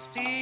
Speak 0.00 0.39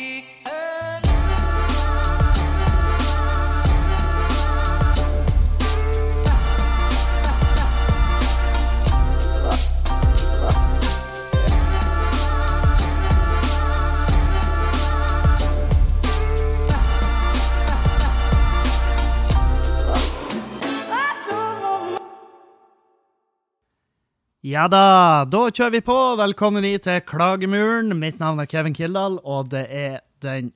Ja 24.48 24.62
da, 24.70 25.26
da 25.28 25.42
kjører 25.50 25.74
vi 25.74 25.80
på. 25.84 25.94
Velkommen 26.16 26.64
hit 26.64 26.86
til 26.86 27.02
Klagemuren. 27.04 27.90
Mitt 28.00 28.16
navn 28.22 28.38
er 28.40 28.46
Kevin 28.48 28.72
Kildahl, 28.72 29.18
og 29.20 29.50
det 29.52 29.66
er 29.68 29.98
den 30.24 30.52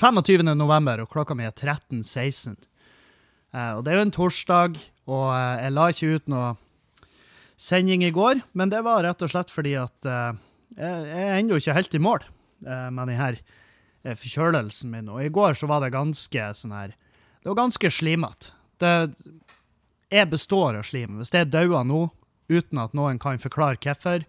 25. 0.00 0.42
november, 0.58 1.04
og 1.04 1.12
klokka 1.12 1.36
mi 1.38 1.44
er 1.46 1.52
13.16. 1.54 2.56
Eh, 3.54 3.68
og 3.76 3.84
det 3.84 3.92
er 3.92 4.00
jo 4.00 4.06
en 4.08 4.14
torsdag, 4.16 4.80
og 5.06 5.28
eh, 5.30 5.60
jeg 5.62 5.74
la 5.76 5.84
ikke 5.92 6.16
ut 6.16 6.32
noe 6.32 6.48
sending 7.54 8.02
i 8.02 8.10
går, 8.16 8.40
men 8.58 8.72
det 8.72 8.80
var 8.82 9.04
rett 9.06 9.22
og 9.22 9.30
slett 9.30 9.52
fordi 9.54 9.76
at 9.78 10.08
eh, 10.08 10.40
jeg 10.80 11.20
er 11.20 11.36
ennå 11.36 11.60
ikke 11.62 11.76
helt 11.76 11.94
i 11.94 12.00
mål 12.02 12.24
eh, 12.24 12.88
med 12.88 13.12
denne 13.12 13.28
eh, 13.36 14.16
forkjølelsen 14.24 14.90
min. 14.96 15.12
Og 15.12 15.20
i 15.22 15.30
går 15.30 15.54
så 15.60 15.68
var 15.70 15.84
det 15.84 15.92
ganske 15.94 16.48
sånn 16.58 16.74
her 16.74 16.96
Det 16.96 17.52
var 17.52 17.60
ganske 17.60 17.92
slimete. 17.94 18.56
Jeg 18.82 20.32
består 20.34 20.80
av 20.80 20.90
slim. 20.90 21.20
Hvis 21.22 21.30
jeg 21.30 21.52
dauer 21.52 21.86
nå, 21.86 22.08
uten 22.48 22.80
at 22.82 22.96
noen 22.96 23.20
kan 23.22 23.40
forklare 23.42 23.80
hvorfor, 23.82 24.24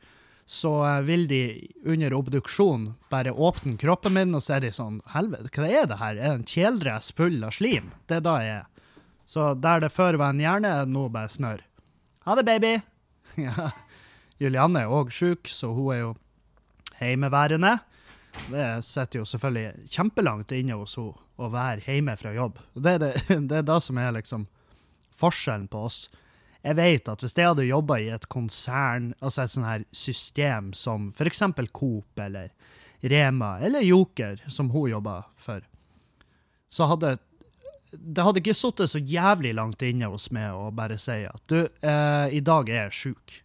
så 0.45 0.73
eh, 0.85 1.01
vil 1.07 1.27
de 1.27 1.41
under 1.87 2.13
obduksjon 2.17 2.93
bare 3.09 3.31
åpne 3.31 3.77
kroppen 3.79 4.17
min, 4.17 4.35
og 4.35 4.43
så 4.43 4.57
er 4.57 4.65
de 4.65 4.73
sånn 4.75 4.99
Helvete, 5.13 5.51
hva 5.55 5.69
er 5.69 5.87
det 5.89 5.99
her? 6.01 6.17
Er 6.17 6.19
det 6.19 6.33
en 6.33 6.47
kjeledress 6.47 7.13
full 7.15 7.39
av 7.45 7.55
slim? 7.55 7.91
Det 8.07 8.19
er 8.19 8.25
da 8.25 8.35
jeg 8.43 8.57
er. 8.61 8.67
Så 9.25 9.53
der 9.55 9.85
det 9.85 9.93
før 9.95 10.19
var 10.19 10.33
en 10.33 10.43
hjerne, 10.43 10.67
er 10.67 10.85
det 10.85 10.93
nå 10.93 11.07
bare 11.13 11.31
snørr. 11.31 11.63
Ha 12.27 12.35
det, 12.35 12.45
baby! 12.47 12.75
ja. 13.47 13.71
Julianne 14.41 14.83
er 14.83 14.91
òg 14.91 15.13
sjuk, 15.15 15.47
så 15.47 15.71
hun 15.71 15.93
er 15.93 16.01
jo 16.01 16.13
heimeværende. 16.99 17.77
Det 18.49 18.65
sitter 18.85 19.21
jo 19.21 19.27
selvfølgelig 19.29 19.91
kjempelangt 19.93 20.51
inne 20.55 20.77
hos 20.79 20.97
henne 20.97 21.19
å 21.41 21.49
være 21.49 21.81
hjemme 21.87 22.13
fra 22.19 22.33
jobb. 22.35 22.59
Det 22.75 22.97
er 22.97 22.99
det, 23.01 23.13
det 23.49 23.61
er 23.61 23.65
det 23.67 23.79
som 23.81 23.97
er 23.97 24.13
liksom 24.17 24.45
forskjellen 25.17 25.69
på 25.71 25.85
oss. 25.87 26.03
Jeg 26.63 26.77
vet 26.79 27.09
at 27.11 27.23
hvis 27.23 27.35
jeg 27.35 27.49
hadde 27.49 27.65
jobba 27.67 27.97
i 27.99 28.07
et 28.13 28.29
konsern, 28.31 29.11
altså 29.19 29.43
et 29.43 29.51
sånn 29.51 29.67
her 29.67 29.83
system 29.91 30.71
som 30.77 31.11
eksempel 31.19 31.67
Coop 31.75 32.19
eller 32.23 32.53
Rema 33.03 33.57
eller 33.59 33.83
Joker, 33.83 34.39
som 34.47 34.71
hun 34.71 34.93
jobba 34.93 35.19
for, 35.35 35.65
så 36.71 36.87
hadde 36.91 37.17
det 37.93 38.23
hadde 38.25 38.41
ikke 38.41 38.55
sittet 38.57 38.89
så 38.89 38.97
jævlig 38.97 39.51
langt 39.53 39.83
inne 39.85 40.07
hos 40.09 40.31
meg 40.33 40.55
å 40.55 40.71
bare 40.73 40.97
si 40.97 41.19
at 41.27 41.41
du, 41.51 41.59
eh, 41.61 42.27
i 42.33 42.41
dag 42.41 42.69
er 42.69 42.87
jeg 42.87 42.97
sjuk. 42.99 43.35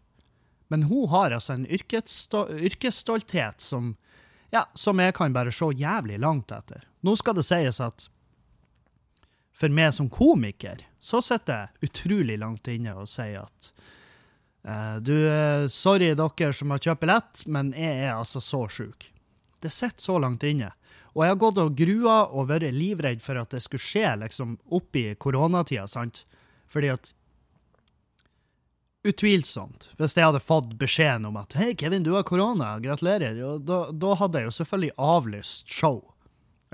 Men 0.73 0.87
hun 0.89 1.09
har 1.13 1.35
altså 1.37 1.57
en 1.57 1.67
yrkessto 1.69 2.47
yrkesstolthet 2.57 3.61
som, 3.61 3.95
ja, 4.53 4.65
som 4.73 5.01
jeg 5.01 5.17
kan 5.17 5.37
bare 5.37 5.53
se 5.53 5.69
jævlig 5.77 6.21
langt 6.21 6.53
etter. 6.53 6.87
Nå 7.05 7.17
skal 7.21 7.37
det 7.37 7.45
sies 7.45 7.81
at 7.85 8.09
for 9.53 9.69
meg 9.75 9.93
som 9.97 10.09
komiker, 10.09 10.85
så 10.99 11.21
sitter 11.23 11.63
jeg 11.63 11.91
utrolig 11.91 12.39
langt 12.41 12.69
inne 12.71 12.95
og 12.99 13.09
sier 13.11 13.45
at 13.45 13.71
eh, 14.67 14.97
du, 15.03 15.15
eh, 15.15 15.67
sorry 15.71 16.11
dere 16.19 16.53
som 16.57 16.75
har 16.75 16.83
kjøpt 16.83 17.05
billett, 17.05 17.45
men 17.47 17.71
jeg 17.77 18.09
er 18.09 18.17
altså 18.17 18.43
så 18.43 18.65
sjuk. 18.73 19.11
Det 19.63 19.71
sitter 19.75 20.03
så 20.03 20.19
langt 20.23 20.47
inne. 20.47 20.73
Og 21.15 21.25
jeg 21.25 21.35
har 21.35 21.41
gått 21.41 21.61
og 21.63 21.79
grua 21.79 22.19
og 22.31 22.51
vært 22.51 22.75
livredd 22.75 23.23
for 23.23 23.39
at 23.41 23.55
det 23.55 23.63
skulle 23.65 23.83
skje 23.83 24.11
liksom 24.25 24.59
oppi 24.75 25.11
koronatida, 25.19 25.87
sant? 25.91 26.25
Fordi 26.71 26.93
at 26.95 27.15
Utvilsomt. 29.09 29.87
Hvis 29.97 30.17
jeg 30.19 30.27
hadde 30.27 30.41
fått 30.43 30.73
beskjeden 30.77 31.29
om 31.29 31.37
at 31.39 31.55
hei, 31.57 31.71
Kevin, 31.79 32.03
du 32.05 32.11
har 32.17 32.27
korona, 32.27 32.75
gratulerer, 32.83 33.39
Og 33.47 33.63
da, 33.65 33.79
da 33.95 34.17
hadde 34.19 34.43
jeg 34.43 34.49
jo 34.49 34.55
selvfølgelig 34.57 34.97
avlyst 34.99 35.71
show. 35.71 36.01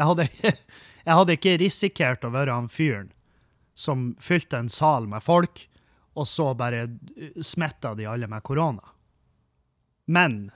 Jeg 0.00 0.08
hadde, 0.08 0.26
jeg 1.06 1.18
hadde 1.20 1.36
ikke 1.36 1.58
risikert 1.60 2.24
å 2.24 2.32
være 2.34 2.56
han 2.56 2.70
fyren 2.72 3.12
som 3.74 4.12
fylte 4.20 4.58
en 4.58 4.70
sal 4.70 5.08
med 5.10 5.22
folk, 5.22 5.68
og 6.14 6.28
så 6.28 6.52
bare 6.54 6.86
smitta 7.42 7.94
de 7.94 8.06
alle 8.06 8.28
med 8.30 8.42
korona. 8.46 8.84
Men 10.06 10.50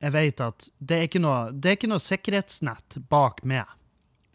jeg 0.00 0.14
vet 0.14 0.42
at 0.44 0.68
det 0.78 0.96
er 0.96 1.08
ikke 1.08 1.22
noe, 1.22 1.50
er 1.52 1.76
ikke 1.76 1.90
noe 1.90 2.02
sikkerhetsnett 2.02 3.00
bak 3.10 3.42
meg, 3.48 3.68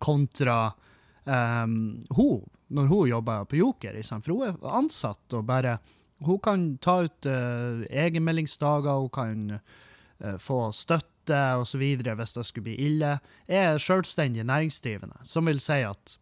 kontra 0.04 0.76
um, 1.24 1.96
hun, 2.14 2.44
når 2.68 2.90
hun 2.92 3.10
jobber 3.10 3.48
på 3.50 3.62
Joker. 3.62 3.98
For 4.04 4.34
hun 4.34 4.50
er 4.50 4.76
ansatt 4.82 5.38
og 5.38 5.46
bare 5.48 5.80
Hun 6.24 6.38
kan 6.40 6.78
ta 6.80 7.02
ut 7.04 7.26
uh, 7.28 7.84
egenmeldingsdager, 7.92 9.02
hun 9.04 9.10
kan 9.12 9.58
uh, 10.24 10.38
få 10.40 10.72
støtte 10.72 11.40
osv. 11.60 11.82
hvis 11.82 12.34
det 12.34 12.46
skulle 12.46 12.64
bli 12.70 12.76
ille. 12.86 13.18
Jeg 13.48 13.74
er 13.74 13.82
selvstendig 13.84 14.46
næringsdrivende, 14.48 15.18
som 15.24 15.46
vil 15.46 15.60
si 15.60 15.82
at 15.84 16.16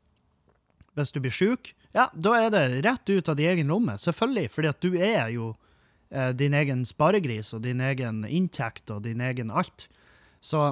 hvis 0.98 1.12
du 1.14 1.20
blir 1.24 1.34
sjuk, 1.34 1.74
ja, 1.96 2.08
da 2.14 2.36
er 2.38 2.54
det 2.54 2.64
rett 2.86 3.10
ut 3.10 3.30
av 3.30 3.38
din 3.40 3.50
egen 3.54 3.70
lomme. 3.74 3.98
Selvfølgelig, 4.02 4.50
fordi 4.54 4.70
at 4.72 4.82
du 4.86 4.96
er 4.98 5.28
jo 5.34 5.52
eh, 6.12 6.32
din 6.38 6.54
egen 6.58 6.84
sparegris 6.86 7.54
og 7.58 7.64
din 7.66 7.82
egen 7.82 8.24
inntekt 8.30 8.90
og 8.94 9.04
din 9.08 9.22
egen 9.22 9.52
alt. 9.54 9.88
Så, 10.44 10.64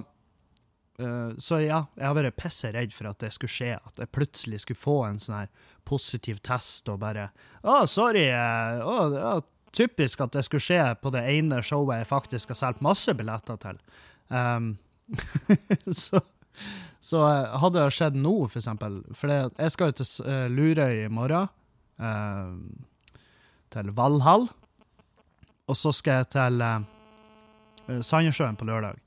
eh, 1.00 1.32
så 1.38 1.62
ja, 1.64 1.84
jeg 1.98 2.08
har 2.08 2.18
vært 2.18 2.38
pisseredd 2.42 2.94
for 2.94 3.12
at 3.12 3.22
det 3.24 3.32
skulle 3.36 3.54
skje, 3.54 3.72
at 3.78 4.02
jeg 4.04 4.14
plutselig 4.14 4.62
skulle 4.66 4.82
få 4.82 4.98
en 5.08 5.22
sånn 5.22 5.44
her 5.44 5.52
positiv 5.88 6.42
test 6.46 6.90
og 6.92 7.00
bare 7.02 7.30
Å, 7.64 7.82
sorry. 7.90 8.28
eh, 8.30 8.86
Å, 8.86 8.98
ja, 9.16 9.34
typisk 9.72 10.22
at 10.26 10.34
det 10.36 10.44
skulle 10.46 10.64
skje 10.66 10.82
på 11.02 11.14
det 11.16 11.24
ene 11.32 11.62
showet 11.64 12.02
jeg 12.02 12.10
faktisk 12.10 12.52
har 12.52 12.60
solgt 12.60 12.82
masse 12.84 13.14
billetter 13.16 13.58
til. 13.62 13.78
Um, 14.28 14.74
så 15.96 16.20
så 17.02 17.24
eh, 17.26 17.58
hadde 17.64 17.82
det 17.82 17.96
skjedd 17.98 18.18
nå, 18.22 18.36
for 18.46 18.62
eksempel 18.62 19.02
For 19.18 19.32
jeg 19.34 19.74
skal 19.74 19.90
jo 19.90 19.98
til 19.98 20.30
uh, 20.30 20.46
Lurøy 20.54 21.06
i 21.06 21.12
morgen. 21.12 21.50
eh, 22.02 22.54
til 23.72 23.92
Valhall. 23.96 24.50
Og 25.70 25.78
så 25.78 25.94
skal 25.96 26.22
jeg 26.22 26.32
til 26.36 26.66
eh, 26.66 28.02
Sandnessjøen 28.04 28.58
på 28.60 28.68
lørdag. 28.68 29.00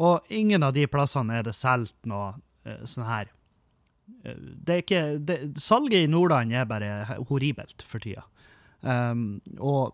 Og 0.00 0.32
ingen 0.32 0.64
av 0.64 0.74
de 0.74 0.86
plassene 0.90 1.38
er 1.38 1.46
det 1.46 1.56
solgt 1.58 1.96
noe 2.08 2.32
eh, 2.64 2.82
sånn 2.88 3.08
her 3.08 3.30
Det 4.24 4.74
er 4.74 4.82
ikke 4.82 5.02
det, 5.22 5.38
Salget 5.60 6.06
i 6.06 6.10
Nordland 6.10 6.52
er 6.56 6.68
bare 6.68 7.20
horribelt 7.28 7.84
for 7.86 8.02
tida. 8.02 8.24
Um, 8.80 9.42
og 9.60 9.92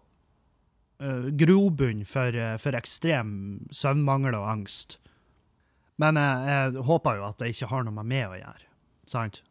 uh, 1.03 1.27
grobunn 1.35 2.05
for, 2.07 2.35
for 2.63 2.79
ekstrem 2.79 3.31
søvnmangel 3.75 4.39
og 4.39 4.47
angst. 4.51 4.97
Men 6.03 6.21
jeg, 6.21 6.47
jeg 6.51 6.87
håper 6.91 7.21
jo 7.21 7.27
at 7.31 7.41
det 7.41 7.51
ikke 7.55 7.71
har 7.73 7.85
noe 7.87 7.97
med 7.97 8.09
meg 8.11 8.31
å 8.31 8.39
gjøre. 8.39 8.71
Sant? 9.09 9.43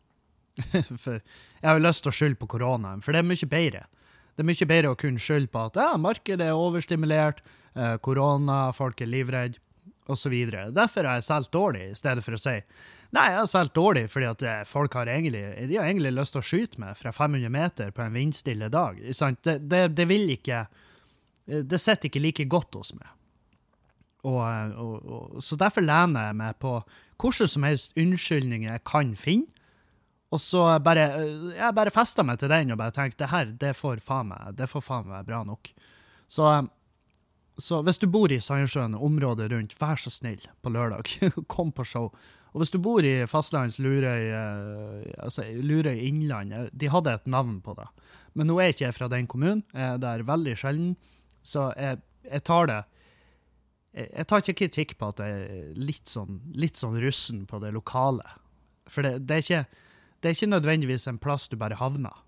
for 1.03 1.17
jeg 1.17 1.67
har 1.67 1.77
jo 1.79 1.83
lyst 1.83 2.05
til 2.05 2.13
å 2.13 2.15
skylde 2.15 2.39
på 2.39 2.49
koronaen, 2.55 3.03
for 3.03 3.15
det 3.15 3.21
er 3.21 3.27
mye 3.27 3.51
bedre. 3.51 3.85
Det 4.35 4.43
er 4.43 4.49
mye 4.49 4.67
bedre 4.69 4.91
å 4.91 4.99
kunne 4.99 5.21
skylde 5.21 5.51
på 5.51 5.67
at 5.69 5.79
ja, 5.79 5.91
markedet 5.99 6.49
er 6.49 6.59
overstimulert, 6.59 7.41
eh, 7.75 7.95
korona, 8.03 8.67
folk 8.75 9.01
er 9.03 9.11
livredde, 9.11 9.61
osv. 10.11 10.33
Derfor 10.75 11.07
har 11.07 11.17
jeg 11.17 11.25
solgt 11.25 11.51
dårlig, 11.55 11.87
i 11.89 11.97
stedet 11.97 12.23
for 12.25 12.37
å 12.37 12.41
si 12.41 12.53
nei, 13.15 13.23
jeg 13.31 13.39
har 13.39 13.47
solgt 13.49 13.75
dårlig 13.77 14.05
fordi 14.11 14.27
at 14.29 14.43
eh, 14.45 14.63
folk 14.69 14.93
har 14.99 15.09
egentlig, 15.09 15.43
de 15.69 15.79
har 15.79 15.87
egentlig 15.89 16.13
lyst 16.13 16.35
til 16.35 16.43
å 16.43 16.45
skyte 16.45 16.81
meg 16.83 16.97
fra 16.99 17.13
500 17.15 17.53
meter 17.53 17.93
på 17.95 18.03
en 18.03 18.13
vindstille 18.13 18.69
dag. 18.73 18.99
Det, 19.01 19.57
det, 19.65 19.81
det 19.97 20.09
vil 20.09 20.35
ikke 20.35 20.65
Det 21.45 21.77
sitter 21.77 22.09
ikke 22.09 22.23
like 22.23 22.45
godt 22.49 22.73
hos 22.73 22.95
meg. 22.97 23.05
Og, 24.25 24.39
og, 24.81 24.93
og, 25.05 25.43
så 25.45 25.57
derfor 25.59 25.85
lener 25.85 26.29
jeg 26.29 26.37
meg 26.39 26.55
på 26.61 26.77
hvordan 27.21 27.51
som 27.51 27.67
helst 27.67 27.93
unnskyldninger 27.99 28.71
jeg 28.71 28.85
kan 28.87 29.13
finne. 29.19 29.51
Og 30.33 30.41
så 30.41 30.63
bare 30.83 31.05
jeg 31.55 31.75
bare 31.77 31.93
festa 31.93 32.25
meg 32.25 32.39
til 32.41 32.51
den 32.51 32.73
og 32.73 32.79
bare 32.81 32.95
tenkte 32.95 33.23
det 33.23 33.31
her, 33.31 33.51
det 33.61 33.75
får 33.77 34.01
faen 34.03 34.33
meg 34.33 34.57
det 34.57 34.67
får 34.67 34.83
faen 34.83 35.05
meg 35.07 35.27
bra 35.27 35.43
nok. 35.47 35.69
Så, 36.27 36.49
så 37.61 37.79
hvis 37.85 38.01
du 38.01 38.09
bor 38.11 38.33
i 38.33 38.41
Sandnessjøen 38.41 38.97
og 38.97 39.05
området 39.05 39.51
rundt, 39.53 39.77
vær 39.79 40.01
så 40.01 40.11
snill 40.11 40.41
på 40.65 40.73
lørdag. 40.73 41.13
Kom 41.53 41.71
på 41.71 41.85
show. 41.87 42.09
Og 42.55 42.63
hvis 42.63 42.71
du 42.71 42.79
bor 42.79 43.05
i 43.05 43.27
fastlands 43.27 43.77
Lurøy, 43.83 44.31
altså 45.19 45.45
Lurøy 45.59 45.99
Innland, 46.07 46.53
de 46.71 46.91
hadde 46.91 47.13
et 47.13 47.25
navn 47.27 47.59
på 47.63 47.75
det. 47.77 47.87
Men 48.35 48.49
nå 48.49 48.57
er 48.59 48.69
jeg 48.69 48.75
ikke 48.75 48.85
jeg 48.85 48.97
fra 48.97 49.09
den 49.11 49.27
kommunen, 49.31 49.63
jeg 49.75 49.85
er 49.93 50.01
der 50.01 50.23
veldig 50.27 50.55
sjelden, 50.59 50.93
så 51.45 51.69
jeg, 51.79 51.99
jeg 52.25 52.43
tar 52.47 52.71
det 52.71 52.81
jeg 53.95 54.27
tar 54.27 54.43
ikke 54.43 54.59
kritikk 54.59 54.97
på 54.99 55.09
at 55.13 55.21
jeg 55.23 55.43
er 55.45 55.79
litt 55.79 56.09
sånn, 56.11 56.41
litt 56.51 56.75
sånn 56.75 56.97
russen 56.99 57.45
på 57.47 57.61
det 57.63 57.71
lokale. 57.75 58.25
For 58.91 59.05
det, 59.05 59.21
det, 59.25 59.37
er 59.37 59.45
ikke, 59.45 59.83
det, 60.19 60.29
er 60.29 60.35
ikke, 60.35 60.51
nødvendigvis 60.51 61.07
en 61.07 61.19
plass 61.21 61.47
du 61.47 61.55
bare 61.59 61.79
havner. 61.79 62.23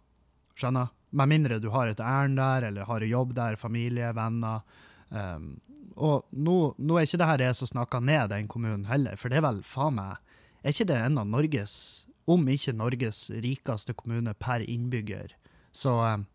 Skjønner? 0.57 0.93
Med 1.17 1.31
mindre 1.31 1.59
du 1.63 1.69
har 1.71 1.91
et 1.91 2.03
ærend 2.03 2.39
der, 2.39 2.69
eller 2.69 2.87
har 2.87 3.03
jobb 3.03 3.35
der, 3.35 3.59
familie, 3.59 4.13
venner, 4.15 4.63
Um, 5.09 5.59
og 5.95 6.27
nå, 6.35 6.73
nå 6.77 6.97
er 6.97 7.07
ikke 7.07 7.19
det 7.21 7.29
her 7.29 7.43
jeg 7.47 7.57
som 7.57 7.69
snakker 7.69 8.03
ned 8.03 8.27
den 8.33 8.49
kommunen 8.51 8.85
heller, 8.89 9.15
for 9.15 9.31
det 9.31 9.39
er 9.39 9.47
vel 9.47 9.61
faen 9.63 9.95
meg 9.95 10.17
Er 10.59 10.73
ikke 10.73 10.87
det 10.89 10.97
en 10.99 11.21
av 11.21 11.29
Norges, 11.29 11.75
om 12.27 12.43
ikke 12.51 12.75
Norges 12.75 13.27
rikeste 13.31 13.95
kommune 13.95 14.33
per 14.35 14.65
innbygger? 14.67 15.31
Så 15.71 15.95
um, 16.03 16.27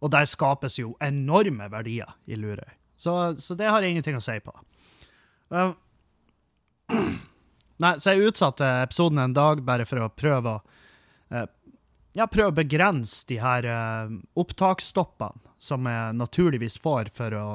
Og 0.00 0.12
der 0.14 0.28
skapes 0.30 0.78
jo 0.78 0.94
enorme 1.02 1.66
verdier 1.72 2.14
i 2.26 2.38
Lurøy. 2.38 2.79
Så, 3.00 3.14
så 3.40 3.56
det 3.56 3.70
har 3.70 3.80
jeg 3.80 3.94
ingenting 3.94 4.18
å 4.18 4.24
si 4.24 4.34
på. 4.44 4.52
Uh, 5.48 5.72
nei, 7.82 7.94
så 7.96 8.12
jeg 8.12 8.28
utsatte 8.28 8.66
episoden 8.82 9.22
en 9.22 9.36
dag 9.36 9.62
bare 9.64 9.86
for 9.88 10.04
å 10.04 10.10
prøve 10.12 10.58
å 10.58 10.60
uh, 11.32 11.46
ja, 12.18 12.26
prøve 12.26 12.50
å 12.50 12.58
begrense 12.58 13.24
de 13.30 13.38
her 13.40 13.68
uh, 13.70 14.12
opptaksstoppene 14.40 15.48
som 15.60 15.88
jeg 15.88 16.18
naturligvis 16.18 16.76
får 16.80 17.12
for, 17.16 17.36
å, 17.36 17.46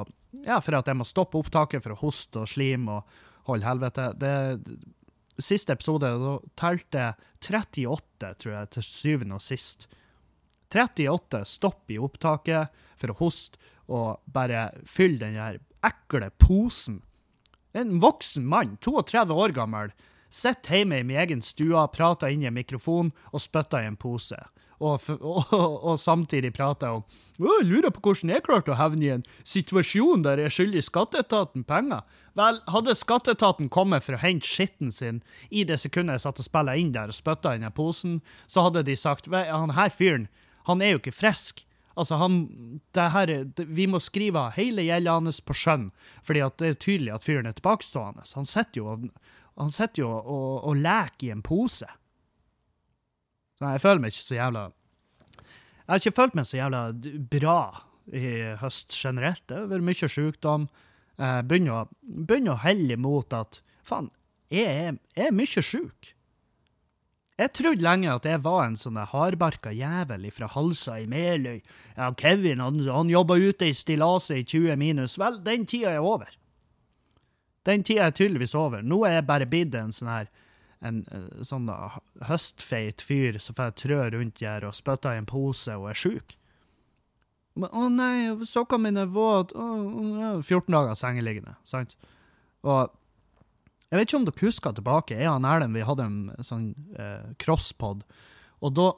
ja, 0.42 0.58
for 0.62 0.78
at 0.78 0.90
jeg 0.90 0.98
må 0.98 1.06
stoppe 1.06 1.38
opptaket 1.38 1.84
for 1.84 1.94
å 1.94 2.00
hoste 2.00 2.42
og 2.42 2.50
slime 2.50 2.98
og 2.98 3.22
holde 3.46 3.66
helvete. 3.68 4.08
Det, 4.18 4.34
siste 5.42 5.76
episode 5.76 6.10
da 6.22 6.34
telte 6.58 7.02
jeg 7.02 7.30
38, 7.52 8.34
tror 8.42 8.54
jeg, 8.54 8.72
til 8.74 8.86
syvende 8.88 9.38
og 9.38 9.44
sist. 9.44 9.86
38 10.74 11.44
stopp 11.46 11.92
i 11.94 11.98
opptaket 12.02 12.82
for 12.98 13.12
å 13.12 13.18
hoste 13.20 13.60
og 13.88 14.20
bare 14.32 14.70
fylle 14.88 15.20
den 15.22 15.38
der 15.38 15.58
ekle 15.86 16.30
posen. 16.42 17.02
En 17.76 17.98
voksen 18.00 18.46
mann, 18.48 18.76
32 18.82 19.34
år 19.34 19.54
gammel, 19.56 19.92
sitter 20.32 20.80
hjemme 20.80 21.00
i 21.00 21.06
min 21.06 21.20
egen 21.22 21.42
stue, 21.44 21.86
prater 21.94 22.32
inn 22.32 22.44
i 22.44 22.50
en 22.50 22.56
mikrofon 22.56 23.12
og 23.32 23.42
spytter 23.42 23.84
i 23.84 23.90
en 23.90 23.98
pose. 24.00 24.38
Og, 24.76 25.00
og, 25.24 25.52
og, 25.56 25.94
samtidig 26.00 26.50
prater 26.52 26.98
om 26.98 27.04
jeg 27.40 27.64
lurer 27.64 27.92
på 27.94 28.02
hvordan 28.04 28.34
jeg 28.34 28.44
klarte 28.44 28.74
å 28.74 28.76
hevne 28.76 29.06
i 29.06 29.12
en 29.14 29.24
situasjon 29.48 30.24
der 30.26 30.42
jeg 30.44 30.52
skylder 30.52 30.84
skatteetaten 30.84 31.64
penger. 31.68 32.02
Vel, 32.36 32.60
hadde 32.68 32.96
skatteetaten 32.96 33.70
kommet 33.72 34.04
for 34.04 34.16
å 34.16 34.20
hente 34.20 34.48
skitten 34.48 34.92
sin 34.92 35.22
i 35.48 35.64
det 35.64 35.78
sekundet 35.80 36.18
jeg 36.18 36.26
satt 36.26 36.42
og 36.42 36.48
spilte 36.48 36.76
inn 36.76 36.92
der 36.92 37.12
og 37.12 37.16
spytta 37.16 37.54
inn 37.56 37.64
i 37.64 37.72
posen, 37.72 38.20
så 38.44 38.66
hadde 38.66 38.84
de 38.88 38.98
sagt 39.00 39.30
han 39.32 39.72
her 39.78 39.92
fyren, 39.92 40.28
han 40.68 40.82
er 40.82 40.96
jo 40.96 41.00
ikke 41.00 41.14
frisk. 41.14 41.62
Altså, 41.96 42.18
han, 42.20 42.34
det 42.92 43.10
her, 43.14 43.32
Vi 43.56 43.86
må 43.88 44.00
skrive 44.04 44.42
hele 44.56 44.84
gjelda 44.84 45.16
hans 45.16 45.40
på 45.40 45.56
skjønn, 45.56 45.90
fordi 46.26 46.44
det 46.60 46.68
er 46.68 46.80
tydelig 46.80 47.14
at 47.14 47.24
fyren 47.24 47.48
er 47.48 47.56
tilbakestående. 47.56 48.26
Han 48.36 48.48
sitter 48.48 48.82
jo, 48.82 48.96
han 49.56 49.72
sitter 49.72 50.02
jo 50.02 50.10
og, 50.12 50.50
og 50.68 50.76
leker 50.76 51.30
i 51.30 51.32
en 51.32 51.44
pose. 51.46 51.88
Så 53.56 53.72
jeg 53.72 53.80
føler 53.80 54.02
meg 54.02 54.12
ikke 54.12 54.26
så 54.26 54.36
jævla 54.36 54.64
Jeg 54.66 55.88
har 55.88 56.02
ikke 56.02 56.18
følt 56.18 56.34
meg 56.36 56.48
så 56.48 56.58
jævla 56.58 56.82
bra 57.32 57.60
i 58.12 58.34
høst 58.60 58.92
generelt. 58.92 59.44
Det 59.48 59.56
har 59.56 59.70
vært 59.70 59.86
mye 59.86 60.10
sykdom. 60.12 60.68
Jeg 61.16 61.46
begynner 61.48 61.78
å, 61.78 61.86
begynner 62.04 62.52
å 62.52 62.62
helle 62.66 62.98
imot 62.98 63.32
at 63.32 63.62
faen, 63.86 64.10
jeg 64.52 64.68
er, 64.68 64.98
jeg 65.16 65.30
er 65.30 65.34
mye 65.34 65.64
sjuk. 65.64 66.12
Jeg 67.36 67.52
trodde 67.52 67.84
lenge 67.84 68.08
at 68.08 68.24
jeg 68.24 68.40
var 68.46 68.62
en 68.64 68.78
sånn 68.80 68.96
hardbarka 68.96 69.72
jævel 69.76 70.24
fra 70.32 70.48
Halsa 70.54 70.94
i 71.02 71.08
Meløy. 71.10 71.60
Ja, 71.98 72.08
Kevin 72.16 72.62
han, 72.64 72.80
han 72.88 73.12
jobba 73.12 73.36
ute 73.36 73.68
i 73.68 73.76
stillaset 73.76 74.40
i 74.40 74.46
20 74.56 74.80
minus. 74.80 75.18
Vel, 75.20 75.36
den 75.44 75.66
tida 75.68 75.92
er 75.98 76.06
over. 76.06 76.32
Den 77.68 77.84
tida 77.84 78.08
er 78.08 78.16
tydeligvis 78.16 78.56
over. 78.56 78.80
Nå 78.80 79.02
er 79.04 79.18
jeg 79.18 79.28
bare 79.28 79.48
blitt 79.52 79.76
en 79.76 79.92
sånn 79.92 80.12
her 80.14 80.32
en 80.84 81.02
uh, 81.08 81.44
sånn 81.44 81.68
uh, 81.72 81.98
høstfeit 82.28 83.04
fyr 83.04 83.38
som 83.42 83.56
får 83.56 83.76
trø 83.80 84.00
rundt 84.12 84.42
her 84.44 84.64
og 84.68 84.76
spytter 84.76 85.16
i 85.16 85.20
en 85.22 85.28
pose 85.28 85.76
og 85.76 85.90
er 85.92 85.98
sjuk. 85.98 86.36
Men, 87.56 87.72
å 87.72 87.88
nei, 87.92 88.32
sokkene 88.48 88.88
mine 88.88 89.04
er 89.06 89.12
våte. 89.12 89.56
14 89.56 90.72
dager 90.72 90.96
sengeliggende, 90.98 91.56
sant? 91.68 91.96
Og 92.64 92.92
jeg 93.90 93.98
vet 94.00 94.08
ikke 94.08 94.18
om 94.18 94.26
dere 94.26 94.46
husker 94.48 94.74
tilbake, 94.76 95.18
jeg 95.20 95.30
og 95.30 95.44
Erlend 95.46 95.76
vi 95.76 95.84
hadde 95.86 96.06
en 96.06 96.46
sånn 96.46 96.70
eh, 96.98 97.28
crosspod, 97.42 98.02
og 98.64 98.72
da 98.74 98.88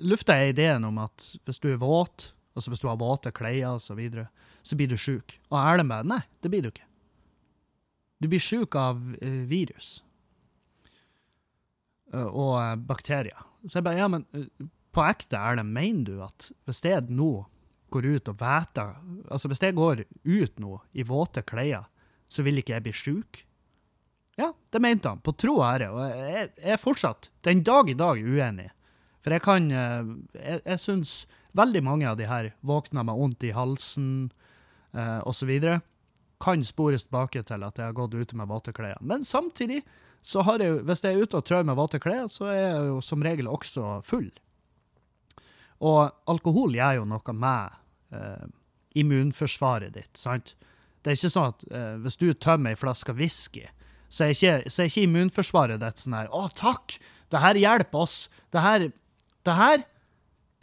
lufta 0.00 0.38
jeg 0.40 0.54
ideen 0.54 0.86
om 0.88 0.98
at 1.02 1.26
hvis 1.44 1.60
du 1.60 1.68
er 1.72 1.80
våt, 1.82 2.30
altså 2.56 2.72
hvis 2.72 2.82
du 2.82 2.88
har 2.88 3.00
våte 3.00 3.32
klær 3.34 3.74
osv., 3.74 3.86
så, 3.90 3.98
videre, 3.98 4.26
så 4.64 4.78
blir 4.78 4.88
du 4.88 4.96
sjuk. 5.00 5.36
Og 5.50 5.58
Erlend 5.60 5.92
bare 5.92 6.08
nei, 6.08 6.22
det 6.40 6.52
blir 6.52 6.64
du 6.64 6.70
ikke. 6.70 6.88
Du 8.22 8.30
blir 8.32 8.40
sjuk 8.40 8.76
av 8.78 9.02
eh, 9.20 9.42
virus 9.50 9.98
uh, 12.14 12.30
og 12.30 12.54
eh, 12.62 12.76
bakterier. 12.88 13.50
Så 13.66 13.80
jeg 13.80 13.86
bare, 13.88 14.00
ja, 14.00 14.08
men 14.08 14.24
på 14.94 15.04
ekte, 15.04 15.36
Erlend, 15.36 15.74
mener 15.74 16.06
du 16.08 16.22
at 16.24 16.48
hvis 16.64 16.80
jeg 16.86 17.10
nå 17.12 17.32
går 17.92 18.08
ut 18.16 18.30
og 18.32 18.40
væter 18.40 18.96
Altså 19.30 19.46
hvis 19.46 19.60
jeg 19.62 19.76
går 19.76 20.00
ut 20.02 20.56
nå 20.62 20.78
i 20.98 21.04
våte 21.06 21.44
klær, 21.46 21.84
så 22.34 22.44
vil 22.46 22.60
ikke 22.60 22.76
jeg 22.76 22.86
bli 22.86 22.94
sjuk? 22.98 23.44
Ja, 24.38 24.50
det 24.74 24.82
mente 24.82 25.12
han, 25.12 25.22
på 25.22 25.36
tro 25.38 25.60
og 25.60 25.66
ære. 25.68 25.92
Og 25.94 26.02
jeg, 26.10 26.50
jeg 26.58 26.74
er 26.74 26.82
fortsatt, 26.82 27.30
den 27.46 27.62
dag 27.66 27.90
i 27.90 27.96
dag, 27.98 28.18
uenig. 28.18 28.70
For 29.24 29.32
jeg 29.32 29.44
kan 29.44 29.70
Jeg, 29.70 30.58
jeg 30.66 30.80
syns 30.82 31.12
veldig 31.56 31.80
mange 31.86 32.08
av 32.10 32.18
de 32.18 32.26
her 32.28 32.50
våkner 32.66 33.06
med 33.06 33.16
vondt 33.16 33.46
i 33.46 33.54
halsen 33.54 34.08
eh, 34.92 35.20
osv 35.24 35.52
kan 36.44 36.64
spores 36.66 37.06
tilbake 37.06 37.42
til 37.46 37.64
at 37.64 37.78
jeg 37.78 37.88
har 37.88 37.96
gått 37.96 38.14
ute 38.14 38.36
med 38.36 38.50
våte 38.50 38.74
klær. 38.76 38.98
Men 39.00 39.24
samtidig, 39.24 39.82
så 40.20 40.42
har 40.44 40.60
jeg, 40.60 40.82
hvis 40.84 41.04
jeg 41.04 41.14
er 41.14 41.22
ute 41.22 41.38
og 41.38 41.46
trør 41.46 41.64
med 41.68 41.78
våte 41.78 42.00
klær, 42.02 42.26
så 42.32 42.50
er 42.50 42.58
jeg 42.58 42.90
jo 42.90 42.98
som 43.04 43.24
regel 43.24 43.48
også 43.48 43.98
full. 44.04 44.28
Og 45.84 46.10
alkohol 46.30 46.76
gjør 46.76 47.00
jo 47.00 47.08
noe 47.08 47.36
med 47.38 47.78
eh, 48.16 48.46
immunforsvaret 49.00 49.94
ditt, 49.96 50.12
sant? 50.18 50.54
Det 51.04 51.12
er 51.12 51.18
ikke 51.18 51.32
sånn 51.34 51.50
at 51.52 51.64
eh, 51.68 51.96
hvis 52.00 52.16
du 52.20 52.30
tømmer 52.32 52.72
ei 52.72 52.80
flaske 52.80 53.12
whisky, 53.16 53.66
så 54.08 54.26
er, 54.26 54.32
ikke, 54.32 54.70
så 54.72 54.82
er 54.82 54.90
ikke 54.90 55.04
immunforsvaret 55.04 55.82
ditt 55.82 56.00
sånn 56.00 56.16
her 56.16 56.30
'Å, 56.32 56.48
takk! 56.56 56.96
Det 57.32 57.42
her 57.42 57.58
hjelper 57.58 58.04
oss. 58.06 58.16
Det 58.54 58.62
her, 58.62 58.88
det 59.44 59.56
her 59.58 59.84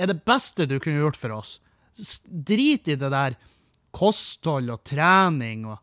er 0.02 0.10
det 0.10 0.22
beste 0.26 0.66
du 0.66 0.80
kunne 0.80 1.04
gjort 1.04 1.20
for 1.20 1.38
oss.' 1.38 1.60
Drit 2.26 2.90
i 2.90 2.98
det 2.98 3.12
der 3.12 3.38
kosthold 3.94 4.72
og 4.72 4.86
trening 4.88 5.68
og 5.68 5.82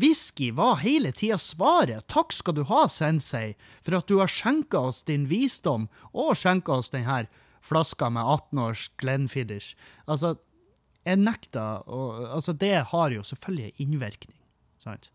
Whisky 0.00 0.50
var 0.54 0.78
hele 0.80 1.10
tida 1.12 1.36
svaret. 1.40 2.06
Takk 2.08 2.32
skal 2.32 2.54
du 2.56 2.62
ha, 2.70 2.84
sensei, 2.88 3.54
for 3.84 3.98
at 3.98 4.08
du 4.08 4.18
har 4.20 4.30
skjenka 4.30 4.78
oss 4.88 5.02
din 5.04 5.26
visdom, 5.28 5.88
og 6.14 6.36
skjenka 6.38 6.78
oss 6.78 6.92
denne 6.94 7.24
flaska 7.64 8.08
med 8.14 8.22
18 8.22 8.62
års 8.62 8.86
Glenfiddich. 9.00 9.74
Altså, 10.06 10.36
jeg 11.04 11.20
nekter 11.20 11.84
og, 11.84 12.24
Altså, 12.32 12.52
det 12.52 12.74
har 12.90 13.12
jo 13.12 13.22
selvfølgelig 13.22 13.74
innvirkning, 13.84 14.38
sant? 14.80 15.10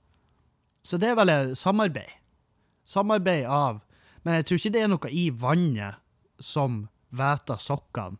Så 0.86 0.98
det 0.98 1.10
er 1.10 1.18
vel 1.20 1.56
samarbeid. 1.58 2.12
Samarbeid 2.88 3.46
av 3.46 3.82
Men 4.24 4.40
jeg 4.40 4.46
tror 4.46 4.60
ikke 4.60 4.74
det 4.76 4.82
er 4.84 4.92
noe 4.92 5.10
i 5.12 5.26
vannet 5.32 6.00
som 6.44 6.82
væter 7.16 7.60
sokkene, 7.60 8.20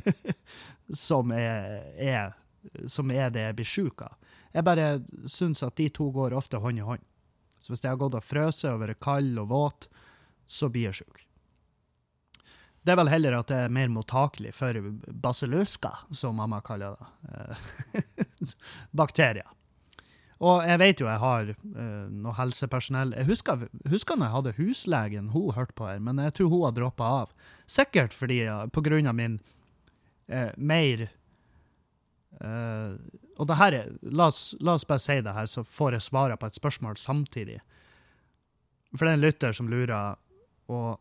som 1.06 1.32
er, 1.32 1.80
er 1.96 2.34
som 2.86 3.10
er 3.10 3.32
det 3.32 3.46
jeg 3.46 3.56
blir 3.58 3.68
sjuk 3.68 4.02
av. 4.04 4.16
Jeg 4.52 4.66
bare 4.68 4.88
syns 5.30 5.64
at 5.64 5.76
de 5.80 5.88
to 5.92 6.10
går 6.12 6.36
ofte 6.36 6.60
hånd 6.60 6.80
i 6.80 6.84
hånd. 6.84 7.04
Så 7.60 7.72
hvis 7.72 7.84
jeg 7.84 7.92
har 7.92 8.00
gått 8.00 8.16
og 8.18 8.24
frøst 8.24 8.66
og 8.68 8.82
vært 8.82 9.00
kald 9.02 9.40
og 9.40 9.48
våt, 9.50 9.88
så 10.48 10.68
blir 10.72 10.88
jeg 10.88 11.00
sjuk. 11.00 11.24
Det 12.88 12.94
er 12.94 13.00
vel 13.02 13.10
heller 13.12 13.34
at 13.36 13.50
det 13.50 13.56
er 13.66 13.72
mer 13.76 13.90
mottakelig 13.92 14.54
for 14.56 14.76
basilluska, 15.20 15.90
som 16.16 16.38
mamma 16.40 16.62
kaller 16.64 16.94
det. 16.96 17.58
Bakterier. 19.00 19.44
Og 20.40 20.62
jeg 20.64 20.80
vet 20.80 21.02
jo 21.02 21.08
jeg 21.10 21.20
har 21.20 21.50
uh, 21.50 22.06
noe 22.14 22.32
helsepersonell 22.38 23.10
Jeg 23.18 23.26
husker, 23.26 23.66
husker 23.90 24.16
når 24.16 24.28
jeg 24.28 24.36
hadde 24.36 24.54
huslegen, 24.56 25.28
hun 25.34 25.52
hørte 25.52 25.76
på 25.76 25.90
her, 25.90 26.00
men 26.00 26.22
jeg 26.22 26.38
tror 26.38 26.48
hun 26.54 26.64
har 26.64 26.76
droppa 26.78 27.10
av. 27.24 27.36
Sikkert 27.68 28.16
fordi, 28.16 28.40
på 28.72 28.84
grunn 28.86 29.10
av 29.10 29.18
min 29.18 29.36
uh, 30.32 30.54
mer 30.56 31.10
og 32.38 33.46
det 33.50 33.56
her 33.58 33.74
er, 33.74 33.86
la 34.14 34.28
la 34.62 34.74
oss, 34.76 34.84
bare 34.86 35.02
si 35.02 35.16
det 35.26 35.32
her, 35.34 35.48
så 35.50 35.64
får 35.66 35.96
jeg 35.96 36.04
svaret 36.06 36.38
på 36.38 36.46
et 36.46 36.54
spørsmål 36.54 36.94
samtidig. 37.00 37.56
For 38.94 39.02
det 39.02 39.10
er 39.10 39.18
en 39.18 39.24
lytter 39.24 39.56
som 39.56 39.70
lurer, 39.72 40.14
og 40.70 41.00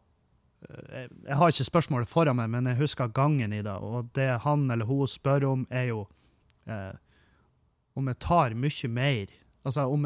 jeg, 0.65 1.09
jeg, 1.23 1.37
har 1.39 1.53
ikke 1.53 1.67
spørsmålet 1.67 2.09
foran 2.09 2.39
meg, 2.39 2.49
men 2.53 2.69
jeg 2.71 2.81
husker 2.81 3.13
gangen 3.13 3.53
i 3.53 3.63
det, 3.65 3.75
og 3.77 4.09
det 4.17 4.29
han 4.43 4.65
eller 4.73 4.89
hun 4.89 5.09
spør 5.09 5.45
om, 5.51 5.65
er 5.69 5.91
jo 5.91 6.05
eh, 6.65 6.95
om 7.97 8.07
jeg 8.09 8.23
tar 8.23 8.57
mye 8.57 8.93
mer 8.93 9.35
Altså 9.67 9.83
om 9.91 10.05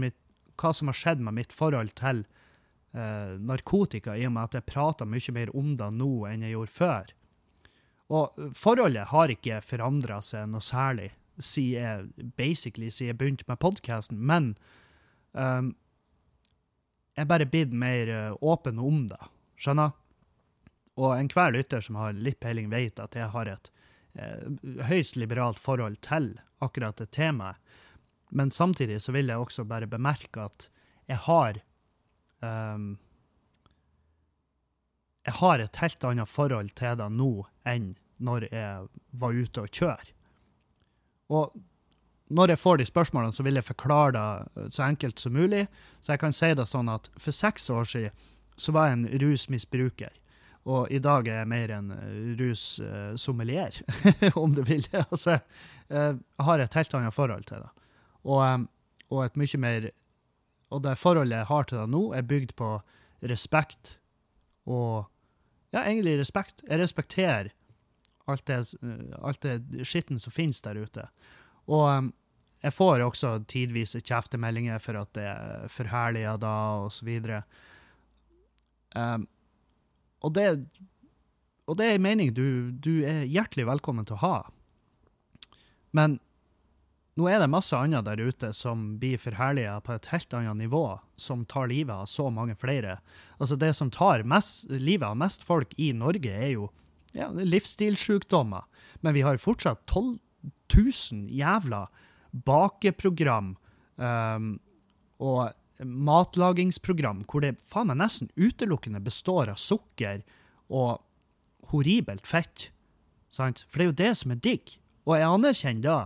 mitt, 0.00 0.16
hva 0.58 0.72
som 0.74 0.88
har 0.90 0.96
skjedd 0.96 1.20
med 1.22 1.36
mitt 1.36 1.52
forhold 1.54 1.92
til 1.94 2.24
narkotika, 2.90 4.16
i 4.16 4.24
og 4.26 4.32
med 4.34 4.48
at 4.48 4.56
jeg 4.58 4.66
prater 4.66 5.06
mye 5.06 5.34
mer 5.36 5.52
om 5.54 5.68
det 5.78 5.90
nå 5.94 6.08
enn 6.26 6.42
jeg 6.42 6.56
gjorde 6.56 6.74
før. 6.74 7.12
Og 8.08 8.48
forholdet 8.56 9.10
har 9.12 9.32
ikke 9.32 9.60
forandra 9.64 10.20
seg 10.24 10.48
noe 10.48 10.64
særlig 10.64 11.10
siden 11.38 11.82
jeg, 11.82 12.30
basically, 12.36 12.90
siden 12.90 13.12
jeg 13.12 13.18
begynte 13.20 13.46
med 13.48 13.60
podkasten, 13.62 14.18
men 14.18 14.54
um, 15.32 15.74
jeg 17.14 17.26
er 17.26 17.30
bare 17.30 17.48
blitt 17.50 17.74
mer 17.74 18.10
uh, 18.10 18.38
åpen 18.40 18.80
om 18.82 19.04
det. 19.10 19.20
Skjønner? 19.58 19.94
Og 20.98 21.14
enhver 21.14 21.52
lytter 21.54 21.82
som 21.84 21.98
har 21.98 22.16
litt 22.16 22.40
peiling, 22.42 22.70
vet 22.70 22.98
at 23.02 23.14
jeg 23.14 23.30
har 23.34 23.50
et 23.50 23.70
eh, 24.18 24.48
høyst 24.88 25.18
liberalt 25.18 25.60
forhold 25.62 26.00
til 26.06 26.32
akkurat 26.64 26.98
det 26.98 27.10
temaet. 27.14 27.58
Men 28.30 28.50
samtidig 28.50 29.00
så 29.02 29.14
vil 29.14 29.30
jeg 29.30 29.40
også 29.40 29.64
bare 29.64 29.88
bemerke 29.88 30.42
at 30.44 30.66
jeg 31.08 31.16
har 31.24 31.60
um, 32.44 32.98
Jeg 35.24 35.34
har 35.38 35.62
et 35.64 35.80
helt 35.80 36.04
annet 36.04 36.28
forhold 36.28 36.74
til 36.76 36.98
det 37.00 37.08
nå 37.12 37.32
enn 37.68 37.94
når 38.18 38.48
jeg 38.52 38.86
var 39.20 39.32
ute 39.36 39.64
og 39.64 39.72
kjører. 39.72 40.12
Og 41.28 41.56
når 42.28 42.52
jeg 42.52 42.60
får 42.60 42.78
de 42.80 42.86
spørsmålene, 42.88 43.32
så 43.32 43.44
vil 43.44 43.56
jeg 43.56 43.64
forklare 43.64 44.12
det 44.16 44.72
så 44.74 44.86
enkelt 44.86 45.20
som 45.20 45.36
mulig. 45.36 45.66
Så 46.00 46.12
jeg 46.12 46.22
kan 46.22 46.32
si 46.32 46.50
det 46.56 46.66
sånn 46.68 46.88
at 46.92 47.08
for 47.16 47.36
seks 47.36 47.68
år 47.72 47.88
siden 47.88 48.24
så 48.58 48.74
var 48.74 48.88
jeg 48.88 48.98
en 48.98 49.08
rusmisbruker. 49.22 50.14
Og 50.68 50.90
i 50.92 51.00
dag 51.00 51.28
er 51.28 51.40
jeg 51.40 51.48
mer 51.48 51.72
en 51.72 51.92
russommelier, 52.38 53.78
om 54.42 54.56
du 54.56 54.62
vil. 54.66 54.84
altså, 55.04 55.38
jeg 55.88 56.18
har 56.44 56.64
et 56.64 56.76
helt 56.76 56.96
annet 56.98 57.16
forhold 57.16 57.46
til 57.48 57.62
det. 57.64 57.70
Og, 58.28 58.42
um, 58.42 58.66
og 59.08 59.24
et 59.24 59.38
mye 59.40 59.60
mer 59.62 59.90
Og 60.68 60.82
det 60.84 60.98
forholdet 61.00 61.38
jeg 61.38 61.48
har 61.48 61.64
til 61.64 61.78
det 61.78 61.88
nå, 61.88 62.02
er 62.12 62.26
bygd 62.28 62.50
på 62.58 62.74
respekt 63.24 63.94
og 64.66 65.08
Ja, 65.70 65.82
egentlig 65.84 66.18
respekt. 66.18 66.62
Jeg 66.64 66.80
respekterer 66.80 67.50
alt 68.28 68.46
det, 68.48 68.56
alt 69.20 69.42
det 69.44 69.84
skitten 69.84 70.20
som 70.20 70.32
finnes 70.32 70.62
der 70.64 70.80
ute. 70.80 71.04
Og 71.68 72.08
jeg 72.62 72.72
får 72.72 73.04
også 73.04 73.34
tidvis 73.48 73.96
kjeftemeldinger 74.00 74.80
for 74.82 74.98
at 75.00 75.12
det 75.16 75.26
er 75.28 75.68
forherliga 75.72 76.36
da, 76.40 76.54
og 76.84 76.92
så 76.92 77.04
videre. 77.04 77.42
Um, 78.94 79.26
og 80.24 80.32
det, 80.34 80.46
og 81.68 81.76
det 81.78 81.86
er 81.88 81.98
en 81.98 82.06
mening 82.06 82.32
du, 82.34 82.72
du 82.72 83.04
er 83.06 83.28
hjertelig 83.28 83.68
velkommen 83.68 84.08
til 84.08 84.18
å 84.18 84.22
ha. 84.24 84.38
Men 85.96 86.18
nå 87.18 87.26
er 87.26 87.40
det 87.42 87.50
masse 87.50 87.74
annet 87.74 88.06
der 88.06 88.20
ute 88.22 88.52
som 88.54 88.92
blir 89.02 89.18
forherliga 89.18 89.80
på 89.82 89.96
et 89.96 90.06
helt 90.12 90.34
annet 90.38 90.60
nivå, 90.60 90.84
som 91.18 91.42
tar 91.50 91.66
livet 91.70 91.90
av 92.04 92.06
så 92.06 92.28
mange 92.30 92.54
flere. 92.58 93.00
Altså 93.42 93.58
Det 93.58 93.72
som 93.74 93.90
tar 93.90 94.22
mest, 94.22 94.68
livet 94.70 95.08
av 95.08 95.18
mest 95.18 95.42
folk 95.46 95.74
i 95.76 95.90
Norge, 95.96 96.30
er 96.30 96.52
jo 96.54 96.68
ja, 97.16 97.26
livsstilssykdommer. 97.34 98.68
Men 99.02 99.16
vi 99.16 99.26
har 99.26 99.42
fortsatt 99.42 99.82
12 99.90 100.18
000 100.70 101.26
jævla 101.34 101.88
bakeprogram 102.46 103.56
um, 103.96 104.52
og 105.18 105.50
matlagingsprogram 105.84 107.22
hvor 107.28 107.44
det 107.44 107.58
faen 107.62 107.90
meg 107.90 108.00
nesten 108.00 108.30
utelukkende 108.34 109.02
består 109.04 109.52
av 109.52 109.60
sukker 109.62 110.24
og 110.68 110.98
horribelt 111.72 112.26
fett. 112.26 112.68
Sant? 113.32 113.64
For 113.68 113.80
det 113.80 113.84
er 113.84 113.90
jo 113.90 113.98
det 114.02 114.12
som 114.20 114.34
er 114.34 114.42
digg. 114.42 114.78
Og 115.08 115.16
jeg 115.16 115.28
anerkjenner 115.28 115.84
da 115.84 115.98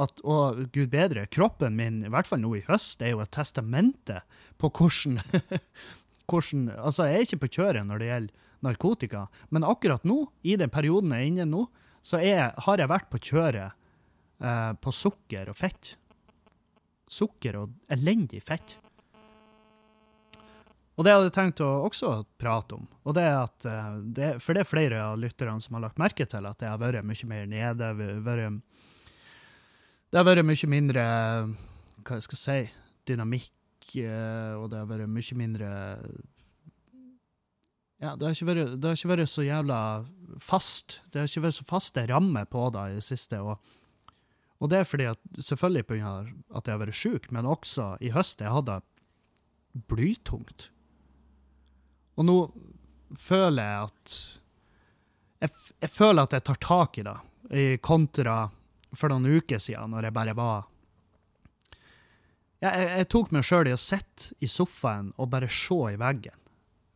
at, 0.00 0.20
å, 0.26 0.66
gud 0.74 0.90
bedre, 0.90 1.26
kroppen 1.30 1.76
min, 1.78 2.02
i 2.04 2.10
hvert 2.10 2.28
fall 2.28 2.42
nå 2.42 2.52
i 2.58 2.64
høst, 2.66 3.02
er 3.02 3.14
jo 3.14 3.22
et 3.22 3.32
testamente 3.34 4.20
på 4.58 4.70
hvordan, 4.74 5.20
hvordan 6.28 6.68
Altså, 6.74 7.06
jeg 7.08 7.14
er 7.14 7.28
ikke 7.28 7.42
på 7.44 7.52
kjøret 7.60 7.86
når 7.86 8.02
det 8.02 8.10
gjelder 8.10 8.50
narkotika, 8.64 9.26
men 9.52 9.66
akkurat 9.68 10.06
nå, 10.08 10.24
i 10.42 10.56
den 10.60 10.72
perioden 10.72 11.12
jeg 11.12 11.22
er 11.26 11.30
inne 11.30 11.48
nå, 11.48 11.66
så 12.04 12.20
er, 12.20 12.54
har 12.66 12.80
jeg 12.80 12.90
vært 12.90 13.10
på 13.12 13.20
kjøret 13.30 13.76
eh, 14.40 14.72
på 14.80 14.92
sukker 14.92 15.50
og 15.52 15.58
fett. 15.58 15.94
Sukker 17.12 17.60
og 17.60 17.76
elendig 17.92 18.42
fett. 18.44 18.78
Og 20.94 21.02
det 21.02 21.10
hadde 21.10 21.26
jeg 21.26 21.34
tenkt 21.34 21.62
å 21.64 21.68
også 21.88 22.12
prate 22.38 22.76
om. 22.76 22.84
Og 23.02 23.16
det 23.16 23.24
er 23.26 23.40
at, 23.40 23.66
eh, 23.66 23.96
det, 24.14 24.28
for 24.44 24.54
det 24.54 24.62
er 24.62 24.70
flere 24.70 25.00
av 25.08 25.18
lytterne 25.18 25.62
som 25.62 25.74
har 25.74 25.88
lagt 25.88 25.98
merke 25.98 26.26
til 26.30 26.46
at 26.46 26.62
jeg 26.62 26.70
har 26.70 26.78
vært 26.78 27.06
mye 27.06 27.30
mer 27.30 27.48
nede. 27.50 27.90
Det 30.10 30.20
har 30.20 30.28
vært 30.28 30.46
mye 30.46 30.70
mindre 30.70 31.02
hva 32.04 32.18
jeg 32.18 32.26
skal 32.28 32.38
si, 32.38 32.60
dynamikk, 33.08 33.88
eh, 34.04 34.54
og 34.54 34.68
det 34.70 34.82
har 34.82 34.90
vært 34.92 35.10
mye 35.10 35.40
mindre 35.40 35.70
ja, 38.02 38.12
det 38.20 38.26
har, 38.26 38.36
vært, 38.44 38.74
det 38.82 38.90
har, 38.90 38.98
ikke 38.98 39.12
vært, 39.14 39.30
så 39.32 39.44
jævla 39.46 39.78
fast. 40.42 40.98
Det 41.10 41.22
har 41.22 41.30
ikke 41.30 41.46
vært 41.46 41.56
så 41.56 41.64
faste 41.68 42.04
rammer 42.10 42.44
på 42.50 42.66
det 42.74 42.82
i 42.90 42.98
det 42.98 43.04
siste. 43.06 43.38
Og, 43.40 43.56
og 44.60 44.70
det 44.70 44.82
er 44.82 44.88
fordi 44.88 45.06
at, 45.08 45.22
selvfølgelig 45.38 45.86
pga. 45.88 46.12
at 46.58 46.68
jeg 46.68 46.74
har 46.74 46.82
vært 46.82 46.98
sjuk, 47.00 47.30
men 47.32 47.48
også 47.48 47.94
i 48.04 48.12
høst 48.12 48.44
jeg 48.44 48.52
hadde 48.52 48.82
blytungt. 49.88 50.68
Og 52.14 52.26
nå 52.26 52.36
føler 53.20 53.62
jeg 53.62 53.88
at 53.88 54.14
jeg, 55.44 55.50
jeg, 55.82 55.90
føler 55.90 56.24
at 56.24 56.36
jeg 56.36 56.44
tar 56.46 56.60
tak 56.62 56.98
i 56.98 57.04
det, 57.06 57.16
kontra 57.84 58.36
for 58.94 59.12
noen 59.12 59.40
uker 59.40 59.60
siden, 59.60 59.92
når 59.92 60.08
jeg 60.08 60.16
bare 60.16 60.36
var 60.38 60.70
Jeg, 62.62 62.86
jeg 62.88 63.08
tok 63.12 63.34
meg 63.34 63.44
sjøl 63.44 63.68
i 63.68 63.74
å 63.74 63.80
sitte 63.80 64.32
i 64.40 64.48
sofaen 64.48 65.10
og 65.20 65.28
bare 65.34 65.50
se 65.52 65.76
i 65.90 65.98
veggen. 66.00 66.38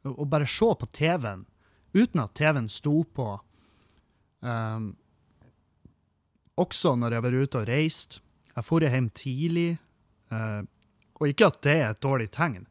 Og 0.08 0.24
bare 0.30 0.46
se 0.48 0.70
på 0.80 0.88
TV-en 0.96 1.44
uten 1.92 2.22
at 2.22 2.32
TV-en 2.38 2.70
sto 2.72 3.02
på. 3.04 3.26
Um, 4.40 4.94
også 6.56 6.94
når 6.96 7.18
jeg 7.18 7.24
var 7.26 7.36
ute 7.36 7.60
og 7.60 7.68
reist. 7.68 8.20
Jeg 8.54 8.64
dro 8.64 8.80
hjem 8.88 9.10
tidlig. 9.12 9.68
Uh, 10.32 10.64
og 11.18 11.28
ikke 11.28 11.50
at 11.50 11.60
det 11.66 11.76
er 11.76 11.92
et 11.92 12.02
dårlig 12.04 12.28
tegn, 12.34 12.66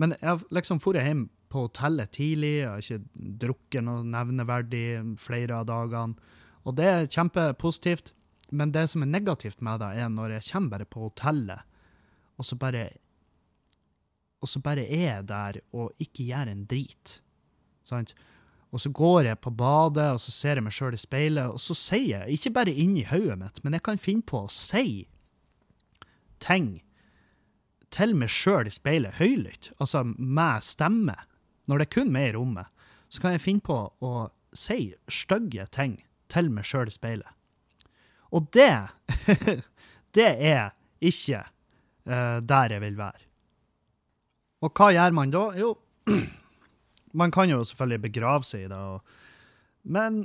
men 0.00 0.14
jeg 0.18 0.44
liksom 0.54 0.80
dro 0.82 0.94
hjem 0.96 1.26
på 1.56 1.64
hotellet 1.66 2.12
tidlig. 2.12 2.52
Jeg 2.60 2.68
har 2.68 2.84
ikke 2.84 3.24
drukket 3.46 3.86
noe 3.86 4.04
nevneverdig 4.04 4.84
flere 5.20 5.62
av 5.62 5.66
dagene. 5.70 6.34
Og 6.66 6.76
det 6.76 6.86
er 6.90 7.08
kjempepositivt. 7.08 8.12
Men 8.54 8.70
det 8.74 8.84
som 8.92 9.02
er 9.02 9.10
negativt 9.10 9.62
med 9.64 9.80
det, 9.82 9.90
er 9.98 10.12
når 10.12 10.36
jeg 10.36 10.46
kommer 10.52 10.76
bare 10.76 10.86
på 10.86 11.08
hotellet, 11.08 11.66
og 12.36 12.44
så 12.44 12.56
bare 12.56 12.88
Og 14.44 14.48
så 14.48 14.60
bare 14.60 14.84
er 14.84 15.16
jeg 15.16 15.28
der 15.28 15.56
og 15.72 15.92
ikke 15.98 16.22
gjør 16.28 16.50
en 16.52 16.66
drit. 16.68 17.20
Sant? 17.82 18.12
Og 18.70 18.80
så 18.80 18.90
går 18.90 19.24
jeg 19.24 19.38
på 19.40 19.50
badet, 19.50 20.12
og 20.12 20.20
så 20.20 20.30
ser 20.30 20.58
jeg 20.58 20.62
meg 20.62 20.74
sjøl 20.76 20.94
i 20.94 21.00
speilet, 21.00 21.48
og 21.48 21.60
så 21.60 21.74
sier 21.74 22.26
jeg, 22.26 22.36
ikke 22.36 22.52
bare 22.52 22.74
inni 22.74 23.06
hodet 23.08 23.38
mitt, 23.40 23.62
men 23.64 23.72
jeg 23.72 23.82
kan 23.82 23.98
finne 23.98 24.22
på 24.22 24.42
å 24.44 24.52
si 24.52 25.06
ting 26.44 26.82
til 27.90 28.12
meg 28.14 28.28
sjøl 28.28 28.68
i 28.68 28.74
speilet, 28.74 29.16
høylytt, 29.16 29.70
altså 29.80 30.04
med 30.04 30.62
stemme. 30.62 31.16
Når 31.66 31.78
det 31.78 31.86
er 31.86 31.94
kun 31.96 32.12
meg 32.14 32.30
i 32.30 32.34
rommet, 32.36 32.70
så 33.08 33.22
kan 33.22 33.36
jeg 33.36 33.44
finne 33.44 33.64
på 33.66 33.78
å 34.02 34.12
si 34.56 34.94
stygge 35.10 35.66
ting 35.74 35.98
til 36.32 36.50
meg 36.54 36.66
sjøl 36.66 36.90
i 36.90 36.94
speilet. 36.94 37.32
Og 38.34 38.48
det 38.54 38.72
Det 40.16 40.30
er 40.48 40.70
ikke 41.04 41.42
uh, 42.08 42.38
der 42.40 42.72
jeg 42.72 42.82
vil 42.86 42.94
være. 42.96 43.26
Og 44.64 44.72
hva 44.72 44.88
gjør 44.94 45.16
man 45.16 45.34
da? 45.34 45.42
Jo, 45.60 45.74
man 47.20 47.34
kan 47.34 47.50
jo 47.50 47.60
selvfølgelig 47.66 48.04
begrave 48.06 48.48
seg 48.48 48.64
i 48.64 48.70
det, 48.72 48.78
og, 48.80 49.02
men 49.92 50.22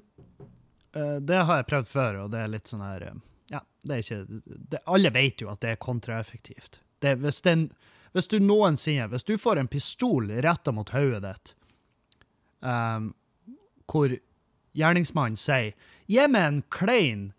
uh, 0.96 1.18
det 1.20 1.42
har 1.44 1.60
jeg 1.60 1.70
prøvd 1.74 1.92
før, 1.92 2.22
og 2.24 2.32
det 2.32 2.40
er 2.44 2.54
litt 2.54 2.72
sånn 2.72 2.86
her 2.86 3.08
uh, 3.10 3.20
Ja, 3.52 3.64
det 3.84 3.98
er 3.98 4.06
ikke 4.06 4.42
det, 4.72 4.82
Alle 4.96 5.12
vet 5.12 5.44
jo 5.44 5.52
at 5.52 5.64
det 5.66 5.74
er 5.74 5.84
kontraeffektivt. 5.84 6.80
Det, 7.04 7.18
hvis, 7.20 7.42
den, 7.44 7.68
hvis, 8.12 8.28
du 8.28 8.40
noensinne 8.44 9.10
Hvis 9.12 9.28
du 9.28 9.38
får 9.40 9.60
en 9.60 9.72
pistol 9.72 10.32
retta 10.44 10.74
mot 10.76 10.90
hodet 10.90 11.22
ditt, 11.24 11.54
um, 12.60 13.14
hvor 13.92 14.14
gjerningsmannen 14.78 15.40
sier 15.40 15.74
'gi 16.08 16.28
meg 16.32 16.48
en 16.48 16.62
klein' 16.72 17.30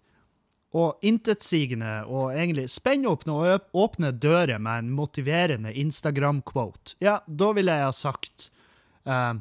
og 0.73 1.05
intetsigende 1.05 2.03
og 2.09 2.33
egentlig 2.33 2.65
spennåpne 2.73 3.35
og 3.37 3.77
åpne 3.77 4.13
dører 4.17 4.61
med 4.63 4.85
en 4.85 4.93
motiverende 4.97 5.73
Instagram-quote, 5.77 6.97
ja, 7.05 7.19
da 7.27 7.51
ville 7.53 7.75
jeg 7.77 7.89
ha 7.91 7.93
sagt 7.97 8.49
uh, 9.05 9.37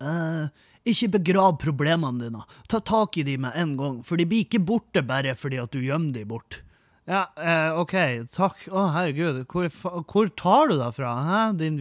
uh, 0.00 0.46
Ikke 0.88 1.12
begrav 1.14 1.60
problemene 1.62 2.24
dine. 2.24 2.40
Ta 2.66 2.80
tak 2.80 3.14
i 3.20 3.22
dem 3.22 3.44
med 3.44 3.54
en 3.54 3.76
gang, 3.78 4.00
for 4.02 4.18
de 4.18 4.26
blir 4.26 4.46
ikke 4.46 4.64
borte 4.66 5.04
bare 5.06 5.36
fordi 5.38 5.60
at 5.62 5.70
du 5.70 5.78
gjemmer 5.78 6.16
dem 6.16 6.32
bort. 6.32 6.62
Ja, 7.10 7.26
eh, 7.34 7.80
OK, 7.80 7.94
takk. 8.30 8.66
Å, 8.70 8.86
herregud, 8.94 9.42
hvor, 9.50 9.68
hvor, 10.06 10.30
tar 10.38 10.70
du 10.70 10.76
deg 10.78 10.94
fra? 10.94 11.12
Hæ? 11.26 11.40
Din, 11.58 11.78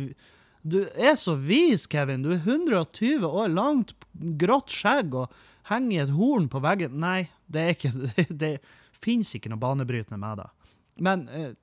du 0.62 0.80
er 0.96 1.18
så 1.20 1.36
vis, 1.38 1.86
Kevin. 1.90 2.24
Du 2.26 2.32
er 2.34 2.42
120 2.42 3.26
år 3.28 3.52
langt, 3.54 3.94
grått 4.42 4.74
skjegg 4.74 5.14
og 5.18 5.42
henger 5.70 5.94
i 5.94 6.04
et 6.06 6.14
horn 6.16 6.48
på 6.52 6.62
veggen. 6.64 6.98
Nei, 7.04 7.30
det 7.52 7.66
er 7.66 7.76
ikke 7.76 7.94
Det, 8.06 8.26
det 8.30 8.54
fins 9.02 9.34
ikke 9.38 9.52
noe 9.52 9.62
banebrytende 9.62 10.20
med 10.22 10.42
det. 10.42 10.48
Men 11.02 11.28
eh, 11.34 11.54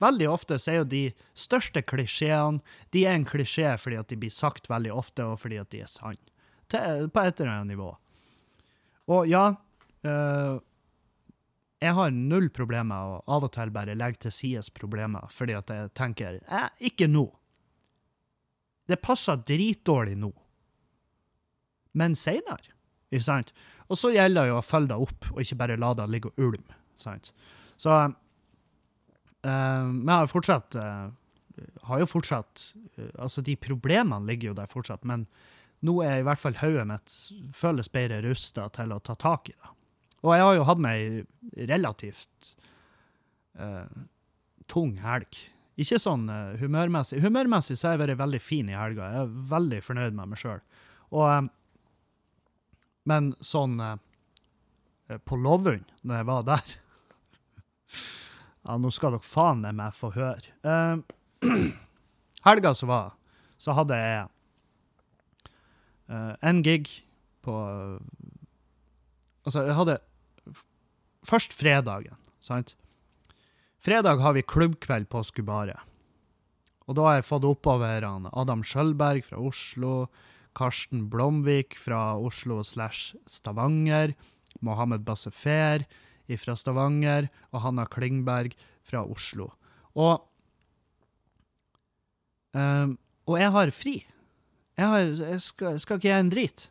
veldig 0.00 0.28
ofte 0.32 0.58
så 0.60 0.72
er 0.72 0.78
jo 0.82 0.90
de 0.92 1.02
største 1.36 1.82
klisjeene 1.84 2.60
de 2.92 3.06
er 3.06 3.16
en 3.16 3.26
klisjé 3.28 3.74
fordi 3.80 3.98
at 4.00 4.12
de 4.12 4.18
blir 4.20 4.32
sagt 4.32 4.70
veldig 4.72 4.92
ofte, 4.92 5.26
og 5.28 5.40
fordi 5.40 5.60
at 5.60 5.72
de 5.72 5.82
er 5.84 5.92
sanne. 5.92 6.20
På 6.72 7.20
et 7.20 7.40
eller 7.40 7.52
annet 7.52 7.74
nivå. 7.74 7.90
Og 9.12 9.26
ja 9.28 9.50
eh, 10.08 10.54
Jeg 11.82 11.96
har 11.98 12.12
null 12.14 12.48
problemer 12.54 13.16
og 13.16 13.30
av 13.34 13.46
og 13.48 13.52
til 13.56 13.72
bare 13.74 13.96
legger 13.98 14.28
til 14.28 14.34
side 14.36 14.62
problemer, 14.76 15.26
fordi 15.34 15.56
at 15.58 15.70
jeg 15.74 15.90
tenker 15.98 16.38
eh, 16.42 16.68
ikke 16.90 17.08
nå. 17.10 17.26
Det 18.88 19.00
passer 19.02 19.40
dritdårlig 19.46 20.16
nå. 20.18 20.30
Men 21.98 22.14
seinere 22.16 22.72
Ikke 23.12 23.26
sant? 23.26 23.50
Og 23.92 23.98
så 24.00 24.12
gjelder 24.14 24.46
det 24.46 24.52
jo 24.52 24.60
å 24.60 24.64
følge 24.64 24.94
det 24.94 25.00
opp, 25.04 25.26
og 25.34 25.42
ikke 25.42 25.58
bare 25.60 25.80
la 25.80 25.90
det 25.98 26.06
ligge 26.08 26.30
og 26.30 26.46
ulme. 26.46 26.78
Sant? 26.96 27.32
Så 27.76 27.90
eh, 27.98 28.12
Men 29.42 30.08
jeg 30.08 30.22
har 30.22 30.30
fortsatt 30.32 30.78
eh, 30.80 31.10
har 31.88 32.02
jo 32.02 32.08
fortsatt 32.08 32.64
eh, 32.96 33.10
Altså, 33.18 33.42
de 33.44 33.56
problemene 33.60 34.26
ligger 34.28 34.52
jo 34.52 34.58
der 34.58 34.70
fortsatt, 34.70 35.04
men 35.08 35.26
nå 35.82 35.98
er 36.06 36.20
i 36.20 36.26
hvert 36.26 36.38
fall 36.38 36.58
hodet 36.60 36.86
mitt 36.86 37.14
føles 37.58 37.90
bedre 37.90 38.20
rusta 38.22 38.68
til 38.74 38.94
å 38.94 39.00
ta 39.02 39.16
tak 39.18 39.50
i 39.50 39.56
det. 39.56 39.70
Og 40.22 40.34
jeg 40.36 40.44
har 40.46 40.56
jo 40.56 40.66
hatt 40.68 40.82
meg 40.82 41.24
relativt 41.70 42.52
uh, 43.58 43.88
tung 44.70 44.94
helg. 45.02 45.40
Ikke 45.80 45.98
sånn 46.00 46.28
uh, 46.30 46.54
humørmessig. 46.60 47.20
Humørmessig 47.24 47.78
så 47.78 47.88
har 47.90 47.96
jeg 47.96 48.04
vært 48.04 48.22
veldig 48.22 48.42
fin 48.42 48.70
i 48.70 48.78
helga. 48.78 49.10
Jeg 49.10 49.26
er 49.26 49.34
veldig 49.52 49.82
fornøyd 49.82 50.18
med 50.18 50.32
meg 50.32 50.42
sjøl. 50.42 50.62
Um, 51.12 51.50
Men 53.08 53.32
sånn 53.42 53.80
uh, 53.82 53.96
på 55.26 55.36
Lovund, 55.36 55.90
når 56.06 56.20
jeg 56.20 56.28
var 56.28 56.44
der 56.46 56.66
Ja, 58.62 58.76
nå 58.78 58.92
skal 58.94 59.16
dere 59.16 59.26
faen 59.26 59.66
meg 59.74 59.96
få 59.98 60.12
høre. 60.14 60.54
Uh, 60.62 61.02
helga 62.46 62.74
som 62.74 62.92
var, 62.92 63.16
så 63.58 63.74
hadde 63.76 63.98
jeg 63.98 64.22
eh, 66.10 66.34
en 66.42 66.62
gig 66.66 66.90
på 67.42 67.54
Altså, 69.42 69.64
jeg 69.66 69.74
hadde 69.74 69.98
først 71.26 71.54
fredagen, 71.56 72.18
sant? 72.40 72.74
Fredag 73.82 74.22
har 74.22 74.36
vi 74.36 74.44
klubbkveld 74.46 75.08
på 75.10 75.24
Skubaret. 75.26 75.80
Og 76.86 76.98
da 76.98 77.06
har 77.08 77.18
jeg 77.18 77.28
fått 77.28 77.46
oppover 77.46 78.04
han 78.06 78.28
Adam 78.30 78.62
Skjølberg 78.66 79.24
fra 79.26 79.40
Oslo, 79.42 80.06
Karsten 80.54 81.06
Blomvik 81.10 81.76
fra 81.80 82.12
Oslo 82.18 82.60
slash 82.66 83.16
Stavanger, 83.30 84.14
Mohammed 84.60 85.06
Bassefer 85.06 85.86
fra 86.40 86.54
Stavanger 86.56 87.28
og 87.52 87.64
Hanna 87.64 87.84
Klingberg 87.90 88.54
fra 88.86 89.02
Oslo. 89.04 89.50
Og, 89.92 90.22
um, 92.56 92.94
og 93.28 93.38
jeg 93.40 93.54
har 93.56 93.74
fri. 93.76 93.96
Jeg, 94.78 94.86
har, 94.86 95.10
jeg, 95.10 95.40
skal, 95.44 95.80
skal 95.80 95.98
ikke 95.98 96.08
gjøre 96.08 96.24
en 96.24 96.32
drit. 96.32 96.64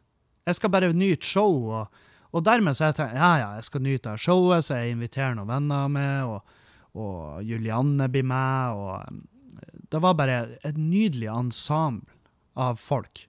Jeg 0.48 0.58
skal 0.58 0.74
bare 0.74 0.94
nyte 0.98 1.28
show. 1.28 1.68
Og, 1.70 2.02
og 2.32 2.46
dermed 2.48 2.78
så 2.78 2.90
jeg 2.90 2.98
tenkt 3.00 3.18
ja, 3.20 3.32
ja, 3.42 3.50
jeg 3.60 3.68
skal 3.68 3.84
nyte 3.84 4.14
av 4.14 4.22
showet, 4.22 4.66
så 4.66 4.80
jeg 4.80 4.96
inviterer 4.96 5.36
noen 5.36 5.52
venner 5.52 5.92
med, 5.92 6.32
og, 6.32 6.56
og 6.96 7.44
Julianne 7.44 8.08
blir 8.12 8.24
med. 8.28 8.78
og 8.78 9.68
Det 9.92 10.00
var 10.04 10.16
bare 10.20 10.38
et 10.64 10.80
nydelig 10.80 11.28
ensemble 11.34 12.08
av 12.56 12.80
folk. 12.80 13.26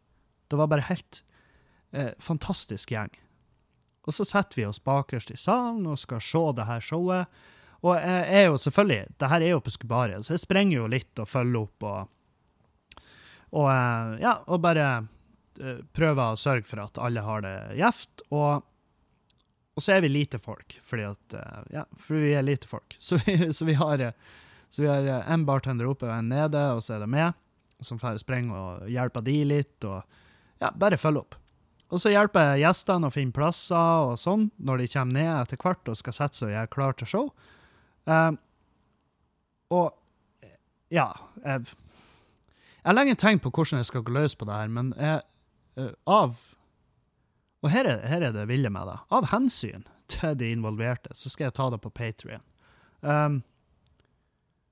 Det 0.51 0.59
var 0.59 0.71
bare 0.71 0.87
helt 0.87 1.23
eh, 1.93 2.13
fantastisk 2.23 2.93
gjeng. 2.95 3.11
Og 4.03 4.15
så 4.15 4.27
setter 4.27 4.59
vi 4.59 4.67
oss 4.67 4.83
bakerst 4.83 5.31
i 5.31 5.39
salen 5.39 5.87
og 5.87 6.01
skal 6.01 6.23
se 6.23 6.43
det 6.59 6.67
her 6.69 6.83
showet. 6.83 7.43
Og 7.83 7.97
jeg 7.99 8.27
er 8.39 8.45
jo 8.47 8.59
selvfølgelig 8.63 9.15
Det 9.19 9.29
her 9.33 9.43
er 9.43 9.55
jo 9.57 9.63
på 9.63 9.73
Skubaret, 9.75 10.23
så 10.23 10.37
jeg 10.37 10.43
sprenger 10.45 10.77
jo 10.77 10.91
litt 10.91 11.19
og 11.19 11.27
følger 11.27 11.65
opp 11.65 11.87
og 11.89 13.01
Og 13.53 13.67
eh, 13.69 14.13
ja, 14.23 14.37
og 14.47 14.63
bare 14.65 14.87
eh, 15.61 15.83
prøver 15.93 16.23
å 16.33 16.39
sørge 16.41 16.65
for 16.65 16.81
at 16.87 16.99
alle 17.03 17.21
har 17.21 17.43
det 17.45 17.57
gjevt. 17.77 18.23
Og, 18.31 18.63
og 19.73 19.85
så 19.85 19.95
er 19.95 20.05
vi 20.05 20.11
lite 20.13 20.41
folk, 20.43 20.77
fordi 20.85 21.05
at 21.09 21.37
eh, 21.39 21.61
Ja, 21.79 21.85
for 21.97 22.21
vi 22.21 22.35
er 22.37 22.45
lite 22.45 22.69
folk. 22.69 22.97
Så 23.01 23.19
vi, 23.25 23.53
så 23.53 23.65
vi 23.65 23.77
har 23.79 24.13
så 24.73 24.83
vi 24.83 24.89
har 24.89 25.05
eh, 25.05 25.33
en 25.33 25.45
bartender 25.45 25.89
oppe 25.89 26.07
og 26.09 26.15
en 26.15 26.31
nede, 26.33 26.61
og 26.73 26.81
så 26.85 26.97
er 26.97 27.03
det 27.05 27.11
meg, 27.13 27.35
som 27.85 27.99
får 28.01 28.23
sprenge 28.23 28.57
og 28.57 28.87
hjelpe 28.89 29.21
de 29.25 29.35
litt, 29.45 29.85
og 29.85 30.01
ja, 30.63 30.71
bare 30.73 30.97
følge 30.97 31.21
opp. 31.21 31.37
Og 31.93 32.01
så 32.01 32.09
hjelper 32.09 32.55
jeg 32.55 32.63
gjestene 32.63 33.11
å 33.11 33.13
finne 33.13 33.37
plasser 33.37 34.07
og 34.07 34.15
sånn, 34.17 34.47
når 34.57 34.81
de 34.81 34.87
kommer 34.95 35.19
ned 35.19 35.33
etter 35.35 35.61
hvert 35.61 35.91
og 35.93 35.99
skal 36.01 36.17
sette 36.17 36.39
seg 36.39 36.49
og 36.49 36.55
gjøre 36.55 36.73
klar 36.73 36.97
til 36.97 37.11
show. 37.11 37.29
Um, 38.09 38.39
og 39.73 39.93
ja 40.93 41.05
jeg, 41.45 41.69
har 42.83 42.97
lenge 42.97 43.15
tenkt 43.21 43.45
på 43.45 43.53
hvordan 43.53 43.83
jeg 43.83 43.91
skal 43.91 44.03
gå 44.07 44.17
løs 44.17 44.35
på 44.41 44.49
det 44.49 44.57
her, 44.57 44.73
men 44.73 44.95
jeg, 44.97 45.21
av 46.09 46.41
Og 47.63 47.71
her 47.71 47.87
er, 47.87 48.03
her 48.11 48.27
er 48.27 48.35
det 48.35 48.49
ville 48.51 48.71
med 48.75 48.89
det. 48.91 48.99
Av 49.15 49.29
hensyn 49.31 49.87
til 50.11 50.35
de 50.39 50.51
involverte, 50.53 51.15
så 51.15 51.31
skal 51.31 51.49
jeg 51.49 51.57
ta 51.59 51.69
det 51.71 51.81
på 51.83 51.93
Patrion. 51.95 52.43
Um, 53.01 53.41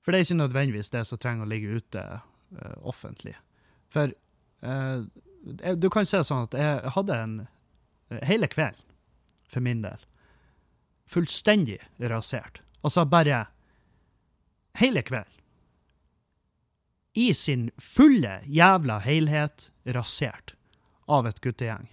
for 0.02 0.12
det 0.12 0.20
er 0.20 0.26
ikke 0.26 0.40
nødvendigvis 0.40 0.92
det 0.94 1.04
som 1.06 1.20
trenger 1.20 1.46
å 1.46 1.50
ligge 1.50 1.80
ute 1.80 2.02
uh, 2.02 2.76
offentlig. 2.88 3.36
For 3.94 4.12
uh, 4.66 5.06
du 5.76 5.88
kan 5.92 6.08
se 6.08 6.22
sånn 6.26 6.48
at 6.48 6.56
jeg 6.58 6.92
hadde 6.96 7.16
en 7.16 7.36
eh, 7.40 8.20
hele 8.28 8.48
kvelden, 8.50 8.84
for 9.50 9.64
min 9.64 9.80
del, 9.82 10.02
fullstendig 11.10 11.78
rasert. 12.12 12.60
Altså 12.84 13.06
bare 13.08 13.46
hele 14.78 15.02
kvelden. 15.06 15.38
I 17.18 17.32
sin 17.34 17.70
fulle 17.82 18.36
jævla 18.46 19.00
helhet 19.02 19.70
rasert 19.96 20.54
av 21.10 21.26
et 21.26 21.40
guttegjeng. 21.42 21.88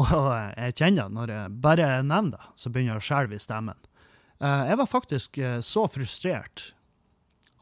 Og 0.00 0.08
eh, 0.10 0.48
jeg 0.66 0.76
kjenner 0.80 1.06
det 1.06 1.14
når 1.14 1.32
jeg 1.34 1.52
bare 1.64 1.90
nevner 2.02 2.38
det, 2.38 2.48
så 2.58 2.70
begynner 2.72 2.96
jeg 2.96 3.02
å 3.04 3.08
skjelve 3.08 3.36
i 3.38 3.42
stemmen. 3.42 3.78
Eh, 4.42 4.62
Jeg 4.70 4.80
var 4.80 4.90
faktisk 4.90 5.38
eh, 5.38 5.60
så 5.62 5.84
frustrert 5.90 6.70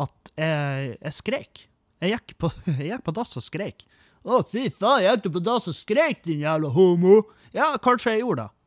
at 0.00 0.32
jeg, 0.40 0.96
jeg 0.96 1.12
skrek. 1.18 1.66
Jeg 2.02 2.14
gikk 2.16 2.36
på, 2.40 2.50
jeg 2.78 2.88
gikk 2.94 3.04
på 3.06 3.14
dass 3.18 3.36
og 3.38 3.44
skrek. 3.44 3.84
Å, 4.22 4.40
fy 4.46 4.68
faen, 4.70 5.04
gikk 5.04 5.26
du 5.26 5.30
på 5.36 5.42
dass 5.44 5.68
og 5.70 5.76
skrek, 5.76 6.22
din 6.24 6.42
jævla 6.44 6.70
homo? 6.72 7.20
Ja, 7.54 7.72
kanskje 7.82 8.16
jeg 8.16 8.24
gjorde 8.24 8.46
det. 8.46 8.58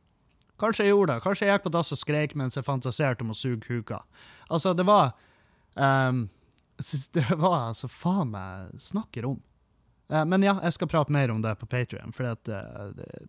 Kanskje 0.62 0.86
jeg 0.86 0.94
gjorde 0.94 1.12
det. 1.16 1.22
Kanskje 1.24 1.46
jeg 1.48 1.56
gikk 1.56 1.66
på 1.66 1.72
dass 1.74 1.92
og 1.92 2.00
skrek 2.00 2.34
mens 2.38 2.56
jeg 2.56 2.64
fantaserte 2.64 3.24
om 3.26 3.32
å 3.34 3.36
suge 3.36 3.60
kuka. 3.66 3.98
Altså, 4.48 4.72
det 4.76 4.86
var 4.88 5.10
um, 5.74 6.22
Det 7.16 7.24
var 7.34 7.56
altså 7.72 7.88
faen 7.90 8.30
meg 8.32 8.78
snakker 8.80 9.26
om. 9.28 9.40
Uh, 10.12 10.22
men 10.28 10.44
ja, 10.46 10.54
jeg 10.62 10.76
skal 10.76 10.88
prate 10.92 11.12
mer 11.12 11.32
om 11.34 11.42
det 11.44 11.56
på 11.60 11.68
Patrion, 11.68 12.14
for 12.16 12.30
at, 12.30 12.48
uh, 12.52 12.92
det, 12.96 13.26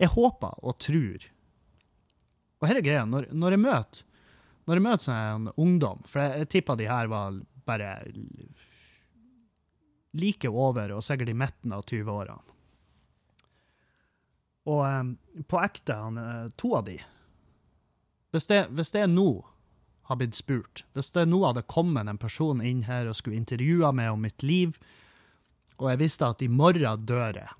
jeg 0.00 0.12
håper 0.14 0.56
og 0.62 0.78
tror 0.80 1.28
Og 2.62 2.68
her 2.68 2.78
er 2.78 2.84
greia, 2.84 3.04
når, 3.04 3.28
når 3.32 3.56
jeg 3.56 3.62
møter 3.62 4.08
når 4.66 4.78
jeg 4.78 4.84
møter 4.84 5.06
sånn 5.08 5.48
ungdom, 5.58 6.02
for 6.06 6.22
jeg, 6.22 6.42
jeg 6.44 6.50
tipper 6.54 6.78
de 6.78 6.86
her 6.86 7.08
var 7.10 7.38
bare 7.66 7.88
like 10.18 10.48
over, 10.48 10.92
og 10.94 11.04
sikkert 11.04 11.32
i 11.32 11.38
midten 11.38 11.74
av 11.74 11.86
20-årene. 11.88 12.58
Og 14.70 14.82
um, 14.86 15.14
på 15.50 15.58
ekte, 15.58 15.96
han, 15.98 16.20
eh, 16.20 16.50
to 16.54 16.76
av 16.78 16.84
de 16.86 17.00
Hvis 18.30 18.46
det, 18.46 18.60
hvis 18.70 18.92
det 18.94 19.08
nå 19.10 19.42
har 20.06 20.18
blitt 20.20 20.38
spurt, 20.38 20.84
hvis 20.94 21.10
det 21.16 21.24
nå 21.26 21.40
hadde 21.42 21.64
kommet 21.66 22.06
en 22.08 22.20
person 22.20 22.62
inn 22.62 22.84
her 22.86 23.10
og 23.10 23.16
skulle 23.18 23.40
intervjue 23.40 23.90
meg 23.92 24.12
om 24.12 24.22
mitt 24.22 24.44
liv, 24.46 24.78
og 25.80 25.90
jeg 25.90 26.00
visste 26.04 26.28
at 26.30 26.44
i 26.44 26.48
morgen 26.48 27.04
dør 27.08 27.34
jeg 27.34 27.50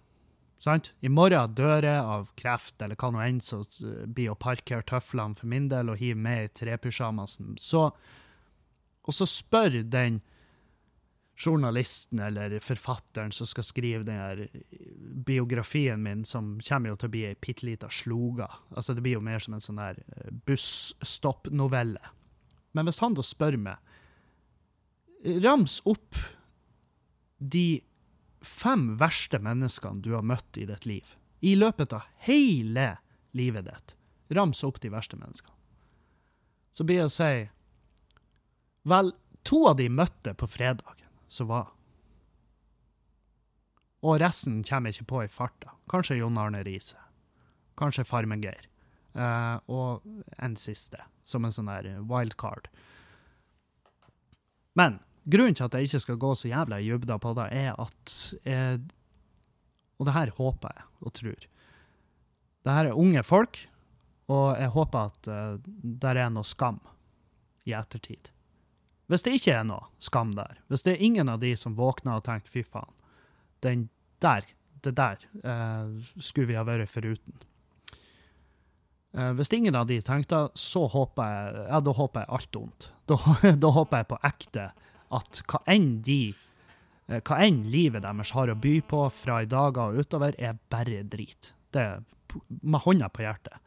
Sant? 0.62 0.92
I 1.02 1.10
morgen 1.10 1.56
dør 1.58 1.82
jeg 1.82 2.02
av 2.16 2.28
kreft 2.38 2.82
eller 2.84 2.98
hva 2.98 3.10
nå 3.10 3.22
enn 3.24 3.40
så 3.42 3.64
eh, 3.82 4.04
blir 4.06 4.30
å 4.30 4.38
parkere 4.38 4.86
tøflene 4.86 5.34
for 5.38 5.50
min 5.50 5.66
del 5.72 5.90
og 5.90 5.98
hive 5.98 6.20
med 6.22 6.44
i 6.44 6.52
trepysjamasen. 6.60 7.56
Så, 7.58 7.88
og 9.02 9.16
så 9.16 9.26
spør 9.26 9.80
den 9.82 10.20
journalisten 11.42 12.20
eller 12.22 12.54
forfatteren 12.62 13.32
som 13.34 13.48
skal 13.48 13.66
skrive 13.66 14.06
den 14.06 14.20
her 14.20 14.44
biografien 15.26 16.02
min, 16.04 16.22
som 16.28 16.58
kommer 16.62 16.92
jo 16.92 16.98
til 17.00 17.10
å 17.10 17.14
bli 17.16 17.24
ei 17.26 17.38
bitte 17.40 17.66
lita 17.66 17.90
sloga. 17.90 18.46
Altså, 18.76 18.94
det 18.94 19.02
blir 19.02 19.16
jo 19.16 19.24
mer 19.24 19.42
som 19.42 19.56
en 19.56 19.64
sånn 19.64 19.80
der 19.80 20.02
busstoppnovelle. 20.04 20.42
busstopp-novelle. 20.46 22.12
Men 22.72 22.88
hvis 22.88 23.00
han 23.02 23.16
da 23.16 23.24
spør 23.26 23.58
meg 23.60 25.36
Rams 25.42 25.80
opp 25.86 26.18
de 27.38 27.82
fem 28.46 28.96
verste 29.00 29.40
menneskene 29.42 30.02
du 30.02 30.12
har 30.16 30.26
møtt 30.26 30.58
i 30.58 30.66
ditt 30.68 30.86
liv. 30.86 31.16
I 31.42 31.54
løpet 31.58 31.94
av 31.96 32.06
hele 32.26 32.96
livet 33.36 33.66
ditt. 33.66 33.94
Rams 34.32 34.62
opp 34.64 34.80
de 34.80 34.92
verste 34.92 35.18
menneskene. 35.18 35.56
Så 36.72 36.86
blir 36.88 37.02
det 37.02 37.10
å 37.10 37.12
si 37.12 37.32
Vel, 38.88 39.12
to 39.46 39.60
av 39.68 39.76
de 39.78 39.86
møtte 39.92 40.32
på 40.34 40.48
fredagen, 40.50 41.06
som 41.30 41.46
var. 41.50 41.68
Og 44.02 44.18
resten 44.18 44.64
kommer 44.66 44.90
ikke 44.90 45.06
på 45.06 45.20
i 45.22 45.30
farta. 45.30 45.76
Kanskje 45.90 46.18
Jon 46.18 46.38
Arne 46.40 46.64
Riise. 46.66 46.98
Kanskje 47.78 48.06
Farmen-Geir. 48.08 48.66
Uh, 49.14 49.60
og 49.70 50.08
en 50.42 50.56
siste, 50.58 50.98
som 51.22 51.44
en 51.44 51.54
sånn 51.54 51.70
der 51.70 52.00
wildcard. 52.10 52.66
Men 54.74 54.98
grunnen 55.24 55.56
til 55.56 55.66
at 55.66 55.74
jeg 55.76 55.88
ikke 55.88 56.02
skal 56.04 56.20
gå 56.20 56.34
så 56.38 56.50
jævla 56.50 56.80
i 56.80 56.90
dybda 56.90 57.18
på 57.22 57.34
det, 57.38 57.48
er 57.52 57.78
at 57.78 58.14
eh, 58.44 58.78
Og 59.98 60.06
det 60.06 60.14
her 60.16 60.30
håper 60.34 60.72
jeg 60.74 60.84
og 61.00 61.12
tror. 61.14 61.44
Det 62.62 62.72
her 62.72 62.88
er 62.90 62.98
unge 62.98 63.22
folk, 63.22 63.58
og 64.32 64.58
jeg 64.58 64.72
håper 64.74 65.10
at 65.10 65.28
eh, 65.30 65.58
der 65.82 66.18
er 66.18 66.30
noe 66.30 66.46
skam 66.46 66.80
i 67.66 67.74
ettertid. 67.76 68.32
Hvis 69.06 69.22
det 69.26 69.36
ikke 69.36 69.54
er 69.60 69.64
noe 69.68 69.90
skam 70.02 70.32
der, 70.34 70.58
hvis 70.72 70.82
det 70.82 70.94
er 70.94 71.04
ingen 71.06 71.28
av 71.28 71.40
de 71.42 71.52
som 71.58 71.76
våkner 71.76 72.18
og 72.18 72.24
tenker 72.24 72.48
'fy 72.48 72.62
faen', 72.64 72.98
den 73.62 73.88
der, 74.22 74.46
det 74.82 74.94
der 74.96 75.18
eh, 75.44 75.90
skulle 76.18 76.48
vi 76.48 76.58
ha 76.58 76.64
vært 76.66 76.90
foruten. 76.90 77.34
Eh, 79.12 79.32
hvis 79.36 79.52
ingen 79.52 79.74
av 79.76 79.86
de 79.86 80.00
tenkte, 80.00 80.48
så 80.54 80.86
håper 80.88 81.28
jeg 81.28 81.66
ja, 81.68 81.80
da 81.80 81.92
håper 81.92 82.24
jeg 82.24 82.32
alt 82.38 82.56
ondt. 82.56 82.88
Da, 83.06 83.18
da 83.64 83.72
håper 83.76 84.02
jeg 84.02 84.08
på 84.08 84.20
ekte 84.24 84.70
at 85.14 85.42
hva 85.50 85.62
enn 85.70 85.94
de 86.06 86.34
eh, 87.08 87.20
hva 87.20 87.40
enn 87.44 87.62
livet 87.72 88.04
deres 88.04 88.32
har 88.36 88.52
å 88.52 88.58
by 88.58 88.76
på 88.88 89.04
fra 89.14 89.42
i 89.42 89.50
dag 89.50 89.78
og 89.80 89.98
utover, 90.00 90.36
er 90.38 90.60
bare 90.72 91.02
drit. 91.04 91.52
Det 91.72 91.82
er 91.82 92.04
med 92.60 92.84
hånda 92.84 93.10
på 93.12 93.24
hjertet. 93.24 93.58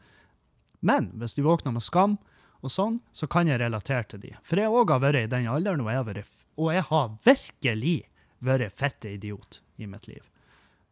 Men 0.86 1.12
hvis 1.20 1.38
de 1.38 1.46
våkner 1.46 1.74
med 1.76 1.86
skam, 1.86 2.18
og 2.66 2.74
sånn, 2.74 3.00
så 3.14 3.28
kan 3.30 3.50
jeg 3.50 3.60
relatere 3.62 4.08
til 4.10 4.24
de. 4.24 4.34
For 4.46 4.58
jeg 4.58 4.74
òg 4.74 4.90
har 4.96 5.02
vært 5.04 5.28
i 5.28 5.30
den 5.30 5.48
alderen, 5.52 5.84
og 5.86 5.92
jeg 5.92 6.06
vært, 6.08 6.38
og 6.58 6.72
jeg 6.74 6.86
har 6.90 7.12
virkelig 7.26 7.98
vært 8.46 8.74
fette 8.74 9.12
idiot 9.14 9.60
i 9.78 9.90
mitt 9.90 10.08
liv. 10.10 10.24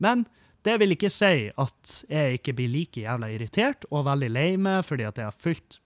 Men 0.04 0.28
det 0.64 0.78
vil 0.80 0.96
ikke 0.96 1.12
si 1.12 1.50
at 1.50 1.96
jeg 2.10 2.40
ikke 2.40 2.56
blir 2.58 2.72
like 2.72 3.04
jævla 3.04 3.30
irritert 3.34 3.88
og 3.90 4.06
veldig 4.08 4.30
lei 4.32 4.50
meg 4.60 4.84
fordi 4.88 5.08
at 5.08 5.20
jeg 5.20 5.30
har 5.30 5.36
fylt 5.36 5.80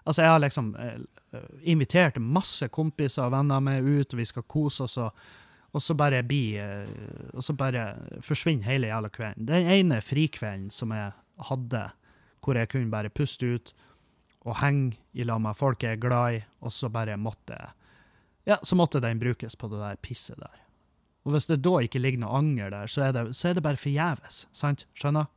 Altså, 0.00 0.22
jeg 0.24 0.30
har 0.32 0.40
liksom 0.40 0.70
eh, 0.80 1.02
invitert 1.62 2.18
masse 2.18 2.68
kompiser 2.72 3.26
og 3.26 3.34
venner 3.34 3.62
med 3.62 3.86
ut, 3.86 4.14
og 4.14 4.20
vi 4.20 4.26
skal 4.28 4.46
kose 4.50 4.84
oss, 4.86 4.96
og, 5.00 5.14
og 5.70 5.82
så 5.84 5.94
bare 5.94 6.22
bli 6.26 6.56
eh, 6.58 6.88
Og 7.34 7.44
så 7.46 7.54
bare 7.54 7.94
forsvinner 8.26 8.66
hele 8.66 8.90
jævla 8.90 9.10
kvelden. 9.14 9.46
Den 9.46 9.68
ene 9.70 10.00
frikvelden 10.02 10.70
som 10.74 10.90
jeg 10.96 11.12
hadde, 11.50 11.84
hvor 12.42 12.58
jeg 12.58 12.68
kunne 12.72 12.90
bare 12.90 13.12
puste 13.12 13.46
ut 13.46 13.74
og 14.48 14.56
henge 14.62 14.96
i 15.12 15.24
lag 15.24 15.40
med 15.40 15.56
folk 15.56 15.82
jeg 15.84 15.98
er 15.98 16.00
glad 16.00 16.38
i, 16.38 16.40
og 16.64 16.72
så 16.72 16.88
bare 16.88 17.16
måtte 17.20 17.58
Ja, 18.48 18.56
så 18.64 18.74
måtte 18.74 19.02
den 19.04 19.20
brukes 19.20 19.54
på 19.56 19.68
det 19.68 19.78
der 19.78 19.98
pisset 20.00 20.38
der. 20.40 20.56
Og 21.24 21.34
hvis 21.34 21.46
det 21.46 21.60
da 21.62 21.76
ikke 21.84 22.00
ligger 22.00 22.22
noe 22.22 22.38
anger 22.38 22.70
der, 22.72 22.88
så 22.88 23.02
er 23.04 23.12
det, 23.12 23.36
så 23.36 23.50
er 23.50 23.58
det 23.58 23.62
bare 23.62 23.76
forgjeves. 23.76 24.46
Sant? 24.56 24.86
Skjønner? 24.96 25.28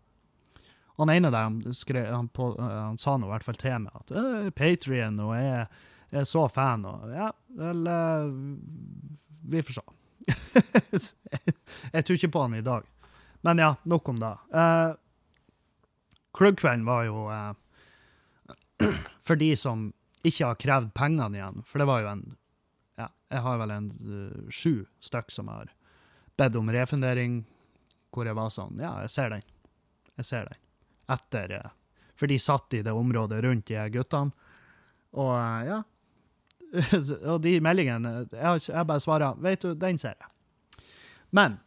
Han 1.02 1.10
ene 1.10 1.32
der, 1.34 1.48
han, 1.50 1.74
skrev, 1.74 2.06
han, 2.14 2.28
på, 2.30 2.52
eh, 2.60 2.78
han 2.84 3.00
sa 3.02 3.16
nå 3.18 3.28
i 3.28 3.34
hvert 3.34 3.46
fall 3.48 3.58
til 3.58 3.80
meg 3.86 3.96
at 3.98 4.14
øh, 4.14 4.50
Patrion 4.54 5.18
og 5.24 5.34
jeg, 5.38 5.66
jeg 6.14 6.22
er 6.22 6.30
så 6.30 6.46
fan, 6.52 6.86
og 6.86 7.10
ja, 7.14 7.32
vel 7.58 7.88
eh, 7.90 8.28
Vi 9.50 9.64
får 9.66 9.80
se. 9.80 9.86
jeg 11.96 12.06
tror 12.06 12.20
ikke 12.20 12.34
på 12.36 12.44
han 12.46 12.60
i 12.60 12.66
dag. 12.66 12.86
Men 13.44 13.60
ja, 13.60 13.74
nok 13.84 14.14
om 14.14 14.22
det. 14.22 14.32
Uh, 14.56 14.94
Klubbkvelden 16.38 16.86
var 16.88 17.04
jo 17.04 17.26
uh, 17.28 17.52
for 19.28 19.36
de 19.36 19.50
som 19.60 19.90
ikke 20.24 20.48
har 20.48 20.62
krevd 20.62 20.94
pengene 20.96 21.42
igjen, 21.42 21.60
for 21.68 21.84
det 21.84 21.90
var 21.90 22.06
jo 22.06 22.12
en 22.14 22.24
ja, 23.02 23.10
jeg 23.34 23.44
har 23.44 23.60
vel 23.60 23.74
en 23.76 23.90
uh, 24.00 24.46
sju 24.48 24.86
stykk 25.04 25.34
som 25.34 25.52
har 25.52 25.74
bedt 26.40 26.56
om 26.56 26.72
refundering, 26.72 27.42
hvor 28.16 28.30
jeg 28.30 28.38
var 28.38 28.54
sånn 28.54 28.80
Ja, 28.80 28.96
jeg 29.04 29.12
ser 29.12 29.36
den. 29.36 29.44
Jeg 30.22 30.30
ser 30.30 30.48
den. 30.48 30.63
Etter 31.12 31.58
eh, 31.60 31.72
For 32.16 32.30
de 32.32 32.40
satt 32.40 32.74
i 32.78 32.84
det 32.86 32.94
området 32.94 33.42
rundt 33.44 33.68
de 33.68 33.88
guttene. 33.94 34.32
Og 35.14 35.34
eh, 35.38 35.68
ja. 35.72 35.82
og 37.32 37.38
de 37.44 37.60
meldingene 37.62 38.24
Jeg, 38.32 38.62
jeg 38.66 38.88
bare 38.90 39.02
svarer 39.04 39.36
Vet 39.46 39.62
du, 39.62 39.76
den 39.78 40.00
ser 40.02 40.16
jeg. 40.18 40.88
Men 41.34 41.60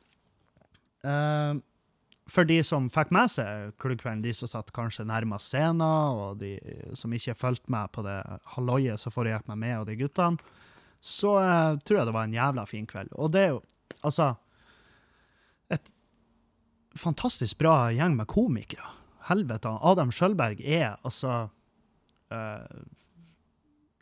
eh, 1.07 1.55
for 2.27 2.47
de 2.49 2.59
som 2.67 2.89
fikk 2.91 3.13
med 3.15 3.31
seg 3.31 3.75
klubbkvelden, 3.83 4.25
de 4.25 4.33
som 4.35 4.51
satt 4.51 4.73
kanskje 4.75 5.07
nærmest 5.07 5.53
scenen, 5.53 5.83
og 5.87 6.41
de 6.41 6.57
som 6.99 7.13
ikke 7.15 7.37
fulgte 7.39 7.71
med 7.71 7.93
på 7.95 8.03
det 8.03 8.19
halloiet 8.57 8.99
som 8.99 9.15
foregikk 9.15 9.47
med 9.53 9.61
meg 9.63 9.77
og 9.79 9.87
de 9.87 9.95
guttene, 10.01 10.55
så 11.01 11.37
eh, 11.39 11.79
tror 11.87 12.01
jeg 12.01 12.09
det 12.09 12.17
var 12.17 12.27
en 12.27 12.35
jævla 12.35 12.67
fin 12.67 12.87
kveld. 12.89 13.13
Og 13.15 13.31
det 13.35 13.45
er 13.45 13.55
jo 13.55 13.63
altså 14.03 14.33
et 15.71 15.93
fantastisk 16.99 17.59
bra 17.61 17.93
gjeng 17.95 18.17
med 18.19 18.27
komikere. 18.31 18.91
Helvete. 19.27 19.73
Adam 19.83 20.13
Skjølberg 20.15 20.61
er 20.63 20.97
altså 21.07 21.49
uh, 22.33 22.83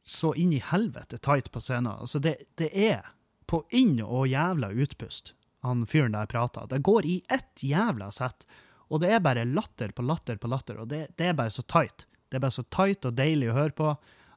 så 0.05 0.35
inn 0.37 0.53
i 0.53 0.61
helvete 0.61 1.19
tight 1.25 1.51
på 1.53 1.63
scenen. 1.65 1.95
Altså, 2.05 2.21
det, 2.21 2.37
det 2.61 2.69
er 2.77 3.15
på 3.49 3.63
inn- 3.73 4.03
og 4.05 4.29
jævla 4.29 4.73
utpust 4.73 5.33
han 5.65 5.87
fyren 5.89 6.13
der 6.13 6.29
prater. 6.29 6.67
Det 6.69 6.83
går 6.85 7.07
i 7.09 7.15
ett 7.33 7.63
jævla 7.65 8.11
sett, 8.13 8.45
og 8.93 9.01
det 9.01 9.15
er 9.17 9.23
bare 9.25 9.47
latter 9.49 9.95
på 9.97 10.05
latter 10.05 10.37
på 10.37 10.51
latter, 10.53 10.77
og 10.83 10.91
det, 10.91 11.07
det 11.17 11.31
er 11.31 11.39
bare 11.39 11.53
så 11.53 11.65
tight. 11.65 12.05
Det 12.29 12.37
er 12.37 12.45
bare 12.45 12.57
så 12.59 12.67
tight 12.69 13.07
og 13.09 13.17
deilig 13.17 13.49
å 13.49 13.57
høre 13.57 13.77
på 13.77 13.91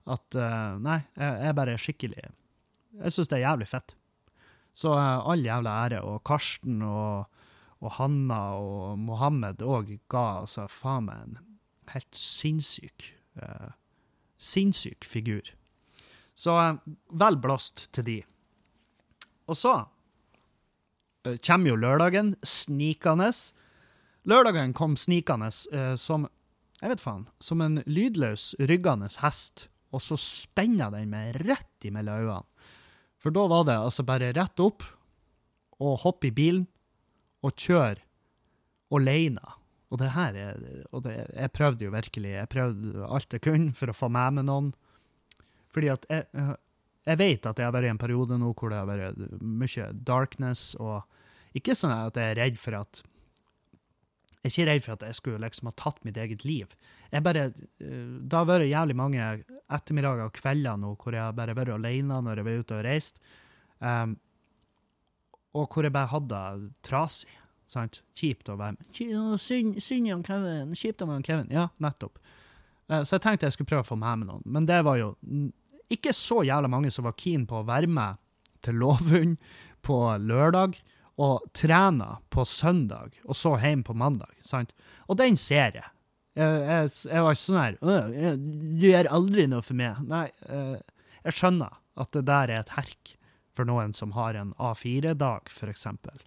at 0.07 0.37
uh, 0.39 0.77
Nei, 0.79 1.01
jeg 1.19 1.47
er 1.49 1.55
bare 1.57 1.75
skikkelig 1.81 2.21
Jeg 2.21 3.11
syns 3.11 3.27
det 3.27 3.41
er 3.41 3.43
jævlig 3.43 3.67
fett. 3.67 3.95
Så 4.71 4.93
uh, 4.95 5.27
all 5.27 5.43
jævla 5.43 5.73
ære. 5.83 5.99
Og 6.07 6.21
Karsten 6.27 6.79
og, 6.85 7.36
og 7.83 7.93
Hanna 7.99 8.39
og 8.57 8.97
Mohammed 8.99 9.61
òg 9.61 9.93
ga 10.09 10.23
altså 10.41 10.65
faen 10.71 11.09
meg 11.09 11.25
en 11.25 11.37
helt 11.93 12.17
sinnssyk 12.17 13.11
eh, 13.41 13.75
Sinnssyk 14.37 15.05
figur. 15.07 15.47
Så 16.37 16.53
eh, 16.61 16.81
vel 17.09 17.39
blåst 17.41 17.87
til 17.95 18.05
de. 18.05 18.17
Og 19.49 19.57
så 19.57 19.75
eh, 21.25 21.37
kommer 21.41 21.71
jo 21.71 21.79
lørdagen 21.81 22.35
snikende. 22.45 23.31
Lørdagen 24.29 24.75
kom 24.77 24.97
snikende 24.99 25.49
som 25.97 26.27
jeg 26.77 26.91
vet 26.91 27.01
faen, 27.01 27.25
som 27.41 27.61
en 27.65 27.79
lydløs, 27.89 28.51
ryggende 28.69 29.07
hest, 29.23 29.65
og 29.89 30.03
så 30.03 30.17
spenna 30.19 30.91
den 30.93 31.09
meg 31.09 31.39
rett 31.47 31.87
imellom 31.89 32.27
øynene. 32.27 32.67
For 33.17 33.33
da 33.33 33.47
var 33.49 33.63
det 33.65 33.77
altså 33.81 34.05
bare 34.05 34.29
rett 34.37 34.61
opp 34.61 34.85
og 35.81 36.03
hoppe 36.03 36.29
i 36.29 36.35
bilen 36.35 36.67
og 37.45 37.55
kjøre 37.59 38.01
alene. 38.93 39.55
Og 39.87 40.01
det 40.01 40.11
her 40.15 40.35
er 40.35 40.63
og 40.91 41.03
det, 41.05 41.15
Jeg 41.33 41.53
prøvde 41.55 41.85
jo 41.85 41.91
virkelig. 41.91 42.31
Jeg 42.35 42.51
prøvde 42.51 43.07
alt 43.07 43.33
jeg 43.33 43.43
kunne 43.43 43.75
for 43.75 43.91
å 43.91 43.95
få 43.95 44.09
med 44.11 44.39
meg 44.39 44.47
noen. 44.47 44.71
Fordi 45.71 45.91
at 45.93 46.07
jeg, 46.09 46.25
jeg 47.07 47.19
vet 47.21 47.45
at 47.45 47.59
jeg 47.59 47.67
har 47.67 47.75
vært 47.75 47.87
i 47.87 47.93
en 47.93 48.01
periode 48.01 48.39
nå 48.39 48.53
hvor 48.57 48.73
det 48.73 48.81
har 48.81 48.89
vært 48.89 49.21
mye 49.41 49.91
darkness, 50.07 50.73
og 50.79 51.05
ikke 51.55 51.75
sånn 51.77 51.93
at 51.93 52.19
jeg 52.19 52.33
er 52.33 52.41
redd 52.41 52.59
for 52.61 52.81
at 52.81 53.03
Jeg 54.43 54.51
er 54.51 54.53
ikke 54.53 54.67
redd 54.69 54.83
for 54.85 54.93
at 54.93 55.03
jeg 55.03 55.15
skulle 55.17 55.43
liksom 55.43 55.67
ha 55.67 55.73
tatt 55.75 55.97
mitt 56.05 56.17
eget 56.17 56.45
liv. 56.45 56.71
Jeg 57.11 57.23
bare, 57.23 57.49
Det 57.79 58.33
har 58.33 58.45
vært 58.47 58.69
jævlig 58.69 58.95
mange 58.95 59.23
ettermiddager 59.67 60.27
og 60.27 60.35
kvelder 60.37 60.77
nå 60.79 60.93
hvor 60.95 61.15
jeg 61.15 61.23
har 61.23 61.35
bare 61.35 61.55
vært 61.55 61.73
alene 61.75 62.21
når 62.23 62.39
jeg 62.39 62.47
var 62.47 62.61
ute 62.61 62.77
og 62.77 62.85
reist, 62.85 63.19
um, 63.79 64.15
og 65.57 65.67
hvor 65.73 65.85
jeg 65.87 65.93
bare 65.95 66.11
hadde 66.13 66.41
det 66.61 66.71
trasig. 66.87 67.33
sant? 67.67 68.01
Kjipt 68.15 68.47
å 68.53 68.57
være 68.59 68.77
med. 68.77 68.89
Synd 69.83 70.11
om 70.15 70.23
Kevin. 70.23 70.73
Kjipt 70.77 71.01
å 71.03 71.07
være 71.09 71.19
med 71.21 71.27
Kevin. 71.27 71.49
Ja, 71.51 71.67
nettopp. 71.83 72.19
Eh, 72.89 73.01
Så 73.03 73.17
jeg 73.17 73.25
tenkte 73.25 73.47
jeg 73.49 73.57
skulle 73.57 73.71
prøve 73.73 73.83
å 73.85 73.89
få 73.91 73.97
meg 73.99 74.19
med 74.21 74.29
noen, 74.29 74.43
men 74.45 74.65
det 74.69 74.79
var 74.87 74.97
jo 75.01 75.09
ikke 75.91 76.11
så 76.15 76.41
jævla 76.47 76.69
mange 76.71 76.91
som 76.91 77.05
var 77.07 77.15
keen 77.19 77.45
på 77.47 77.61
å 77.61 77.65
være 77.67 77.87
med 77.91 78.17
til 78.63 78.75
Lovund 78.79 79.37
på 79.85 79.97
lørdag, 80.19 80.77
og 81.17 81.47
trene 81.57 82.17
på 82.29 82.43
søndag, 82.45 83.15
og 83.25 83.33
så 83.35 83.55
hjem 83.57 83.81
på 83.83 83.95
mandag. 83.97 84.29
sant? 84.45 84.73
Og 85.09 85.17
den 85.17 85.35
ser 85.35 85.71
jeg. 85.79 85.87
Jeg, 86.37 86.59
jeg, 86.67 86.89
jeg 87.09 87.23
var 87.25 87.33
ikke 87.33 87.41
sånn 87.41 87.57
her 87.57 88.35
Du 88.77 88.83
gjør 88.85 89.07
aldri 89.09 89.47
noe 89.49 89.63
for 89.65 89.73
meg. 89.79 89.97
Nei, 90.05 90.27
eh, 90.45 90.75
jeg 91.25 91.33
skjønner 91.39 91.79
at 91.97 92.11
det 92.13 92.21
der 92.29 92.53
er 92.53 92.59
et 92.61 92.69
herk 92.75 93.15
for 93.57 93.65
noen 93.65 93.93
som 93.97 94.13
har 94.13 94.37
en 94.37 94.53
A4-dag, 94.61 95.49
for 95.49 95.71
eksempel, 95.71 96.21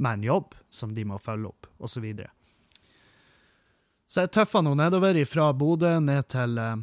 med 0.00 0.20
en 0.20 0.28
jobb 0.30 0.54
som 0.72 0.94
de 0.96 1.04
må 1.04 1.18
følge 1.20 1.52
opp, 1.52 1.68
osv. 1.78 1.98
Så, 1.98 2.04
videre. 2.04 2.30
så 4.08 4.24
jeg 4.24 4.32
tøffa 4.38 4.62
nå 4.64 4.72
nedover 4.80 5.18
fra 5.28 5.50
Bodø 5.52 5.98
ned 6.00 6.30
til 6.32 6.56
eh, 6.60 6.78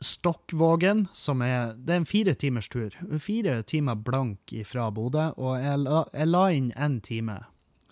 Stokkvågen, 0.00 1.06
som 1.16 1.42
er 1.44 1.74
Det 1.76 1.92
er 1.92 2.00
en 2.02 2.08
fire 2.08 2.34
timers 2.36 2.68
tur. 2.68 2.96
Fire 3.20 3.62
timer 3.62 3.96
blank 3.96 4.52
fra 4.68 4.90
Bodø, 4.92 5.30
og 5.36 5.60
jeg 5.60 5.82
la, 5.84 6.02
jeg 6.12 6.32
la 6.32 6.46
inn 6.52 6.72
én 6.72 6.98
time 7.04 7.38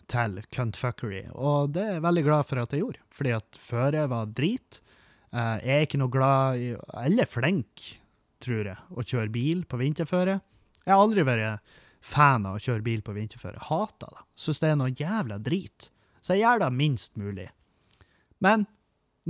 til 0.09 0.41
cuntfuckery, 0.53 1.23
og 1.33 1.73
det 1.73 1.85
er 1.85 1.95
jeg 1.97 2.05
veldig 2.05 2.25
glad 2.27 2.49
for 2.49 2.61
at 2.61 2.75
jeg 2.75 2.83
gjorde, 2.83 3.05
fordi 3.17 3.31
at 3.33 3.61
føret 3.61 4.11
var 4.13 4.33
drit. 4.37 4.81
Eh, 5.33 5.55
jeg 5.65 5.77
er 5.77 5.87
ikke 5.87 6.01
noe 6.01 6.13
glad 6.13 6.61
i, 6.61 6.73
eller 7.05 7.29
flink, 7.29 7.87
tror 8.45 8.69
jeg, 8.73 8.81
å 8.93 9.05
kjøre 9.05 9.33
bil 9.33 9.65
på 9.69 9.81
vinterføre. 9.81 10.41
Jeg 10.85 10.93
har 10.95 11.01
aldri 11.01 11.25
vært 11.27 11.75
fan 12.05 12.45
av 12.45 12.59
å 12.59 12.63
kjøre 12.63 12.85
bil 12.85 13.03
på 13.05 13.15
vinterføre. 13.17 13.63
Hater 13.71 14.13
det. 14.13 14.25
Syns 14.37 14.61
det 14.61 14.71
er 14.71 14.79
noe 14.81 14.93
jævla 14.93 15.39
drit. 15.41 15.89
Så 16.21 16.37
jeg 16.37 16.45
gjør 16.45 16.65
det 16.65 16.71
minst 16.77 17.17
mulig. 17.21 17.49
Men 18.45 18.67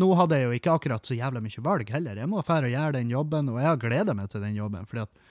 nå 0.01 0.09
hadde 0.19 0.41
jeg 0.41 0.49
jo 0.49 0.59
ikke 0.59 0.75
akkurat 0.75 1.07
så 1.07 1.15
jævla 1.15 1.43
mye 1.43 1.63
valg 1.63 1.91
heller. 1.95 2.19
Jeg 2.19 2.31
må 2.31 2.43
fære 2.43 2.67
og 2.67 2.75
gjøre 2.75 2.97
den 2.97 3.13
jobben, 3.15 3.51
og 3.53 3.61
jeg 3.61 3.69
har 3.69 3.81
gleda 3.83 4.17
meg 4.19 4.31
til 4.33 4.43
den 4.43 4.59
jobben. 4.59 4.89
fordi 4.91 5.05
at 5.05 5.23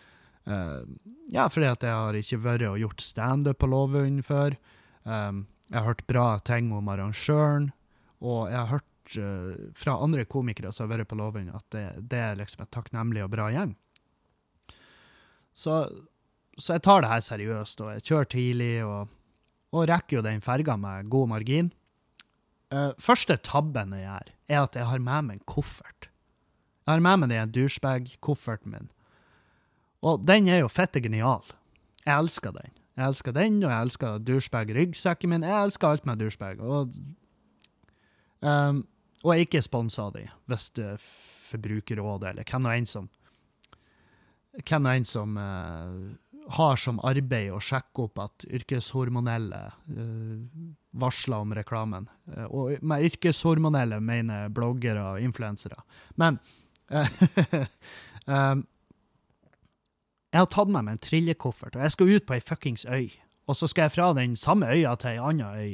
uh, 0.47 0.85
ja, 1.33 1.49
fordi 1.51 1.67
at 1.67 1.83
jeg 1.83 1.97
har 1.99 2.19
ikke 2.19 2.41
vært 2.45 2.67
og 2.69 2.79
gjort 2.79 3.03
standup 3.03 3.59
på 3.59 3.71
Lovund 3.71 4.23
før. 4.23 4.55
Um, 5.03 5.45
jeg 5.67 5.79
har 5.79 5.89
hørt 5.89 6.07
bra 6.07 6.27
ting 6.45 6.71
om 6.71 6.89
arrangøren, 6.91 7.71
og 8.23 8.47
jeg 8.51 8.59
har 8.59 8.71
hørt 8.71 9.17
uh, 9.19 9.69
fra 9.75 9.99
andre 10.05 10.23
komikere 10.23 10.71
som 10.71 10.87
har 10.87 10.99
vært 10.99 11.11
på 11.11 11.19
Lovund, 11.19 11.51
at 11.51 11.67
det, 11.75 11.85
det 12.11 12.23
er 12.23 12.39
liksom 12.39 12.63
et 12.63 12.71
takknemlig 12.71 13.25
og 13.25 13.33
bra 13.35 13.49
gjeng. 13.51 13.75
Så, 15.53 15.83
så 16.59 16.77
jeg 16.77 16.83
tar 16.85 17.03
det 17.03 17.11
her 17.11 17.23
seriøst, 17.25 17.81
og 17.81 17.93
jeg 17.95 18.05
kjører 18.09 18.29
tidlig, 18.29 18.73
og, 18.85 19.13
og 19.73 19.87
rekker 19.89 20.19
jo 20.19 20.25
den 20.25 20.43
ferga 20.45 20.75
med 20.77 21.09
god 21.13 21.31
margin. 21.31 21.71
Uh, 22.73 22.91
første 23.01 23.37
tabben 23.45 23.93
jeg 23.97 24.05
gjør, 24.05 24.33
er 24.49 24.59
at 24.61 24.77
jeg 24.77 24.89
har 24.89 25.01
med 25.01 25.27
meg 25.29 25.39
en 25.39 25.47
koffert. 25.49 26.09
Jeg 26.83 26.91
har 26.91 27.03
med 27.05 27.23
meg 27.23 27.31
den 27.31 27.51
douchebag-kofferten 27.55 28.73
min. 28.73 28.89
Og 30.03 30.23
den 30.27 30.49
er 30.51 30.63
jo 30.63 30.71
fette 30.71 30.99
genial. 31.01 31.45
Jeg 32.03 32.17
elsker 32.17 32.51
den. 32.51 32.73
Jeg 32.97 33.07
elsker 33.07 33.33
den, 33.33 33.61
og 33.63 33.71
jeg 33.71 33.87
elsker 33.87 34.23
douchebag-ryggsekken 34.27 35.31
min. 35.31 35.45
Jeg 35.47 35.69
elsker 35.69 35.87
alt 35.87 36.05
med 36.05 36.19
douchebag. 36.19 36.59
Og, 36.59 36.91
um, 38.41 38.83
og 39.23 39.31
jeg 39.31 39.39
er 39.39 39.47
ikke 39.47 39.63
sponsa 39.63 40.09
av 40.09 40.17
dem, 40.17 40.33
hvis 40.51 40.69
det 40.75 40.89
er 40.95 41.05
Forbrukerrådet 41.53 42.33
eller 42.33 42.49
hvem 42.49 42.63
nå 42.65 42.73
enn 42.73 42.87
som 42.89 43.07
hvem 44.57 44.83
nå 44.83 44.93
enn 44.97 45.05
som 45.07 45.37
uh, 45.37 46.11
har 46.49 46.75
som 46.79 46.99
arbeid 47.05 47.51
å 47.53 47.61
sjekke 47.63 48.05
opp 48.05 48.19
at 48.23 48.45
yrkeshormonelle 48.49 49.61
uh, 49.71 50.67
varsler 50.99 51.45
om 51.45 51.53
reklamen. 51.55 52.09
Uh, 52.27 52.45
og 52.45 52.83
med 52.85 53.07
yrkeshormonelle 53.09 53.99
mener 54.03 54.51
bloggere 54.53 55.03
og 55.13 55.23
influensere. 55.23 55.79
Men 56.19 56.39
um, 58.27 58.63
jeg 60.33 60.41
har 60.41 60.51
tatt 60.51 60.71
med 60.71 60.83
meg 60.83 60.97
en 60.97 61.03
trillekoffert, 61.07 61.77
og 61.77 61.85
jeg 61.85 61.95
skal 61.95 62.13
ut 62.13 62.27
på 62.27 62.37
ei 62.37 62.43
fuckings 62.43 62.85
øy. 62.89 63.09
Og 63.47 63.59
så 63.59 63.67
skal 63.67 63.87
jeg 63.87 63.95
fra 63.97 64.11
den 64.15 64.37
samme 64.39 64.69
øya 64.71 64.95
til 64.99 65.15
ei 65.15 65.23
anna 65.23 65.53
øy. 65.59 65.73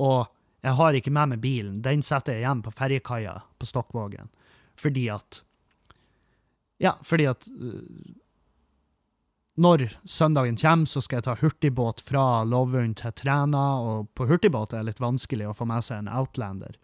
Og 0.00 0.26
jeg 0.64 0.76
har 0.78 0.96
ikke 0.96 1.12
med 1.12 1.34
meg 1.34 1.42
bilen. 1.42 1.80
Den 1.84 2.02
setter 2.02 2.32
jeg 2.32 2.44
igjen 2.44 2.62
på 2.64 2.72
ferjekaia 2.74 3.34
på 3.60 3.68
Stokkvågen. 3.68 4.30
Fordi 4.80 5.08
at 5.12 5.42
Ja, 6.82 6.96
fordi 7.06 7.24
at 7.30 7.46
uh, 7.54 7.82
Når 9.54 9.86
søndagen 10.04 10.56
kommer, 10.58 10.88
så 10.90 11.00
skal 11.04 11.20
jeg 11.20 11.26
ta 11.28 11.36
hurtigbåt 11.38 12.00
fra 12.02 12.42
Lovund 12.42 12.96
til 12.98 13.12
Træna, 13.14 13.64
og 13.78 14.08
på 14.18 14.26
hurtigbåt 14.26 14.74
er 14.74 14.82
det 14.82 14.90
litt 14.90 15.02
vanskelig 15.02 15.46
å 15.46 15.54
få 15.54 15.66
med 15.70 15.84
seg 15.86 16.02
en 16.02 16.10
Outlander. 16.10 16.74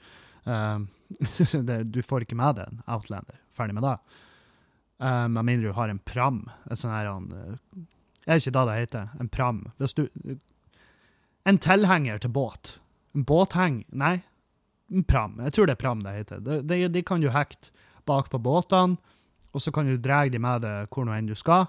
Uh, 0.46 0.86
det, 1.68 1.80
du 1.90 1.98
får 2.06 2.26
ikke 2.26 2.38
med 2.38 2.60
deg 2.60 2.70
en 2.70 2.84
Outlander. 2.86 3.40
Ferdig 3.58 3.74
med 3.74 3.88
det. 3.88 3.96
Uh, 5.02 5.26
med 5.26 5.42
mindre 5.48 5.72
du 5.72 5.74
har 5.80 5.90
en 5.90 5.98
pram. 5.98 6.44
En 6.70 6.78
sånn 6.78 6.94
her 6.94 7.10
uh, 7.10 7.58
Er 8.28 8.38
ikke 8.38 8.54
det 8.54 8.64
det 8.68 8.78
heter? 8.84 9.10
En 9.18 9.32
pram. 9.32 9.64
Hvis 9.82 9.96
du 9.98 10.06
En 11.48 11.58
tilhenger 11.58 12.22
til 12.22 12.30
båt. 12.30 12.76
En 13.16 13.26
båtheng 13.26 13.82
Nei, 13.90 14.20
en 14.94 15.02
pram. 15.02 15.40
Jeg 15.42 15.56
tror 15.56 15.66
det 15.66 15.74
er 15.74 15.82
pram 15.82 16.06
det 16.06 16.14
heter. 16.20 16.42
De, 16.46 16.62
de, 16.62 16.84
de 16.86 17.02
kan 17.02 17.22
du 17.22 17.32
hekte 17.34 17.74
bak 18.06 18.30
på 18.30 18.38
båtene, 18.38 18.98
og 19.50 19.62
så 19.62 19.72
kan 19.74 19.88
du 19.88 19.98
dra 19.98 20.22
de 20.30 20.38
med 20.38 20.62
deg 20.62 20.90
hvor 20.92 21.06
nå 21.06 21.16
enn 21.16 21.26
du 21.26 21.34
skal. 21.38 21.66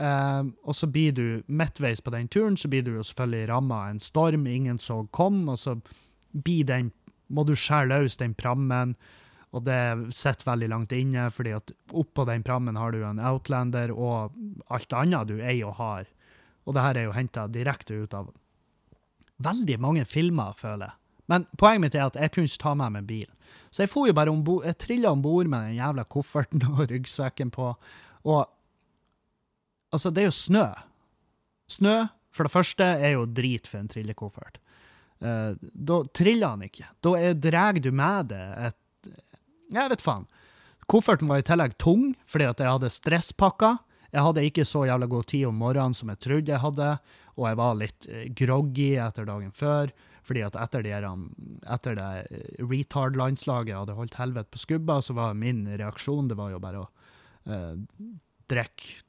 Uh, 0.00 0.52
og 0.64 0.76
så 0.76 0.86
blir 0.88 1.12
du 1.12 1.24
midtveis 1.46 2.00
på 2.00 2.12
den 2.14 2.28
turen, 2.28 2.56
så 2.56 2.70
blir 2.72 2.86
du 2.86 2.94
jo 2.94 3.04
selvfølgelig 3.04 3.48
ramma 3.50 3.82
av 3.84 3.94
en 3.94 4.00
storm 4.00 4.46
ingen 4.46 4.78
så 4.80 5.02
kom, 5.12 5.42
og 5.48 5.58
så 5.60 5.76
blir 6.32 6.64
den 6.68 6.92
må 7.30 7.44
du 7.46 7.54
skjære 7.58 7.90
løs 7.92 8.18
den 8.20 8.34
prammen, 8.34 8.96
og 9.54 9.64
det 9.66 10.14
sitter 10.14 10.46
veldig 10.46 10.68
langt 10.70 10.92
inne, 10.94 11.26
fordi 11.34 11.54
at 11.56 11.72
oppå 11.96 12.24
den 12.28 12.44
prammen 12.46 12.78
har 12.78 12.94
du 12.94 13.02
en 13.06 13.22
Outlander 13.22 13.90
og 13.94 14.36
alt 14.70 14.94
annet 14.94 15.30
du 15.30 15.40
eier 15.40 15.70
og 15.70 15.78
har. 15.80 16.10
Og 16.66 16.76
det 16.76 16.84
her 16.84 16.98
er 16.98 17.08
jo 17.08 17.16
henta 17.16 17.48
direkte 17.50 17.98
ut 18.04 18.14
av 18.14 18.30
veldig 19.42 19.78
mange 19.82 20.04
filmer, 20.06 20.54
føler 20.54 20.90
jeg. 20.90 20.96
Men 21.30 21.46
poenget 21.58 21.82
mitt 21.82 21.96
er 21.98 22.08
at 22.08 22.18
jeg 22.18 22.32
kunne 22.34 22.50
ikke 22.50 22.62
ta 22.62 22.76
med 22.78 22.94
meg 22.94 23.06
bilen. 23.06 23.34
Så 23.70 23.84
jeg 23.84 23.90
for 23.90 24.10
ombord, 24.30 24.64
jeg 24.66 24.78
trilla 24.82 25.10
om 25.14 25.22
bord 25.22 25.46
med 25.50 25.68
den 25.68 25.78
jævla 25.78 26.04
kofferten 26.10 26.62
og 26.74 26.90
ryggsekken 26.90 27.50
på. 27.54 27.72
Og 28.26 28.40
altså, 29.94 30.10
det 30.14 30.24
er 30.24 30.30
jo 30.30 30.36
snø. 30.36 30.66
Snø, 31.70 31.96
for 32.34 32.46
det 32.46 32.54
første, 32.54 32.86
er 32.98 33.14
jo 33.16 33.26
drit 33.26 33.68
for 33.70 33.82
en 33.82 33.90
trillekoffert. 33.90 34.60
Uh, 35.20 35.52
da 35.60 36.00
triller 36.16 36.54
han 36.54 36.64
ikke. 36.64 36.88
Da 37.04 37.32
drar 37.36 37.76
du 37.76 37.90
med 37.92 38.30
deg 38.32 38.70
et 38.70 39.10
Jeg 39.70 39.90
vet 39.92 40.02
faen. 40.02 40.24
Kofferten 40.90 41.28
var 41.30 41.42
i 41.42 41.46
tillegg 41.46 41.76
tung 41.78 42.14
fordi 42.26 42.48
at 42.48 42.62
jeg 42.62 42.72
hadde 42.72 42.90
stresspakker. 42.90 43.76
Jeg 44.10 44.24
hadde 44.26 44.46
ikke 44.48 44.64
så 44.66 44.86
jævla 44.88 45.06
god 45.06 45.28
tid 45.30 45.44
om 45.46 45.60
morgenen 45.60 45.94
som 45.94 46.10
jeg 46.10 46.18
trodde 46.24 46.50
jeg 46.50 46.62
hadde, 46.64 46.88
og 47.36 47.44
jeg 47.46 47.58
var 47.60 47.76
litt 47.78 48.08
uh, 48.10 48.24
groggy 48.40 48.94
etter 48.98 49.28
dagen 49.28 49.52
før. 49.54 49.92
Fordi 50.26 50.42
at 50.46 50.56
etter, 50.62 50.84
de, 50.84 51.12
etter 51.74 51.96
det 51.98 52.08
retard-landslaget 52.60 53.78
hadde 53.78 53.94
holdt 53.96 54.18
helvete 54.20 54.52
på 54.52 54.60
skubba, 54.62 54.98
så 55.02 55.16
var 55.16 55.38
min 55.38 55.64
reaksjon 55.68 56.28
det 56.30 56.36
var 56.38 56.52
jo 56.52 56.60
bare 56.62 56.82
å 56.82 56.88
uh, 57.50 57.78
drikke 58.50 59.00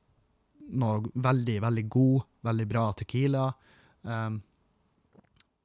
noe 0.79 1.01
veldig, 1.13 1.57
veldig 1.63 1.86
god, 1.91 2.27
veldig 2.47 2.67
bra 2.69 2.86
tequila. 2.97 3.47
Um, 4.01 4.41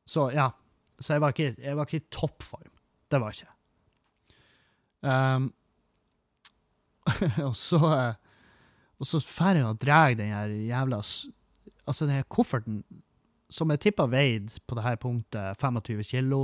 så 0.06 0.30
ja. 0.34 0.50
Så 0.98 1.12
jeg 1.12 1.20
var 1.20 1.34
ikke, 1.34 1.50
jeg 1.60 1.76
var 1.76 1.88
ikke 1.88 2.00
i 2.00 2.08
toppform. 2.08 2.70
Det 3.12 3.18
var 3.20 3.34
jeg 3.34 3.44
ikke. 3.44 3.52
Um, 5.06 5.50
og 7.46 7.52
så 7.54 7.78
Og 8.96 9.06
så 9.06 9.20
drar 9.20 9.54
jeg 9.54 9.66
og 9.68 9.76
drar 9.78 10.14
den 10.16 10.32
her 10.32 10.48
jævla 10.48 11.02
Altså, 11.86 12.06
den 12.06 12.16
her 12.16 12.24
kofferten 12.32 12.80
som 13.52 13.70
jeg 13.70 13.82
tippa 13.84 14.08
veide 14.10 14.58
på 14.66 14.74
det 14.74 14.82
her 14.82 14.96
punktet 14.98 15.60
25 15.60 16.02
kilo, 16.08 16.40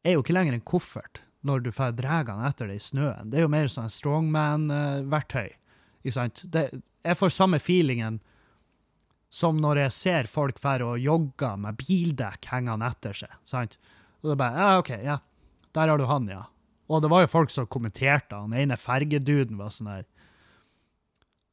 er 0.00 0.16
jo 0.16 0.22
ikke 0.22 0.32
lenger 0.32 0.56
en 0.56 0.64
koffert 0.64 1.20
når 1.44 1.64
du 1.64 1.70
drar 1.70 2.24
den 2.24 2.44
etter 2.46 2.70
det 2.70 2.78
i 2.78 2.82
snøen. 2.82 3.30
Det 3.30 3.40
er 3.40 3.44
jo 3.44 3.52
mer 3.52 3.68
sånn 3.70 3.90
strongman-verktøy. 3.92 5.50
Ikke 6.02 6.14
sant? 6.16 6.44
Det, 6.52 6.68
jeg 7.06 7.18
får 7.18 7.34
samme 7.34 7.58
feelingen 7.62 8.20
som 9.32 9.56
når 9.56 9.86
jeg 9.86 9.96
ser 9.96 10.28
folk 10.28 10.58
dra 10.60 10.90
og 10.92 11.00
jogge 11.00 11.50
med 11.56 11.78
bildekk 11.80 12.50
hengende 12.52 12.90
etter 12.92 13.16
seg. 13.16 13.36
sant? 13.48 13.78
Og 14.20 14.28
det 14.30 14.34
er 14.36 14.40
bare 14.42 14.58
Ja, 14.60 14.78
OK, 14.78 14.90
ja. 15.02 15.18
Der 15.72 15.88
har 15.88 15.98
du 15.98 16.04
han, 16.04 16.26
ja. 16.28 16.42
Og 16.92 17.00
det 17.00 17.08
var 17.08 17.22
jo 17.24 17.30
folk 17.32 17.50
som 17.50 17.66
kommenterte. 17.66 18.36
Han 18.36 18.52
ene 18.52 18.76
fergeduden 18.76 19.56
var 19.56 19.72
sånn 19.72 19.88
der 19.88 20.04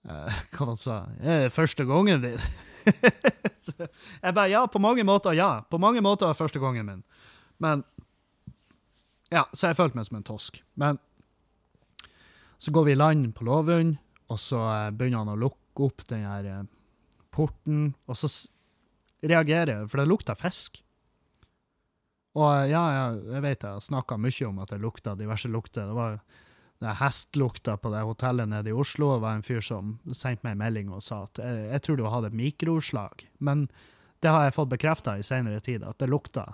uh, 0.09 0.41
Hva 0.57 0.67
han 0.73 0.79
sa 0.79 0.97
Er 1.23 1.47
første 1.53 1.85
gangen 1.87 2.25
din? 2.25 2.43
jeg 4.23 4.33
bare 4.33 4.49
Ja, 4.51 4.65
på 4.67 4.81
mange 4.83 5.05
måter, 5.07 5.37
ja. 5.37 5.61
På 5.69 5.79
mange 5.79 6.03
måter 6.03 6.27
var 6.27 6.37
første 6.37 6.59
gangen 6.59 6.85
min. 6.89 7.03
Men 7.63 7.85
Ja, 9.31 9.45
så 9.53 9.69
jeg 9.69 9.77
følte 9.77 9.95
meg 9.95 10.09
som 10.09 10.19
en 10.19 10.27
tosk. 10.27 10.59
Men 10.75 10.99
så 12.59 12.73
går 12.75 12.89
vi 12.89 12.91
i 12.91 12.99
land 12.99 13.29
på 13.37 13.45
Lovund, 13.47 13.95
og 14.29 14.39
så 14.41 14.61
begynner 14.93 15.23
han 15.23 15.33
å 15.33 15.39
lukke 15.39 15.87
opp 15.89 16.05
den 16.09 16.25
her 16.27 16.49
porten, 17.33 17.93
og 18.05 18.17
så 18.19 18.29
reagerer 19.25 19.73
jeg, 19.73 19.89
for 19.89 20.01
det 20.01 20.09
lukter 20.09 20.37
fisk. 20.39 20.81
Og 22.37 22.69
ja, 22.69 22.83
ja 22.93 23.05
jeg 23.35 23.43
vet 23.43 23.65
jeg 23.65 23.77
har 23.77 23.83
snakka 23.83 24.19
mye 24.21 24.47
om 24.47 24.61
at 24.63 24.73
det 24.73 24.81
lukta 24.83 25.15
diverse 25.17 25.49
lukter. 25.51 25.89
Det 25.89 25.97
var 25.97 26.19
det 26.79 26.95
hestlukta 27.01 27.75
på 27.77 27.91
det 27.91 28.05
hotellet 28.07 28.49
nede 28.51 28.71
i 28.71 28.75
Oslo. 28.75 29.15
Det 29.15 29.23
var 29.25 29.37
en 29.37 29.45
fyr 29.45 29.63
som 29.65 29.97
sendte 30.13 30.45
meg 30.45 30.55
en 30.55 30.63
melding 30.63 30.91
og 30.95 31.03
sa 31.03 31.23
at 31.25 31.41
jeg, 31.41 31.65
jeg 31.73 31.85
tror 31.85 31.99
du 31.99 32.05
hadde 32.07 32.35
mikroslag. 32.37 33.25
Men 33.43 33.67
det 34.23 34.31
har 34.31 34.47
jeg 34.47 34.55
fått 34.55 34.71
bekrefta 34.75 35.17
i 35.17 35.25
senere 35.25 35.59
tid, 35.63 35.83
at 35.83 35.99
det 35.99 36.11
lukta 36.11 36.45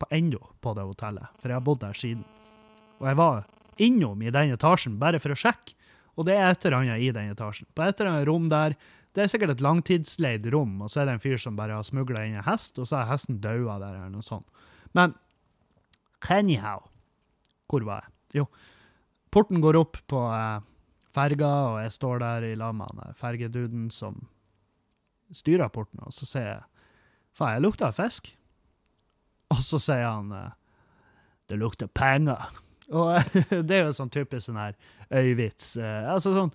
på 0.00 0.08
ennå 0.14 0.40
på 0.64 0.72
det 0.76 0.86
hotellet. 0.88 1.28
For 1.40 1.52
jeg 1.52 1.60
har 1.60 1.66
bodd 1.66 1.82
der 1.82 1.96
siden. 1.96 2.24
Og 3.00 3.10
jeg 3.10 3.20
var 3.20 3.44
innom 3.80 4.22
i 4.22 4.32
den 4.32 4.54
etasjen 4.54 4.96
bare 5.00 5.20
for 5.20 5.34
å 5.34 5.38
sjekke. 5.38 5.76
Og 6.20 6.26
det 6.28 6.36
er 6.36 6.50
et 6.52 6.66
eller 6.66 6.82
annet 6.82 7.02
i 7.02 7.12
den 7.16 7.32
etasjen. 7.32 7.68
På 7.72 7.86
et 7.86 7.96
eller 7.96 8.12
annet 8.12 8.28
rom 8.28 8.50
der 8.52 8.76
det 9.16 9.24
er 9.24 9.30
sikkert 9.32 9.56
et 9.56 9.62
langtidsleid 9.64 10.44
rom, 10.54 10.76
og 10.84 10.90
så 10.90 11.00
er 11.00 11.08
det 11.08 11.16
en 11.16 11.22
fyr 11.22 11.40
som 11.42 11.56
bare 11.58 11.74
har 11.74 11.86
smugla 11.86 12.22
inn 12.26 12.36
en 12.38 12.46
hest, 12.46 12.76
og 12.78 12.86
så 12.86 13.00
er 13.00 13.08
hesten 13.08 13.40
daua 13.42 13.80
der, 13.82 13.96
eller 13.96 14.12
noe 14.12 14.22
sånt. 14.22 14.46
Men 14.94 15.16
anyhow 16.30 16.84
Hvor 17.70 17.84
var 17.86 18.04
jeg? 18.04 18.40
Jo, 18.40 18.44
porten 19.30 19.62
går 19.62 19.78
opp 19.78 19.98
på 20.10 20.20
eh, 20.34 20.62
ferga, 21.14 21.50
og 21.72 21.76
jeg 21.82 21.94
står 21.94 22.22
der 22.22 22.46
i 22.50 22.54
lag 22.58 22.74
med 22.74 22.90
han 22.90 23.18
fergeduden 23.18 23.88
som 23.94 24.20
styrer 25.34 25.70
porten, 25.70 26.02
og 26.02 26.14
så 26.14 26.26
sier 26.26 26.48
jeg 26.48 26.86
faen, 27.34 27.56
jeg 27.56 27.64
lukter 27.66 27.94
fisk. 27.94 28.32
Og 29.50 29.62
så 29.66 29.78
sier 29.82 30.06
han 30.06 30.30
eh, 30.34 30.50
det 31.50 31.58
lukter 31.58 31.90
penger. 31.90 32.50
Og 32.90 33.34
det 33.68 33.76
er 33.76 33.86
jo 33.86 33.96
sånn 33.96 34.12
typisk 34.12 34.48
sånn 34.48 34.60
her 34.60 34.76
øyvits. 35.10 35.76
Eh, 35.78 36.10
altså 36.10 36.34
sånn 36.36 36.52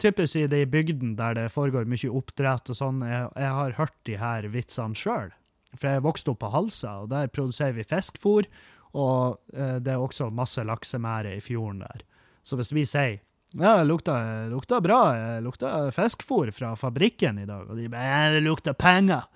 typisk 0.00 0.40
i 0.40 0.46
de 0.50 0.64
bygdene 0.66 1.14
der 1.18 1.36
det 1.38 1.48
foregår 1.54 1.86
mye 1.88 2.10
oppdrett 2.10 2.70
og 2.72 2.78
sånn, 2.78 3.02
jeg, 3.06 3.28
jeg 3.38 3.56
har 3.58 3.76
hørt 3.78 3.98
de 4.08 4.18
her 4.20 4.48
vitsene 4.52 4.98
sjøl. 4.98 5.34
For 5.74 5.90
jeg 5.90 6.04
vokste 6.04 6.32
opp 6.32 6.40
på 6.44 6.50
Halsa, 6.52 7.00
og 7.02 7.10
der 7.10 7.30
produserer 7.34 7.74
vi 7.76 7.86
fiskfôr, 7.86 8.48
og 8.94 9.54
eh, 9.54 9.78
det 9.82 9.94
er 9.94 10.02
også 10.02 10.30
masse 10.34 10.62
laksemære 10.66 11.36
i 11.38 11.42
fjorden 11.44 11.82
der. 11.82 12.04
Så 12.44 12.58
hvis 12.60 12.74
vi 12.74 12.84
sier 12.86 13.20
ja, 13.54 13.76
det 13.78 13.86
lukta, 13.86 14.16
lukta 14.50 14.80
bra, 14.82 15.00
det 15.14 15.42
lukta 15.44 15.72
fiskfôr 15.94 16.50
fra 16.54 16.72
fabrikken 16.78 17.38
i 17.42 17.46
dag, 17.46 17.68
og 17.70 17.78
de 17.78 17.88
bare 17.90 18.32
det 18.34 18.44
lukter 18.46 18.74
penger. 18.74 19.26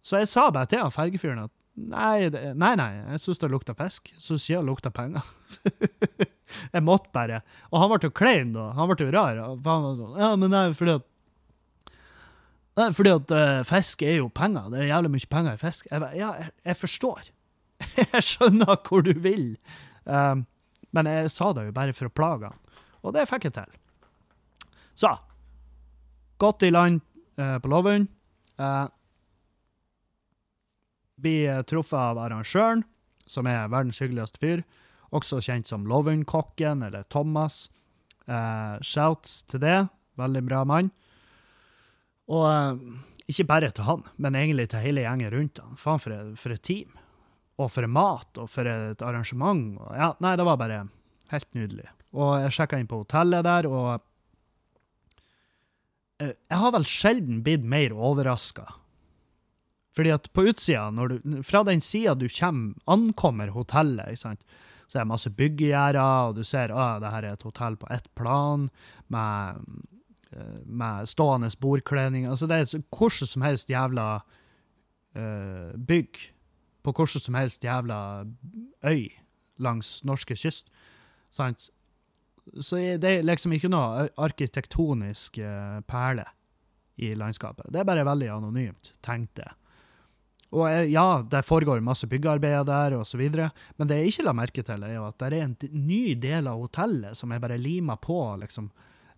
Så 0.00 0.22
jeg 0.22 0.30
sa 0.32 0.46
bare 0.52 0.68
til 0.70 0.80
han 0.80 0.94
fergefyren 0.94 1.42
at 1.44 1.52
Nei, 1.90 2.28
nei, 2.30 2.72
nei, 2.76 2.90
jeg 3.14 3.22
syns 3.22 3.40
det 3.40 3.50
lukta 3.52 3.74
fisk. 3.78 4.10
Så 4.20 4.36
sier 4.40 4.60
det 4.60 4.68
lukta 4.68 4.92
penger. 4.94 5.24
jeg 6.74 6.84
måtte 6.84 7.12
bare. 7.14 7.40
Og 7.70 7.80
han 7.82 7.90
ble 7.92 8.10
jo 8.10 8.16
klein 8.20 8.52
da. 8.56 8.70
Han 8.76 8.90
ble 8.90 9.06
jo 9.06 9.14
rar. 9.14 9.40
Han 9.40 9.62
var 9.64 9.96
sånn, 9.98 10.18
ja, 10.20 10.34
men 10.40 10.52
nei, 10.54 10.66
fordi 10.76 10.98
at 11.00 11.06
Nei, 12.78 12.86
fordi 12.96 13.10
at 13.12 13.32
uh, 13.34 13.62
fisk 13.66 14.04
er 14.06 14.20
jo 14.20 14.28
penger. 14.32 14.68
Det 14.72 14.78
er 14.78 14.92
jævlig 14.92 15.10
mye 15.12 15.28
penger 15.28 15.56
i 15.56 15.60
fisk. 15.60 15.88
Jeg, 15.90 16.04
ja, 16.16 16.28
jeg, 16.38 16.52
jeg 16.70 16.78
forstår. 16.78 17.26
jeg 17.98 18.22
skjønner 18.24 18.78
hvor 18.86 19.02
du 19.04 19.10
vil. 19.20 19.50
Um, 20.06 20.46
men 20.96 21.10
jeg 21.10 21.32
sa 21.34 21.50
det 21.56 21.66
jo 21.66 21.74
bare 21.76 21.96
for 21.96 22.08
å 22.08 22.14
plage 22.14 22.48
han. 22.48 22.78
Og 23.04 23.12
det 23.16 23.26
fikk 23.28 23.48
jeg 23.48 23.56
til. 23.58 23.74
Så 24.96 25.12
Godt 26.40 26.64
i 26.64 26.70
land 26.72 27.02
uh, 27.36 27.58
på 27.60 27.68
Lovund. 27.68 28.08
Eh, 28.60 28.86
blir 31.20 31.62
truffet 31.68 31.98
av 32.00 32.18
arrangøren, 32.22 32.84
som 33.28 33.46
er 33.46 33.68
verdens 33.70 34.00
hyggeligste 34.02 34.40
fyr. 34.42 34.62
Også 35.14 35.40
kjent 35.42 35.66
som 35.70 35.84
Lovund-kokken, 35.90 36.84
eller 36.86 37.02
Thomas. 37.10 37.68
Eh, 38.30 38.76
shouts 38.86 39.42
til 39.50 39.60
det. 39.64 39.78
Veldig 40.20 40.42
bra 40.46 40.64
mann. 40.68 40.90
Og 42.30 42.44
eh, 42.46 42.82
ikke 43.30 43.46
bare 43.50 43.70
til 43.74 43.86
han, 43.86 44.04
men 44.22 44.34
egentlig 44.38 44.68
til 44.72 44.82
hele 44.84 45.02
gjengen 45.06 45.32
rundt 45.34 45.58
han. 45.62 45.76
Faen, 45.78 45.98
for, 46.02 46.14
et- 46.14 46.38
for 46.38 46.54
et 46.54 46.62
team. 46.66 46.96
Og 47.60 47.68
for 47.74 47.86
mat, 47.92 48.38
og 48.40 48.48
for 48.48 48.64
et 48.70 49.02
arrangement. 49.04 49.76
Og, 49.82 49.90
ja, 49.98 50.12
nei, 50.24 50.36
det 50.40 50.46
var 50.48 50.56
bare 50.62 50.84
helt 51.34 51.50
nydelig. 51.54 51.88
Og 52.16 52.32
jeg 52.46 52.54
sjekka 52.56 52.78
inn 52.80 52.88
på 52.90 53.02
hotellet 53.04 53.44
der, 53.46 53.66
og 53.70 54.00
eh, 56.22 56.32
jeg 56.48 56.58
har 56.62 56.72
vel 56.74 56.86
sjelden 56.88 57.42
blitt 57.46 57.66
mer 57.66 57.92
overraska. 57.94 58.66
Fordi 59.96 60.12
at 60.14 60.28
på 60.32 60.44
utsida, 60.46 60.88
fra 61.42 61.62
den 61.66 61.80
sida 61.82 62.14
du 62.14 62.28
kommer, 62.30 62.74
ankommer 62.86 63.50
hotellet, 63.54 64.12
ikke 64.12 64.22
sant, 64.22 64.44
så 64.90 64.98
er 64.98 65.04
det 65.04 65.12
masse 65.12 65.30
byggegjerder, 65.30 66.28
og 66.28 66.36
du 66.38 66.44
ser 66.46 66.72
at 66.74 67.02
det 67.02 67.12
her 67.14 67.26
er 67.26 67.36
et 67.36 67.46
hotell 67.46 67.76
på 67.78 67.88
ett 67.94 68.08
plan, 68.18 68.68
med, 69.08 69.62
eh, 70.32 70.60
med 70.66 71.08
stående 71.10 71.50
bordkledning. 71.62 72.26
Altså, 72.26 72.46
det 72.50 72.58
er 72.58 72.84
hvordan 72.90 73.30
som 73.30 73.46
helst 73.46 73.70
jævla 73.70 74.08
uh, 75.18 75.72
bygg 75.78 76.18
på 76.82 76.92
hvordan 76.92 77.22
som 77.22 77.38
helst 77.38 77.64
jævla 77.64 78.24
øy 78.86 79.10
langs 79.58 80.00
norske 80.04 80.36
kyst. 80.36 80.70
Sant? 81.30 81.68
Så 82.60 82.76
det 82.76 83.04
er 83.04 83.26
liksom 83.26 83.52
ikke 83.52 83.70
noe 83.70 84.08
arkitektonisk 84.18 85.38
eh, 85.38 85.80
perle 85.86 86.24
i 86.98 87.12
landskapet. 87.14 87.68
Det 87.70 87.80
er 87.80 87.86
bare 87.86 88.06
veldig 88.08 88.30
anonymt, 88.32 88.94
tenkte 89.04 89.44
jeg. 89.44 89.56
Og 90.50 90.64
eh, 90.66 90.88
ja, 90.90 91.22
det 91.30 91.44
foregår 91.46 91.82
masse 91.84 92.08
byggearbeider 92.10 92.66
der, 92.66 92.96
og 92.98 93.06
så 93.06 93.20
videre, 93.20 93.50
men 93.78 93.90
det 93.90 94.00
jeg 94.00 94.14
ikke 94.14 94.26
la 94.26 94.36
merke 94.36 94.64
til, 94.66 94.86
er 94.86 94.96
jo 94.96 95.06
at 95.06 95.18
det 95.22 95.28
er 95.30 95.44
en 95.44 95.56
ny 95.86 96.14
del 96.18 96.48
av 96.50 96.62
hotellet 96.64 97.18
som 97.18 97.30
er 97.32 97.42
bare 97.42 97.58
lima 97.60 97.96
på, 98.00 98.18
liksom. 98.42 98.70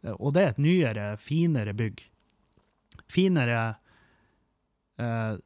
Eh, 0.02 0.12
Og 0.18 0.34
det 0.34 0.42
er 0.42 0.52
et 0.52 0.60
nyere, 0.60 1.06
finere 1.16 1.72
bygg. 1.76 2.04
Finere 3.12 3.62
eh, 5.00 5.40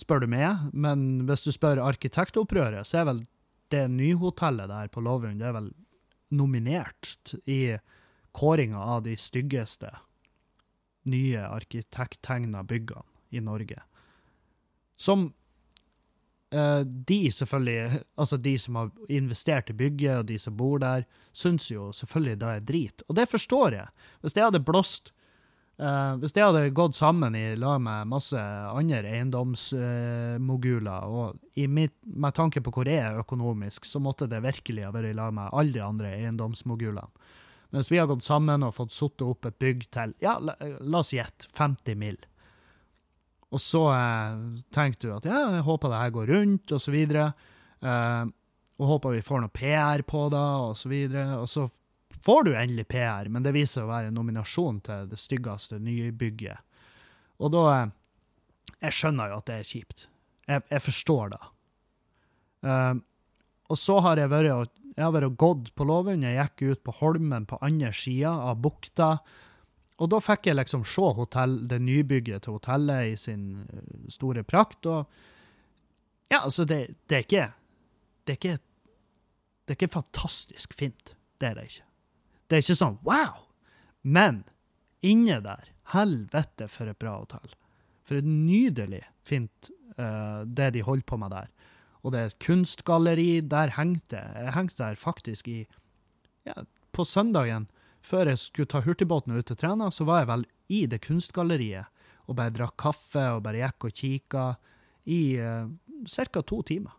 spør 0.00 0.24
du 0.24 0.28
meg, 0.30 0.66
men 0.72 1.22
hvis 1.28 1.46
du 1.46 1.52
spør 1.54 1.82
arkitektopprøret, 1.84 2.86
så 2.86 3.02
er 3.02 3.10
vel 3.12 3.24
det 3.72 3.86
nyhotellet 3.90 4.70
der 4.70 4.90
på 4.92 5.02
Lovund 5.02 5.40
det 5.40 5.48
er 5.48 5.56
vel 5.56 5.70
nominert 6.34 7.34
i 7.46 7.76
kåringa 8.34 8.78
av 8.78 9.04
de 9.06 9.14
styggeste 9.18 9.92
nye 11.10 11.42
arkitekttegna 11.46 12.64
byggene 12.66 13.06
i 13.30 13.42
Norge. 13.44 13.82
Som 15.00 15.32
eh, 16.54 16.80
de 16.84 17.32
selvfølgelig, 17.32 18.04
altså 18.20 18.36
de 18.36 18.54
som 18.58 18.78
har 18.80 18.92
investert 19.08 19.70
i 19.70 19.76
bygget, 19.78 20.18
og 20.18 20.26
de 20.30 20.38
som 20.38 20.56
bor 20.56 20.78
der, 20.82 21.04
syns 21.32 21.70
jo 21.72 21.90
selvfølgelig 21.92 22.40
det 22.40 22.52
er 22.52 22.64
drit. 22.70 23.04
Og 23.08 23.18
det 23.18 23.28
forstår 23.30 23.78
jeg. 23.80 24.08
Hvis 24.22 24.36
det 24.36 24.44
hadde 24.46 24.62
blåst 24.64 25.12
eh, 25.78 26.14
Hvis 26.22 26.32
det 26.36 26.44
hadde 26.44 26.70
gått 26.70 26.94
sammen 26.94 27.34
i 27.34 27.56
lag 27.58 27.80
med 27.82 28.10
masse 28.10 28.38
andre 28.38 29.02
eiendomsmoguler, 29.10 31.08
og 31.08 31.58
i 31.58 31.66
mitt, 31.66 31.96
med 32.04 32.34
tanke 32.34 32.62
på 32.62 32.74
hvor 32.74 32.88
jeg 32.88 33.02
er 33.02 33.22
økonomisk, 33.22 33.84
så 33.84 34.02
måtte 34.02 34.30
det 34.30 34.44
virkelig 34.44 34.86
ha 34.86 34.92
vært 34.94 35.10
i 35.10 35.16
lag 35.18 35.34
med 35.34 35.50
alle 35.52 35.74
de 35.74 35.82
andre 35.82 36.14
eiendomsmogulene. 36.20 37.10
Men 37.70 37.82
hvis 37.82 37.90
vi 37.90 37.98
har 37.98 38.06
gått 38.06 38.22
sammen 38.22 38.62
og 38.62 38.76
fått 38.76 38.92
satt 38.94 39.22
opp 39.26 39.48
et 39.48 39.56
bygg 39.58 39.88
til 39.90 40.12
ja, 40.22 40.36
la, 40.38 40.54
la 40.78 41.00
oss 41.00 41.08
gjette 41.10 41.48
50 41.58 41.98
mill. 41.98 42.20
Og 43.54 43.62
så 43.62 43.84
eh, 43.94 44.40
tenkte 44.74 45.08
du 45.08 45.14
at 45.14 45.28
ja, 45.28 45.44
jeg 45.54 45.66
håper 45.66 45.92
det 45.92 46.00
her 46.00 46.14
går 46.16 46.32
rundt, 46.34 46.74
og 46.74 46.82
så 46.82 46.94
videre. 46.94 47.28
Eh, 47.78 48.24
og 48.74 48.90
håper 48.90 49.14
vi 49.14 49.22
får 49.22 49.44
noe 49.44 49.54
PR 49.54 50.02
på 50.06 50.26
det, 50.34 50.46
og 50.66 50.74
så 50.78 50.90
videre. 50.90 51.38
Og 51.38 51.46
så 51.50 51.68
får 52.26 52.48
du 52.48 52.52
endelig 52.54 52.88
PR, 52.90 53.30
men 53.30 53.46
det 53.46 53.54
viser 53.54 53.84
å 53.84 53.92
være 53.92 54.10
en 54.10 54.18
nominasjon 54.18 54.80
til 54.86 55.10
det 55.10 55.20
styggeste 55.22 55.78
nybygget. 55.82 56.80
Og 57.42 57.54
da 57.54 57.66
eh, 57.76 57.92
Jeg 58.84 58.98
skjønner 58.98 59.30
jo 59.30 59.40
at 59.40 59.48
det 59.48 59.58
er 59.60 59.68
kjipt. 59.68 60.06
Jeg, 60.44 60.64
jeg 60.68 60.82
forstår 60.84 61.30
det. 61.32 61.44
Eh, 62.68 62.94
og 63.72 63.80
så 63.80 64.00
har 64.04 64.20
jeg 64.20 64.32
vært 64.32 64.52
og 64.52 64.80
jeg 64.94 65.02
har 65.02 65.14
vært 65.14 65.26
og 65.26 65.38
gått 65.40 65.72
på 65.74 65.86
Låvund. 65.88 66.22
Jeg 66.22 66.38
gikk 66.38 66.62
ut 66.70 66.82
på 66.86 66.94
Holmen 67.00 67.46
på 67.50 67.58
andre 67.66 67.90
sida 67.96 68.30
av 68.50 68.60
bukta. 68.62 69.16
Og 70.02 70.10
da 70.10 70.18
fikk 70.22 70.48
jeg 70.48 70.58
liksom 70.58 70.82
se 70.88 71.10
hotell, 71.16 71.58
det 71.70 71.78
nybygget 71.82 72.44
til 72.44 72.56
hotellet 72.56 73.12
i 73.12 73.16
sin 73.20 73.44
eh, 73.62 74.08
store 74.12 74.42
prakt. 74.46 74.86
Og 74.90 75.04
ja, 76.32 76.40
altså, 76.40 76.66
det, 76.66 76.96
det 77.08 77.18
er 77.18 77.26
ikke 77.26 77.50
Det 78.24 78.32
er 78.32 78.38
ikke 78.40 78.58
Det 79.64 79.72
er 79.72 79.78
ikke 79.78 79.94
fantastisk 80.00 80.74
fint. 80.74 81.14
Det 81.40 81.48
er 81.48 81.54
det 81.54 81.68
ikke. 81.70 81.86
Det 82.48 82.56
er 82.56 82.64
ikke 82.64 82.76
sånn 82.76 82.98
wow! 83.06 83.46
Men 84.02 84.42
inne 85.04 85.38
der, 85.44 85.70
helvete 85.94 86.68
for 86.68 86.90
et 86.90 86.98
bra 87.00 87.14
hotell. 87.22 87.54
For 88.04 88.20
et 88.20 88.28
nydelig 88.28 89.00
fint 89.24 89.70
uh, 89.96 90.44
det 90.44 90.74
de 90.76 90.82
holder 90.84 91.06
på 91.08 91.16
med 91.20 91.32
der. 91.32 91.48
Og 92.04 92.12
det 92.12 92.20
er 92.20 92.28
et 92.28 92.44
kunstgalleri. 92.44 93.40
Der 93.40 93.72
hengte 93.78 94.20
jeg. 94.20 94.44
Jeg 94.44 94.56
hengte 94.58 94.82
der 94.82 95.00
faktisk 95.00 95.48
i 95.48 95.62
ja, 96.44 96.66
På 96.92 97.04
søndagen, 97.08 97.70
før 98.04 98.30
jeg 98.32 98.40
skulle 98.42 98.70
ta 98.70 98.82
hurtigbåten 98.84 99.34
ut 99.36 99.46
til 99.48 99.58
Træna, 99.58 99.90
så 99.90 100.04
var 100.08 100.22
jeg 100.22 100.30
vel 100.30 100.44
i 100.68 100.84
det 100.90 101.00
kunstgalleriet 101.06 101.90
og 102.28 102.36
bare 102.38 102.54
drakk 102.56 102.76
kaffe 102.80 103.24
og 103.34 103.42
bare 103.44 103.62
gikk 103.64 103.88
og 103.88 103.96
kikka 104.00 104.44
i 105.12 105.22
eh, 105.40 105.66
ca. 106.08 106.42
to 106.42 106.62
timer. 106.62 106.92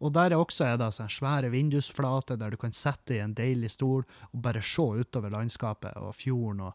Og- 0.00 0.12
der 0.12 0.32
er 0.32 0.38
også 0.40 0.64
er 0.64 0.78
det 0.80 0.92
sånn 0.94 1.10
svære 1.12 1.50
vindusflater 1.52 2.38
der 2.38 2.50
du 2.50 2.56
kan 2.56 2.72
sette 2.72 3.14
i 3.14 3.20
en 3.20 3.34
deilig 3.34 3.70
stol 3.74 4.06
og 4.32 4.40
bare 4.42 4.62
se 4.62 4.82
utover 4.82 5.30
landskapet 5.30 5.96
og 5.96 6.14
fjorden. 6.14 6.60
Og, 6.60 6.72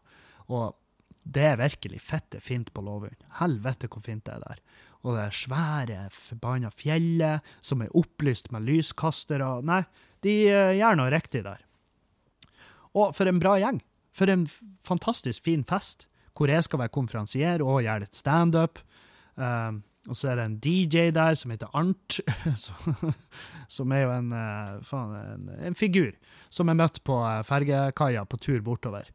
og 0.48 0.76
det 1.24 1.42
er 1.42 1.56
virkelig 1.60 2.00
fette 2.00 2.40
fint 2.40 2.72
på 2.72 2.82
Lovund. 2.82 3.16
Helvete 3.40 3.88
hvor 3.88 4.02
fint 4.02 4.24
det 4.24 4.34
er 4.34 4.44
der. 4.46 4.62
Og 5.02 5.16
det 5.16 5.24
er 5.24 5.34
svære, 5.34 5.98
forbanna 6.14 6.70
fjellet 6.70 7.42
som 7.60 7.82
er 7.82 7.90
opplyst 7.98 8.52
med 8.52 8.62
lyskastere. 8.68 9.62
Nei, 9.66 9.82
de 10.22 10.36
eh, 10.48 10.76
gjør 10.78 10.98
noe 11.00 11.10
riktig 11.10 11.42
der. 11.44 11.60
Og 12.98 13.14
for 13.16 13.28
en 13.28 13.40
bra 13.42 13.56
gjeng. 13.60 13.80
For 14.12 14.28
en 14.28 14.44
fantastisk 14.84 15.44
fin 15.46 15.64
fest, 15.64 16.06
hvor 16.36 16.50
jeg 16.52 16.64
skal 16.66 16.82
være 16.82 16.92
konferansier 16.92 17.64
og 17.64 17.82
gjøre 17.84 18.04
litt 18.04 18.18
standup. 18.18 18.82
Um, 19.36 19.82
og 20.10 20.18
så 20.18 20.32
er 20.32 20.38
det 20.38 20.44
en 20.48 20.56
DJ 20.58 21.10
der 21.14 21.36
som 21.38 21.52
heter 21.54 21.70
Arnt, 21.78 22.18
som, 23.70 23.92
er 23.94 24.02
jo 24.02 24.10
en, 24.10 24.32
eh, 24.34 24.80
faen, 24.86 25.12
en, 25.14 25.44
en 25.68 25.76
figur 25.78 26.10
som 26.50 26.66
jeg 26.68 26.80
møtte 26.80 27.04
på 27.06 27.20
eh, 27.22 27.44
fergekaia 27.46 28.24
på 28.26 28.40
tur 28.42 28.64
bortover. 28.66 29.06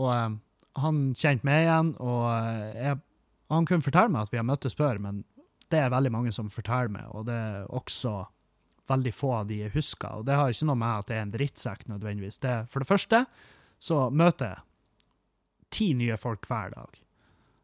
Og 0.00 0.08
um, 0.08 0.38
han 0.80 1.02
kjente 1.12 1.44
meg 1.46 1.66
igjen, 1.66 1.92
og 2.00 2.24
eh, 2.32 2.70
jeg, 2.86 3.02
han 3.52 3.68
kunne 3.68 3.84
fortelle 3.84 4.14
meg 4.14 4.24
at 4.24 4.32
vi 4.32 4.40
har 4.40 4.48
møttes 4.48 4.78
før, 4.78 5.02
men 5.02 5.20
det 5.68 5.82
er 5.82 5.92
veldig 5.92 6.14
mange 6.14 6.32
som 6.32 6.48
forteller 6.52 6.92
meg, 6.96 7.10
og 7.12 7.28
det 7.28 7.36
er 7.36 7.68
også 7.68 8.22
veldig 8.90 9.12
få 9.16 9.32
av 9.40 9.48
de 9.48 9.62
jeg 9.62 9.74
husker. 9.74 10.20
Og 10.20 10.26
det 10.28 10.36
har 10.38 10.52
ikke 10.52 10.68
noe 10.68 10.80
med 10.80 11.02
at 11.02 11.10
det 11.10 11.16
er 11.16 11.24
en 11.24 11.34
drittsekk 11.34 11.86
nødvendigvis. 11.90 12.40
Det, 12.42 12.54
for 12.72 12.84
det 12.84 12.90
første 12.90 13.24
så 13.82 14.06
møter 14.10 14.52
jeg 14.52 14.64
ti 15.74 15.90
nye 15.98 16.16
folk 16.20 16.46
hver 16.48 16.74
dag. 16.74 17.00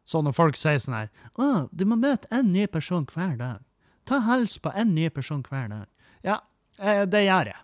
Så 0.03 0.21
når 0.25 0.35
folk 0.35 0.57
sier 0.59 0.79
sånn 0.81 0.97
her 0.97 1.11
Å, 1.39 1.67
du 1.71 1.85
må 1.87 1.95
møte 1.99 2.27
en 2.33 2.51
ny 2.51 2.65
person 2.71 3.05
hver 3.07 3.37
dag. 3.39 3.61
Ta 4.09 4.19
hils 4.25 4.57
på 4.59 4.73
en 4.75 4.95
ny 4.95 5.07
person 5.13 5.43
hver 5.47 5.69
dag. 5.71 5.85
Ja, 6.25 6.41
eh, 6.81 7.05
det 7.07 7.23
gjør 7.27 7.53
jeg. 7.53 7.61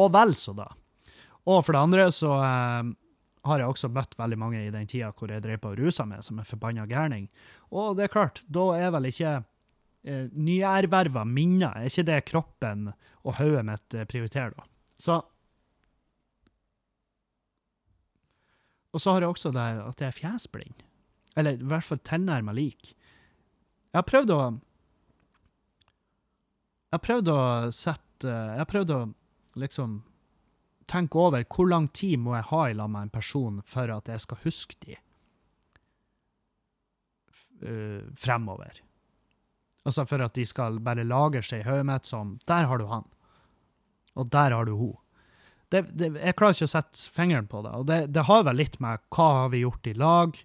Og 0.00 0.10
vel 0.14 0.34
så 0.40 0.56
da. 0.56 0.70
Og 1.44 1.60
for 1.66 1.74
det 1.76 1.84
andre 1.84 2.08
så 2.14 2.32
eh, 2.40 2.90
har 3.48 3.62
jeg 3.62 3.68
også 3.68 3.90
møtt 3.92 4.16
veldig 4.18 4.38
mange 4.38 4.62
i 4.64 4.72
den 4.74 4.88
tida 4.90 5.12
hvor 5.16 5.30
jeg 5.30 5.44
drev 5.44 5.60
på 5.62 5.72
og 5.74 5.80
rusa 5.80 6.06
meg 6.08 6.24
som 6.24 6.40
en 6.40 6.48
forbanna 6.48 6.86
gærning. 6.90 7.28
Og 7.70 7.96
det 7.98 8.06
er 8.06 8.14
klart, 8.14 8.42
da 8.46 8.70
er 8.78 8.92
vel 8.94 9.10
ikke 9.10 9.40
eh, 10.04 10.28
nyerverva 10.32 11.24
minner 11.28 11.78
er 11.78 11.90
ikke 11.90 12.06
det 12.08 12.20
kroppen 12.30 12.90
og 13.22 13.36
hodet 13.38 13.64
mitt 13.66 13.96
eh, 13.96 14.08
prioriterer, 14.08 14.54
da. 14.56 14.66
Så 15.02 15.22
Og 18.92 19.00
så 19.00 19.14
har 19.14 19.24
jeg 19.24 19.32
også 19.32 19.50
det 19.56 19.62
at 19.80 20.02
jeg 20.04 20.10
er 20.10 20.16
fjesblind. 20.18 20.82
Eller 21.40 21.56
i 21.56 21.64
hvert 21.64 21.86
fall 21.86 22.00
tilnærma 22.04 22.52
lik. 22.52 22.90
Jeg 22.92 23.96
har 23.96 24.04
prøvd 24.04 24.32
å 24.34 24.40
Jeg 26.92 26.98
har 26.98 27.04
prøvd 27.06 27.30
å 27.32 27.40
sette 27.72 28.28
Jeg 28.28 28.60
har 28.60 28.68
prøvd 28.68 28.92
å 28.92 29.00
liksom 29.56 30.02
tenke 30.92 31.16
over 31.16 31.44
hvor 31.48 31.70
lang 31.70 31.86
tid 31.96 32.20
må 32.20 32.34
jeg 32.36 32.50
ha 32.50 32.60
i 32.68 32.76
lag 32.76 32.90
med 32.92 33.06
en 33.06 33.14
person 33.14 33.62
for 33.64 33.88
at 33.94 34.12
jeg 34.12 34.20
skal 34.26 34.42
huske 34.44 34.76
de. 34.84 34.98
uh, 37.62 38.02
fremover. 38.18 38.82
Altså 39.88 40.04
for 40.06 40.22
at 40.22 40.34
de 40.38 40.44
skal 40.46 40.78
bare 40.84 41.06
lage 41.06 41.42
seg 41.46 41.64
i 41.64 41.68
hodet 41.68 42.06
som 42.06 42.36
Der 42.46 42.68
har 42.70 42.78
du 42.78 42.86
han. 42.86 43.06
Og 44.14 44.28
der 44.30 44.54
har 44.54 44.68
du 44.68 44.76
hun. 44.76 44.96
Det, 45.72 45.86
det, 45.96 46.10
jeg 46.20 46.36
klarer 46.36 46.54
ikke 46.54 46.68
å 46.68 46.74
sette 46.74 47.12
fingeren 47.14 47.48
på 47.48 47.62
det. 47.64 47.72
Og 47.80 47.86
det, 47.88 48.00
det 48.12 48.26
har 48.28 48.44
vel 48.44 48.60
litt 48.60 48.76
med 48.84 49.00
hva 49.14 49.28
har 49.38 49.52
vi 49.54 49.62
gjort 49.62 49.88
i 49.88 49.94
lag, 49.96 50.36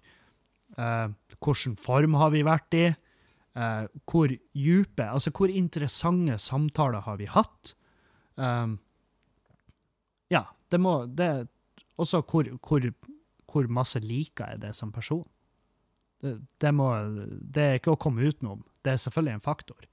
eh, 0.80 1.08
hvilken 1.36 1.76
form 1.78 2.16
har 2.16 2.32
vi 2.32 2.44
vært 2.48 2.76
i, 2.78 2.86
eh, 2.88 3.84
hvor 4.08 4.32
dype, 4.32 5.04
altså 5.04 5.32
hvor 5.36 5.52
interessante 5.52 6.38
samtaler 6.40 7.04
har 7.04 7.20
vi 7.20 7.28
hatt. 7.28 7.74
Eh, 8.40 8.72
ja, 10.32 10.46
det 10.72 10.80
må 10.80 11.02
det, 11.06 11.48
Også 11.98 12.22
hvor, 12.22 12.48
hvor, 12.62 12.84
hvor 13.50 13.68
masse 13.68 14.00
liker 14.00 14.54
jeg 14.54 14.62
det 14.62 14.74
som 14.78 14.92
person. 14.94 15.26
Det, 16.22 16.38
det, 16.62 16.72
må, 16.74 16.88
det 17.42 17.64
er 17.64 17.80
ikke 17.80 17.96
å 17.96 18.00
komme 18.00 18.24
utenom. 18.24 18.62
Det 18.88 18.96
er 18.96 19.04
selvfølgelig 19.04 19.36
en 19.36 19.44
faktor. 19.44 19.88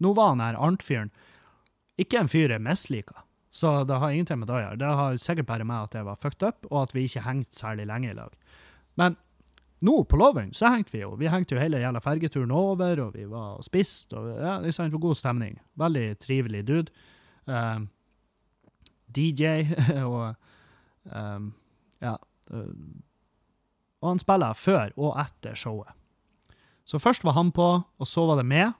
Nå 0.00 0.14
var 0.16 0.32
han 0.32 0.40
her 0.40 0.56
Arnt-fyren 0.56 1.12
ikke 1.98 2.20
en 2.20 2.30
fyr 2.30 2.52
jeg 2.54 2.62
misliker, 2.62 3.24
så 3.50 3.82
det 3.84 3.96
har 3.98 4.12
ingenting 4.14 4.38
med 4.38 4.48
det 4.48 4.54
å 4.54 4.60
gjøre. 4.62 4.78
Det 4.78 4.90
har 5.00 5.16
sikkert 5.22 5.48
bare 5.48 5.64
med 5.66 5.88
at 5.88 5.96
jeg 5.98 6.06
var 6.06 6.20
fucked 6.22 6.44
up, 6.46 6.68
og 6.70 6.84
at 6.84 6.94
vi 6.94 7.08
ikke 7.08 7.24
hengte 7.24 7.58
særlig 7.58 7.88
lenge 7.90 8.12
i 8.12 8.14
lag. 8.14 8.36
Men 9.00 9.16
nå 9.82 9.96
på 10.10 10.18
Lovund 10.18 10.54
så 10.58 10.70
hengte 10.70 10.94
vi 10.94 11.02
jo. 11.02 11.12
Vi 11.18 11.30
hengte 11.30 11.56
jo 11.56 11.62
hele 11.62 11.82
jævla 11.82 12.02
fergeturen 12.02 12.54
over, 12.54 13.02
og 13.02 13.18
vi 13.18 13.26
var 13.30 13.58
og 13.58 13.66
spiste, 13.66 14.14
og 14.18 14.30
ja, 14.30 14.56
det 14.62 14.74
var 14.78 14.94
god 14.94 15.18
stemning. 15.18 15.58
Veldig 15.78 16.06
trivelig 16.22 16.62
dude. 16.70 16.94
Um, 17.50 17.88
DJ 19.10 19.66
og 20.06 20.34
um, 21.10 21.52
Ja. 22.02 22.14
Uh, 22.50 22.72
og 23.98 24.12
han 24.12 24.20
spiller 24.22 24.54
før 24.54 24.92
og 24.94 25.16
etter 25.18 25.56
showet. 25.58 25.90
Så 26.88 27.00
først 27.02 27.24
var 27.26 27.36
han 27.36 27.52
på, 27.52 27.68
og 27.84 28.08
så 28.08 28.24
var 28.30 28.40
det 28.40 28.48
med. 28.48 28.72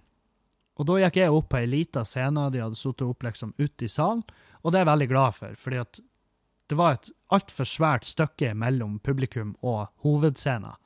Og 0.79 0.87
da 0.89 0.97
gikk 1.03 1.19
jeg 1.19 1.35
opp 1.35 1.51
på 1.53 1.59
ei 1.59 1.69
lita 1.69 2.05
scene, 2.07 2.47
de 2.55 2.63
hadde 2.63 2.79
sittet 2.79 3.05
opp 3.05 3.27
liksom 3.27 3.53
ute 3.59 3.85
i 3.85 3.91
salen, 3.91 4.23
og 4.63 4.73
det 4.73 4.79
er 4.79 4.87
jeg 4.87 4.93
veldig 4.93 5.09
glad 5.11 5.37
for, 5.37 5.59
fordi 5.59 5.81
at 5.83 6.01
det 6.69 6.77
var 6.79 6.97
et 6.97 7.11
altfor 7.33 7.69
svært 7.69 8.07
stykke 8.09 8.53
mellom 8.57 8.99
publikum 9.05 9.55
og 9.65 9.89
hovedscenen. 10.05 10.77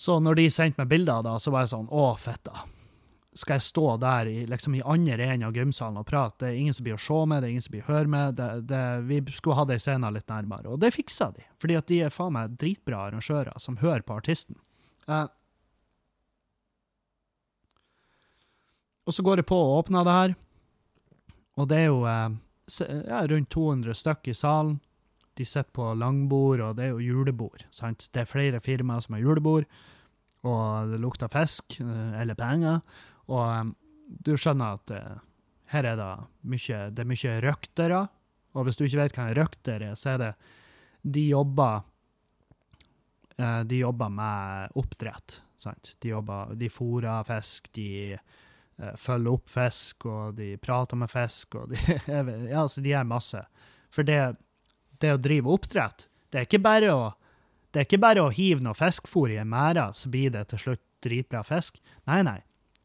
Så 0.00 0.16
når 0.24 0.38
de 0.38 0.50
sendte 0.52 0.80
meg 0.80 0.88
bilder 0.88 1.24
da, 1.24 1.34
så 1.36 1.52
var 1.52 1.66
jeg 1.66 1.74
sånn 1.74 1.90
Å, 1.92 2.04
fitta. 2.16 2.62
Skal 3.36 3.58
jeg 3.58 3.66
stå 3.66 3.84
der 4.00 4.30
i, 4.30 4.38
liksom 4.48 4.78
i 4.78 4.80
andre 4.80 5.26
enden 5.28 5.50
av 5.50 5.58
gymsalen 5.58 6.00
og 6.00 6.06
prate? 6.08 6.40
Det 6.40 6.48
er 6.48 6.60
ingen 6.62 6.76
som 6.76 6.86
blir 6.86 6.96
å 6.96 7.02
se 7.04 7.18
med, 7.28 7.42
det 7.42 7.50
er 7.50 7.52
ingen 7.52 7.66
som 7.66 7.74
blir 7.74 7.84
å 7.84 7.90
høre 7.92 8.12
med. 8.14 8.38
Det, 8.38 8.48
det, 8.70 8.80
vi 9.10 9.20
skulle 9.36 9.58
ha 9.60 9.66
ei 9.68 9.82
scene 9.84 10.12
litt 10.16 10.32
nærmere. 10.32 10.72
Og 10.72 10.80
det 10.80 10.94
fiksa 10.96 11.28
de, 11.36 11.44
fordi 11.60 11.76
at 11.78 11.92
de 11.92 12.00
er 12.06 12.14
faen 12.14 12.32
meg 12.34 12.56
dritbra 12.58 13.04
arrangører 13.10 13.60
som 13.60 13.76
hører 13.84 14.02
på 14.08 14.16
artisten. 14.16 14.56
Eh, 15.04 15.28
og 19.10 19.14
så 19.16 19.24
går 19.26 19.40
jeg 19.42 19.48
på 19.50 19.56
og 19.58 19.80
åpner 19.80 20.06
det 20.06 20.14
her, 20.14 20.34
og 21.58 21.66
det 21.70 21.80
er 21.80 21.88
jo 21.88 22.04
eh, 22.06 22.36
ja, 23.10 23.24
rundt 23.26 23.50
200 23.50 23.96
stykk 23.98 24.30
i 24.30 24.36
salen. 24.38 24.76
De 25.34 25.46
sitter 25.46 25.72
på 25.74 25.88
langbord, 25.98 26.62
og 26.62 26.76
det 26.78 26.86
er 26.86 26.92
jo 26.94 27.02
julebord. 27.02 27.64
sant? 27.74 28.06
Det 28.14 28.22
er 28.22 28.30
flere 28.30 28.60
firmaer 28.62 29.02
som 29.02 29.16
har 29.16 29.24
julebord, 29.24 29.66
og 30.46 30.92
det 30.92 31.00
lukter 31.02 31.32
fisk 31.32 31.80
eh, 31.82 32.14
eller 32.22 32.38
penger. 32.38 32.80
Og 33.34 33.42
um, 33.42 33.74
du 34.06 34.32
skjønner 34.38 34.78
at 34.78 34.94
her 35.70 35.86
er 35.86 35.98
det 35.98 36.08
mye, 36.50 36.78
det 36.94 37.02
er 37.02 37.10
mye 37.10 37.36
røktere. 37.44 38.00
Og 38.58 38.66
hvis 38.66 38.78
du 38.78 38.86
ikke 38.86 39.04
vet 39.04 39.14
hva 39.18 39.26
en 39.28 39.38
røkter 39.38 39.86
er, 39.90 39.98
så 39.98 40.14
er 40.14 40.22
det 40.24 40.32
De 41.00 41.22
jobber 41.28 41.84
De 43.70 43.76
jobber 43.78 44.10
med 44.12 44.74
oppdrett. 44.76 45.38
sant? 45.56 45.94
De, 46.02 46.10
jobber, 46.10 46.54
de 46.58 46.68
fôrer 46.68 47.22
fisk, 47.28 47.70
de 47.72 48.18
følger 48.96 49.34
opp 49.34 49.50
fisk, 49.50 50.06
og 50.08 50.36
de 50.38 50.54
prater 50.62 50.96
med 50.96 51.10
fisk, 51.12 51.58
og 51.60 51.72
de 51.72 51.80
Ja, 52.08 52.62
altså, 52.62 52.80
de 52.80 52.94
gjør 52.94 53.08
masse. 53.10 53.42
For 53.92 54.06
det, 54.06 54.20
det 55.02 55.14
å 55.14 55.20
drive 55.20 55.52
oppdrett, 55.52 56.06
det 56.30 56.42
er 56.42 56.48
ikke 56.48 56.62
bare 56.64 56.94
å 56.94 57.02
det 57.70 57.78
er 57.78 57.86
ikke 57.86 58.02
bare 58.02 58.22
å 58.24 58.32
hive 58.34 58.64
noe 58.66 58.74
fiskefôr 58.74 59.30
i 59.30 59.38
en 59.38 59.50
mære, 59.50 59.84
så 59.94 60.10
blir 60.10 60.32
det 60.34 60.48
til 60.50 60.58
slutt 60.58 60.82
dritbra 61.06 61.44
fisk. 61.46 61.78
Nei, 62.10 62.18
nei. 62.26 62.40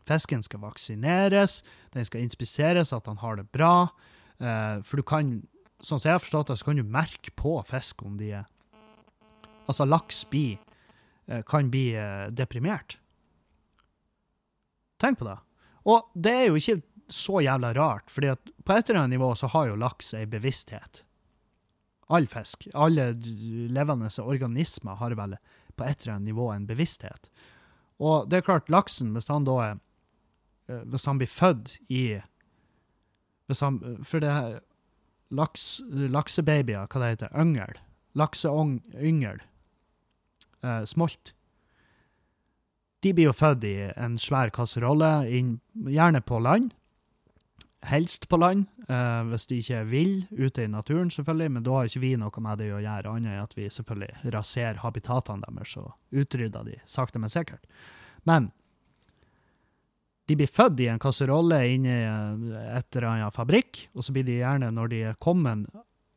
Fisken 0.05 0.43
skal 0.45 0.61
vaksineres, 0.61 1.63
den 1.95 2.05
skal 2.05 2.21
inspiseres 2.21 2.93
at 2.93 3.09
han 3.09 3.17
har 3.23 3.39
det 3.39 3.47
bra. 3.55 3.87
Eh, 4.37 4.83
for 4.85 5.01
du 5.01 5.05
kan, 5.07 5.39
sånn 5.81 5.97
som 5.97 6.05
jeg 6.05 6.19
har 6.19 6.21
forstått 6.21 6.51
det, 6.51 6.59
så 6.61 6.67
kan 6.69 6.77
du 6.77 6.85
merke 6.85 7.33
på 7.33 7.57
fisk 7.67 8.05
om 8.05 8.19
de 8.21 8.35
er 8.41 8.51
Altså, 9.65 9.81
laks 9.89 10.19
blir, 10.29 10.59
eh, 11.25 11.41
kan 11.41 11.71
bli 11.73 11.87
eh, 11.97 12.27
deprimert. 12.29 12.99
Tenk 15.01 15.17
på 15.17 15.25
det. 15.25 15.39
Og 15.85 16.11
det 16.13 16.33
er 16.33 16.47
jo 16.49 16.59
ikke 16.59 16.81
så 17.11 17.41
jævla 17.45 17.73
rart, 17.77 18.09
fordi 18.09 18.31
at 18.33 18.53
på 18.65 18.73
et 18.73 18.89
eller 18.89 19.03
annet 19.03 19.19
nivå 19.19 19.33
så 19.37 19.49
har 19.53 19.67
jo 19.69 19.77
laks 19.77 20.13
ei 20.17 20.25
bevissthet. 20.25 21.03
All 22.09 22.27
fisk, 22.29 22.67
alle 22.73 23.11
levende 23.73 24.09
organismer 24.21 24.97
har 24.97 25.15
vel 25.17 25.37
på 25.75 25.85
et 25.85 26.01
eller 26.01 26.15
annet 26.15 26.31
nivå 26.31 26.51
en 26.53 26.67
bevissthet. 26.67 27.29
Og 28.01 28.29
det 28.29 28.37
er 28.37 28.47
klart, 28.47 28.69
laksen, 28.69 29.13
hvis 29.15 29.29
han 29.31 29.45
da 29.47 29.59
er 29.63 29.81
Hvis 30.65 31.05
han 31.05 31.19
blir 31.21 31.29
født 31.29 31.75
i 31.93 32.19
hvis 33.45 33.59
han, 33.61 33.99
For 34.01 34.19
det 34.19 34.29
er 34.29 34.59
laks, 35.29 35.81
laksebabyer, 35.85 36.87
hva 36.89 37.01
det 37.01 37.09
heter, 37.11 37.35
yngel. 37.37 37.77
Lakseyngel. 38.17 39.43
Eh, 40.63 40.83
smolt. 40.89 41.35
De 43.05 43.13
blir 43.13 43.29
jo 43.29 43.35
født 43.37 43.67
i 43.69 43.75
en 44.01 44.17
svær 44.17 44.49
kasserolle, 44.53 45.11
gjerne 45.29 46.23
på 46.25 46.41
land 46.41 46.73
helst 47.85 48.27
på 48.29 48.37
land, 48.37 48.65
eh, 48.89 49.21
hvis 49.29 49.47
de 49.49 49.59
ikke 49.61 49.81
vil, 49.89 50.11
ute 50.31 50.65
i 50.65 50.71
naturen, 50.71 51.11
selvfølgelig. 51.13 51.51
Men 51.51 51.65
da 51.65 51.77
har 51.77 51.89
ikke 51.89 52.03
vi 52.03 52.13
noe 52.19 52.43
med 52.43 52.61
det 52.61 52.69
å 52.73 52.81
gjøre, 52.81 53.11
annet 53.11 53.33
enn 53.33 53.43
at 53.43 53.55
vi 53.57 53.69
selvfølgelig 53.71 54.33
raserer 54.35 54.81
habitatene 54.83 55.45
deres 55.45 55.75
og 55.81 55.93
utrydder 56.15 56.67
de 56.67 56.77
sakte, 56.89 57.21
men 57.21 57.33
sikkert. 57.33 57.65
Men 58.25 58.51
de 60.25 60.37
blir 60.39 60.49
født 60.49 60.81
i 60.81 60.89
en 60.89 61.01
kasserolle 61.01 61.59
inni 61.69 61.93
et 61.93 62.95
eller 62.97 63.09
annet 63.11 63.35
fabrikk, 63.35 63.87
og 63.93 64.05
så 64.05 64.15
blir 64.15 64.25
de 64.25 64.39
gjerne, 64.39 64.71
når 64.73 64.93
de 64.93 65.03
er 65.11 65.19
kommet 65.21 65.67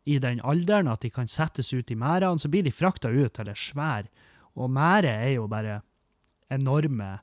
i 0.09 0.17
den 0.23 0.41
alderen 0.41 0.89
at 0.89 1.03
de 1.05 1.11
kan 1.13 1.29
settes 1.29 1.75
ut 1.75 1.91
i 1.93 1.99
merdene, 1.99 2.41
så 2.41 2.49
blir 2.49 2.65
de 2.65 2.73
frakta 2.73 3.13
ut 3.13 3.35
til 3.37 3.51
ei 3.53 3.59
svær 3.59 4.09
Og 4.57 4.71
merde 4.73 5.13
er 5.13 5.35
jo 5.37 5.45
bare 5.47 5.83
enorme 6.53 7.19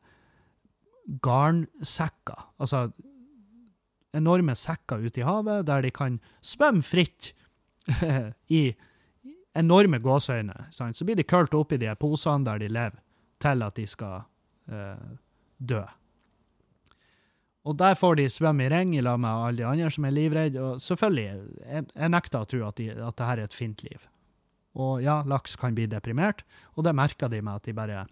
garnsekker. 1.21 2.47
Altså 2.59 2.87
enorme 4.15 4.55
sekker 4.57 5.03
ute 5.03 5.21
i 5.21 5.27
havet, 5.27 5.65
der 5.67 5.83
de 5.85 5.91
kan 5.93 6.19
svømme 6.45 6.85
fritt 6.85 7.33
i 8.59 8.69
enorme 9.55 9.99
gåseøyne. 10.03 10.69
Sant? 10.75 10.97
Så 10.97 11.07
blir 11.07 11.19
de 11.19 11.27
kølt 11.27 11.53
i 11.75 11.81
de 11.81 11.91
posene 11.99 12.45
der 12.45 12.63
de 12.63 12.71
lever, 12.71 12.97
til 13.39 13.63
at 13.63 13.75
de 13.75 13.85
skal 13.87 14.25
eh, 14.71 15.05
dø. 15.57 15.83
Og 17.65 17.77
der 17.77 17.95
får 17.97 18.19
de 18.19 18.27
svømme 18.29 18.67
i 18.67 18.69
ring 18.69 18.93
i 18.95 19.01
med 19.01 19.29
alle 19.29 19.57
de 19.57 19.65
andre 19.65 19.89
som 19.89 20.05
er 20.05 20.13
livredde. 20.13 20.61
Og 20.61 20.81
selvfølgelig, 20.81 21.25
jeg, 21.65 21.85
jeg 21.95 22.09
nekter 22.13 22.43
å 22.43 22.45
tro 22.45 22.67
at, 22.67 22.77
de, 22.77 22.91
at 22.93 23.17
dette 23.17 23.29
er 23.31 23.41
et 23.41 23.53
fint 23.53 23.81
liv. 23.83 24.05
Og 24.75 25.01
ja, 25.01 25.23
laks 25.25 25.55
kan 25.55 25.73
bli 25.73 25.87
deprimert, 25.87 26.43
og 26.75 26.83
det 26.85 26.93
merker 26.93 27.31
de 27.31 27.39
med 27.41 27.55
at 27.55 27.65
de 27.65 27.73
bare 27.73 28.03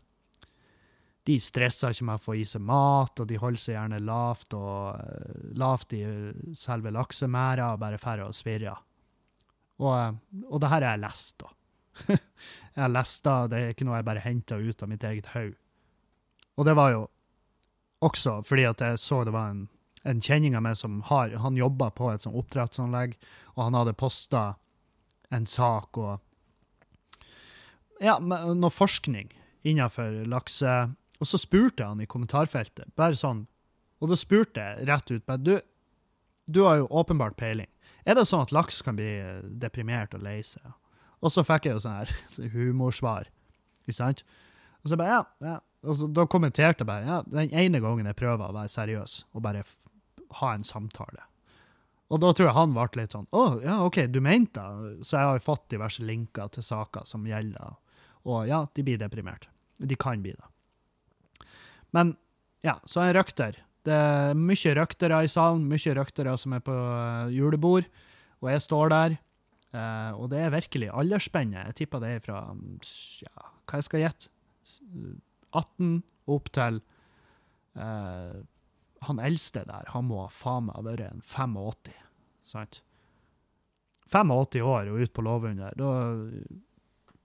de 1.27 1.37
stresser 1.39 1.93
ikke 1.93 2.07
med 2.09 2.19
å 2.19 2.23
få 2.23 2.35
i 2.35 2.45
seg 2.47 2.63
mat, 2.67 3.19
og 3.19 3.27
de 3.29 3.39
holder 3.39 3.61
seg 3.61 3.77
gjerne 3.77 4.01
lavt, 4.03 4.55
og, 4.57 4.99
uh, 4.99 5.43
lavt 5.59 5.95
i 5.95 6.03
selve 6.59 6.91
laksemæra 6.91 7.71
og 7.73 7.81
bare 7.83 7.99
drar 8.01 8.25
og 8.25 8.35
svirrer. 8.35 8.81
Og, 9.79 9.93
uh, 9.93 10.47
og 10.49 10.63
det 10.63 10.71
her 10.73 10.81
har 10.81 10.97
jeg 10.97 11.03
lest, 11.05 11.37
da. 11.43 11.53
jeg 12.73 12.81
har 12.81 12.91
lest 12.91 13.23
det, 13.23 13.35
det 13.53 13.59
er 13.59 13.75
ikke 13.75 13.87
noe 13.87 13.99
jeg 14.01 14.09
bare 14.09 14.25
henta 14.25 14.57
ut 14.59 14.83
av 14.83 14.91
mitt 14.91 15.05
eget 15.07 15.29
hode. 15.35 15.55
Og 16.57 16.67
det 16.67 16.75
var 16.77 16.91
jo 16.93 17.05
også 18.03 18.41
fordi 18.45 18.65
at 18.67 18.81
jeg 18.83 18.99
så 18.99 19.21
det 19.23 19.33
var 19.33 19.53
en, 19.53 19.63
en 20.03 20.19
kjenning 20.21 20.57
av 20.57 20.65
meg 20.65 20.75
som 20.75 20.99
har 21.07 21.31
Han 21.39 21.55
jobba 21.57 21.87
på 21.95 22.11
et 22.11 22.25
sånt 22.25 22.35
oppdrettsanlegg, 22.37 23.15
og 23.55 23.63
han 23.63 23.77
hadde 23.79 23.95
posta 23.97 24.43
en 25.33 25.47
sak 25.49 25.97
og 25.97 26.19
Ja, 28.03 28.17
noe 28.19 28.73
forskning 28.73 29.31
innenfor 29.63 30.25
lakse 30.27 30.73
og 31.23 31.29
så 31.29 31.39
spurte 31.39 31.79
jeg 31.83 31.87
han 31.93 32.03
i 32.03 32.09
kommentarfeltet, 32.09 32.91
bare 32.99 33.15
sånn, 33.15 33.45
og 34.03 34.11
da 34.11 34.17
spurte 34.19 34.59
jeg 34.59 34.87
rett 34.89 35.11
ut 35.13 35.25
bare, 35.29 35.39
du, 35.39 35.53
du 36.51 36.65
har 36.67 36.81
jo 36.81 36.89
åpenbart 36.91 37.37
peiling. 37.39 37.69
Er 38.03 38.17
det 38.19 38.25
sånn 38.27 38.43
at 38.43 38.51
laks 38.51 38.81
kan 38.83 38.97
bli 38.99 39.07
deprimert 39.61 40.15
og 40.17 40.25
lei 40.25 40.41
seg? 40.43 40.65
Og 41.23 41.31
så 41.31 41.45
fikk 41.47 41.69
jeg 41.69 41.77
jo 41.77 41.83
sånn 41.85 42.01
her 42.01 42.11
humorsvar, 42.57 43.29
ikke 43.85 43.95
sant? 43.95 44.25
Og 44.83 44.91
så 44.91 44.99
bare, 44.99 45.21
ja, 45.21 45.53
ja. 45.53 45.59
Og 45.83 45.97
så, 45.99 46.07
da 46.11 46.23
kommenterte 46.31 46.83
jeg 46.83 46.87
bare, 46.87 47.07
ja, 47.07 47.21
den 47.27 47.55
ene 47.59 47.79
gangen 47.83 48.07
jeg 48.07 48.19
prøver 48.19 48.49
å 48.49 48.55
være 48.55 48.71
seriøs 48.71 49.15
og 49.35 49.43
bare 49.43 49.63
ha 50.39 50.51
en 50.55 50.67
samtale. 50.67 51.23
Og 52.11 52.19
da 52.23 52.31
tror 52.35 52.49
jeg 52.49 52.55
han 52.55 52.75
ble 52.75 52.87
litt 52.99 53.15
sånn 53.15 53.29
Å, 53.31 53.43
ja, 53.63 53.79
OK, 53.87 54.03
du 54.11 54.19
mente 54.21 54.61
det? 54.61 55.07
Så 55.07 55.15
jeg 55.17 55.29
har 55.29 55.37
jo 55.39 55.45
fått 55.47 55.63
diverse 55.71 56.03
linker 56.05 56.51
til 56.53 56.65
saker 56.65 57.07
som 57.09 57.23
gjelder 57.25 57.77
Og 58.29 58.43
ja, 58.45 58.59
de 58.75 58.85
blir 58.85 58.99
deprimert. 59.01 59.47
De 59.79 59.97
kan 59.97 60.21
bli 60.21 60.35
det. 60.35 60.52
Men 61.93 62.15
ja, 62.65 62.77
så 62.87 63.03
er 63.03 63.11
jeg 63.11 63.19
røkter. 63.19 63.59
Det 63.83 63.93
er 63.93 64.37
mye 64.39 64.75
røktere 64.77 65.19
i 65.25 65.31
salen, 65.31 65.65
mye 65.67 65.95
røktere 65.97 66.37
som 66.39 66.55
er 66.55 66.63
på 66.63 66.73
eh, 66.73 67.33
julebord, 67.35 67.87
og 68.43 68.49
jeg 68.51 68.63
står 68.63 68.93
der. 68.93 69.17
eh, 69.73 70.11
og 70.15 70.29
det 70.31 70.39
er 70.39 70.55
virkelig 70.55 70.89
aldersspennet. 70.93 71.67
Jeg 71.67 71.75
tipper 71.81 72.03
det 72.03 72.15
er 72.15 72.23
fra 72.23 72.39
ja, 73.25 73.51
hva 73.67 73.81
jeg 73.81 73.89
skal 73.89 74.03
gjette, 74.05 74.31
18 75.53 75.99
opp 76.31 76.47
til 76.55 76.77
uh, 77.75 78.37
Han 79.03 79.19
eldste 79.19 79.65
der, 79.67 79.89
han 79.91 80.05
må 80.07 80.21
faen 80.31 80.69
meg 80.69 80.77
ha 80.77 80.83
vært 80.85 81.03
en 81.09 81.19
85, 81.19 81.97
sant? 82.47 82.79
85 84.07 84.61
år 84.63 84.91
og 84.93 85.03
ut 85.03 85.11
på 85.11 85.25
låven 85.25 85.59
der. 85.59 85.75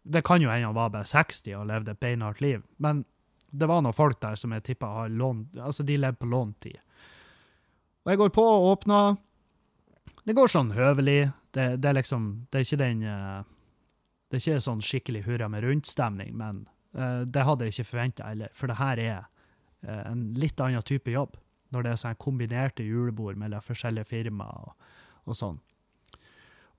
Det 0.03 0.25
kan 0.27 0.43
jo 0.43 0.51
hende 0.51 0.67
han 0.67 0.75
var 0.75 0.91
bare 0.91 1.07
60 1.07 1.55
og 1.61 1.69
levde 1.71 1.95
et 1.95 2.01
beinhardt 2.03 2.43
liv, 2.43 2.65
men 2.83 3.05
det 3.51 3.69
var 3.69 3.83
noen 3.83 3.97
folk 3.97 4.21
der 4.21 4.37
som 4.37 4.53
jeg 4.53 4.65
tippa 4.67 4.91
har 4.93 5.09
lånt 5.13 5.57
altså 5.57 5.85
de 5.87 5.97
levde 5.97 6.21
på 6.21 6.29
låntid. 6.29 6.77
Og 8.05 8.13
jeg 8.13 8.21
går 8.21 8.33
på 8.33 8.45
og 8.45 8.67
åpner. 8.73 9.17
Det 10.25 10.37
går 10.37 10.53
sånn 10.53 10.73
høvelig. 10.77 11.31
Det, 11.53 11.75
det 11.81 11.89
er 11.91 11.97
liksom 11.97 12.29
Det 12.51 12.61
er 12.61 12.67
ikke 12.67 12.81
den 12.83 13.03
eh, 13.09 13.41
Det 14.29 14.37
er 14.37 14.43
ikke 14.43 14.65
sånn 14.65 14.85
skikkelig 14.85 15.23
hurra 15.25 15.49
med 15.49 15.65
rundt-stemning, 15.65 16.35
men 16.37 16.67
eh, 16.93 17.25
det 17.25 17.45
hadde 17.49 17.65
jeg 17.65 17.77
ikke 17.77 17.91
forventa 17.91 18.29
heller, 18.29 18.53
for 18.53 18.69
det 18.69 18.77
her 18.77 19.01
er 19.01 19.15
eh, 19.85 20.03
en 20.11 20.27
litt 20.37 20.61
annen 20.61 20.85
type 20.85 21.13
jobb. 21.13 21.39
Når 21.73 21.85
det 21.85 21.93
er 21.93 22.01
sånn 22.01 22.21
kombinerte 22.21 22.85
julebord 22.85 23.41
mellom 23.41 23.65
forskjellige 23.65 24.09
firmaer 24.09 24.69
og, 24.69 24.93
og 25.29 25.37
sånn. 25.37 25.59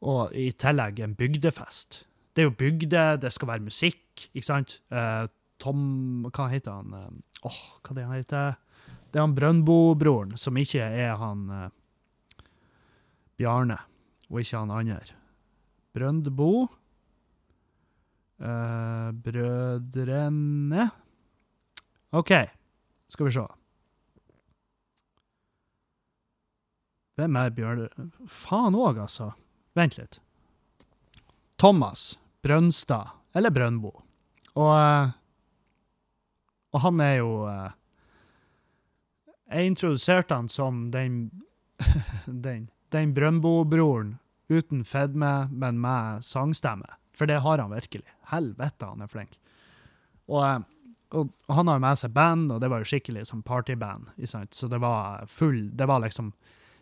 Og 0.05 0.33
i 0.37 0.51
tillegg 0.53 1.01
en 1.05 1.17
bygdefest. 1.17 2.03
Det 2.33 2.41
er 2.41 2.47
jo 2.49 2.57
bygde, 2.57 3.03
det 3.21 3.33
skal 3.33 3.49
være 3.51 3.65
musikk, 3.65 4.29
ikke 4.31 4.47
sant? 4.47 4.79
Eh, 5.59 5.63
Tom 5.63 6.29
Hva 6.31 6.47
heter 6.47 6.71
han? 6.71 6.93
Åh, 6.93 7.43
Åh, 7.43 7.61
hva 7.83 7.95
det 7.95 8.03
han 8.07 8.15
heter 8.15 8.55
Det 9.11 9.19
er 9.19 9.25
han 9.25 9.35
Brøndbo-broren, 9.35 10.37
som 10.37 10.57
ikke 10.57 10.83
er 10.83 11.15
han 11.19 11.49
eh, 11.49 11.69
Bjarne, 13.39 13.77
og 14.29 14.41
ikke 14.41 14.59
han 14.59 14.71
andre. 14.71 15.15
Brøndbo 15.95 16.67
eh, 18.39 19.11
Brødrene 19.15 20.89
OK, 22.11 22.31
skal 23.07 23.27
vi 23.27 23.31
se. 23.35 23.45
Hvem 27.19 27.35
er 27.37 27.51
Bjørn... 27.53 28.09
Faen 28.25 28.77
òg, 28.79 28.97
altså. 29.03 29.27
Vent 29.77 29.99
litt. 29.99 30.17
Thomas 31.61 32.15
Brønstad, 32.41 33.11
eller 33.37 33.53
Brøndbo. 33.53 33.91
Og, 34.55 34.71
eh, 34.73 35.11
og 36.73 36.81
han 36.85 37.01
er 37.01 37.15
jo 37.19 37.29
eh, 37.49 37.69
Jeg 39.49 39.71
introduserte 39.71 40.35
han 40.35 40.49
som 40.49 40.89
den 40.93 41.29
den, 42.25 42.69
den 42.91 43.13
Brøndbo-broren 43.15 44.17
uten 44.49 44.83
fedme, 44.83 45.47
men 45.51 45.79
med 45.81 46.25
sangstemme. 46.25 46.89
For 47.13 47.29
det 47.29 47.39
har 47.45 47.61
han 47.61 47.71
virkelig. 47.71 48.07
Helvete, 48.31 48.85
han 48.85 49.01
er 49.01 49.07
flink. 49.11 49.37
Og, 50.27 50.43
eh, 50.45 50.59
og 51.17 51.29
han 51.53 51.67
har 51.67 51.81
med 51.81 51.99
seg 52.01 52.13
band, 52.13 52.51
og 52.51 52.61
det 52.61 52.69
var 52.69 52.81
jo 52.83 52.89
skikkelig 52.89 53.27
som 53.29 53.43
partyband. 53.45 54.11
Så 54.51 54.67
det 54.67 54.81
var 54.81 55.25
full 55.27 55.69
Det 55.77 55.87
var 55.89 56.01
liksom 56.05 56.33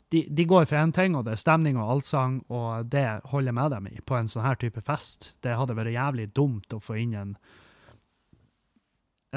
de, 0.09 0.27
de 0.29 0.45
går 0.45 0.65
for 0.65 0.79
én 0.79 0.93
ting, 0.95 1.15
og 1.15 1.25
det 1.25 1.33
er 1.35 1.41
stemning 1.41 1.77
og 1.77 1.89
allsang, 1.91 2.39
og 2.47 2.87
det 2.87 3.05
holder 3.27 3.51
jeg 3.51 3.57
med 3.57 3.71
dem 3.71 3.87
i 3.91 3.97
på 3.99 4.15
en 4.15 4.29
sånn 4.31 4.45
her 4.45 4.55
type 4.55 4.81
fest. 4.81 5.33
Det 5.43 5.57
hadde 5.59 5.75
vært 5.75 5.91
jævlig 5.91 6.29
dumt 6.31 6.75
å 6.75 6.79
få 6.79 6.95
inn 7.01 7.15
en 7.19 7.33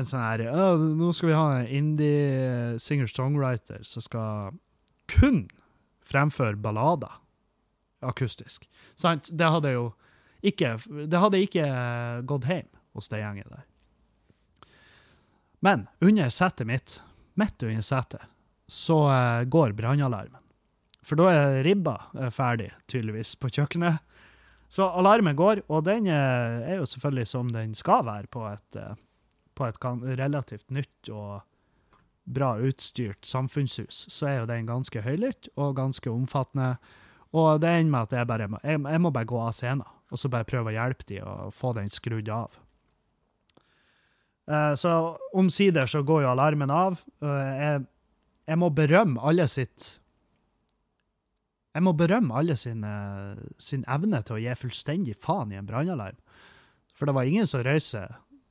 en 0.01 0.09
sånn 0.09 0.25
her 0.25 0.45
«Å, 0.51 0.67
Nå 0.99 1.13
skal 1.17 1.31
vi 1.31 1.39
ha 1.39 1.47
en 1.61 1.73
indie 1.81 2.79
singer-songwriter 2.83 3.85
som 3.87 4.05
skal 4.05 4.59
kun 5.11 5.45
fremføre 6.07 6.59
ballader 6.61 7.21
akustisk. 8.01 8.67
Sant? 8.99 9.29
Det 9.33 9.49
hadde 9.53 9.75
jo 9.75 9.91
ikke 10.41 10.73
Det 10.89 11.21
hadde 11.21 11.43
ikke 11.45 11.65
gått 12.25 12.47
hjem 12.49 12.69
hos 12.97 13.11
det 13.13 13.21
gjengen 13.21 13.51
der. 13.53 13.67
Men 15.61 15.87
under 16.01 16.31
setet 16.33 16.67
mitt, 16.67 16.95
midt 17.37 17.63
under 17.63 17.85
setet, 17.85 18.25
så 18.71 19.03
eh, 19.13 19.43
går 19.45 19.75
brannalarmen. 19.77 20.41
For 21.05 21.21
da 21.21 21.29
er 21.35 21.61
ribba 21.67 21.99
eh, 22.17 22.31
ferdig, 22.33 22.71
tydeligvis, 22.89 23.35
på 23.37 23.51
kjøkkenet. 23.53 24.01
Så 24.73 24.87
alarmen 24.87 25.37
går, 25.37 25.65
og 25.69 25.85
den 25.85 26.09
eh, 26.09 26.73
er 26.73 26.81
jo 26.81 26.89
selvfølgelig 26.89 27.29
som 27.29 27.53
den 27.53 27.77
skal 27.77 28.07
være 28.09 28.31
på 28.33 28.47
et, 28.49 28.81
på 29.61 29.69
et 29.69 29.79
relativt 30.19 30.73
nytt 30.73 31.13
og 31.13 31.43
bra 32.31 32.55
utstyrt 32.63 33.27
samfunnshus. 33.27 34.07
Så 34.09 34.29
er 34.31 34.41
jo 34.41 34.49
den 34.51 34.69
ganske 34.69 35.03
høylytt 35.05 35.51
og 35.57 35.77
ganske 35.79 36.11
omfattende. 36.11 36.75
Og 37.37 37.61
det 37.63 37.71
ender 37.71 37.93
med 37.93 38.09
at 38.09 38.19
jeg 38.19 38.31
bare 38.31 38.49
jeg, 38.63 38.81
jeg 38.81 39.03
må 39.03 39.13
bare 39.15 39.29
gå 39.29 39.39
av 39.39 39.55
scenen, 39.55 39.87
og 40.11 40.19
så 40.19 40.31
bare 40.33 40.49
prøve 40.49 40.73
å 40.73 40.75
hjelpe 40.75 41.07
de 41.07 41.21
og 41.23 41.55
få 41.55 41.73
den 41.77 41.91
skrudd 41.93 42.31
av. 42.35 42.57
Eh, 44.51 44.75
så 44.75 44.93
omsider 45.39 45.87
så 45.87 46.03
går 46.03 46.25
jo 46.25 46.33
alarmen 46.33 46.73
av. 46.75 46.99
Eh, 47.23 47.53
jeg, 47.63 47.83
jeg 48.51 48.59
må 48.59 48.71
berømme 48.75 49.23
alle 49.23 49.47
sitt 49.51 49.97
Jeg 51.71 51.85
må 51.87 51.93
berømme 51.95 52.35
alle 52.35 52.57
sin, 52.59 52.83
eh, 52.83 53.43
sin 53.63 53.85
evne 53.87 54.19
til 54.27 54.41
å 54.41 54.41
gi 54.43 54.57
fullstendig 54.59 55.15
faen 55.23 55.53
i 55.55 55.59
en 55.61 55.69
brannalarm. 55.69 56.19
For 56.91 57.07
det 57.07 57.15
var 57.15 57.29
ingen 57.31 57.47
som 57.47 57.63
røyste. 57.63 58.09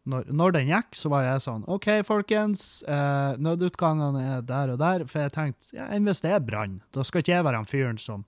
Når, 0.10 0.30
når 0.32 0.54
den 0.56 0.70
gikk, 0.72 0.96
så 0.96 1.12
var 1.12 1.26
jeg 1.26 1.42
sånn 1.44 1.66
OK, 1.70 1.90
folkens, 2.08 2.82
eh, 2.88 3.40
nødutgangene 3.42 4.22
er 4.38 4.46
der 4.48 4.74
og 4.74 4.80
der. 4.82 5.04
For 5.10 5.26
jeg 5.26 5.34
tenkte 5.36 5.74
ja, 5.76 5.90
enn 5.94 6.08
hvis 6.08 6.24
det 6.24 6.32
er 6.34 6.44
brann, 6.46 6.80
da 6.96 7.04
skal 7.06 7.24
ikke 7.24 7.36
jeg 7.36 7.46
være 7.46 7.62
han 7.62 7.70
fyren 7.70 8.00
som 8.02 8.24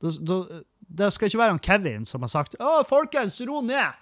da, 0.00 0.38
Det 0.80 1.10
skal 1.12 1.28
ikke 1.28 1.42
være 1.42 1.54
han 1.54 1.60
Kevin 1.62 2.06
som 2.08 2.24
har 2.24 2.32
sagt 2.32 2.56
Å, 2.56 2.80
folkens, 2.88 3.36
ro 3.46 3.60
ned! 3.60 3.98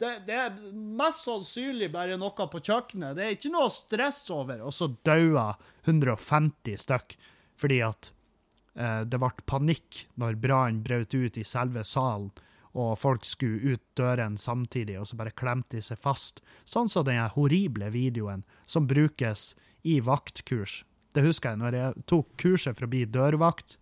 Det, 0.00 0.14
det 0.26 0.34
er 0.34 0.54
mest 0.72 1.28
sannsynlig 1.28 1.90
bare 1.92 2.16
noe 2.18 2.46
på 2.50 2.58
kjøkkenet. 2.58 3.14
Det 3.14 3.22
er 3.22 3.36
ikke 3.36 3.52
noe 3.52 3.68
stress 3.70 4.24
over. 4.34 4.64
Og 4.66 4.74
så 4.74 4.88
daua 5.06 5.52
150 5.84 6.80
stykk 6.82 7.14
fordi 7.62 7.78
at 7.86 8.08
eh, 8.74 9.04
det 9.06 9.20
ble 9.22 9.30
panikk 9.46 10.00
når 10.18 10.40
brannen 10.42 10.80
brøt 10.82 11.14
ut 11.14 11.38
i 11.38 11.44
selve 11.46 11.84
salen, 11.86 12.32
og 12.72 12.96
folk 12.98 13.26
skulle 13.28 13.74
ut 13.74 13.82
døren 13.98 14.38
samtidig, 14.40 14.96
og 15.00 15.08
så 15.08 15.18
bare 15.18 15.34
klemte 15.36 15.76
de 15.76 15.82
seg 15.84 16.00
fast. 16.00 16.40
Sånn 16.64 16.88
som 16.88 17.04
den 17.04 17.20
horrible 17.34 17.90
videoen 17.92 18.46
som 18.66 18.88
brukes 18.88 19.52
i 19.82 19.98
vaktkurs. 20.04 20.82
Det 21.12 21.24
husker 21.26 21.52
jeg 21.52 21.60
når 21.60 21.76
jeg 21.76 22.04
tok 22.08 22.30
kurset 22.40 22.78
for 22.78 22.86
å 22.86 22.92
bli 22.92 23.04
dørvakt. 23.04 23.76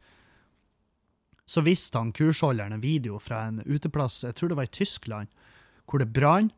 Så 1.46 1.62
viste 1.66 1.98
han 1.98 2.12
kursholderen 2.14 2.74
en 2.76 2.82
video 2.82 3.18
fra 3.22 3.44
en 3.48 3.60
uteplass, 3.66 4.22
jeg 4.26 4.36
tror 4.38 4.50
det 4.50 4.58
var 4.58 4.68
i 4.68 4.74
Tyskland, 4.74 5.30
hvor 5.86 6.02
det 6.02 6.10
brann. 6.14 6.50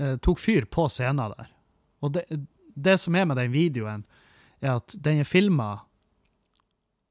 Eh, 0.00 0.16
tok 0.24 0.40
fyr 0.40 0.64
på 0.68 0.88
scenen 0.92 1.34
der. 1.36 1.52
Og 2.02 2.16
det, 2.16 2.24
det 2.74 2.98
som 3.00 3.16
er 3.16 3.28
med 3.28 3.40
den 3.40 3.52
videoen, 3.52 4.06
er 4.62 4.78
at 4.78 4.94
den 4.96 5.20
er 5.20 5.28
filma 5.28 5.82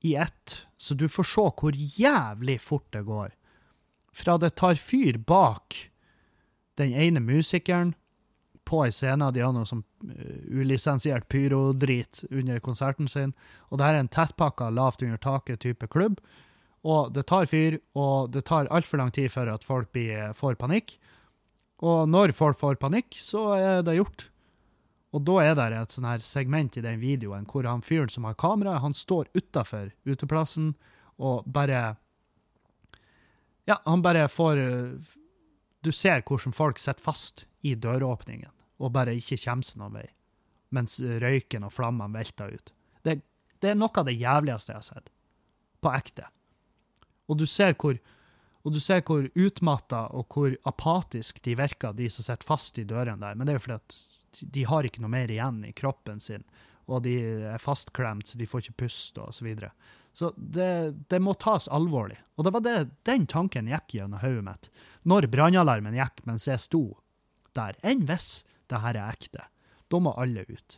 i 0.02 0.16
ett, 0.18 0.64
så 0.78 0.98
du 0.98 1.06
får 1.10 1.28
se 1.30 1.46
hvor 1.62 1.78
jævlig 1.78 2.58
fort 2.62 2.88
det 2.96 3.04
går. 3.06 3.34
Fra 4.12 4.38
det 4.38 4.56
tar 4.60 4.80
fyr 4.80 5.18
bak 5.18 5.78
den 6.80 6.94
ene 6.94 7.22
musikeren 7.24 7.94
på 8.68 8.86
ei 8.86 8.92
scene, 8.94 9.32
de 9.34 9.44
har 9.44 9.54
noe 9.56 9.68
som 9.68 9.82
uh, 9.82 10.38
ulisensiert 10.48 11.28
pyrodrit 11.32 12.24
under 12.30 12.62
konserten 12.64 13.10
sin, 13.10 13.34
og 13.70 13.80
det 13.80 13.88
her 13.88 13.98
er 13.98 14.06
en 14.06 14.12
tettpakka, 14.12 14.70
lavt 14.72 15.04
under 15.04 15.20
taket-type 15.22 15.90
klubb, 15.92 16.22
og 16.88 17.12
det 17.14 17.26
tar 17.30 17.50
fyr, 17.50 17.78
og 17.98 18.32
det 18.34 18.46
tar 18.50 18.70
altfor 18.74 19.02
lang 19.02 19.12
tid 19.14 19.30
før 19.34 19.54
at 19.54 19.66
folk 19.66 19.92
blir, 19.94 20.32
får 20.38 20.58
panikk. 20.62 20.96
Og 21.86 22.08
når 22.10 22.34
folk 22.38 22.58
får 22.58 22.80
panikk, 22.82 23.18
så 23.22 23.44
er 23.58 23.84
det 23.86 24.00
gjort. 24.00 24.32
Og 25.12 25.26
da 25.28 25.38
er 25.44 25.58
det 25.60 25.68
et 25.76 25.94
sånn 25.94 26.08
her 26.08 26.24
segment 26.26 26.78
i 26.80 26.84
den 26.86 27.02
videoen 27.02 27.46
hvor 27.50 27.68
han 27.68 27.84
fyren 27.86 28.10
som 28.10 28.26
har 28.26 28.38
kamera, 28.40 28.80
han 28.80 28.96
står 28.96 29.30
utafor 29.36 29.92
uteplassen 30.08 30.72
og 31.22 31.44
bare 31.46 32.00
Ja, 33.70 33.78
han 33.86 34.02
bare 34.02 34.28
får 34.32 34.58
eh, 34.58 35.12
Du 35.86 35.92
ser 35.94 36.24
hvordan 36.26 36.54
folk 36.54 36.80
sitter 36.82 37.04
fast 37.04 37.46
i 37.62 37.76
døråpningen 37.76 38.52
og 38.82 38.94
bare 38.96 39.14
ikke 39.14 39.38
kommer 39.44 39.66
seg 39.66 39.78
noen 39.78 39.98
vei, 40.00 40.08
mens 40.74 40.98
røyken 41.02 41.68
og 41.68 41.74
flammene 41.76 42.18
velter 42.18 42.56
ut. 42.56 42.72
Det, 43.06 43.20
det 43.62 43.70
er 43.72 43.78
noe 43.78 43.94
av 43.94 44.08
det 44.08 44.16
jævligste 44.18 44.74
jeg 44.74 44.80
har 44.80 44.88
sett. 44.88 45.12
På 45.82 45.92
ekte. 45.94 46.26
Og 47.30 47.38
du 47.38 47.46
ser 47.46 47.76
hvor 47.78 48.00
og 48.62 48.76
du 48.76 48.80
ser 48.82 49.02
hvor 49.06 49.26
utmatta 49.26 50.04
og 50.14 50.36
hvor 50.36 50.54
apatisk 50.70 51.42
de 51.46 51.56
virker, 51.58 51.96
de 51.98 52.10
som 52.14 52.26
sitter 52.26 52.46
fast 52.46 52.78
i 52.78 52.86
dørene 52.86 53.22
der. 53.24 53.38
Men 53.38 53.48
det 53.48 53.56
er 53.56 53.58
jo 53.58 53.64
fordi 53.66 53.80
at 53.80 54.52
de 54.54 54.66
har 54.70 54.88
ikke 54.88 55.02
noe 55.02 55.14
mer 55.14 55.34
igjen 55.34 55.64
i 55.66 55.74
kroppen 55.74 56.22
sin, 56.22 56.46
og 56.86 57.04
de 57.08 57.16
er 57.54 57.62
fastklemt, 57.62 58.30
så 58.30 58.38
de 58.38 58.48
får 58.50 58.66
ikke 58.66 58.84
puste, 58.84 59.24
og 59.24 59.34
så 59.34 59.48
videre. 59.48 59.72
Så 60.14 60.34
det, 60.36 60.94
det 61.08 61.22
må 61.24 61.34
tas 61.40 61.70
alvorlig. 61.72 62.18
Og 62.36 62.46
det 62.46 62.54
var 62.56 62.64
det, 62.66 62.76
den 63.08 63.28
tanken 63.32 63.70
gikk 63.72 63.96
gjennom 63.96 64.20
hodet 64.24 64.44
mitt 64.48 64.72
når 65.08 65.30
brannalarmen 65.34 65.96
gikk 65.98 66.22
mens 66.28 66.46
jeg 66.50 66.62
sto 66.62 66.84
der. 67.58 67.78
Enn 67.82 68.04
hvis 68.10 68.44
det 68.70 68.82
her 68.84 69.00
er 69.00 69.16
ekte? 69.16 69.48
Da 69.92 70.00
må 70.00 70.14
alle 70.20 70.44
ut. 70.48 70.78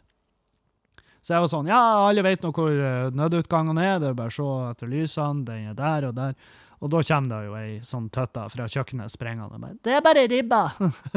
Så 1.24 1.36
jeg 1.36 1.44
var 1.46 1.52
sånn 1.52 1.70
Ja, 1.72 1.80
alle 2.10 2.24
vet 2.26 2.44
nå 2.44 2.52
hvor 2.56 2.74
nødutgangen 3.16 3.80
er, 3.80 3.98
det 4.02 4.12
er 4.12 4.18
bare 4.18 4.34
å 4.34 4.36
se 4.36 4.48
etter 4.74 4.92
lysene, 4.92 5.46
den 5.48 5.72
er 5.72 5.78
der 5.78 6.10
og 6.10 6.16
der. 6.18 6.38
Og 6.84 6.90
da 6.92 7.00
kommer 7.08 7.32
det 7.32 7.46
jo 7.48 7.54
ei 7.56 7.76
sånn 7.88 8.10
tøtta 8.12 8.50
fra 8.52 8.66
kjøkkenet 8.68 9.12
sprengende. 9.14 9.56
og 9.56 9.62
bare, 9.64 9.78
Det 9.84 9.94
er 9.96 10.02
bare 10.04 10.26
ribba! 10.28 10.64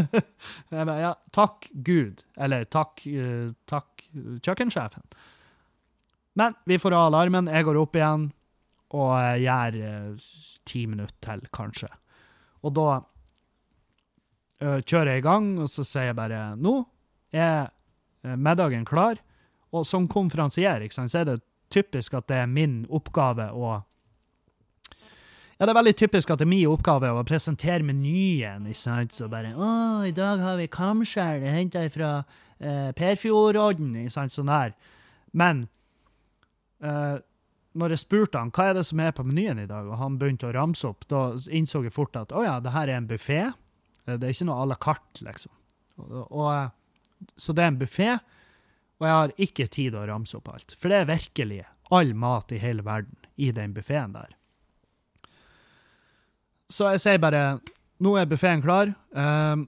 jeg 0.70 0.86
bare, 0.86 1.00
ja, 1.02 1.14
takk 1.34 1.66
Gud. 1.74 2.22
Eller 2.38 2.68
takk, 2.70 3.02
eh, 3.10 3.50
takk 3.66 4.04
eh, 4.12 4.36
kjøkkensjefen. 4.46 5.02
Men 6.36 6.56
vi 6.68 6.78
får 6.78 6.94
av 6.94 7.08
alarmen. 7.08 7.48
Jeg 7.48 7.64
går 7.64 7.78
opp 7.80 7.96
igjen 7.96 8.28
og 8.96 9.12
gjør 9.40 9.78
eh, 9.88 10.26
ti 10.68 10.84
minutter 10.88 11.16
til, 11.24 11.44
kanskje. 11.54 11.88
Og 12.66 12.74
da 12.76 12.88
uh, 12.98 14.80
kjører 14.80 15.14
jeg 15.14 15.22
i 15.22 15.26
gang, 15.26 15.48
og 15.62 15.70
så 15.70 15.84
sier 15.86 16.10
jeg 16.10 16.18
bare 16.18 16.40
Nå 16.58 16.78
er 17.32 17.68
eh, 18.24 18.36
middagen 18.36 18.86
klar. 18.88 19.20
Og 19.74 19.86
som 19.88 20.08
konferansier 20.10 20.84
ikke 20.84 20.96
sant, 20.96 21.12
så 21.12 21.22
er 21.22 21.30
det 21.30 21.42
typisk 21.72 22.14
at 22.18 22.28
det 22.30 22.40
er 22.44 22.50
min 22.50 22.84
oppgave 22.94 23.50
å 23.52 23.76
ja, 25.56 25.64
det 25.64 25.72
er 25.72 25.78
veldig 25.78 25.94
typisk 25.96 26.30
at 26.30 26.40
det 26.42 26.44
er 26.44 26.50
min 26.50 26.68
oppgave 26.68 27.08
å 27.16 27.22
presentere 27.24 27.80
menyen. 27.86 28.66
ikke 28.68 28.76
sant? 28.76 29.14
Så 29.16 29.24
bare 29.32 29.54
'Å, 29.56 30.04
i 30.04 30.12
dag 30.12 30.38
har 30.38 30.58
vi 30.60 30.66
kamskjell 30.68 31.40
henta 31.48 31.88
fra 31.88 32.26
eh, 32.60 32.92
Perfjordodden.' 32.92 33.96
ikke 34.02 34.12
sant? 34.12 34.36
Sånn 34.36 34.52
der. 34.52 34.74
Men 35.32 35.64
eh, 36.82 37.16
når 37.76 37.92
jeg 37.92 38.02
spurte 38.02 38.40
han 38.40 38.52
hva 38.54 38.70
er 38.70 38.78
det 38.78 38.86
som 38.88 39.00
er 39.04 39.12
på 39.16 39.24
menyen 39.26 39.60
i 39.60 39.68
dag, 39.68 39.88
og 39.88 40.00
han 40.00 40.16
begynte 40.20 40.48
å 40.48 40.54
ramse 40.56 40.88
opp, 40.88 41.04
da 41.10 41.28
innså 41.52 41.84
jeg 41.84 41.94
fort 41.94 42.16
at 42.18 42.32
å 42.32 42.44
ja, 42.44 42.56
det 42.64 42.72
her 42.74 42.88
er 42.88 43.00
en 43.00 43.10
buffé. 43.10 43.42
Det 44.06 44.16
er 44.16 44.32
ikke 44.32 44.48
noe 44.48 44.62
à 44.62 44.70
la 44.70 44.78
carte, 44.80 45.24
liksom. 45.26 45.52
Og, 46.00 46.24
og, 46.30 47.28
så 47.36 47.54
det 47.56 47.64
er 47.64 47.72
en 47.72 47.80
buffé, 47.80 48.10
og 48.96 49.06
jeg 49.06 49.18
har 49.18 49.34
ikke 49.48 49.68
tid 49.72 49.96
å 49.96 50.06
ramse 50.08 50.36
opp 50.38 50.48
alt. 50.54 50.76
For 50.78 50.92
det 50.92 51.02
er 51.02 51.10
virkelig 51.10 51.62
all 51.94 52.14
mat 52.18 52.52
i 52.52 52.60
hele 52.62 52.84
verden 52.86 53.16
i 53.36 53.52
den 53.52 53.74
buffeen 53.76 54.14
der. 54.16 54.32
Så 56.72 56.90
jeg 56.94 57.02
sier 57.04 57.22
bare 57.22 57.58
Nå 58.02 58.10
er 58.20 58.26
buffeen 58.28 58.60
klar. 58.60 58.90
Um, 59.16 59.62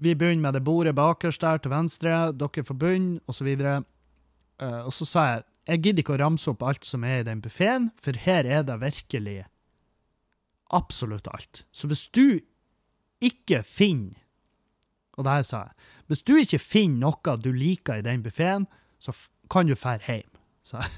vi 0.00 0.14
begynner 0.16 0.46
med 0.46 0.54
det 0.56 0.62
bordet 0.64 0.94
bakerst 0.96 1.42
der 1.44 1.58
til 1.60 1.74
venstre. 1.74 2.30
Dere 2.32 2.64
får 2.64 2.78
begynne, 2.80 3.18
osv. 3.28 3.50
Uh, 4.60 4.84
og 4.84 4.92
så 4.92 5.08
sa 5.08 5.26
jeg 5.30 5.46
jeg 5.70 5.82
gidder 5.84 6.02
ikke 6.02 6.14
å 6.16 6.22
ramse 6.22 6.50
opp 6.50 6.62
alt 6.66 6.86
som 6.88 7.04
er 7.06 7.20
i 7.20 7.26
den 7.28 7.42
buffeen, 7.44 7.90
for 8.00 8.16
her 8.18 8.48
er 8.48 8.64
det 8.66 8.80
virkelig 8.80 9.44
absolutt 10.74 11.28
alt. 11.30 11.64
Så 11.70 11.86
hvis 11.90 12.08
du 12.10 12.40
ikke 13.20 13.62
finner 13.66 14.16
Og 15.18 15.26
det 15.26 15.32
her 15.34 15.42
sa 15.44 15.58
jeg. 15.66 15.74
Hvis 16.08 16.22
du 16.24 16.32
ikke 16.38 16.58
finner 16.62 17.10
noe 17.10 17.32
du 17.36 17.50
liker 17.52 17.98
i 18.00 18.04
den 18.06 18.22
buffeen, 18.24 18.64
så 19.02 19.12
kan 19.52 19.68
du 19.68 19.74
dra 19.74 19.98
hjem, 20.00 20.30
sa 20.64 20.80
jeg. 20.80 20.94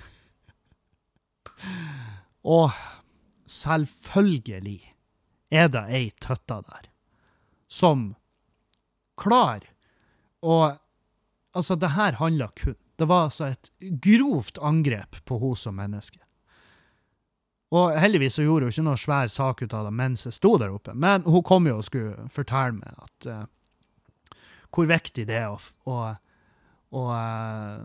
Og 2.57 2.71
selvfølgelig 3.51 4.79
er 5.51 5.73
det 5.75 5.83
ei 5.91 6.13
tøtta 6.23 6.61
der 6.69 6.87
som 7.67 8.13
klarer 9.19 9.67
Og 10.45 10.79
altså, 11.57 11.75
det 11.75 11.97
her 11.97 12.21
handler 12.23 12.55
kun 12.55 12.79
Det 13.01 13.09
var 13.09 13.29
altså 13.29 13.49
et 13.51 13.71
grovt 14.05 14.61
angrep 14.63 15.19
på 15.29 15.39
henne 15.41 15.59
som 15.59 15.79
menneske. 15.79 16.21
Og 17.73 17.97
heldigvis 17.97 18.37
så 18.37 18.45
gjorde 18.45 18.69
hun 18.69 18.75
ikke 18.75 18.85
noe 18.85 19.01
svær 19.01 19.31
sak 19.33 19.63
ut 19.65 19.75
av 19.75 19.87
det 19.89 19.95
mens 19.97 20.27
jeg 20.27 20.37
sto 20.37 20.53
der 20.61 20.75
oppe, 20.75 20.93
men 20.93 21.25
hun 21.25 21.45
kom 21.47 21.69
jo 21.71 21.79
og 21.81 21.87
skulle 21.87 22.27
fortelle 22.33 22.77
meg 22.77 23.07
at 23.07 23.29
uh, 23.33 23.45
hvor 24.73 24.89
viktig 24.89 25.25
det 25.29 25.39
er 25.41 25.53
å, 25.53 25.59
å, 25.89 25.97
å, 26.97 27.03
eh, 27.13 27.81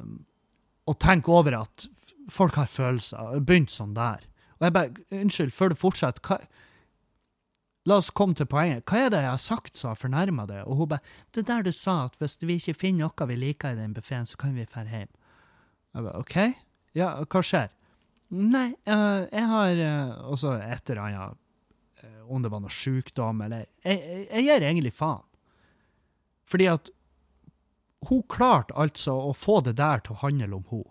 å 0.87 0.93
tenke 0.95 1.33
over 1.35 1.57
at 1.59 1.87
folk 2.31 2.55
har 2.59 2.69
følelser. 2.71 3.41
Begynt 3.43 3.73
sånn 3.73 3.95
der. 3.97 4.23
Og 4.57 4.67
jeg 4.67 4.75
bare, 4.77 5.05
unnskyld, 5.19 5.51
før 5.55 5.73
du 5.73 5.81
fortsetter, 5.81 6.23
hva, 6.23 6.39
la 7.87 7.99
oss 8.01 8.09
komme 8.11 8.35
til 8.35 8.49
poenget. 8.49 8.83
Hva 8.87 9.05
er 9.05 9.13
det 9.13 9.23
jeg 9.23 9.31
har 9.31 9.41
sagt 9.41 9.79
som 9.79 9.93
har 9.93 9.99
fornærma 9.99 10.47
deg? 10.49 10.65
Og 10.67 10.81
hun 10.81 10.91
bare, 10.91 11.15
det 11.35 11.45
der 11.47 11.63
du 11.63 11.71
sa, 11.71 12.05
at 12.07 12.17
hvis 12.19 12.37
vi 12.43 12.59
ikke 12.59 12.75
finner 12.75 13.07
noe 13.07 13.27
vi 13.29 13.39
liker 13.39 13.75
i 13.75 13.79
den 13.79 13.95
buffeen, 13.95 14.27
så 14.27 14.39
kan 14.39 14.55
vi 14.57 14.67
dra 14.67 14.83
hjem. 14.83 15.09
Jeg 15.95 16.03
bare, 16.03 16.19
OK? 16.19 16.37
Ja, 16.97 17.13
hva 17.23 17.43
skjer? 17.45 17.71
Nei, 18.27 18.69
uh, 18.89 19.23
jeg 19.31 19.45
har 19.47 19.79
uh, 19.79 20.31
også 20.33 20.57
et 20.59 20.89
eller 20.91 20.99
annet 21.05 21.37
eh, 22.03 22.23
Om 22.27 22.43
det 22.43 22.49
var 22.51 22.59
noe 22.59 22.73
sykdom, 22.75 23.39
eller 23.45 23.63
Jeg, 23.85 24.01
jeg, 24.01 24.25
jeg 24.27 24.43
gir 24.43 24.65
egentlig 24.67 24.91
faen. 24.91 25.23
Fordi 26.47 26.67
at 26.73 26.91
hun 28.07 28.25
klarte 28.27 28.75
altså 28.75 29.15
å 29.29 29.31
få 29.31 29.61
det 29.63 29.77
der 29.79 30.03
til 30.03 30.17
å 30.17 30.21
handle 30.25 30.59
om 30.59 30.67
hun, 30.73 30.83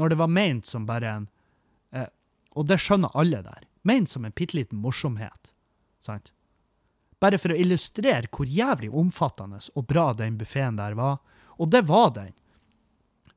Når 0.00 0.14
det 0.14 0.18
var 0.20 0.32
ment 0.32 0.66
som 0.66 0.88
bare 0.88 1.12
en 1.12 1.28
eh, 1.92 2.08
Og 2.56 2.66
det 2.72 2.80
skjønner 2.80 3.12
alle 3.12 3.44
der. 3.44 3.68
Ment 3.84 4.08
som 4.08 4.24
en 4.24 4.32
bitte 4.34 4.56
liten 4.56 4.80
morsomhet. 4.80 5.52
Sant? 6.00 6.32
Bare 7.18 7.38
for 7.40 7.52
å 7.52 7.58
illustrere 7.58 8.30
hvor 8.30 8.46
jævlig 8.46 8.90
omfattende 8.94 9.60
og 9.74 9.88
bra 9.90 10.12
den 10.14 10.38
buffeen 10.38 10.78
der 10.78 10.94
var. 10.98 11.18
Og 11.58 11.70
det 11.74 11.84
var 11.88 12.12
den. 12.14 12.34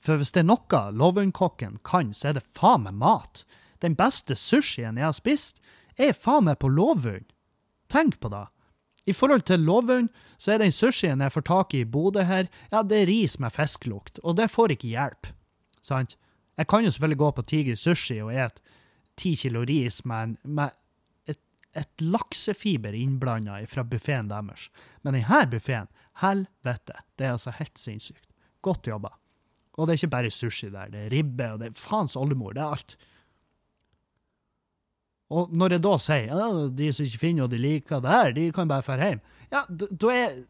For 0.02 0.18
hvis 0.18 0.34
det 0.34 0.44
er 0.44 0.50
noe 0.50 0.82
Lovund-kokken 0.98 1.80
kan, 1.86 2.14
så 2.14 2.32
er 2.32 2.40
det 2.40 2.48
faen 2.58 2.86
meg 2.86 2.98
mat. 3.02 3.44
Den 3.82 3.98
beste 3.98 4.38
sushien 4.38 4.98
jeg 4.98 5.08
har 5.08 5.18
spist, 5.18 5.62
er 5.98 6.18
faen 6.18 6.48
meg 6.50 6.60
på 6.62 6.70
Lovund. 6.70 7.30
Tenk 7.90 8.20
på 8.22 8.32
det. 8.34 8.48
I 9.10 9.14
forhold 9.18 9.46
til 9.50 9.64
Lovund, 9.66 10.10
så 10.38 10.54
er 10.54 10.62
den 10.62 10.74
sushien 10.74 11.22
jeg 11.22 11.34
får 11.34 11.46
tak 11.50 11.74
i 11.74 11.82
i 11.82 11.90
Bodø 11.90 12.22
her, 12.26 12.50
ja, 12.72 12.84
det 12.84 13.02
er 13.02 13.10
ris 13.10 13.40
med 13.42 13.54
fisklukt, 13.54 14.22
og 14.24 14.38
det 14.38 14.52
får 14.54 14.76
ikke 14.76 14.94
hjelp. 14.94 15.32
Sant? 15.82 16.18
Jeg 16.58 16.68
kan 16.70 16.86
jo 16.86 16.92
selvfølgelig 16.94 17.18
gå 17.18 17.32
på 17.32 17.48
Tiger 17.50 17.76
Sushi 17.80 18.20
og 18.22 18.34
et 18.34 18.62
ti 19.18 19.34
kilo 19.36 19.64
ris 19.66 20.04
med, 20.06 20.38
med 20.44 20.70
et, 21.78 22.02
laksefiber 22.02 22.96
innblanda 22.98 23.60
fra 23.70 23.84
buffeen 23.88 24.30
deres. 24.32 24.68
Men 25.02 25.18
denne 25.18 25.46
buffeen, 25.52 25.90
helvete, 26.22 27.00
det 27.16 27.28
er 27.28 27.36
altså 27.38 27.54
helt 27.56 27.80
sinnssykt. 27.80 28.28
Godt 28.62 28.90
jobba. 28.92 29.14
Og 29.80 29.88
det 29.88 29.94
er 29.94 30.02
ikke 30.02 30.16
bare 30.18 30.34
sushi 30.34 30.70
der, 30.70 30.92
det 30.92 31.06
er 31.06 31.14
ribbe, 31.14 31.48
og 31.54 31.62
det 31.62 31.72
er 31.72 31.80
faens 31.80 32.18
oldemor, 32.20 32.54
det 32.54 32.62
er 32.62 32.76
alt. 32.76 32.96
Og 35.32 35.52
når 35.56 35.78
jeg 35.78 35.84
da 35.86 35.96
sier 36.04 36.28
ja, 36.28 36.48
de 36.76 36.92
som 36.92 37.08
ikke 37.08 37.22
finner 37.22 37.46
noe 37.46 37.52
de 37.54 37.60
liker 37.62 38.04
der, 38.04 38.34
de 38.36 38.50
kan 38.56 38.70
bare 38.70 38.84
dra 38.84 39.12
hjem, 39.14 39.22
ja, 39.52 39.66
da 39.70 40.16
er 40.16 40.42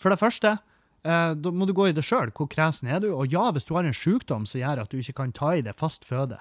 For 0.00 0.08
det 0.08 0.16
første, 0.16 0.54
eh, 1.04 1.30
da 1.36 1.50
må 1.52 1.66
du 1.68 1.74
gå 1.76 1.90
i 1.90 1.92
det 1.92 2.00
sjøl. 2.08 2.30
Hvor 2.32 2.48
kresen 2.48 2.88
er 2.88 3.02
du? 3.04 3.10
Og 3.12 3.28
ja, 3.28 3.50
hvis 3.52 3.66
du 3.68 3.74
har 3.76 3.84
en 3.84 3.92
sykdom 3.92 4.46
som 4.48 4.62
gjør 4.62 4.80
at 4.80 4.88
du 4.88 4.96
ikke 4.96 5.18
kan 5.18 5.34
ta 5.36 5.50
i 5.52 5.60
det 5.60 5.74
fast 5.76 6.06
føde, 6.08 6.38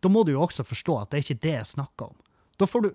da 0.00 0.08
må 0.08 0.22
du 0.24 0.32
jo 0.32 0.40
også 0.46 0.64
forstå 0.64 0.96
at 1.02 1.10
det 1.10 1.18
er 1.18 1.26
ikke 1.26 1.42
det 1.44 1.52
jeg 1.58 1.68
snakker 1.74 2.08
om. 2.08 2.16
Da 2.56 2.68
får 2.70 2.86
du 2.86 2.94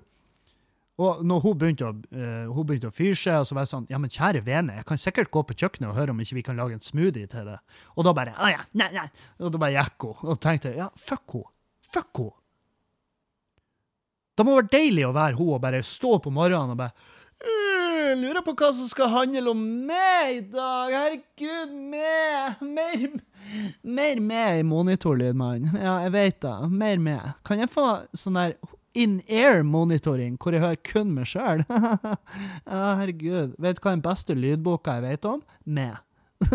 og 1.01 1.21
når 1.25 1.39
hun 1.45 1.55
begynte 1.57 1.87
å, 1.87 1.93
uh, 2.13 2.49
hun 2.53 2.67
begynte 2.67 2.91
å 2.91 2.95
fyre 2.95 3.17
seg, 3.17 3.39
og 3.41 3.47
så 3.49 3.55
var 3.57 3.65
jeg 3.65 3.71
sånn 3.71 3.87
Ja, 3.89 3.99
men 4.01 4.11
kjære 4.13 4.43
vene, 4.45 4.75
jeg 4.77 4.87
kan 4.89 4.99
sikkert 5.01 5.31
gå 5.33 5.43
på 5.47 5.55
kjøkkenet 5.57 5.89
og 5.89 5.97
høre 5.97 6.13
om 6.13 6.19
ikke 6.21 6.37
vi 6.37 6.43
kan 6.45 6.59
lage 6.59 6.77
en 6.77 6.83
smoothie 6.85 7.29
til 7.31 7.47
det. 7.47 7.57
Og 7.95 8.05
da 8.05 8.13
bare 8.17 8.35
Å 8.37 8.51
ja, 8.51 8.61
nei, 8.77 8.91
nei. 8.93 9.07
Og 9.41 9.53
da 9.53 9.61
bare 9.61 9.79
gikk 9.79 10.05
hun. 10.09 10.19
Og 10.33 10.41
tenkte 10.43 10.75
ja, 10.75 10.91
fuck 10.99 11.37
hun. 11.37 11.47
Fuck 11.91 12.21
hun. 12.21 12.35
Det 14.37 14.45
må 14.47 14.59
være 14.59 14.71
deilig 14.73 15.07
å 15.07 15.15
være 15.15 15.37
hun 15.39 15.55
og 15.55 15.63
bare 15.63 15.81
stå 15.85 16.15
på 16.23 16.33
morgenen 16.33 16.75
og 16.75 16.83
bare 16.83 17.17
«Øh, 17.41 18.13
Lurer 18.19 18.43
på 18.45 18.53
hva 18.57 18.67
som 18.75 18.85
skal 18.89 19.09
handle 19.09 19.49
om 19.49 19.61
meg 19.87 20.35
i 20.35 20.41
dag. 20.53 20.91
Herregud, 20.93 21.71
meg. 21.89 22.59
Mer, 22.61 23.15
mer 23.81 24.21
med 24.21 24.59
i 24.59 24.65
monitorlyd, 24.67 25.37
mann. 25.37 25.65
Ja, 25.73 25.95
jeg 26.05 26.13
vet 26.13 26.37
det. 26.45 26.53
Mer 26.69 27.01
med. 27.01 27.31
Kan 27.47 27.63
jeg 27.63 27.71
få 27.73 27.87
sånn 28.13 28.37
der 28.37 28.53
in-air-monitoring, 28.97 30.37
hvor 30.41 30.55
jeg 30.55 30.63
hører 30.63 30.79
kun 30.87 31.13
meg 31.15 31.29
sjøl? 31.31 31.63
herregud. 32.67 33.55
Vet 33.61 33.79
du 33.79 33.83
hva 33.83 33.95
den 33.95 34.05
beste 34.05 34.35
lydboka 34.37 34.97
jeg 34.99 35.07
vet 35.07 35.29
om? 35.29 35.43
Med. 35.63 35.99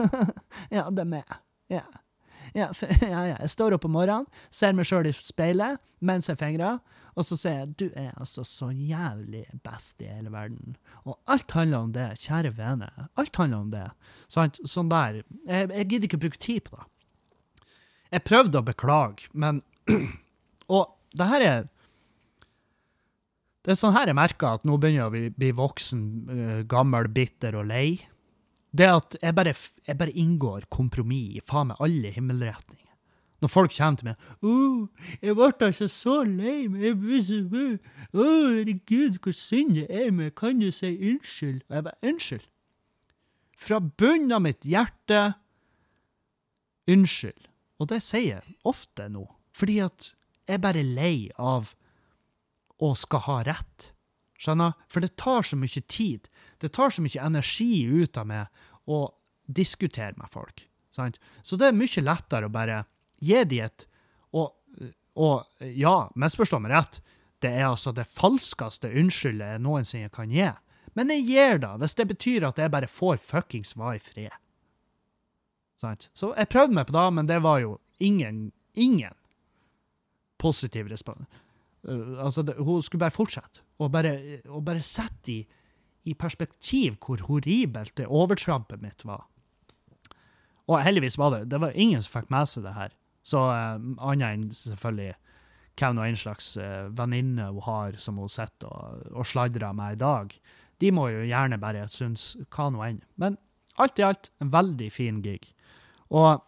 ja, 0.76 0.88
det 0.90 1.04
er 1.06 1.12
med. 1.16 1.38
Ja. 1.72 1.84
Ja, 2.56 2.70
for, 2.74 2.88
ja, 3.12 3.22
ja. 3.32 3.36
Jeg 3.40 3.52
står 3.52 3.76
opp 3.76 3.86
om 3.88 3.96
morgenen, 3.96 4.28
ser 4.54 4.76
meg 4.76 4.88
sjøl 4.88 5.08
i 5.10 5.14
speilet 5.16 5.80
mens 6.06 6.30
jeg 6.30 6.38
fingrer, 6.40 6.78
og 7.16 7.24
så 7.26 7.38
sier 7.38 7.62
jeg 7.62 7.72
du 7.80 7.86
er 7.96 8.10
altså 8.20 8.44
så 8.46 8.68
jævlig 8.72 9.44
best 9.64 10.02
i 10.04 10.10
hele 10.10 10.32
verden. 10.32 10.76
Og 11.04 11.16
alt 11.32 11.52
handler 11.56 11.86
om 11.86 11.94
det, 11.94 12.10
kjære 12.22 12.52
vene. 12.56 12.90
Alt 13.16 13.40
handler 13.40 13.64
om 13.64 13.72
det. 13.72 13.86
Sant? 14.32 14.60
Sånn 14.68 14.92
der. 14.92 15.22
Jeg, 15.48 15.70
jeg 15.72 15.88
gidder 15.88 16.08
ikke 16.10 16.20
å 16.20 16.24
bruke 16.26 16.42
tid 16.42 16.68
på 16.68 16.76
det. 16.76 16.88
Jeg 18.14 18.24
prøvde 18.28 18.60
å 18.60 18.66
beklage, 18.66 19.32
men 19.32 19.64
Og 20.72 20.88
det 21.14 21.26
her 21.30 21.42
er 21.46 21.66
Det 23.66 23.74
er 23.74 23.78
sånn 23.80 23.96
her 23.96 24.06
jeg 24.06 24.14
merker 24.14 24.54
at 24.54 24.66
nå 24.66 24.76
begynner 24.78 25.00
jeg 25.00 25.06
å 25.10 25.34
bli, 25.34 25.48
voksen, 25.58 26.02
eh, 26.30 26.58
gammel, 26.70 27.08
bitter 27.10 27.56
og 27.58 27.66
lei. 27.66 27.98
Det 28.70 28.86
at 28.86 29.16
jeg 29.18 29.34
bare, 29.34 29.54
jeg 29.82 29.98
bare 29.98 30.14
inngår 30.14 30.68
kompromiss 30.70 31.40
i 31.40 31.42
faen 31.42 31.72
meg 31.72 31.80
alle 31.82 32.12
himmelretninger. 32.14 32.84
Når 33.42 33.50
folk 33.52 33.74
kommer 33.74 33.98
til 33.98 34.06
meg 34.08 34.46
oh, 34.48 34.86
jeg 35.20 35.34
ble 35.36 35.48
altså 35.66 35.88
så 35.92 36.20
lei 36.24 36.68
meg. 36.72 36.94
Å, 36.94 37.64
herregud, 38.14 39.18
hvor 39.20 39.34
synd 39.36 39.74
det 39.76 39.88
er 39.90 40.14
med 40.14 40.32
Kan 40.38 40.62
du 40.62 40.70
si 40.72 40.94
unnskyld?' 40.94 41.66
Og 41.68 41.74
jeg 41.74 41.84
bare 41.84 42.00
'Unnskyld'. 42.06 42.48
Fra 43.56 43.80
bunnen 43.80 44.32
av 44.32 44.42
mitt 44.46 44.64
hjerte 44.64 45.34
unnskyld. 46.88 47.50
Og 47.80 47.90
det 47.90 48.00
sier 48.04 48.38
jeg 48.40 48.56
ofte 48.64 49.08
nå, 49.12 49.26
fordi 49.52 49.80
at 49.84 50.14
jeg 50.48 50.62
bare 50.62 50.80
er 50.80 50.94
lei 50.96 51.30
av 51.36 51.74
å 52.82 52.92
skal 52.98 53.24
ha 53.26 53.36
rett. 53.48 53.90
Skjønner? 54.40 54.74
For 54.92 55.04
det 55.04 55.16
tar 55.20 55.46
så 55.46 55.56
mye 55.58 55.82
tid. 55.88 56.28
Det 56.60 56.72
tar 56.76 56.92
så 56.92 57.04
mye 57.04 57.24
energi 57.24 57.86
ut 57.88 58.18
av 58.20 58.28
meg 58.28 58.64
å 58.84 59.06
diskutere 59.46 60.16
med 60.18 60.28
folk. 60.32 60.66
Sant? 60.94 61.18
Så 61.42 61.58
det 61.60 61.70
er 61.70 61.76
mye 61.76 62.04
lettere 62.04 62.48
å 62.48 62.52
bare 62.52 62.84
gi 63.22 63.42
de 63.48 63.62
et 63.64 63.86
Og, 64.36 64.52
og 65.16 65.62
ja, 65.72 66.10
misforstå 66.18 66.58
meg 66.60 66.74
rett, 66.74 66.98
det 67.40 67.48
er 67.48 67.70
altså 67.70 67.92
det 67.94 68.04
falskeste 68.10 68.90
unnskyldet 68.90 69.54
jeg 69.54 69.62
noensinne 69.64 70.10
kan 70.12 70.28
gi. 70.28 70.50
Men 70.98 71.12
jeg 71.12 71.24
gir 71.28 71.62
da, 71.62 71.70
hvis 71.80 71.94
det 71.96 72.08
betyr 72.10 72.44
at 72.48 72.58
jeg 72.60 72.72
bare 72.74 72.90
får 72.90 73.22
fuckings 73.22 73.72
være 73.78 73.96
i 73.96 74.02
fred. 74.02 74.36
Sant? 75.80 76.08
Så 76.16 76.34
jeg 76.36 76.50
prøvde 76.52 76.76
meg 76.76 76.88
på 76.88 76.96
det, 76.96 77.06
men 77.16 77.28
det 77.30 77.38
var 77.44 77.62
jo 77.62 77.78
ingen, 78.00 78.50
ingen 78.74 79.16
positiv 80.40 80.90
respons. 80.92 81.24
Uh, 81.86 82.18
altså, 82.24 82.44
hun 82.58 82.82
skulle 82.82 83.04
bare 83.04 83.14
fortsette, 83.14 83.62
og 83.78 83.92
bare, 83.94 84.42
og 84.48 84.64
bare 84.66 84.82
sette 84.84 85.32
i, 85.32 85.40
i 86.06 86.14
perspektiv 86.18 86.98
hvor 87.02 87.22
horribelt 87.28 87.96
det 87.98 88.06
overtrampet 88.06 88.82
mitt 88.82 89.04
var. 89.06 89.26
Og 90.66 90.82
heldigvis 90.82 91.18
var 91.18 91.34
det 91.34 91.46
det 91.52 91.60
var 91.62 91.76
ingen 91.78 92.02
som 92.02 92.18
fikk 92.18 92.32
med 92.34 92.50
seg 92.50 92.66
det 92.66 92.74
her. 92.74 92.94
Så 93.26 93.42
uh, 93.42 93.78
annet 93.98 94.28
enn 94.28 94.50
selvfølgelig 94.54 95.14
hvem 95.76 95.98
og 96.00 96.06
en 96.08 96.18
slags 96.18 96.54
uh, 96.56 96.88
venninne 96.96 97.50
hun 97.52 97.66
har 97.66 97.98
som 98.00 98.18
hun 98.22 98.32
sitter 98.32 98.70
og, 98.70 99.02
og 99.12 99.28
sladrer 99.28 99.76
med 99.76 99.98
i 99.98 100.00
dag. 100.00 100.32
De 100.80 100.92
må 100.92 101.08
jo 101.12 101.24
gjerne 101.26 101.58
bare 101.60 101.86
synes 101.92 102.34
hva 102.52 102.68
nå 102.72 102.82
enn. 102.84 103.00
Men 103.20 103.38
alt 103.82 104.00
i 104.00 104.06
alt 104.06 104.30
en 104.42 104.52
veldig 104.52 104.90
fin 104.92 105.22
gig. 105.24 105.48
Og 106.10 106.42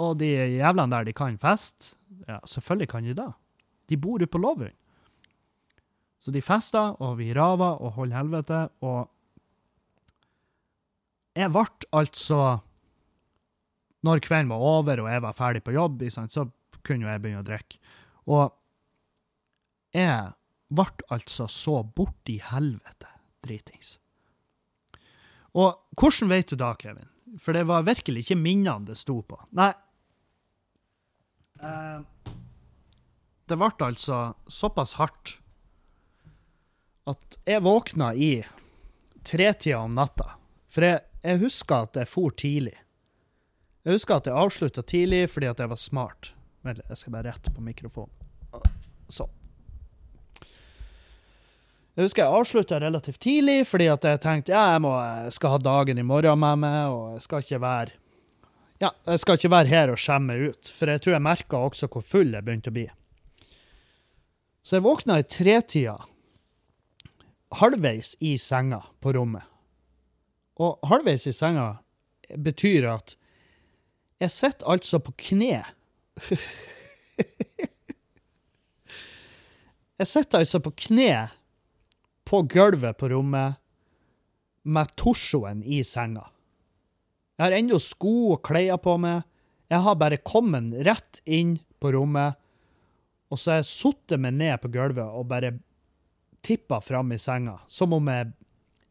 og 0.00 0.16
de 0.16 0.30
jævlene 0.32 0.94
der, 0.94 1.04
de 1.04 1.12
kan 1.12 1.36
fest. 1.36 1.94
Ja, 2.28 2.38
selvfølgelig 2.44 2.88
kan 2.90 3.04
de 3.04 3.14
det. 3.16 3.30
De 3.90 3.98
bor 4.00 4.20
ute 4.20 4.28
på 4.30 4.40
Lovund. 4.40 4.76
Så 6.20 6.32
de 6.34 6.42
fester, 6.44 6.96
og 7.00 7.16
vi 7.18 7.32
raver 7.34 7.80
og 7.80 7.94
holder 7.96 8.20
helvete, 8.20 8.60
og 8.84 9.08
jeg 11.38 11.52
ble 11.54 11.62
altså 11.94 12.58
Når 14.02 14.20
kvelden 14.24 14.48
var 14.48 14.56
over 14.64 15.00
og 15.02 15.08
jeg 15.12 15.22
var 15.22 15.36
ferdig 15.36 15.60
på 15.62 15.74
jobb, 15.76 16.02
så 16.10 16.46
kunne 16.82 17.10
jeg 17.10 17.20
begynne 17.20 17.42
å 17.42 17.44
drikke. 17.44 17.76
Og 18.32 18.54
jeg 19.92 20.32
ble 20.72 20.86
altså 21.12 21.46
så 21.52 21.82
borti 21.84 22.38
helvete 22.40 23.10
dritings. 23.44 23.98
Og 25.52 25.76
hvordan 25.98 26.30
vet 26.32 26.48
du 26.48 26.56
da, 26.56 26.72
Kevin? 26.80 27.10
For 27.38 27.52
det 27.52 27.66
var 27.68 27.84
virkelig 27.84 28.24
ikke 28.24 28.40
minnene 28.40 28.88
det 28.88 28.96
sto 28.98 29.20
på. 29.20 29.36
Nei. 29.52 29.72
Eh, 31.62 32.00
det 33.50 33.58
ble 33.58 33.70
altså 33.82 34.20
såpass 34.46 34.94
hardt 35.00 35.36
at 37.10 37.38
jeg 37.48 37.64
våkna 37.64 38.12
i 38.14 38.32
tretida 39.26 39.80
om 39.82 39.96
natta. 39.98 40.36
For 40.70 40.86
jeg, 40.86 41.02
jeg 41.24 41.42
husker 41.42 41.88
at 41.88 41.98
jeg 41.98 42.08
for 42.08 42.36
tidlig. 42.38 42.76
Jeg 43.84 43.96
husker 43.96 44.20
at 44.20 44.28
jeg 44.28 44.36
avslutta 44.36 44.84
tidlig 44.86 45.24
fordi 45.32 45.48
at 45.50 45.60
jeg 45.62 45.72
var 45.72 45.80
smart. 45.80 46.32
Vel, 46.66 46.82
jeg 46.86 47.00
skal 47.00 47.14
bare 47.16 47.32
rette 47.32 47.52
på 47.52 47.64
mikrofonen. 47.64 48.12
Sånn. 49.10 49.32
Jeg 51.96 52.06
husker 52.06 52.22
jeg 52.22 52.38
avslutta 52.38 52.78
relativt 52.80 53.18
tidlig 53.24 53.64
fordi 53.68 53.88
at 53.90 54.04
jeg 54.06 54.20
tenkte 54.22 54.54
ja, 54.54 54.68
jeg, 54.76 54.82
må, 54.84 54.92
jeg 55.24 55.34
skal 55.36 55.56
ha 55.56 55.62
dagen 55.64 55.98
i 55.98 56.06
morgen 56.06 56.38
med 56.40 56.62
meg, 56.62 56.94
og 56.94 57.16
jeg 57.16 57.24
skal 57.26 57.42
ikke 57.44 57.60
være 57.64 57.99
ja, 58.80 58.90
jeg 59.04 59.20
skal 59.20 59.36
ikke 59.36 59.52
være 59.52 59.68
her 59.68 59.92
og 59.92 60.00
skjemme 60.00 60.36
ut, 60.48 60.70
for 60.72 60.88
jeg 60.88 61.02
tror 61.04 61.16
jeg 61.16 61.24
merka 61.26 61.60
også 61.60 61.88
hvor 61.92 62.04
full 62.06 62.32
jeg 62.32 62.44
begynte 62.46 62.72
å 62.72 62.76
bli. 62.76 62.86
Så 64.64 64.76
jeg 64.78 64.84
våkna 64.84 65.18
i 65.20 65.26
tretida, 65.28 65.96
halvveis 67.60 68.14
i 68.24 68.36
senga 68.40 68.80
på 69.02 69.12
rommet. 69.16 69.44
Og 70.60 70.78
halvveis 70.88 71.26
i 71.28 71.32
senga 71.34 71.80
betyr 72.38 72.88
at 72.92 73.16
jeg 74.20 74.30
sitter 74.32 74.68
altså 74.68 75.00
på 75.00 75.12
kne. 75.28 75.64
jeg 80.00 80.08
sitter 80.08 80.38
altså 80.42 80.60
på 80.64 80.70
kne 80.88 81.28
på 82.28 82.42
gulvet 82.52 82.96
på 83.00 83.08
rommet 83.10 83.56
med 84.62 84.92
torsoen 85.00 85.64
i 85.64 85.80
senga. 85.84 86.28
Jeg 87.40 87.46
har 87.46 87.54
ennå 87.56 87.78
sko 87.80 88.34
og 88.34 88.42
klær 88.44 88.76
på 88.84 88.98
meg. 89.00 89.22
Jeg 89.72 89.80
har 89.80 89.94
bare 89.96 90.18
kommet 90.20 90.74
rett 90.84 91.22
inn 91.24 91.54
på 91.80 91.94
rommet, 91.94 92.36
og 93.32 93.40
så 93.40 93.54
har 93.54 93.62
jeg 93.62 93.70
satt 93.70 94.14
meg 94.20 94.34
ned 94.36 94.60
på 94.60 94.68
gulvet 94.74 95.08
og 95.08 95.30
bare 95.30 95.54
tippa 96.44 96.82
fram 96.84 97.14
i 97.16 97.18
senga, 97.22 97.54
som 97.64 97.96
om 97.96 98.12
jeg 98.12 98.28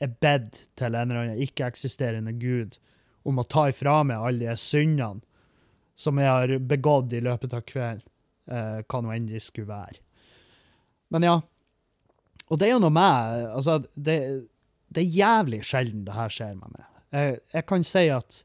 er 0.01 0.17
bedt 0.25 0.63
til 0.79 0.97
en 0.97 1.11
eller 1.11 1.27
annen 1.27 1.43
ikke-eksisterende 1.45 2.33
gud 2.41 2.79
om 3.29 3.37
å 3.37 3.45
ta 3.45 3.67
ifra 3.69 3.99
meg 4.07 4.17
alle 4.17 4.49
de 4.49 4.57
syndene 4.57 5.21
som 5.99 6.17
jeg 6.17 6.33
har 6.33 6.57
begått 6.73 7.13
i 7.13 7.21
løpet 7.21 7.53
av 7.53 7.65
kvelden, 7.69 8.05
eh, 8.49 8.81
hva 8.81 9.05
nå 9.05 9.13
enn 9.13 9.29
de 9.29 9.43
skulle 9.43 9.69
være. 9.69 10.01
Men 11.13 11.29
ja. 11.29 11.37
Og 12.49 12.57
det 12.57 12.65
er 12.65 12.79
jo 12.79 12.81
noe 12.81 12.97
med 12.97 13.49
Altså, 13.51 13.77
det, 13.93 14.15
det 14.89 15.03
er 15.03 15.17
jævlig 15.19 15.61
sjelden 15.69 16.07
det 16.07 16.17
her 16.17 16.33
skjer 16.33 16.57
med 16.57 16.79
meg. 16.79 16.88
Jeg, 17.15 17.39
jeg 17.53 17.65
kan 17.69 17.85
si 17.87 18.05
at 18.13 18.43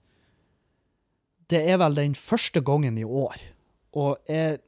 det 1.53 1.61
er 1.69 1.81
vel 1.83 1.99
den 1.99 2.15
første 2.17 2.63
gangen 2.65 2.99
i 2.99 3.05
år. 3.05 3.41
Og 3.93 4.17
jeg 4.29 4.63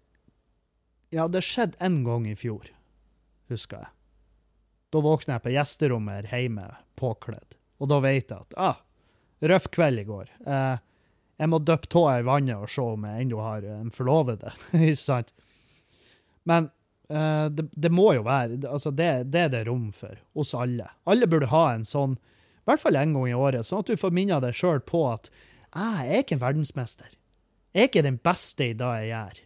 Ja, 1.15 1.29
det 1.31 1.45
skjedde 1.47 1.79
én 1.81 2.01
gang 2.05 2.25
i 2.27 2.35
fjor, 2.35 2.67
husker 3.49 3.79
jeg. 3.79 3.93
Da 4.91 5.01
våkna 5.01 5.37
jeg 5.37 5.45
på 5.45 5.53
gjesterommet 5.55 6.27
hjemme 6.33 6.65
påkledd. 6.99 7.55
Og 7.79 7.89
da 7.93 8.01
vet 8.03 8.33
jeg 8.33 8.43
at 8.43 8.57
ah, 8.59 8.81
røff 9.41 9.69
kveld 9.73 10.03
i 10.03 10.05
går. 10.09 10.33
Eh, 10.47 10.83
jeg 11.37 11.53
må 11.53 11.61
dyppe 11.61 11.91
tåa 11.93 12.19
i 12.21 12.27
vannet 12.27 12.59
og 12.59 12.71
se 12.73 12.85
om 12.85 13.05
jeg 13.07 13.27
ennå 13.27 13.43
har 13.45 13.67
en 13.71 13.93
forlovede. 13.95 14.53
Ikke 14.73 14.99
sant? 15.01 15.33
Men 16.49 16.71
eh, 17.09 17.47
det, 17.53 17.69
det, 17.73 17.93
må 17.93 18.13
jo 18.17 18.25
være 18.27 18.61
altså 18.65 18.93
det, 18.95 19.11
det 19.33 19.47
er 19.47 19.53
det 19.53 19.65
rom 19.69 19.91
for 19.95 20.19
hos 20.39 20.55
alle. 20.57 20.89
Alle 21.05 21.29
burde 21.31 21.53
ha 21.53 21.67
en 21.75 21.87
sånn, 21.87 22.17
i 22.67 22.71
hvert 22.73 22.83
fall 22.83 22.99
én 22.99 23.13
gang 23.15 23.29
i 23.31 23.37
året, 23.39 23.63
sånn 23.63 23.85
at 23.85 23.91
du 23.93 24.01
får 24.01 24.15
minna 24.15 24.41
deg 24.43 24.57
sjøl 24.59 24.81
på 24.83 25.05
at 25.07 25.29
«Ah, 25.71 26.01
jeg 26.03 26.17
er 26.17 26.25
ikke 26.25 26.41
verdensmester. 26.41 27.13
Jeg 27.71 27.85
er 27.85 27.91
ikke 27.91 28.03
den 28.07 28.17
beste 28.25 28.71
i 28.73 28.75
det 28.75 28.89
jeg 28.97 29.11
gjør. 29.13 29.41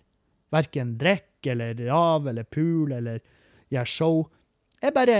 Verken 0.55 0.95
drikke 1.01 1.53
eller 1.53 1.83
rav 1.91 2.29
eller 2.31 2.47
pool 2.49 2.95
eller 2.97 3.21
gjør 3.75 3.91
show. 3.93 4.23
Jeg 4.81 4.97
bare 4.97 5.19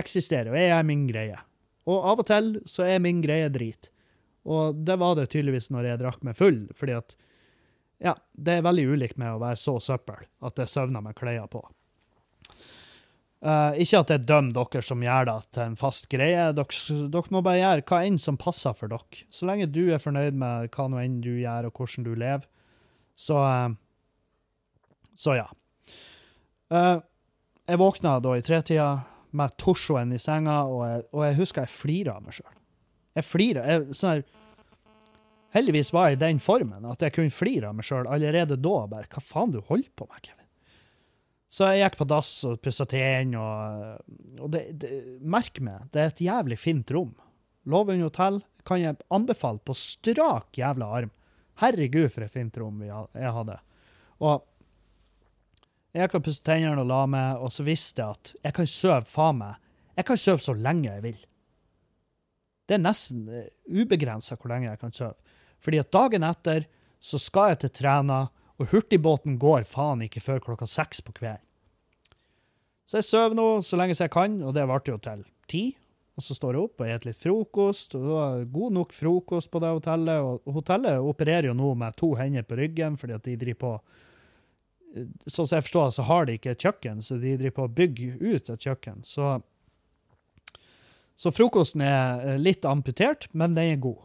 eksisterer, 0.00 0.52
og 0.54 0.56
jeg 0.56 0.72
er 0.72 0.86
min 0.88 1.04
greie. 1.10 1.36
Og 1.84 2.08
av 2.12 2.22
og 2.22 2.28
til 2.30 2.54
så 2.70 2.86
er 2.88 3.02
min 3.04 3.20
greie 3.24 3.50
drit. 3.52 3.90
Og 4.48 4.80
det 4.86 4.96
var 5.00 5.18
det 5.18 5.28
tydeligvis 5.32 5.68
når 5.74 5.90
jeg 5.90 6.00
drakk 6.00 6.24
meg 6.24 6.38
full, 6.38 6.62
fordi 6.76 6.96
at 6.96 7.16
ja, 8.04 8.16
det 8.32 8.58
er 8.58 8.66
veldig 8.66 8.86
ulikt 8.92 9.20
med 9.20 9.34
å 9.34 9.40
være 9.42 9.60
så 9.60 9.76
søppel 9.82 10.24
at 10.44 10.60
jeg 10.60 10.70
søvner 10.70 11.04
med 11.04 11.16
klær 11.18 11.44
på. 11.52 11.60
Uh, 13.44 13.76
ikke 13.76 13.98
at 14.00 14.08
jeg 14.08 14.24
dømmer 14.24 14.54
dere 14.56 14.80
som 14.88 15.02
gjør 15.04 15.26
det 15.28 15.36
til 15.52 15.66
en 15.66 15.74
fast 15.76 16.06
greie. 16.12 16.46
Dere, 16.56 16.98
dere, 17.12 17.32
må 17.34 17.42
bare 17.44 17.60
gjøre 17.60 17.84
hva 17.90 17.98
enn 18.06 18.16
som 18.20 18.38
passer 18.40 18.72
for 18.78 18.88
dere. 18.88 19.24
Så 19.28 19.44
lenge 19.48 19.68
du 19.68 19.82
er 19.92 20.00
fornøyd 20.00 20.38
med 20.40 20.70
hva 20.72 20.86
nå 20.88 21.02
enn 21.02 21.18
du 21.24 21.34
gjør, 21.34 21.68
og 21.68 21.76
hvordan 21.76 22.06
du 22.06 22.14
lever, 22.16 22.46
så 23.20 23.40
uh, 23.44 23.74
Så 25.14 25.36
ja. 25.36 25.46
Uh, 26.72 26.98
jeg 27.68 27.78
våkna 27.78 28.16
da 28.20 28.32
i 28.34 28.42
tretida 28.42 28.88
med 29.36 29.52
torsoen 29.60 30.12
i 30.14 30.18
senga, 30.18 30.64
og 30.64 30.80
jeg, 30.88 31.04
og 31.12 31.26
jeg 31.26 31.36
husker 31.38 31.66
jeg 31.66 31.74
flira 31.74 32.16
av 32.16 32.24
meg 32.24 32.38
sjøl. 32.38 32.56
Jeg 33.14 33.28
flira. 33.28 33.66
Sånn 33.94 34.24
Heldigvis 35.54 35.92
var 35.94 36.08
jeg 36.08 36.16
i 36.16 36.22
den 36.24 36.40
formen 36.42 36.86
at 36.90 37.04
jeg 37.04 37.14
kunne 37.14 37.30
flire 37.30 37.68
av 37.70 37.76
meg 37.78 37.86
sjøl 37.86 38.08
allerede 38.10 38.56
da. 38.58 38.78
bare, 38.90 39.06
Hva 39.12 39.22
faen 39.22 39.54
du 39.54 39.60
holder 39.68 39.92
på 39.94 40.08
med, 40.08 40.24
Kevin? 40.24 40.43
Så 41.54 41.68
jeg 41.70 41.84
gikk 41.84 42.00
på 42.00 42.06
dass 42.10 42.30
og 42.48 42.58
pussa 42.64 42.86
tennene, 42.90 43.38
og, 43.38 44.14
og 44.42 44.48
det, 44.50 44.64
det, 44.82 44.90
merk 45.22 45.60
meg, 45.62 45.84
det 45.94 46.00
er 46.02 46.10
et 46.10 46.24
jævlig 46.24 46.58
fint 46.58 46.88
rom. 46.94 47.12
Lovund 47.70 48.02
hotell 48.02 48.40
kan 48.66 48.80
jeg 48.80 48.98
anbefale 49.14 49.62
på 49.62 49.76
strak 49.78 50.58
jævla 50.58 50.88
arm. 50.98 51.12
Herregud, 51.62 52.08
for 52.10 52.26
et 52.26 52.34
fint 52.34 52.58
rom 52.58 52.82
jeg 52.82 53.34
hadde. 53.36 53.60
Og 54.24 54.42
jeg 55.94 56.10
kan 56.10 56.24
pusse 56.26 56.42
tennene 56.42 56.82
og 56.82 56.90
la 56.90 57.04
meg, 57.06 57.38
og 57.38 57.54
så 57.54 57.66
visste 57.66 58.02
jeg 58.02 58.18
at 58.18 58.32
jeg 58.48 58.56
kan 58.56 58.70
sove 58.70 59.04
faen 59.06 59.38
meg. 59.44 59.60
Jeg 59.94 60.08
kan 60.08 60.18
sove 60.18 60.42
så 60.42 60.56
lenge 60.58 60.88
jeg 60.88 61.04
vil. 61.04 61.20
Det 62.66 62.74
er 62.74 62.82
nesten 62.82 63.28
eh, 63.30 63.52
ubegrensa 63.70 64.34
hvor 64.34 64.50
lenge 64.50 64.72
jeg 64.72 64.80
kan 64.80 64.94
sove. 64.96 65.14
Fordi 65.62 65.78
at 65.84 65.92
dagen 65.94 66.26
etter 66.26 66.66
så 67.04 67.20
skal 67.20 67.52
jeg 67.52 67.62
til 67.62 67.72
Træna, 67.78 68.24
og 68.60 68.70
hurtigbåten 68.70 69.38
går 69.42 69.66
faen 69.66 70.04
ikke 70.06 70.22
før 70.22 70.42
klokka 70.44 70.68
seks 70.70 71.02
på 71.04 71.14
kvelden. 71.16 71.42
Så 72.84 73.00
jeg 73.00 73.08
sover 73.08 73.36
nå 73.38 73.46
så 73.64 73.78
lenge 73.80 73.96
jeg 73.96 74.12
kan, 74.12 74.36
og 74.44 74.52
det 74.54 74.66
varte 74.68 74.92
jo 74.92 75.00
til 75.02 75.24
ti. 75.50 75.64
Og 76.14 76.22
så 76.22 76.36
står 76.36 76.54
jeg 76.54 76.66
opp 76.68 76.82
og 76.82 76.86
spiser 76.86 77.08
litt 77.08 77.22
frokost. 77.22 77.94
og 77.96 78.02
det 78.04 78.12
var 78.12 78.44
God 78.54 78.74
nok 78.76 78.92
frokost 78.94 79.50
på 79.50 79.62
det 79.64 79.72
hotellet. 79.72 80.20
Og 80.22 80.58
hotellet 80.60 81.00
opererer 81.02 81.48
jo 81.48 81.56
nå 81.58 81.72
med 81.80 81.96
to 81.98 82.12
hender 82.14 82.46
på 82.46 82.58
ryggen 82.60 82.98
fordi 83.00 83.16
at 83.16 83.24
de 83.24 83.38
driver 83.40 83.60
på 83.64 83.76
Sånn 85.26 85.48
som 85.48 85.56
jeg 85.56 85.64
forstår, 85.64 85.88
så 85.90 86.04
har 86.06 86.26
de 86.28 86.36
ikke 86.36 86.52
et 86.54 86.62
kjøkken, 86.62 87.00
så 87.02 87.16
de 87.18 87.32
driver 87.34 87.54
på 87.56 87.64
å 87.66 87.70
bygge 87.80 88.12
ut 88.20 88.50
et 88.52 88.66
kjøkken. 88.68 89.00
Så, 89.02 89.40
så 91.18 91.32
frokosten 91.34 91.82
er 91.82 92.20
eh, 92.22 92.36
litt 92.38 92.62
amputert, 92.62 93.26
men 93.34 93.56
den 93.56 93.72
er 93.72 93.80
god. 93.82 94.04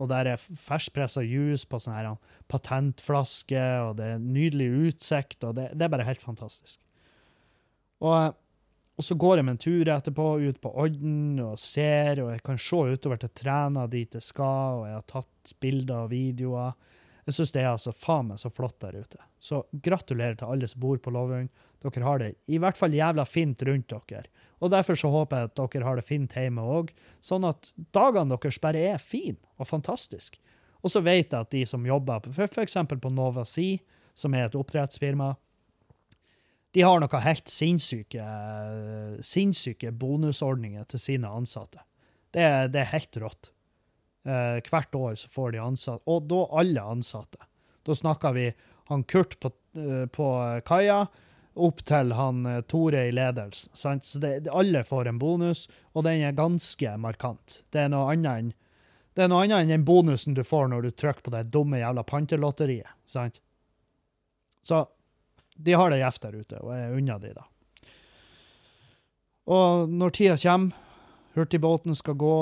Og 0.00 0.08
der 0.08 0.32
er 0.32 0.40
ferskpressa 0.40 1.22
juice 1.24 1.68
på 1.68 1.80
sånn 1.80 1.96
her 1.96 2.14
patentflaske, 2.50 3.64
og 3.84 3.98
det 3.98 4.14
er 4.14 4.22
nydelig 4.22 4.70
utsikt, 4.88 5.44
og 5.44 5.58
det, 5.58 5.70
det 5.76 5.86
er 5.86 5.92
bare 5.92 6.06
helt 6.08 6.24
fantastisk. 6.24 6.80
Og, 8.00 8.32
og, 8.96 9.04
så 9.04 9.16
går 9.20 9.36
jeg 9.36 9.46
med 9.46 9.58
en 9.58 9.60
tur 9.60 9.90
etterpå 9.92 10.28
ut 10.40 10.60
på 10.62 10.72
Odden 10.84 11.42
og 11.44 11.58
ser, 11.60 12.22
og 12.24 12.32
jeg 12.32 12.44
kan 12.46 12.60
se 12.60 12.80
utover 12.94 13.20
til 13.20 13.34
Træna 13.42 13.84
dit 13.92 14.16
jeg 14.16 14.24
skal, 14.24 14.80
og 14.80 14.86
jeg 14.88 14.96
har 14.96 15.08
tatt 15.12 15.52
bilder 15.60 16.06
og 16.06 16.14
videoer. 16.14 16.72
Jeg 17.30 17.36
syns 17.36 17.52
det 17.54 17.60
er 17.62 17.68
altså 17.70 17.92
faen 17.94 18.26
meg 18.32 18.40
så 18.42 18.48
flott 18.50 18.80
der 18.82 18.96
ute. 18.98 19.20
Så 19.38 19.60
gratulerer 19.70 20.34
til 20.40 20.50
alle 20.50 20.66
som 20.66 20.80
bor 20.82 20.98
på 20.98 21.12
Lovund. 21.14 21.50
Dere 21.78 22.02
har 22.02 22.18
det 22.18 22.30
i 22.50 22.58
hvert 22.58 22.78
fall 22.78 22.96
jævla 22.96 23.22
fint 23.22 23.62
rundt 23.68 23.94
dere. 24.10 24.24
Og 24.58 24.72
derfor 24.74 24.98
så 24.98 25.12
håper 25.14 25.38
jeg 25.44 25.50
at 25.52 25.60
dere 25.60 25.86
har 25.86 26.00
det 26.00 26.06
fint 26.08 26.34
hjemme 26.34 26.64
òg, 26.66 26.90
sånn 27.22 27.46
at 27.46 27.70
dagene 27.94 28.34
deres 28.34 28.58
bare 28.58 28.82
er 28.96 28.98
fine 28.98 29.38
og 29.62 29.70
fantastiske. 29.70 30.42
Og 30.82 30.90
så 30.90 31.04
vet 31.06 31.30
jeg 31.30 31.38
at 31.38 31.52
de 31.54 31.62
som 31.68 31.86
jobber 31.86 32.26
for 32.34 32.50
f.eks. 32.50 32.76
på 32.90 33.12
Nova 33.14 33.46
Sea, 33.46 33.78
som 34.18 34.34
er 34.34 34.48
et 34.48 34.58
oppdrettsfirma, 34.58 35.30
de 36.74 36.82
har 36.86 37.00
noe 37.02 37.22
helt 37.22 37.50
sinnssyke, 37.50 38.26
sinnssyke 39.26 39.94
bonusordninger 39.94 40.90
til 40.90 41.02
sine 41.02 41.30
ansatte. 41.30 41.82
Det, 42.34 42.42
det 42.74 42.82
er 42.82 42.92
helt 42.92 43.22
rått. 43.22 43.50
Eh, 44.24 44.60
hvert 44.70 44.94
år 44.94 45.14
så 45.14 45.28
får 45.28 45.52
de 45.52 45.62
ansatte, 45.64 46.04
og 46.10 46.28
da 46.28 46.44
alle 46.60 46.82
ansatte. 46.82 47.40
Da 47.86 47.96
snakker 47.96 48.34
vi 48.36 48.50
han 48.90 49.04
Kurt 49.04 49.38
på, 49.40 49.50
eh, 49.74 50.06
på 50.06 50.26
kaia, 50.66 51.06
opp 51.54 51.84
til 51.84 52.12
han 52.12 52.46
eh, 52.46 52.60
Tore 52.60 53.06
i 53.08 53.12
ledelsen. 53.12 53.72
Sant? 53.74 54.04
Så 54.04 54.20
det, 54.20 54.48
alle 54.52 54.84
får 54.84 55.08
en 55.08 55.18
bonus, 55.18 55.68
og 55.92 56.04
den 56.04 56.24
er 56.26 56.36
ganske 56.36 56.96
markant. 57.00 57.62
Det 57.72 57.86
er 57.86 57.92
noe 57.92 58.10
annet 58.12 58.32
enn 58.32 58.56
det 59.18 59.24
er 59.24 59.30
noe 59.32 59.42
annet 59.42 59.64
enn 59.64 59.72
den 59.72 59.84
bonusen 59.84 60.36
du 60.36 60.44
får 60.46 60.68
når 60.70 60.84
du 60.84 60.90
trykker 60.94 61.24
på 61.26 61.32
det 61.34 61.48
dumme 61.50 61.80
jævla 61.80 62.04
pantelotteriet. 62.06 62.88
sant? 63.10 63.40
Så 64.62 64.84
de 65.56 65.72
har 65.74 65.90
det 65.90 65.98
gjevt 65.98 66.22
der 66.22 66.36
ute, 66.36 66.60
og 66.62 66.70
jeg 66.76 66.92
unner 67.00 67.18
de 67.18 67.32
da. 67.34 67.44
Og 69.50 69.90
når 69.90 70.14
tida 70.14 70.36
kommer, 70.38 70.76
hurtigbåten 71.34 71.98
skal 71.98 72.16
gå 72.20 72.36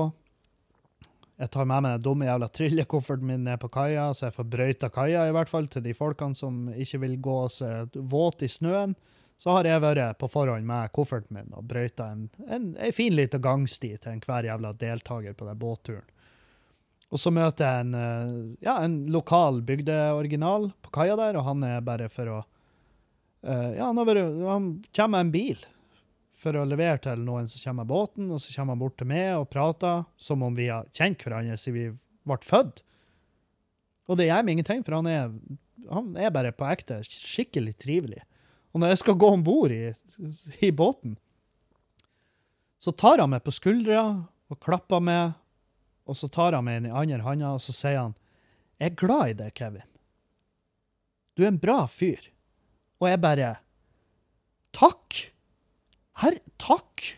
Jeg 1.38 1.52
tar 1.54 1.68
med 1.70 1.84
meg 1.84 1.92
den 1.94 2.02
dumme 2.02 2.26
jævla 2.26 2.48
trillekofferten 2.50 3.28
min 3.28 3.44
ned 3.46 3.60
på 3.62 3.70
kaia, 3.70 4.08
så 4.10 4.26
jeg 4.26 4.34
får 4.34 4.46
brøyta 4.50 4.88
kaia, 4.90 5.28
i 5.28 5.34
hvert 5.36 5.50
fall, 5.50 5.68
til 5.70 5.84
de 5.84 5.94
folkene 5.94 6.34
som 6.34 6.66
ikke 6.74 6.98
vil 7.04 7.14
gå 7.22 7.38
seg 7.54 7.94
våt 8.10 8.42
i 8.42 8.50
snøen. 8.50 8.96
Så 9.38 9.54
har 9.54 9.68
jeg 9.68 9.84
vært 9.84 10.18
på 10.18 10.26
forhånd 10.32 10.66
med 10.66 10.90
kofferten 10.90 11.36
min 11.36 11.52
og 11.54 11.68
brøyta 11.70 12.08
en, 12.10 12.24
en, 12.50 12.72
en 12.74 12.94
fin 12.94 13.14
liten 13.14 13.42
gangsti 13.42 13.92
til 13.94 14.16
enhver 14.16 14.48
jævla 14.48 14.72
deltaker 14.80 15.36
på 15.38 15.46
den 15.46 15.60
båtturen. 15.62 16.08
Og 17.08 17.22
så 17.22 17.30
møter 17.32 17.64
jeg 17.64 17.84
en, 17.86 17.94
eh, 17.94 18.32
ja, 18.66 18.74
en 18.82 18.98
lokal 19.14 19.62
bygdeoriginal 19.64 20.72
på 20.82 20.90
kaia 20.98 21.14
der, 21.16 21.38
og 21.38 21.46
han 21.46 21.62
er 21.64 21.86
bare 21.86 22.10
for 22.12 22.34
å 22.34 22.38
uh, 22.42 23.70
Ja, 23.78 23.86
han, 23.86 24.02
vært, 24.10 24.26
han 24.42 24.66
kommer 24.90 25.14
med 25.14 25.28
en 25.28 25.32
bil 25.38 25.62
for 26.38 26.54
å 26.54 26.66
levere 26.68 27.00
til 27.02 27.24
noen 27.26 27.48
som 27.50 27.60
kommer 27.62 27.84
med 27.84 27.92
båten, 27.92 28.28
og 28.30 28.42
så 28.42 28.54
kommer 28.54 28.76
han 28.76 28.82
bort 28.82 28.98
til 29.00 29.10
meg 29.10 29.32
og 29.36 29.48
prater 29.50 30.04
som 30.20 30.44
om 30.46 30.54
vi 30.54 30.68
har 30.70 30.86
kjent 30.94 31.24
hverandre 31.24 31.58
siden 31.58 31.78
vi 31.78 31.86
ble 32.28 32.38
født. 32.46 32.84
Og 34.08 34.20
det 34.20 34.28
gjør 34.28 34.44
meg 34.46 34.56
ingenting, 34.56 34.84
for 34.86 34.98
han 34.98 35.10
er, 35.10 35.32
han 35.90 36.12
er 36.16 36.32
bare 36.32 36.54
på 36.54 36.68
ekte 36.68 37.00
skikkelig 37.04 37.74
trivelig. 37.82 38.22
Og 38.72 38.80
når 38.80 38.94
jeg 38.94 39.02
skal 39.02 39.18
gå 39.20 39.32
om 39.34 39.42
bord 39.44 39.74
i, 39.74 39.90
i 40.64 40.70
båten, 40.70 41.18
så 42.78 42.94
tar 42.94 43.18
han 43.18 43.34
meg 43.34 43.42
på 43.44 43.52
skuldra 43.52 44.04
og 44.48 44.60
klapper 44.62 45.02
meg 45.02 45.36
og 46.08 46.16
så 46.16 46.28
tar 46.32 46.56
han 46.56 46.64
meg 46.64 46.78
i 46.78 46.84
den 46.86 46.96
andre 46.96 47.20
handa, 47.20 47.52
og 47.52 47.62
så 47.62 47.74
sier 47.76 48.00
han, 48.00 48.16
'Jeg 48.78 48.92
er 48.92 48.96
glad 48.96 49.28
i 49.28 49.38
deg, 49.42 49.54
Kevin. 49.54 49.88
Du 51.36 51.44
er 51.44 51.48
en 51.48 51.60
bra 51.60 51.86
fyr.' 51.86 52.32
Og 53.00 53.08
jeg 53.08 53.20
bare 53.20 53.58
'Takk. 54.72 55.32
Herre, 56.22 56.42
takk.' 56.60 57.14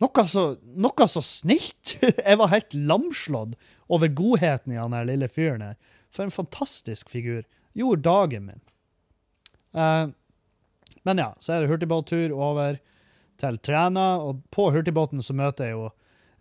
Noe 0.00 0.24
så, 0.24 0.44
noe 0.80 1.06
så 1.12 1.20
snilt. 1.20 1.98
Jeg 2.28 2.38
var 2.40 2.52
helt 2.54 2.72
lamslått 2.72 3.56
over 3.92 4.08
godheten 4.08 4.72
i 4.72 4.78
han 4.80 4.96
der 4.96 5.08
lille 5.08 5.28
fyren 5.28 5.64
her. 5.64 5.76
For 6.08 6.24
en 6.24 6.32
fantastisk 6.32 7.10
figur. 7.12 7.44
Gjorde 7.76 8.06
dagen 8.06 8.46
min. 8.48 8.62
Uh, 9.76 10.08
men 11.06 11.20
ja, 11.20 11.30
så 11.38 11.54
er 11.54 11.62
det 11.62 11.70
hurtigbåttur 11.70 12.32
over 12.32 12.80
til 13.40 13.56
Træna, 13.64 14.20
og 14.20 14.42
på 14.52 14.68
hurtigbåten 14.72 15.22
så 15.24 15.36
møter 15.36 15.68
jeg 15.68 15.76
jo 15.76 15.86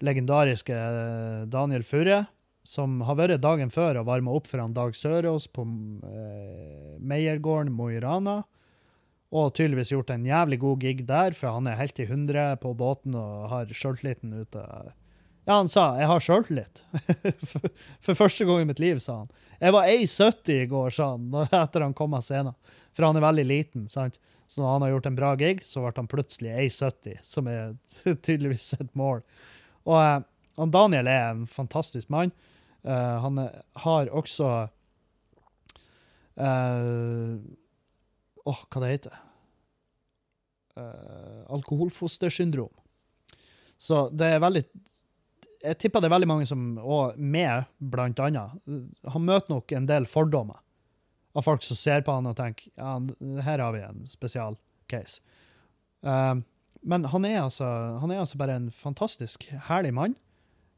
legendariske 0.04 0.76
eh, 0.76 1.46
Daniel 1.52 1.84
Furre, 1.84 2.26
som 2.64 3.00
har 3.08 3.18
vært 3.20 3.44
dagen 3.44 3.72
før 3.72 4.02
og 4.02 4.08
varma 4.08 4.34
opp 4.36 4.48
for 4.48 4.60
han 4.60 4.76
Dag 4.76 4.96
Sørås 4.96 5.48
på 5.52 5.64
uh, 5.64 6.96
Meiergården 7.00 7.72
Mo 7.76 7.88
i 7.92 8.00
Rana. 8.04 8.42
Og 9.30 9.52
tydeligvis 9.54 9.92
gjort 9.94 10.10
en 10.10 10.26
jævlig 10.26 10.58
god 10.64 10.80
gig 10.82 11.04
der, 11.06 11.36
for 11.38 11.54
han 11.60 11.68
er 11.70 11.78
helt 11.78 12.00
i 12.02 12.08
hundre 12.10 12.56
på 12.62 12.74
båten 12.78 13.14
og 13.18 13.50
har 13.52 13.70
sjøltilliten 13.70 14.34
ute. 14.34 14.64
Ja, 15.46 15.58
han 15.58 15.68
sa 15.68 15.98
'jeg 15.98 16.08
har 16.08 16.20
sjøltillit'. 16.20 16.82
for, 17.46 17.70
for 18.02 18.14
første 18.14 18.46
gang 18.46 18.62
i 18.62 18.66
mitt 18.66 18.80
liv, 18.80 19.00
sa 19.00 19.20
han. 19.20 19.30
Jeg 19.62 19.74
var 19.74 19.88
1,70 19.88 20.64
i 20.64 20.66
går, 20.66 20.90
sa 20.90 21.12
han, 21.12 21.30
etter 21.64 21.82
han 21.82 21.94
kom 21.94 22.14
av 22.14 22.22
scenen. 22.22 22.54
For 22.94 23.06
han 23.06 23.18
er 23.18 23.26
veldig 23.26 23.46
liten. 23.46 23.88
sant? 23.88 24.20
Så 24.48 24.62
når 24.62 24.72
han 24.72 24.82
har 24.82 24.90
gjort 24.90 25.06
en 25.06 25.16
bra 25.16 25.36
gig, 25.36 25.64
så 25.64 25.82
ble 25.84 25.94
han 25.96 26.08
plutselig 26.10 26.54
1,70, 26.54 27.20
som 27.24 27.48
er 27.48 27.76
tydeligvis 28.26 28.74
et 28.80 28.96
mål. 28.98 29.22
Og 29.86 29.98
uh, 29.98 30.22
han 30.58 30.72
Daniel 30.72 31.08
er 31.08 31.30
en 31.32 31.46
fantastisk 31.48 32.10
mann. 32.10 32.32
Uh, 32.82 33.20
han 33.22 33.38
har 33.84 34.10
også 34.10 34.70
uh, 36.40 37.36
Åh, 38.50 38.62
hva 38.70 38.82
det 38.84 38.94
heter 38.94 39.18
uh, 40.80 41.42
Alkoholfostersyndrom. 41.56 42.72
Så 43.80 44.08
det 44.12 44.34
er 44.34 44.42
veldig 44.44 44.64
Jeg 45.64 45.78
tipper 45.80 46.02
det 46.02 46.10
er 46.10 46.16
veldig 46.16 46.30
mange 46.32 46.48
som, 46.48 46.72
og 46.80 47.18
med 47.20 47.68
blant 47.80 48.20
annet, 48.24 48.60
han 49.12 49.26
møter 49.28 49.54
nok 49.54 49.74
en 49.76 49.88
del 49.90 50.08
fordommer 50.08 50.60
av 51.36 51.46
folk 51.46 51.64
som 51.64 51.78
ser 51.78 52.02
på 52.04 52.16
han 52.16 52.30
og 52.30 52.38
tenker 52.40 52.72
ja, 52.80 52.96
her 53.46 53.62
har 53.62 53.76
vi 53.76 53.84
en 53.86 54.06
spesial 54.10 54.58
case. 54.90 55.20
Uh, 56.04 56.40
men 56.82 57.06
han 57.12 57.28
er, 57.28 57.42
altså, 57.44 57.68
han 58.00 58.12
er 58.12 58.22
altså 58.24 58.40
bare 58.40 58.56
en 58.56 58.70
fantastisk 58.72 59.50
herlig 59.68 59.92
mann. 59.96 60.16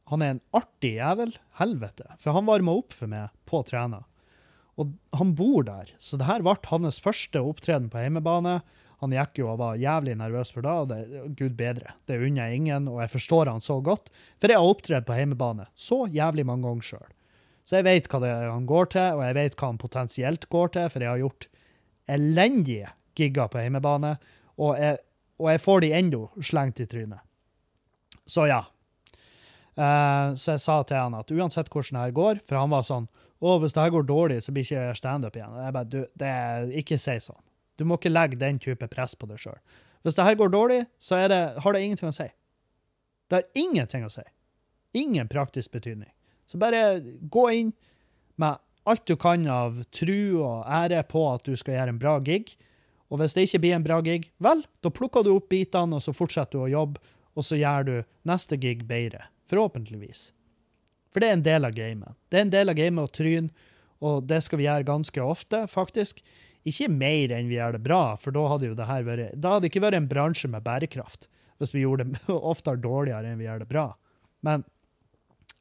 Han 0.10 0.24
er 0.26 0.34
en 0.34 0.42
artig 0.58 0.96
jævel. 0.98 1.36
Helvete. 1.60 2.08
For 2.20 2.34
han 2.36 2.48
varma 2.50 2.74
opp 2.82 2.96
for 2.96 3.12
meg 3.12 3.30
på 3.48 3.62
Træna. 3.70 4.02
Og 4.82 4.94
han 5.18 5.34
bor 5.38 5.66
der, 5.68 5.92
så 6.02 6.18
det 6.18 6.28
her 6.28 6.44
ble 6.46 6.56
hans 6.72 7.02
første 7.04 7.42
opptreden 7.42 7.90
på 7.92 8.02
hjemmebane. 8.02 8.60
Han 9.02 9.14
gikk 9.16 9.42
jo 9.42 9.48
og 9.50 9.60
var 9.62 9.80
jævlig 9.82 10.14
nervøs 10.20 10.52
for 10.54 10.66
det, 10.66 10.74
og 10.74 10.90
det, 10.92 11.00
gud 11.38 11.56
bedre. 11.58 11.96
Det 12.10 12.20
unner 12.22 12.50
jeg 12.50 12.62
ingen, 12.62 12.90
og 12.92 13.02
jeg 13.02 13.14
forstår 13.16 13.50
han 13.50 13.64
så 13.66 13.80
godt. 13.82 14.12
For 14.42 14.52
jeg 14.52 14.62
har 14.62 14.74
opptredd 14.74 15.08
på 15.08 15.18
hjemmebane 15.18 15.66
så 15.74 16.04
jævlig 16.14 16.46
mange 16.50 16.68
ganger 16.68 16.90
sjøl. 16.92 17.08
Så 17.66 17.80
jeg 17.80 17.88
vet 17.88 18.10
hva 18.10 18.20
det 18.22 18.34
er 18.34 18.52
han 18.52 18.68
går 18.70 18.92
til, 18.94 19.18
og 19.18 19.24
jeg 19.26 19.38
vet 19.38 19.58
hva 19.58 19.72
han 19.72 19.82
potensielt 19.82 20.50
går 20.54 20.76
til, 20.76 20.92
for 20.94 21.06
jeg 21.06 21.14
har 21.14 21.24
gjort 21.24 21.48
elendige 22.12 22.92
gigger 23.18 23.50
på 23.54 23.64
hjemmebane. 23.64 24.16
Og 24.62 24.78
jeg 24.78 25.00
og 25.42 25.50
jeg 25.50 25.62
får 25.64 25.82
de 25.82 25.90
ennå 25.98 26.22
slengt 26.46 26.82
i 26.84 26.88
trynet. 26.90 27.22
Så 28.30 28.46
ja. 28.50 28.62
Uh, 29.80 30.34
så 30.36 30.58
jeg 30.58 30.64
sa 30.66 30.82
til 30.84 31.00
han 31.00 31.16
at 31.16 31.32
uansett 31.32 31.70
hvordan 31.72 31.98
det 31.98 32.08
her 32.10 32.16
går, 32.18 32.42
for 32.48 32.60
han 32.60 32.74
var 32.74 32.84
sånn 32.88 33.08
å, 33.42 33.56
hvis 33.62 33.74
det 33.74 33.82
her 33.82 33.94
går 33.96 34.04
dårlig, 34.06 34.42
så 34.46 34.54
blir 34.54 34.68
ikke 34.68 34.98
standup 35.00 35.38
igjen. 35.38 35.54
Og 35.56 35.64
jeg 35.66 35.76
bare, 35.78 35.90
du, 35.90 36.02
det 36.22 36.34
ikke 36.84 37.00
si 37.02 37.16
sånn. 37.24 37.40
Du 37.80 37.88
må 37.90 37.98
ikke 37.98 38.12
legge 38.12 38.38
den 38.38 38.60
type 38.62 38.86
press 38.92 39.16
på 39.18 39.26
deg 39.30 39.42
sjøl. 39.42 39.58
Hvis 40.06 40.18
det 40.18 40.26
her 40.28 40.38
går 40.38 40.52
dårlig, 40.54 40.84
så 41.02 41.18
det, 41.30 41.40
har 41.64 41.74
det 41.74 41.82
ingenting 41.82 42.12
å 42.12 42.14
si. 42.14 42.28
Det 43.30 43.40
har 43.40 43.64
ingenting 43.64 44.06
å 44.06 44.12
si. 44.14 44.26
Ingen 44.98 45.30
praktisk 45.32 45.74
betydning. 45.74 46.12
Så 46.46 46.60
bare 46.62 47.00
gå 47.32 47.48
inn 47.56 47.72
med 48.42 48.62
alt 48.90 49.06
du 49.10 49.16
kan 49.18 49.46
av 49.50 49.80
tru 49.94 50.42
og 50.42 50.68
ære 50.68 51.02
på 51.10 51.24
at 51.32 51.46
du 51.48 51.56
skal 51.58 51.78
gjøre 51.78 51.96
en 51.96 52.02
bra 52.02 52.18
gig. 52.22 52.54
Og 53.10 53.22
hvis 53.22 53.34
det 53.38 53.48
ikke 53.48 53.62
blir 53.64 53.78
en 53.78 53.86
bra 53.86 54.00
gig, 54.06 54.30
vel, 54.42 54.62
da 54.86 54.94
plukker 54.94 55.26
du 55.26 55.34
opp 55.34 55.50
bitene, 55.52 55.98
og 55.98 56.06
så 56.06 56.14
fortsetter 56.16 56.60
du 56.60 56.66
å 56.66 56.72
jobbe, 56.72 57.02
og 57.38 57.48
så 57.48 57.60
gjør 57.60 57.88
du 57.88 57.96
neste 58.28 58.58
gig 58.60 58.86
bedre. 58.90 59.26
Forhåpentligvis. 59.52 60.30
For 61.12 61.24
det 61.24 61.30
er 61.30 61.38
en 61.38 61.46
del 61.46 61.68
av 61.68 61.76
gamet. 61.76 62.16
Det 62.32 62.40
er 62.40 62.46
en 62.46 62.54
del 62.54 62.72
av 62.72 62.80
gamet 62.80 63.04
å 63.10 63.14
tryne, 63.14 63.68
og 64.02 64.26
det 64.30 64.40
skal 64.46 64.62
vi 64.62 64.66
gjøre 64.66 64.88
ganske 64.88 65.24
ofte, 65.24 65.66
faktisk. 65.70 66.24
Ikke 66.68 66.90
mer 66.94 67.34
enn 67.36 67.50
vi 67.50 67.58
gjør 67.58 67.78
det 67.78 67.84
bra, 67.86 68.16
for 68.22 68.34
da 68.36 68.46
hadde 68.54 68.70
jo 68.70 68.78
det 68.78 68.88
her 68.90 69.06
vært 69.06 69.38
Da 69.42 69.56
hadde 69.56 69.66
det 69.66 69.72
ikke 69.72 69.84
vært 69.86 69.98
en 69.98 70.10
bransje 70.10 70.50
med 70.50 70.66
bærekraft. 70.66 71.28
hvis 71.62 71.76
vi 71.76 71.84
gjorde 71.84 72.08
det 72.10 72.22
oftere 72.52 72.82
dårligere 72.82 73.28
enn 73.30 73.38
vi 73.38 73.46
gjør 73.46 73.62
det 73.62 73.70
bra. 73.70 73.92
Men, 74.42 74.64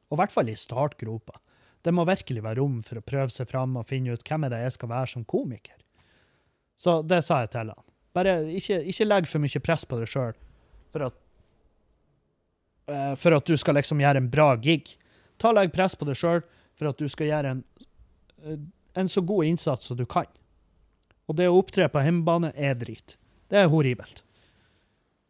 og 0.09 0.17
i 0.17 0.21
hvert 0.21 0.33
fall 0.33 0.49
i 0.49 0.57
startgropa. 0.57 1.37
Det 1.81 1.93
må 1.93 2.05
virkelig 2.05 2.41
være 2.41 2.57
rom 2.57 2.81
for 2.85 2.97
å 2.97 3.05
prøve 3.05 3.29
seg 3.33 3.49
fram 3.49 3.77
og 3.77 3.87
finne 3.89 4.13
ut 4.13 4.25
hvem 4.25 4.45
er 4.45 4.53
det 4.53 4.63
jeg 4.63 4.75
skal 4.77 4.89
være 4.89 5.11
som 5.13 5.25
komiker. 5.25 5.77
Så 6.77 7.01
det 7.05 7.21
sa 7.25 7.43
jeg 7.43 7.51
til 7.53 7.69
han. 7.69 7.85
Bare 8.17 8.39
ikke, 8.49 8.81
ikke 8.89 9.07
legg 9.07 9.29
for 9.29 9.41
mye 9.41 9.61
press 9.63 9.85
på 9.85 10.01
deg 10.01 10.09
sjøl 10.09 10.33
for 10.91 11.05
at 11.07 11.20
eh, 12.87 13.13
for 13.19 13.37
at 13.37 13.47
du 13.47 13.57
skal 13.59 13.77
liksom 13.79 14.01
gjøre 14.01 14.23
en 14.23 14.29
bra 14.31 14.53
gig. 14.61 14.95
Ta 15.41 15.53
Legg 15.55 15.73
press 15.73 15.97
på 15.97 16.07
deg 16.07 16.19
sjøl 16.19 16.43
for 16.77 16.91
at 16.91 17.01
du 17.01 17.09
skal 17.11 17.29
gjøre 17.29 17.55
en, 17.55 17.63
uh, 18.45 18.57
en 18.97 19.09
så 19.09 19.21
god 19.25 19.49
innsats 19.49 19.89
som 19.89 19.97
du 19.99 20.05
kan. 20.09 20.29
Og 21.29 21.37
det 21.37 21.49
å 21.49 21.57
opptre 21.59 21.87
på 21.91 22.01
hjemmebane 22.01 22.51
er 22.57 22.77
drit. 22.79 23.17
Det 23.51 23.59
er 23.59 23.71
horribelt. 23.71 24.23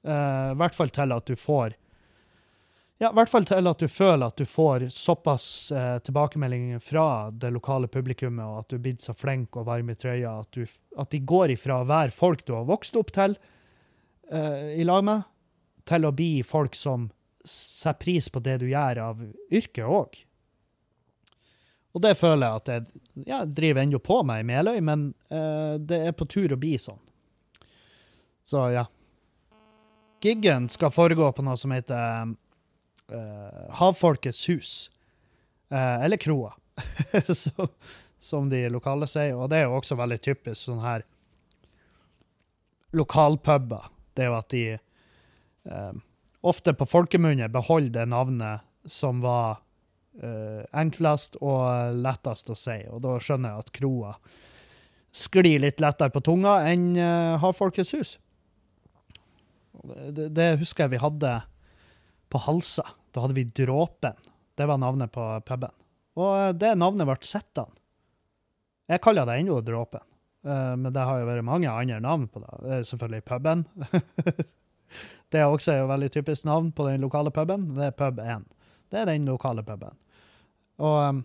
Uh, 0.08 0.52
I 0.54 0.60
hvert 0.60 0.78
fall 0.78 0.92
til 0.94 1.14
at 1.16 1.28
du 1.28 1.36
får 1.40 1.76
ja, 3.02 3.10
i 3.10 3.18
hvert 3.18 3.32
fall 3.32 3.46
til 3.50 3.66
at 3.66 3.80
du 3.82 3.88
føler 3.90 4.30
at 4.30 4.38
du 4.38 4.46
får 4.46 4.84
såpass 4.94 5.46
eh, 5.74 5.96
tilbakemeldinger 6.06 6.80
fra 6.86 7.32
det 7.34 7.50
lokale 7.50 7.88
publikummet, 7.90 8.46
og 8.46 8.60
at 8.60 8.68
du 8.70 8.76
er 8.76 8.84
blitt 8.84 9.02
så 9.02 9.16
flink 9.18 9.58
og 9.58 9.66
varm 9.66 9.90
i 9.90 9.96
trøya, 9.98 10.36
at, 10.44 10.54
du, 10.54 10.68
at 11.02 11.10
de 11.10 11.22
går 11.26 11.56
ifra 11.56 11.80
å 11.82 11.88
være 11.90 12.14
folk 12.14 12.44
du 12.46 12.54
har 12.54 12.68
vokst 12.70 13.00
opp 13.02 13.10
til 13.16 13.34
eh, 14.30 14.78
i 14.78 14.86
lag 14.86 15.02
med, 15.08 15.26
til 15.90 16.06
å 16.06 16.14
bli 16.14 16.30
folk 16.46 16.78
som 16.78 17.10
setter 17.46 18.00
pris 18.00 18.30
på 18.30 18.42
det 18.44 18.60
du 18.62 18.68
gjør 18.70 19.02
av 19.06 19.24
yrket 19.52 19.86
òg. 19.86 20.20
Og 21.92 22.04
det 22.04 22.14
føler 22.16 22.46
jeg 22.46 22.62
at 22.62 22.72
jeg 22.72 23.28
ja, 23.28 23.42
driver 23.46 23.84
ennå 23.84 24.00
på 24.00 24.22
med 24.24 24.44
i 24.44 24.48
Meløy, 24.48 24.80
men 24.86 25.10
eh, 25.28 25.76
det 25.80 26.00
er 26.08 26.16
på 26.16 26.28
tur 26.30 26.54
å 26.54 26.60
bli 26.60 26.78
sånn. 26.80 27.02
Så 28.48 28.70
ja. 28.72 28.86
Giggen 30.22 30.70
skal 30.70 30.94
foregå 30.94 31.32
på 31.34 31.44
noe 31.44 31.58
som 31.60 31.74
heter 31.74 32.32
eh, 33.12 33.66
Havfolkets 33.80 34.46
hus. 34.50 34.74
Eh, 35.72 36.04
eller 36.06 36.22
kroa, 36.22 36.54
som, 37.44 37.68
som 38.20 38.48
de 38.50 38.64
lokale 38.72 39.10
sier. 39.10 39.36
Og 39.36 39.50
det 39.52 39.60
er 39.60 39.68
jo 39.68 39.80
også 39.82 40.00
veldig 40.00 40.20
typisk 40.24 40.70
sånn 40.70 40.84
her 40.86 41.04
lokalpuber. 42.96 43.90
Det 44.14 44.26
er 44.26 44.32
jo 44.32 44.38
at 44.38 44.50
de 44.54 44.64
eh, 44.78 45.92
ofte 46.42 46.74
på 46.78 46.88
folkemunne 46.90 47.50
beholder 47.54 48.02
det 48.02 48.08
navnet 48.12 48.66
som 48.90 49.22
var 49.22 49.62
uh, 50.24 50.64
enklest 50.74 51.38
og 51.42 51.98
lettest 52.02 52.50
å 52.50 52.58
si. 52.58 52.80
Og 52.90 53.04
da 53.06 53.18
skjønner 53.22 53.54
jeg 53.54 53.66
at 53.66 53.76
kroa 53.78 54.16
sklir 55.12 55.60
litt 55.62 55.82
lettere 55.84 56.14
på 56.14 56.24
tunga 56.24 56.62
enn 56.72 56.94
har 56.96 57.42
Havfolkets 57.44 57.92
hus. 57.98 58.16
Det, 59.84 60.12
det, 60.16 60.28
det 60.38 60.48
husker 60.62 60.86
jeg 60.86 60.96
vi 60.96 61.02
hadde 61.04 61.34
på 62.32 62.42
Halsa. 62.46 62.86
Da 63.12 63.26
hadde 63.26 63.36
vi 63.36 63.44
Dråpen. 63.44 64.16
Det 64.56 64.66
var 64.66 64.80
navnet 64.80 65.12
på 65.12 65.26
puben. 65.46 65.74
Og 66.20 66.32
eh, 66.38 66.54
det 66.56 66.76
navnet 66.80 67.08
ble 67.08 67.18
sittende. 67.26 67.78
Jeg 68.92 69.04
kaller 69.04 69.28
det 69.28 69.38
ennå 69.40 69.62
Dråpen. 69.64 70.04
Uh, 70.48 70.74
Men 70.80 70.90
det 70.94 71.04
har 71.06 71.22
jo 71.22 71.28
vært 71.30 71.46
mange 71.48 71.70
andre 71.70 72.00
navn 72.04 72.28
på 72.32 72.42
det. 72.44 72.56
Det 72.64 72.74
er 72.78 72.90
selvfølgelig 72.90 73.28
puben. 73.30 73.66
det 75.32 75.42
er 75.42 75.50
også 75.50 75.76
et 75.76 75.90
veldig 75.90 76.12
typisk 76.14 76.48
navn 76.48 76.72
på 76.76 76.88
den 76.90 77.04
lokale 77.06 77.32
puben. 77.34 77.70
Det 77.78 77.90
er 77.90 77.98
Pub 77.98 78.20
1. 78.20 78.48
Det 78.92 79.02
er 79.02 79.12
den 79.12 79.30
lokale 79.30 79.64
puben. 79.64 79.96
Og, 80.82 80.98
um, 81.10 81.22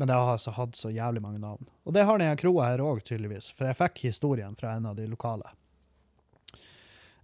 men 0.00 0.08
det 0.08 0.16
har 0.16 0.34
altså 0.34 0.54
hatt 0.56 0.78
så 0.78 0.90
jævlig 0.92 1.22
mange 1.22 1.40
navn. 1.42 1.68
Og 1.84 1.94
det 1.94 2.06
har 2.08 2.20
denne 2.20 2.38
kroa 2.40 2.70
her 2.70 2.82
òg, 2.84 3.02
tydeligvis. 3.04 3.50
For 3.56 3.68
jeg 3.68 3.78
fikk 3.78 4.06
historien 4.08 4.56
fra 4.58 4.76
en 4.76 4.88
av 4.88 4.96
de 4.96 5.06
lokale. 5.10 5.52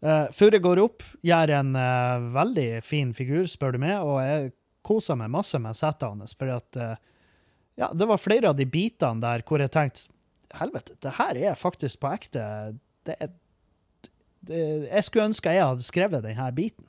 Uh, 0.05 0.29
Furre 0.37 0.61
går 0.63 0.83
opp, 0.83 1.03
gjør 1.27 1.55
en 1.57 1.73
uh, 1.75 2.29
veldig 2.37 2.69
fin 2.87 3.11
figur, 3.17 3.49
spør 3.51 3.75
du 3.75 3.81
meg, 3.83 3.97
og 3.99 4.21
jeg 4.23 4.53
koser 4.87 5.19
meg 5.19 5.33
masse 5.33 5.59
med 5.59 5.77
settet 5.77 6.07
hans. 6.07 6.37
fordi 6.39 6.55
at 6.55 6.79
uh, 6.79 6.95
ja, 7.79 7.91
det 7.95 8.07
var 8.11 8.21
flere 8.21 8.53
av 8.53 8.59
de 8.59 8.67
bitene 8.67 9.23
der 9.23 9.43
hvor 9.47 9.63
jeg 9.63 9.73
tenkte 9.75 10.07
helvete, 10.59 10.97
det 11.03 11.17
her 11.19 11.39
er 11.51 11.59
faktisk 11.59 12.01
på 12.03 12.13
ekte. 12.13 12.45
Det 13.07 13.17
er, 13.21 13.33
jeg 14.47 15.05
skulle 15.07 15.29
ønske 15.31 15.53
jeg 15.53 15.67
hadde 15.67 15.87
skrevet 15.87 16.25
denne 16.25 16.51
biten. 16.57 16.87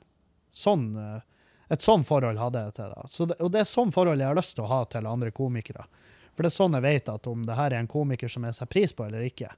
Sånn, 0.54 0.92
eh, 0.98 1.22
et 1.70 1.84
sånn 1.84 2.04
forhold 2.06 2.38
hadde 2.40 2.62
jeg 2.66 2.76
til 2.76 2.92
det. 2.92 3.26
Det. 3.32 3.40
Og 3.40 3.50
det 3.54 3.62
er 3.62 3.68
sånn 3.70 3.92
forhold 3.94 4.22
jeg 4.22 4.30
har 4.30 4.38
lyst 4.38 4.56
til 4.58 4.66
å 4.66 4.70
ha 4.70 4.84
til 4.90 5.08
andre 5.10 5.32
komikere. 5.34 5.86
For 6.34 6.44
det 6.46 6.52
er 6.52 6.56
sånn 6.56 6.78
jeg 6.78 6.86
vet 6.86 7.10
at 7.12 7.26
om 7.30 7.42
det 7.46 7.58
her 7.58 7.74
er 7.74 7.82
en 7.82 7.90
komiker 7.90 8.30
som 8.32 8.46
jeg 8.46 8.56
setter 8.56 8.72
pris 8.72 8.94
på 8.96 9.06
eller 9.06 9.26
ikke, 9.26 9.50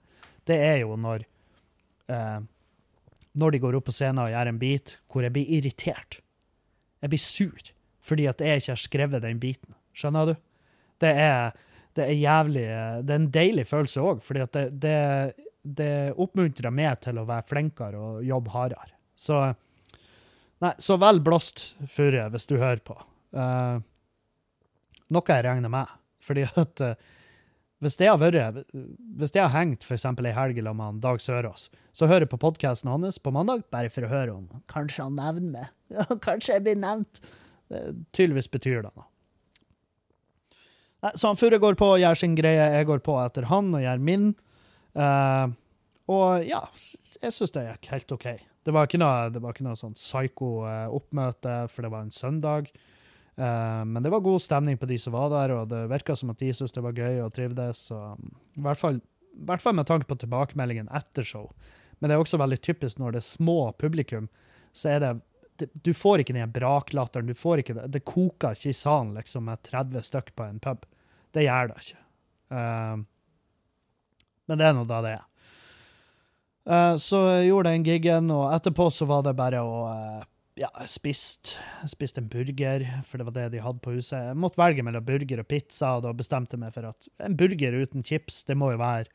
det 0.48 0.58
er 0.58 0.80
jo 0.82 0.96
når 0.98 1.24
eh, 2.10 2.40
når 3.38 3.54
de 3.54 3.60
går 3.62 3.76
opp 3.78 3.86
på 3.88 3.94
scenen 3.96 4.24
og 4.24 4.32
gjør 4.32 4.50
en 4.50 4.60
bit 4.60 4.96
hvor 5.10 5.24
jeg 5.24 5.32
blir 5.34 5.52
irritert. 5.58 6.18
Jeg 7.02 7.12
blir 7.12 7.22
sur 7.22 7.70
fordi 8.02 8.26
at 8.26 8.40
jeg 8.42 8.58
ikke 8.58 8.72
har 8.72 8.82
skrevet 8.82 9.22
den 9.22 9.38
biten. 9.38 9.76
Skjønner 9.94 10.32
du? 10.32 10.34
Det 11.02 11.12
er, 11.22 11.52
det 11.94 12.08
er 12.08 12.18
jævlig 12.18 12.64
Det 13.06 13.14
er 13.14 13.20
en 13.20 13.30
deilig 13.34 13.66
følelse 13.70 14.02
òg, 14.02 14.22
fordi 14.26 14.42
at 14.42 14.56
det, 14.56 14.64
det, 14.82 14.96
det 15.62 16.14
oppmuntrer 16.20 16.74
meg 16.74 17.00
til 17.04 17.20
å 17.20 17.26
være 17.28 17.46
flinkere 17.48 17.98
og 17.98 18.26
jobbe 18.26 18.54
hardere. 18.54 18.94
Så 19.16 19.44
Nei, 20.62 20.76
så 20.78 20.94
vel 20.94 21.18
blåst, 21.18 21.72
Furre, 21.90 22.28
hvis 22.30 22.46
du 22.46 22.54
hører 22.54 22.78
på. 22.86 22.94
Uh, 23.34 23.82
noe 25.10 25.34
jeg 25.34 25.42
regner 25.42 25.72
med. 25.72 25.90
Fordi 26.22 26.44
at 26.46 26.82
uh, 26.86 26.92
hvis 27.82 27.98
det 27.98 28.06
har 28.06 28.20
vært 28.20 28.60
Hvis 29.18 29.34
det 29.34 29.42
har 29.42 29.50
hengt 29.56 29.82
f.eks. 29.82 30.04
ei 30.06 30.34
helg 30.36 30.60
sammen 30.62 30.94
med 30.94 31.02
Dag 31.02 31.18
Sørås, 31.20 31.66
så 31.90 32.06
hører 32.06 32.28
jeg 32.28 32.30
på 32.30 32.38
podkasten 32.44 32.92
hans 32.92 33.18
på 33.18 33.32
mandag 33.34 33.64
bare 33.74 33.90
for 33.90 34.06
å 34.06 34.12
høre 34.12 34.36
om 34.36 34.62
Kanskje 34.70 35.08
han 35.08 35.18
nevner 35.18 35.50
meg. 35.56 35.72
Kanskje 36.26 36.54
jeg 36.54 36.66
blir 36.68 36.78
nevnt. 36.78 37.24
Det 37.72 37.82
tydeligvis 38.14 38.50
betyr 38.52 38.84
det 38.84 38.92
noe. 38.92 39.08
Nei, 41.02 41.10
så 41.18 41.32
han 41.32 41.40
Furre 41.40 41.58
går 41.58 41.74
på 41.80 41.88
og 41.96 41.98
gjør 41.98 42.22
sin 42.22 42.38
greie, 42.38 42.70
jeg 42.76 42.86
går 42.86 43.02
på 43.02 43.18
etter 43.18 43.50
han 43.50 43.74
og 43.74 43.82
gjør 43.82 44.06
min. 44.06 44.30
Eh, 44.92 45.52
og 46.12 46.46
ja, 46.46 46.62
jeg 47.22 47.34
syns 47.34 47.54
det 47.54 47.66
gikk 47.68 47.92
helt 47.92 48.16
OK. 48.16 48.26
Det 48.62 48.74
var 48.74 48.86
ikke 48.86 49.00
noe, 49.02 49.54
noe 49.64 49.78
sånn 49.78 49.96
psycho-oppmøte, 49.98 51.54
for 51.72 51.84
det 51.84 51.92
var 51.92 52.04
en 52.06 52.14
søndag. 52.14 52.68
Uh, 53.32 53.80
men 53.88 54.04
det 54.04 54.10
var 54.12 54.20
god 54.20 54.42
stemning 54.44 54.76
på 54.78 54.86
de 54.86 54.98
som 55.00 55.14
var 55.16 55.30
der, 55.32 55.54
og 55.56 55.70
det 55.70 55.86
virka 55.90 56.14
som 56.18 56.30
at 56.30 56.38
de 56.42 56.50
syntes 56.52 56.74
det 56.76 56.84
var 56.84 56.98
gøy 56.98 57.22
og 57.24 57.32
trivdes. 57.34 57.86
Um, 57.90 58.34
I 58.58 58.64
hvert 58.66 58.80
fall, 58.80 59.00
i 59.32 59.44
hvert 59.48 59.64
fall 59.64 59.74
med 59.78 59.88
tanke 59.88 60.06
på 60.10 60.18
tilbakemeldingen 60.20 60.90
etter 60.94 61.26
show. 61.26 61.48
Men 61.98 62.10
det 62.10 62.16
er 62.16 62.22
også 62.22 62.40
veldig 62.42 62.60
typisk 62.62 63.00
når 63.00 63.16
det 63.16 63.22
er 63.22 63.30
små 63.30 63.58
publikum, 63.78 64.30
så 64.74 64.96
er 64.96 65.04
det, 65.04 65.12
Du 65.84 65.92
får 65.94 66.22
ikke 66.22 66.34
den 66.34 66.50
braklatteren. 66.50 67.26
du 67.26 67.34
får 67.34 67.60
ikke 67.60 67.74
Det 67.74 67.90
det 67.92 68.04
koker 68.04 68.56
ikke 68.56 68.70
i 68.70 68.74
salen 68.74 69.14
liksom 69.14 69.44
med 69.44 69.62
30 69.62 70.02
stykk 70.02 70.34
på 70.34 70.44
en 70.44 70.58
pub. 70.58 70.86
Det 71.30 71.44
gjør 71.44 71.68
det 71.68 71.76
ikke. 71.82 72.00
Eh, 72.50 72.96
men 74.48 74.60
det 74.60 74.66
er 74.68 74.74
nå 74.76 74.84
da 74.88 75.00
det 75.04 75.14
er. 75.18 75.28
Uh, 76.62 76.94
så 77.00 77.24
jeg 77.38 77.48
gjorde 77.50 77.72
den 77.72 77.86
giggen, 77.86 78.30
og 78.34 78.52
etterpå 78.54 78.86
så 78.94 79.08
var 79.10 79.24
det 79.26 79.34
bare 79.38 79.62
å 79.66 79.78
uh, 79.88 80.20
ja, 80.60 80.68
jeg 80.82 80.90
spiste, 80.92 81.56
jeg 81.80 82.12
en 82.20 82.28
burger, 82.28 82.84
for 83.08 83.18
det 83.18 83.26
var 83.28 83.36
det 83.36 83.46
de 83.54 83.62
hadde 83.64 83.80
på 83.82 83.94
huset. 83.96 84.28
Jeg 84.28 84.38
måtte 84.38 84.60
velge 84.60 84.84
mellom 84.84 85.04
burger 85.04 85.40
og 85.40 85.48
pizza, 85.48 85.96
og 85.96 86.04
da 86.04 86.12
bestemte 86.16 86.56
jeg 86.56 86.62
meg 86.62 86.74
for 86.74 86.90
at 86.90 87.08
en 87.24 87.36
burger 87.38 87.78
uten 87.80 88.04
chips, 88.04 88.42
det 88.44 88.58
må 88.58 88.72
jo 88.74 88.82
være 88.82 89.08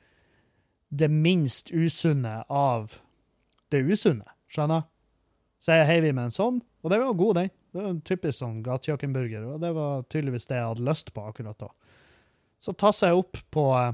det 0.90 1.10
minst 1.12 1.70
usunne 1.76 2.42
av 2.50 2.98
det 3.72 3.84
usunne, 3.86 4.26
skjønner? 4.50 4.88
Så 5.62 5.76
jeg 5.76 5.88
heiv 5.90 6.08
i 6.08 6.16
meg 6.16 6.30
en 6.30 6.36
sånn, 6.36 6.60
og 6.82 6.92
det 6.94 7.00
var 7.02 7.16
god, 7.20 7.40
den. 7.42 7.54
Det 7.76 7.84
var 7.84 7.92
en 7.92 8.04
typisk 8.08 8.40
sånn 8.40 8.60
gatekjøkkenburger, 8.66 9.46
og 9.52 9.62
det 9.62 9.72
var 9.76 10.06
tydeligvis 10.10 10.48
det 10.50 10.58
jeg 10.58 10.70
hadde 10.72 10.88
lyst 10.88 11.14
på 11.14 11.26
akkurat 11.28 11.60
da. 11.62 11.70
Så 12.58 12.74
tassa 12.74 13.12
jeg 13.12 13.20
opp 13.20 13.38
på 13.54 13.66
eh, 13.78 13.94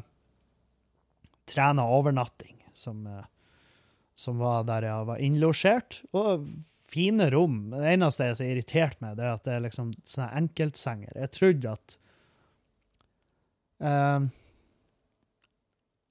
trena 1.49 1.85
overnatting, 1.89 2.57
som, 2.73 3.07
eh, 3.07 3.25
som 4.15 4.37
var 4.41 4.67
der 4.67 4.87
jeg 4.87 5.09
var 5.09 5.23
innlosjert, 5.23 6.01
og 6.13 6.47
fine 6.93 7.29
rom. 7.33 7.71
Det 7.73 7.89
eneste 7.95 8.29
jeg 8.29 8.37
så 8.37 8.47
irritert 8.47 9.01
med, 9.01 9.17
det 9.17 9.25
er 9.25 9.35
at 9.37 9.47
det 9.47 9.57
er 9.57 9.65
liksom 9.65 9.91
sånne 10.05 10.29
enkeltsenger. 10.43 11.11
Jeg 11.17 11.33
trodde 11.33 11.73
at 11.73 11.97
uh, 13.81 14.29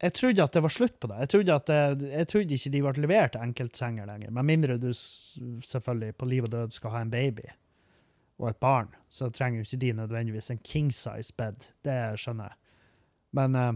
Jeg 0.03 0.15
trodde 0.19 0.43
at 0.43 0.57
det 0.57 0.63
var 0.65 0.75
slutt 0.75 0.97
på 0.99 1.11
det. 1.13 1.19
Jeg 1.23 1.33
trodde, 1.35 1.59
det, 1.71 2.11
jeg 2.11 2.29
trodde 2.33 2.57
ikke 2.57 2.73
de 2.75 2.81
ble 2.83 3.05
levert 3.05 3.39
enkeltsenger 3.39 4.09
lenger. 4.09 4.33
Med 4.35 4.49
mindre 4.49 4.79
du 4.83 4.91
selvfølgelig 4.93 6.17
på 6.19 6.27
liv 6.27 6.49
og 6.49 6.51
død 6.57 6.75
skal 6.75 6.97
ha 6.97 7.05
en 7.05 7.13
baby 7.13 7.47
og 8.43 8.49
et 8.49 8.59
barn, 8.59 8.89
så 9.13 9.29
trenger 9.31 9.61
jo 9.61 9.69
ikke 9.69 9.81
de 9.85 9.93
nødvendigvis 10.01 10.51
en 10.51 10.59
king 10.67 10.91
size 10.91 11.31
bed. 11.39 11.69
Det 11.87 11.95
skjønner 12.19 12.51
jeg. 12.51 12.59
Men 13.39 13.55
eh, 13.55 13.73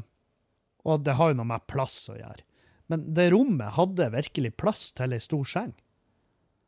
Og 0.86 1.02
det 1.06 1.16
har 1.18 1.32
jo 1.32 1.40
noe 1.40 1.50
med 1.50 1.66
plass 1.70 1.98
å 2.12 2.16
gjøre. 2.18 2.44
Men 2.92 3.02
det 3.16 3.30
rommet 3.34 3.74
hadde 3.74 4.12
virkelig 4.14 4.54
plass 4.60 4.92
til 4.94 5.14
ei 5.16 5.22
stor 5.22 5.48
seng. 5.50 5.74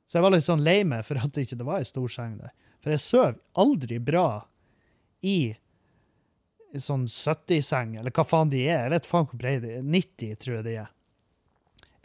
Så 0.09 0.19
jeg 0.19 0.25
var 0.25 0.35
litt 0.35 0.47
sånn 0.47 0.65
lei 0.65 0.81
meg 0.89 1.05
for 1.07 1.21
at 1.21 1.35
det 1.37 1.47
ikke 1.47 1.67
var 1.69 1.83
ei 1.83 1.89
stor 1.89 2.11
seng 2.11 2.39
der. 2.41 2.53
For 2.83 2.95
jeg 2.95 3.05
sover 3.05 3.35
aldri 3.61 3.99
bra 4.03 4.29
i 5.27 5.39
sånn 6.79 7.07
70-seng, 7.09 7.97
eller 7.99 8.15
hva 8.15 8.25
faen 8.29 8.53
de 8.53 8.63
er. 8.67 8.87
Jeg 8.87 8.95
vet 8.95 9.09
faen 9.09 9.29
hvor 9.29 9.41
brede 9.41 9.67
de 9.67 9.75
er. 9.81 9.85
90, 9.85 10.39
tror 10.43 10.57
jeg 10.59 10.67
de 10.67 10.77
er. 10.85 10.95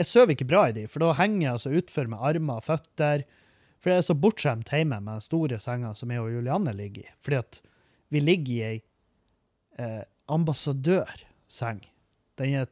Jeg 0.02 0.10
sover 0.10 0.34
ikke 0.34 0.50
bra 0.50 0.66
i 0.68 0.76
de, 0.76 0.88
for 0.90 1.04
da 1.04 1.14
henger 1.20 1.46
jeg 1.46 1.56
altså 1.56 1.74
utfor 1.80 2.10
med 2.12 2.28
armer 2.30 2.62
og 2.62 2.68
føtter, 2.68 3.26
For 3.84 3.92
jeg 3.92 4.00
er 4.00 4.06
så 4.08 4.16
bortskjemt 4.16 4.70
hjemme 4.72 4.96
med 5.04 5.18
den 5.18 5.24
store 5.26 5.58
senga 5.60 5.90
som 6.00 6.12
jeg 6.12 6.22
og 6.24 6.32
Julianne 6.32 6.72
ligger 6.72 7.04
i. 7.04 7.10
Fordi 7.20 7.40
at 7.42 7.58
vi 8.16 8.22
ligger 8.24 8.54
i 8.54 8.62
ei 8.64 8.78
eh, 9.76 10.04
ambassadørseng. 10.32 11.82
Den 12.42 12.56
er, 12.62 12.70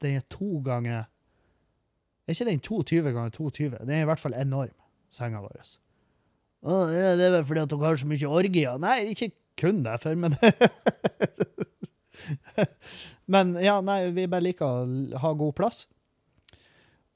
den 0.00 0.16
er 0.16 0.24
to 0.32 0.62
ganger 0.64 1.04
Er 1.04 2.34
ikke 2.34 2.48
den 2.48 2.60
22 2.64 3.02
ganger 3.12 3.30
22? 3.34 3.70
Den 3.78 3.94
er 3.96 4.04
i 4.04 4.08
hvert 4.08 4.22
fall 4.22 4.36
enorm, 4.38 4.74
senga 5.12 5.42
vår. 5.42 5.60
Det 6.60 7.26
er 7.26 7.34
vel 7.34 7.44
fordi 7.44 7.64
at 7.64 7.72
dere 7.72 7.86
har 7.88 8.00
så 8.00 8.08
mye 8.08 8.34
orgier? 8.40 8.78
Nei, 8.80 8.98
ikke 9.14 9.32
kun 9.60 9.82
derfor, 9.84 10.14
men 10.14 10.36
Men 13.30 13.54
ja, 13.62 13.78
nei, 13.84 14.10
vi 14.14 14.26
bare 14.26 14.42
liker 14.42 14.66
å 14.66 15.18
ha 15.22 15.32
god 15.38 15.54
plass. 15.58 15.84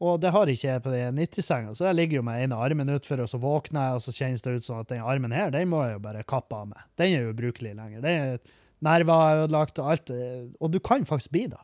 Og 0.05 0.19
det 0.21 0.31
har 0.35 0.51
ikke 0.51 0.69
jeg 0.69 0.83
på 0.85 0.93
den 0.93 1.19
90-senga, 1.19 1.73
så 1.75 1.89
jeg 1.89 1.99
ligger 1.99 2.19
jo 2.19 2.27
med 2.27 2.43
ene 2.45 2.59
armen 2.61 2.93
utfor, 2.95 3.23
og 3.25 3.31
så 3.31 3.39
våkner 3.41 3.89
jeg, 3.89 3.99
og 3.99 4.05
så 4.05 4.15
kjennes 4.15 4.45
det 4.45 4.57
ut 4.59 4.67
som 4.67 4.81
at 4.83 4.91
den 4.91 5.03
armen 5.03 5.35
her, 5.35 5.53
den 5.55 5.71
må 5.71 5.85
jeg 5.85 5.97
jo 5.97 6.03
bare 6.05 6.27
kappe 6.29 6.59
av 6.59 6.69
med. 6.71 6.83
Den 7.01 7.15
er 7.15 7.31
ubrukelig 7.31 7.73
lenger. 7.79 8.03
Den 8.05 8.27
er, 8.35 8.55
nerver 8.85 9.20
er 9.26 9.45
ødelagt, 9.45 9.78
og 9.80 9.93
alt. 9.95 10.12
Og 10.61 10.72
du 10.72 10.80
kan 10.85 11.07
faktisk 11.09 11.32
bli 11.35 11.47
det. 11.53 11.61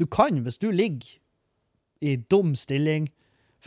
Du 0.00 0.06
kan, 0.08 0.40
hvis 0.44 0.58
du 0.58 0.70
ligger 0.72 1.18
i 2.00 2.16
dum 2.16 2.54
stilling, 2.56 3.10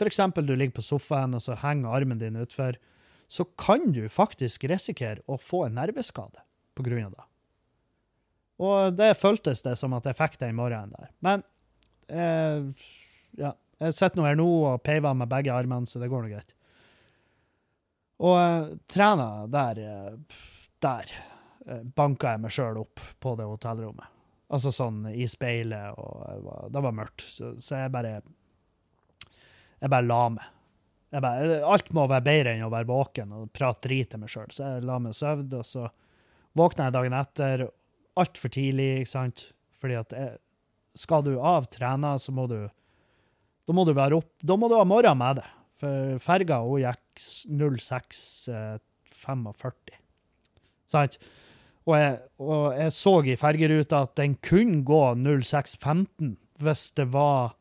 eksempel 0.02 0.46
du 0.46 0.56
ligger 0.56 0.80
på 0.80 0.82
sofaen, 0.82 1.36
og 1.36 1.42
så 1.44 1.54
henger 1.60 1.94
armen 1.94 2.18
din 2.18 2.40
utfor, 2.40 2.74
så 3.30 3.46
kan 3.58 3.92
du 3.94 4.02
faktisk 4.10 4.66
risikere 4.70 5.22
å 5.30 5.38
få 5.38 5.66
en 5.68 5.78
nerveskade 5.78 6.42
på 6.74 6.84
grunn 6.86 7.06
av 7.06 7.14
det. 7.14 7.26
Og 8.64 8.96
det 8.98 9.14
føltes 9.18 9.62
det 9.64 9.74
som 9.78 9.94
at 9.96 10.06
jeg 10.06 10.18
fikk 10.18 10.38
den 10.42 10.58
morgenen 10.58 10.94
der. 10.94 11.10
Men 11.24 11.42
eh, 12.06 12.66
ja, 13.38 13.54
jeg 13.82 13.96
sitter 13.96 14.20
nå 14.20 14.26
her 14.28 14.38
nå 14.38 14.48
og 14.70 14.82
peiver 14.86 15.16
med 15.18 15.30
begge 15.30 15.54
armene, 15.54 15.88
så 15.90 16.02
det 16.02 16.10
går 16.12 16.26
nå 16.26 16.34
greit. 16.34 16.54
Og 18.22 18.36
eh, 18.38 18.74
trener 18.90 19.48
der 19.50 19.80
eh, 19.82 20.42
Der 20.84 21.10
banka 21.96 22.34
jeg 22.34 22.42
meg 22.44 22.52
sjøl 22.54 22.76
opp 22.82 22.96
på 23.20 23.34
det 23.38 23.46
hotellrommet. 23.48 24.08
Altså 24.54 24.70
sånn 24.74 24.98
i 25.10 25.26
speilet, 25.30 25.98
og 25.98 26.68
det 26.72 26.82
var 26.84 26.96
mørkt. 26.96 27.24
Så, 27.24 27.54
så 27.58 27.84
jeg 27.84 27.94
bare 27.94 28.20
Jeg 29.80 29.90
bare 29.90 30.06
la 30.06 30.28
meg. 30.36 30.50
Bare, 31.14 31.60
alt 31.62 31.92
må 31.94 32.08
være 32.10 32.26
bedre 32.26 32.52
enn 32.54 32.66
å 32.66 32.72
være 32.72 32.90
våken 32.90 33.32
og 33.36 33.52
prate 33.54 33.86
drit 33.86 34.08
til 34.10 34.20
meg 34.22 34.30
sjøl. 34.32 34.50
Så 34.50 34.60
jeg 34.66 34.86
la 34.86 34.96
meg 35.02 35.10
og 35.14 35.18
sovde, 35.18 35.56
og 35.60 35.66
så 35.68 35.82
våkna 36.58 36.86
jeg 36.88 36.96
dagen 36.96 37.16
etter 37.18 37.56
altfor 38.18 38.50
tidlig, 38.54 38.90
ikke 39.02 39.12
sant? 39.12 39.38
Fordi 39.80 39.96
at 40.00 40.10
jeg, 40.16 40.30
skal 40.98 41.20
du 41.26 41.32
avtrene, 41.42 42.10
så 42.22 42.30
må 42.34 42.44
du 42.50 42.58
Da 43.66 43.72
må 43.74 43.82
du 43.88 43.92
være 43.96 44.16
opp 44.20 44.32
Da 44.46 44.54
må 44.60 44.66
du 44.70 44.76
ha 44.78 44.84
morgen 44.86 45.18
med 45.18 45.36
det. 45.40 45.48
For 45.80 45.92
ferga 46.22 46.56
hun 46.62 46.80
gikk 46.84 47.04
06.45. 47.50 49.98
Sant? 50.90 51.14
Og 51.84 51.98
jeg, 51.98 52.16
og 52.40 52.64
jeg 52.78 52.94
så 52.96 53.14
i 53.28 53.36
fergeruta 53.36 54.04
at 54.06 54.14
den 54.16 54.38
kunne 54.44 54.80
gå 54.88 55.02
06.15 55.20 56.34
hvis 56.64 56.84
det 56.96 57.08
var 57.12 57.56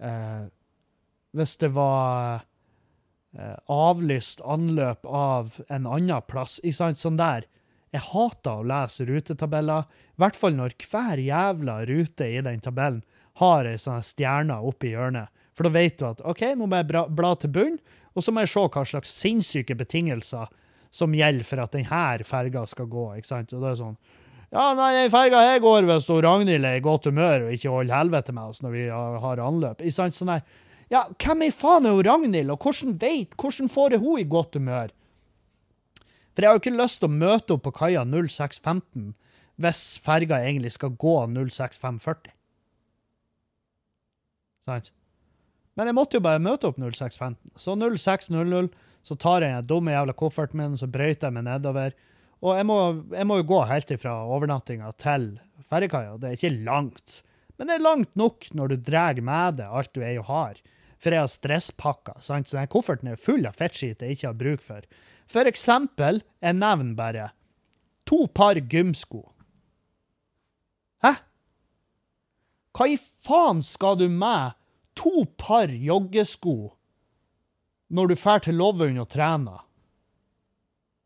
eh, 0.00 0.46
Hvis 1.34 1.56
det 1.60 1.70
var 1.74 2.42
eh, 3.36 3.56
avlyst 3.70 4.42
anløp 4.42 5.06
av 5.06 5.60
en 5.68 5.86
annen 5.86 6.22
plass. 6.28 6.60
Ikke 6.62 6.78
sant? 6.78 7.00
Sånn 7.02 7.18
der. 7.18 7.46
Jeg 7.94 8.06
hater 8.10 8.58
å 8.58 8.66
lese 8.66 9.06
rutetabeller, 9.06 9.86
i 9.86 10.18
hvert 10.18 10.38
fall 10.38 10.56
når 10.58 10.74
hver 10.82 11.20
jævla 11.22 11.76
rute 11.86 12.26
i 12.26 12.40
den 12.42 12.62
tabellen 12.62 13.04
har 13.38 13.66
ei 13.66 13.78
sånn 13.78 14.02
stjerne 14.02 14.56
oppi 14.66 14.92
hjørnet. 14.94 15.30
For 15.54 15.66
da 15.66 15.74
vet 15.76 16.00
du 16.00 16.08
at 16.08 16.22
OK, 16.26 16.42
nå 16.58 16.66
må 16.66 16.80
jeg 16.80 16.88
bla, 16.90 17.04
bla 17.06 17.34
til 17.38 17.52
bunn, 17.54 17.76
og 18.14 18.22
så 18.22 18.34
må 18.34 18.42
jeg 18.42 18.50
se 18.50 18.64
hva 18.66 18.84
slags 18.86 19.14
sinnssyke 19.14 19.76
betingelser 19.78 20.50
som 20.94 21.14
gjelder 21.16 21.46
for 21.46 21.62
at 21.64 21.74
denne 21.74 22.26
ferga 22.28 22.64
skal 22.70 22.86
gå. 22.90 23.06
ikke 23.18 23.30
sant? 23.30 23.54
Og 23.54 23.64
det 23.64 23.72
er 23.72 23.80
sånn 23.80 23.96
Ja, 24.54 24.68
nei, 24.78 24.92
den 24.94 25.10
ferga 25.10 25.40
her 25.42 25.62
går 25.62 25.88
hvis 25.88 26.06
Ragnhild 26.06 26.68
er 26.68 26.78
i 26.78 26.84
godt 26.84 27.08
humør 27.10 27.48
og 27.48 27.56
ikke 27.56 27.72
holder 27.72 27.98
helvete 27.98 28.34
med 28.36 28.52
oss 28.52 28.62
når 28.62 28.76
vi 28.76 28.84
har, 28.86 29.42
anløp. 29.42 29.82
Ikke 29.82 29.96
sant? 29.96 30.14
Sånn 30.14 30.30
der. 30.30 30.44
Ja, 30.92 31.02
hvem 31.18 31.48
i 31.48 31.50
faen 31.50 31.88
er 31.90 31.98
Ragnhild, 32.06 32.52
og 32.54 32.62
hvordan 32.62 32.94
vet, 33.00 33.34
hvordan 33.40 33.72
får 33.72 33.96
jeg 33.96 34.04
hun 34.04 34.20
i 34.22 34.28
godt 34.30 34.54
humør? 34.60 34.94
For 36.34 36.42
jeg 36.42 36.50
har 36.50 36.56
jo 36.56 36.62
ikke 36.62 36.78
lyst 36.78 37.00
til 37.02 37.10
å 37.10 37.18
møte 37.18 37.54
opp 37.54 37.66
på 37.66 37.74
kaia 37.74 38.02
06.15 38.06 39.12
hvis 39.62 39.82
ferga 40.02 40.40
egentlig 40.42 40.72
skal 40.74 40.94
gå 40.98 41.14
06.540. 41.30 42.32
Sant? 44.64 44.90
Men 45.74 45.90
jeg 45.90 45.96
måtte 45.98 46.18
jo 46.18 46.24
bare 46.24 46.42
møte 46.42 46.70
opp 46.70 46.78
06.15. 46.78 47.36
Så 47.58 47.74
06.00 47.78 48.70
så 49.04 49.16
tar 49.20 49.44
jeg 49.44 49.52
den 49.52 49.68
dumme 49.68 49.92
jævla 49.92 50.14
kofferten 50.16 50.60
min, 50.60 50.76
så 50.80 50.88
brøyter 50.88 51.28
jeg 51.28 51.36
meg 51.36 51.46
nedover. 51.46 51.94
Og 52.44 52.56
jeg 52.56 52.66
må, 52.68 52.78
jeg 53.12 53.28
må 53.28 53.38
jo 53.40 53.48
gå 53.52 53.60
helt 53.68 53.92
ifra 53.92 54.14
overnattinga 54.32 54.90
til 55.00 55.28
ferjekaia. 55.68 56.16
Det 56.20 56.30
er 56.30 56.38
ikke 56.38 56.64
langt. 56.64 57.18
Men 57.58 57.68
det 57.68 57.76
er 57.76 57.84
langt 57.84 58.16
nok 58.18 58.48
når 58.56 58.72
du 58.72 58.86
drar 58.88 59.20
med 59.24 59.60
deg 59.60 59.76
alt 59.78 59.92
du 59.94 60.00
er 60.02 60.18
og 60.22 60.30
har. 60.30 60.62
For 61.00 61.12
jeg 61.12 61.20
har 61.20 61.30
stresspakker, 61.30 62.16
sant? 62.24 62.48
så 62.48 62.58
den 62.58 62.70
kofferten 62.72 63.12
er 63.12 63.20
full 63.20 63.44
av 63.48 63.58
fettskit 63.60 64.02
jeg 64.02 64.16
ikke 64.16 64.30
har 64.30 64.40
bruk 64.40 64.64
for. 64.64 64.88
For 65.30 65.48
eksempel, 65.48 66.22
jeg 66.40 66.56
nevner 66.56 66.96
bare 66.96 67.28
to 68.08 68.24
par 68.32 68.56
gymsko. 68.56 69.22
Hæ? 71.04 71.12
Hva 72.74 72.88
i 72.90 72.96
faen 72.98 73.60
skal 73.64 74.00
du 74.00 74.08
med 74.08 74.56
to 74.98 75.26
par 75.38 75.68
joggesko 75.68 76.74
når 77.94 78.10
du 78.10 78.14
drar 78.18 78.42
til 78.42 78.58
Lovund 78.58 78.98
og 78.98 79.10
trener? 79.12 79.60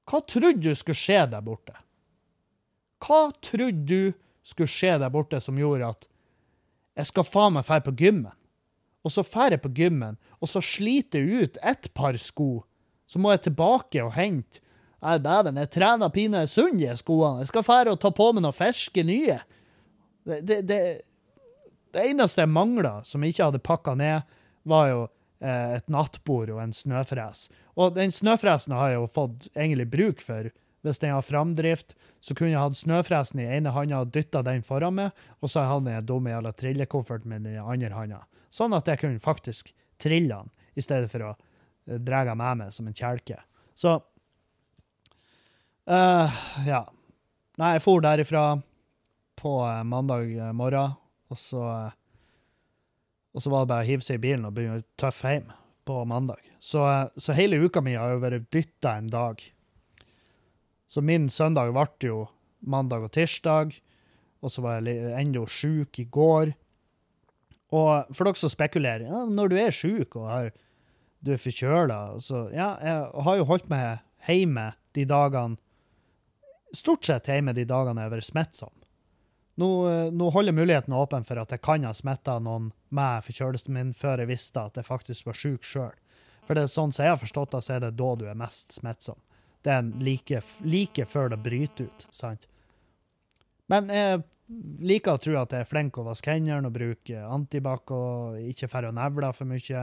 Hva 0.09 0.23
trodde 0.25 0.65
du 0.65 0.73
skulle 0.77 0.97
skje 0.97 1.27
der 1.29 1.45
borte? 1.45 1.75
Hva 3.05 3.29
trodde 3.45 3.85
du 3.85 4.15
skulle 4.47 4.73
skje 4.73 4.95
der 5.03 5.13
borte 5.13 5.41
som 5.45 5.59
gjorde 5.61 5.91
at 5.93 6.09
jeg 6.99 7.11
skal 7.11 7.27
faen 7.29 7.59
meg 7.59 7.69
dra 7.69 7.83
på 7.85 7.95
gymmen? 7.99 8.33
Og 9.07 9.13
så 9.15 9.23
drar 9.25 9.55
jeg 9.55 9.63
på 9.63 9.71
gymmen, 9.77 10.17
og 10.41 10.51
så 10.51 10.63
sliter 10.65 11.23
jeg 11.23 11.45
ut 11.45 11.61
ett 11.63 11.91
par 11.95 12.17
sko. 12.21 12.65
Så 13.09 13.21
må 13.21 13.31
jeg 13.33 13.47
tilbake 13.47 14.03
og 14.05 14.17
hente. 14.17 14.63
Nei, 14.99 15.15
dæven, 15.23 15.61
jeg 15.63 15.71
trener 15.71 16.11
pinadø 16.11 16.49
sunn, 16.51 16.81
de 16.81 16.91
skoene. 16.99 17.45
Jeg 17.45 17.53
skal 17.53 17.67
dra 17.69 17.93
og 17.93 18.01
ta 18.03 18.11
på 18.11 18.33
meg 18.35 18.43
noen 18.43 18.57
ferske 18.57 19.05
nye. 19.07 19.39
Det, 20.27 20.41
det, 20.49 20.59
det, 20.67 20.81
det 21.95 22.09
eneste 22.11 22.43
jeg 22.43 22.51
mangla, 22.51 22.99
som 23.07 23.23
jeg 23.23 23.37
ikke 23.37 23.47
hadde 23.47 23.63
pakka 23.63 23.95
ned, 24.01 24.27
var 24.69 24.91
jo 24.91 25.07
et 25.41 25.91
nattbord 25.93 26.51
og 26.51 26.63
en 26.63 26.73
snøfres. 26.75 27.47
Og 27.79 27.95
den 27.95 28.11
snøfresen 28.15 28.75
har 28.75 28.93
jeg 28.93 28.99
jo 28.99 29.11
fått 29.13 29.47
egentlig 29.55 29.87
bruk 29.93 30.25
for. 30.25 30.51
Hvis 30.87 31.01
den 31.03 31.13
har 31.15 31.23
framdrift, 31.27 31.95
så 32.23 32.35
kunne 32.35 32.53
jeg 32.53 32.63
hatt 32.63 32.79
snøfresen 32.79 33.43
i 33.43 33.49
ene 33.59 33.71
handa 33.75 34.01
og 34.05 34.13
dytta 34.15 34.45
den 34.47 34.63
foran 34.67 34.95
meg, 34.95 35.25
og 35.43 35.51
så 35.51 35.67
hadde 35.67 35.91
jeg 35.91 36.05
den 36.05 36.11
dumme 36.11 36.31
jævla 36.31 36.53
trillekofferten 36.55 37.31
min 37.33 37.47
i 37.47 37.57
den 37.57 37.67
andre 37.67 37.91
handa. 37.95 38.21
Sånn 38.51 38.75
at 38.75 38.87
jeg 38.89 39.03
kunne 39.03 39.23
faktisk 39.23 39.73
trille 40.01 40.35
den, 40.35 40.53
i 40.79 40.83
stedet 40.85 41.11
for 41.11 41.27
å 41.27 41.33
eh, 41.35 41.99
dra 41.99 42.23
den 42.27 42.39
med 42.39 42.63
meg 42.63 42.75
som 42.75 42.87
en 42.87 42.97
kjelke. 42.97 43.41
Så 43.79 43.99
uh, 45.91 46.39
Ja. 46.67 46.87
Nei, 47.59 47.73
jeg 47.75 47.83
for 47.83 47.99
derifra 47.99 48.43
på 49.39 49.53
eh, 49.67 49.85
mandag 49.87 50.31
eh, 50.37 50.53
morgen, 50.55 50.95
og 51.31 51.39
så 51.39 51.63
eh, 51.73 51.97
Og 53.37 53.45
så 53.45 53.53
var 53.53 53.65
det 53.65 53.73
bare 53.73 53.85
å 53.85 53.89
hive 53.89 54.05
seg 54.05 54.19
i 54.19 54.25
bilen 54.25 54.47
og 54.49 54.55
begynne 54.57 54.81
å 54.81 54.87
tøffe 55.01 55.35
hjem 55.35 55.51
på 55.89 56.01
mandag. 56.09 56.41
Så, 56.61 56.83
eh, 56.85 57.09
så 57.17 57.37
hele 57.37 57.61
uka 57.61 57.81
mi 57.85 57.95
har 57.95 58.15
jo 58.15 58.23
vært 58.25 58.49
dytta 58.55 58.97
en 58.99 59.11
dag. 59.13 59.43
Så 60.89 61.03
min 61.05 61.29
søndag 61.29 61.73
ble 61.73 62.09
jo 62.09 62.29
mandag 62.65 63.05
og 63.05 63.13
tirsdag, 63.13 63.77
og 64.43 64.53
så 64.53 64.63
var 64.65 64.81
jeg 64.81 65.13
ennå 65.19 65.45
sjuk 65.51 65.99
i 66.01 66.07
går. 66.09 66.55
Og 67.75 68.15
for 68.17 68.25
dere 68.25 68.41
som 68.41 68.53
spekulerer, 68.53 69.05
ja, 69.05 69.25
når 69.29 69.53
du 69.53 69.57
er 69.61 69.75
sjuk 69.75 70.17
og 70.17 70.29
har, 70.31 70.51
du 71.21 71.35
er 71.35 71.43
forkjøla 71.43 71.99
Ja, 72.55 72.69
jeg 72.81 73.25
har 73.27 73.37
jo 73.37 73.49
holdt 73.49 73.69
meg 73.69 74.05
hjemme 74.29 74.71
de 74.95 75.05
dagene 75.09 75.59
Stort 76.77 77.07
sett 77.09 77.31
hjemme 77.33 77.55
de 77.57 77.65
dagene 77.65 78.03
jeg 78.03 78.11
har 78.11 78.13
vært 78.13 78.27
smittsom. 78.27 78.73
Nå, 79.59 79.69
eh, 79.91 80.11
nå 80.15 80.31
holder 80.31 80.55
muligheten 80.55 80.95
åpen 80.95 81.25
for 81.27 81.41
at 81.43 81.51
jeg 81.51 81.63
kan 81.67 81.87
ha 81.87 81.91
smitta 81.97 82.37
noen 82.39 82.71
med 82.95 83.25
forkjølelsen 83.27 83.75
min 83.75 83.91
før 83.97 84.23
jeg 84.23 84.31
visste 84.31 84.63
at 84.63 84.79
jeg 84.79 84.87
faktisk 84.87 85.27
var 85.27 85.39
sjuk 85.39 85.67
sjøl. 85.67 85.97
For 86.47 86.55
det 86.55 86.65
er 86.65 86.71
sånn 86.73 86.95
som 86.95 87.05
jeg 87.05 87.13
har 87.13 87.21
forstått 87.21 87.57
det, 87.57 87.63
så 87.67 87.75
er 87.75 87.83
det 87.85 87.97
da 87.99 88.13
du 88.17 88.25
er 88.31 88.39
mest 88.39 88.77
smittsom. 88.79 89.19
Det 89.67 89.75
er 89.75 89.89
like, 90.01 90.41
like 90.63 91.07
før 91.11 91.35
det 91.35 91.41
bryter 91.43 91.91
ut, 91.91 92.07
sant? 92.15 92.47
Men 93.69 93.91
jeg 93.93 94.23
liker 94.81 95.19
å 95.19 95.21
tro 95.21 95.35
at 95.41 95.53
jeg 95.53 95.67
er 95.67 95.69
flink 95.69 95.99
å 95.99 96.07
vaske 96.07 96.33
hendene 96.33 96.71
og 96.71 96.77
bruke 96.79 97.25
antibac 97.27 97.91
og 97.93 98.39
ikke 98.49 98.71
drar 98.71 98.89
og 98.93 98.97
nevler 98.97 99.35
for 99.37 99.51
mye. 99.51 99.83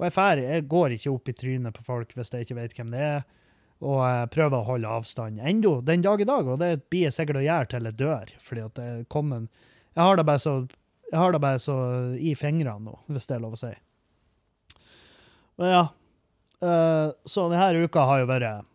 Og 0.00 0.08
jeg, 0.08 0.14
fer, 0.16 0.42
jeg 0.42 0.66
går 0.72 0.96
ikke 0.96 1.12
opp 1.12 1.30
i 1.30 1.36
trynet 1.38 1.76
på 1.76 1.84
folk 1.86 2.16
hvis 2.16 2.32
jeg 2.32 2.48
ikke 2.48 2.58
vet 2.58 2.74
hvem 2.80 2.90
det 2.96 3.04
er, 3.12 3.22
og 3.82 4.30
prøver 4.30 4.58
å 4.58 4.66
holde 4.66 4.90
avstand. 4.98 5.40
Enda 5.42 5.74
den 5.82 6.04
dag 6.04 6.20
i 6.22 6.28
dag, 6.28 6.46
og 6.46 6.60
det 6.62 6.84
blir 6.86 7.08
jeg 7.08 7.16
sikkert 7.16 7.40
å 7.40 7.46
gjøre 7.46 7.70
til 7.72 7.88
jeg 7.90 7.98
dør, 7.98 8.30
fordi 8.42 8.66
at 8.66 8.78
det 8.78 8.90
kommer 9.10 9.48
Jeg 9.92 10.04
har 10.06 10.16
det 10.16 10.24
bare 10.28 10.40
så 10.40 10.54
jeg 11.12 11.20
har 11.20 11.34
det 11.34 11.42
bare 11.44 11.58
så 11.60 11.74
i 12.16 12.30
fingrene 12.38 12.86
nå, 12.86 12.94
hvis 13.12 13.26
det 13.28 13.34
er 13.36 13.42
lov 13.42 13.52
å 13.52 13.58
si. 13.60 13.72
Men 15.60 15.68
ja, 15.68 15.82
Eh, 16.62 17.10
så 17.24 17.48
denne 17.50 17.82
uka 17.82 18.04
har 18.06 18.22
jo 18.22 18.28
vært 18.30 18.68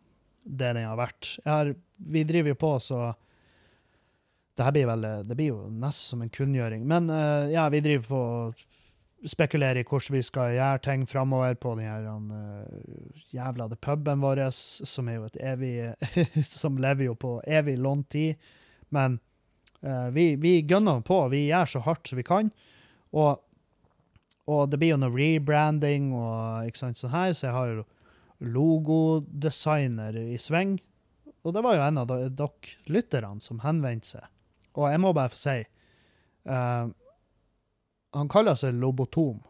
det 0.44 0.74
den 0.76 0.88
har 0.88 1.00
vært. 1.00 1.38
Har, 1.48 1.72
vi 1.96 2.24
driver 2.28 2.52
jo 2.52 2.60
på, 2.60 2.74
så 2.84 3.14
det 4.58 4.66
her 4.66 4.74
blir 4.74 4.88
vel 4.90 5.06
Det 5.28 5.36
blir 5.38 5.52
jo 5.52 5.68
nesten 5.70 6.18
som 6.18 6.24
en 6.26 6.34
kunngjøring. 6.34 6.84
Men 6.88 7.10
eh, 7.14 7.54
ja, 7.54 7.68
vi 7.72 7.84
driver 7.84 8.08
på 8.10 8.22
spekulere 9.26 9.82
i 9.82 9.88
hvordan 9.88 10.14
vi 10.18 10.22
skal 10.26 10.54
gjøre 10.54 10.82
ting 10.86 11.06
framover 11.10 11.56
på 11.58 11.74
den 11.78 11.88
her 11.90 12.06
uh, 12.06 13.24
jævla 13.34 13.68
det 13.72 13.80
puben 13.82 14.22
vår, 14.22 14.44
som 14.54 15.10
er 15.10 15.18
jo 15.18 15.26
et 15.30 15.40
evig 15.42 15.74
Som 16.60 16.78
lever 16.78 17.10
jo 17.10 17.16
på 17.16 17.38
evig 17.48 17.78
låntid. 17.82 18.38
Men 18.94 19.20
uh, 19.82 20.10
vi, 20.14 20.36
vi 20.36 20.62
gønner 20.62 21.02
på. 21.02 21.28
Vi 21.34 21.48
gjør 21.48 21.74
så 21.74 21.84
hardt 21.88 22.08
som 22.08 22.22
vi 22.22 22.28
kan. 22.28 22.52
Og, 23.12 23.42
og 24.48 24.70
det 24.70 24.80
blir 24.80 24.94
jo 24.94 25.02
noe 25.02 25.16
rebranding 25.16 26.12
og 26.16 26.68
ikke 26.68 26.84
sant, 26.84 27.00
sånn 27.00 27.16
her, 27.16 27.34
så 27.34 27.50
jeg 27.50 27.56
har 27.56 27.72
jo 27.72 27.88
logodesigner 28.54 30.20
i 30.20 30.38
sving. 30.42 30.78
Og 31.42 31.56
det 31.56 31.64
var 31.64 31.78
jo 31.78 31.86
en 31.88 32.02
av 32.04 32.10
dere 32.12 32.50
lytterne 32.92 33.42
som 33.42 33.64
henvendte 33.64 34.18
seg. 34.18 34.30
Og 34.78 34.92
jeg 34.92 35.02
må 35.02 35.14
bare 35.16 35.32
få 35.34 35.40
si 35.40 35.60
uh, 36.46 36.86
Han 38.16 38.30
kaller 38.32 38.56
seg 38.60 38.78
Lobotom 38.80 39.42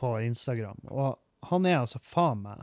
på 0.00 0.14
Instagram, 0.24 0.78
og 0.88 1.18
han 1.50 1.66
er 1.68 1.82
altså 1.82 2.00
faen 2.04 2.40
meg 2.44 2.62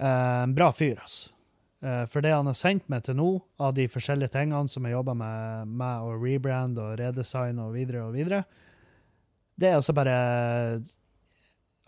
uh, 0.00 0.46
en 0.46 0.56
bra 0.56 0.70
fyr, 0.72 0.96
altså. 1.00 1.36
For 1.80 2.20
det 2.20 2.34
han 2.34 2.44
har 2.44 2.56
sendt 2.60 2.90
meg 2.92 3.06
til 3.06 3.14
nå, 3.16 3.26
av 3.56 3.70
de 3.72 3.86
forskjellige 3.88 4.34
tingene 4.34 4.68
som 4.68 4.84
jeg 4.84 4.92
jobber 4.92 5.14
med, 5.16 5.70
med 5.80 6.02
å 6.04 6.10
rebrande 6.20 6.82
og 6.84 6.98
redesign 7.00 7.56
og 7.64 7.70
videre 7.72 8.02
og 8.04 8.12
videre, 8.12 8.42
det 9.56 9.70
er 9.70 9.78
altså 9.78 9.94
bare 9.96 10.16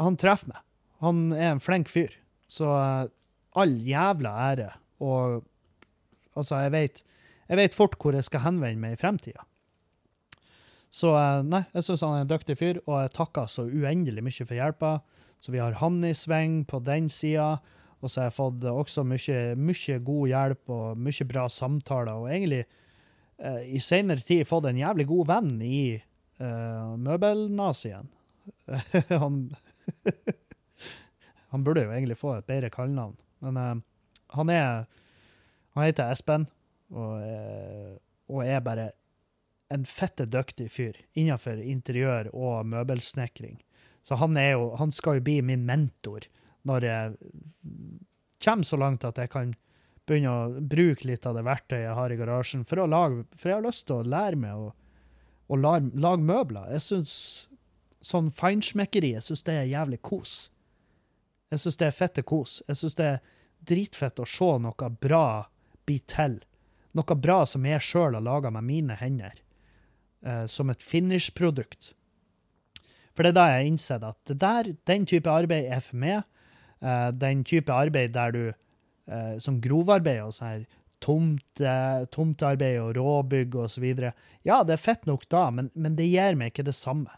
Han 0.01 0.17
treffer 0.17 0.49
meg. 0.49 0.63
Han 1.05 1.21
er 1.37 1.51
en 1.51 1.61
flink 1.61 1.93
fyr. 1.93 2.17
Så 2.49 2.69
uh, 2.73 3.05
all 3.59 3.75
jævla 3.85 4.33
ære. 4.49 4.69
Og 5.03 5.43
altså, 6.37 6.63
jeg 6.65 6.73
vet 7.59 7.77
fort 7.77 7.97
hvor 8.01 8.17
jeg 8.17 8.27
skal 8.27 8.47
henvende 8.47 8.81
meg 8.81 8.97
i 8.97 9.01
fremtida. 9.01 9.45
Så 10.93 11.15
uh, 11.17 11.41
nei, 11.47 11.63
jeg 11.73 11.87
syns 11.87 12.05
han 12.05 12.19
er 12.19 12.27
en 12.27 12.31
dyktig 12.31 12.59
fyr, 12.61 12.81
og 12.85 12.99
jeg 13.01 13.15
takker 13.17 13.49
så 13.49 13.65
uendelig 13.65 14.25
mye 14.25 14.45
for 14.45 14.59
hjelpa. 14.59 14.93
Så 15.43 15.55
vi 15.55 15.63
har 15.63 15.79
han 15.81 16.03
i 16.05 16.13
sving 16.15 16.63
på 16.69 16.83
den 16.85 17.09
sida. 17.11 17.57
Og 18.03 18.11
så 18.11 18.21
har 18.21 18.29
jeg 18.29 18.37
fått 18.37 18.65
også 18.67 19.05
mye, 19.07 19.41
mye 19.59 19.99
god 20.03 20.31
hjelp 20.31 20.73
og 20.75 21.03
mye 21.03 21.27
bra 21.31 21.47
samtaler. 21.51 22.19
Og 22.19 22.31
egentlig 22.31 22.65
eh, 22.65 23.61
i 23.75 23.81
seinere 23.83 24.23
tid 24.27 24.47
fått 24.47 24.67
en 24.71 24.81
jævlig 24.81 25.07
god 25.11 25.29
venn 25.31 25.53
i 25.63 25.83
eh, 25.95 26.95
møbelnazien. 26.99 28.11
han 29.23 29.45
Han 31.53 31.65
burde 31.65 31.85
jo 31.85 31.93
egentlig 31.93 32.17
få 32.17 32.39
et 32.39 32.49
bedre 32.49 32.71
kallenavn. 32.73 33.15
Men 33.45 33.59
eh, 33.61 33.75
han 34.39 34.51
er 34.51 34.85
Han 35.73 35.87
heter 35.87 36.13
Espen, 36.13 36.45
og, 36.93 37.23
uh, 37.25 37.95
og 38.29 38.43
er 38.45 38.59
bare 38.61 38.91
en 39.73 39.85
fette 39.89 40.27
dyktig 40.29 40.69
fyr 40.73 40.99
innenfor 41.13 41.61
interiør 41.61 42.31
og 42.35 42.67
møbelsnekring. 42.69 43.59
Så 44.03 44.19
han, 44.19 44.37
jo, 44.37 44.73
han 44.79 44.93
skal 44.93 45.19
jo 45.19 45.27
bli 45.27 45.39
min 45.47 45.67
mentor 45.67 46.27
når 46.69 46.87
jeg 46.87 47.15
kommer 48.43 48.67
så 48.67 48.79
langt 48.79 49.07
at 49.07 49.19
jeg 49.19 49.31
kan 49.33 49.55
begynne 50.07 50.31
å 50.35 50.63
bruke 50.75 51.07
litt 51.07 51.27
av 51.27 51.37
det 51.39 51.45
verktøyet 51.47 51.85
jeg 51.87 51.99
har 51.99 52.13
i 52.13 52.19
garasjen, 52.19 52.65
for, 52.67 52.83
lage, 52.91 53.25
for 53.39 53.51
jeg 53.51 53.61
har 53.61 53.67
lyst 53.67 53.87
til 53.87 54.01
å 54.01 54.07
lære 54.15 54.39
meg 54.39 54.59
å, 54.59 54.73
å 55.47 55.59
lage, 55.59 55.93
lage, 55.95 56.27
møbler. 56.27 56.73
Jeg 56.75 56.87
syns 56.89 57.15
sånn 58.03 58.33
feinschmeckeri 58.35 59.15
jeg 59.15 59.27
synes 59.29 59.47
det 59.47 59.59
er 59.61 59.71
jævlig 59.71 60.01
kos. 60.03 60.35
Jeg 61.55 61.63
syns 61.63 61.79
det 61.79 61.89
er 61.89 61.97
fette 61.97 62.27
kos. 62.27 62.59
Jeg 62.67 62.81
syns 62.81 62.99
det 62.99 63.09
er 63.13 63.23
dritfett 63.63 64.19
å 64.19 64.27
se 64.27 64.51
noe 64.65 64.91
bra 65.03 65.27
bli 65.87 66.01
til. 66.11 66.41
Noe 66.99 67.17
bra 67.17 67.43
som 67.49 67.67
jeg 67.67 67.85
sjøl 67.85 68.19
har 68.19 68.25
laga 68.25 68.51
med 68.51 68.67
mine 68.67 68.97
hender. 68.99 69.39
Uh, 70.23 70.47
som 70.47 70.71
et 70.71 70.83
finish-produkt. 70.83 71.93
For 73.11 73.27
det 73.27 73.33
er 73.33 73.37
da 73.37 73.47
jeg 73.51 73.57
har 73.59 73.71
innsett 73.73 74.05
at 74.07 74.35
der, 74.39 74.69
den 74.87 75.07
type 75.09 75.31
arbeid 75.31 75.67
er 75.67 75.83
for 75.83 75.99
meg. 75.99 76.23
Uh, 76.79 77.11
den 77.11 77.43
type 77.47 77.73
arbeid 77.75 78.15
der 78.15 78.35
du 78.35 78.45
uh, 78.53 79.35
Som 79.43 79.61
grovarbeid 79.63 80.23
og 80.23 80.37
sånn 80.37 80.53
her 80.53 80.63
tomte, 81.03 81.75
tomtearbeid 82.15 82.79
og 82.81 82.95
råbygg 82.97 83.59
videre. 83.83 84.13
Ja, 84.47 84.63
det 84.63 84.77
er 84.77 84.85
fett 84.85 85.09
nok 85.11 85.27
da, 85.31 85.49
men, 85.51 85.71
men 85.75 85.99
det 85.99 86.07
gir 86.07 86.39
meg 86.39 86.53
ikke 86.53 86.67
det 86.71 86.77
samme. 86.79 87.11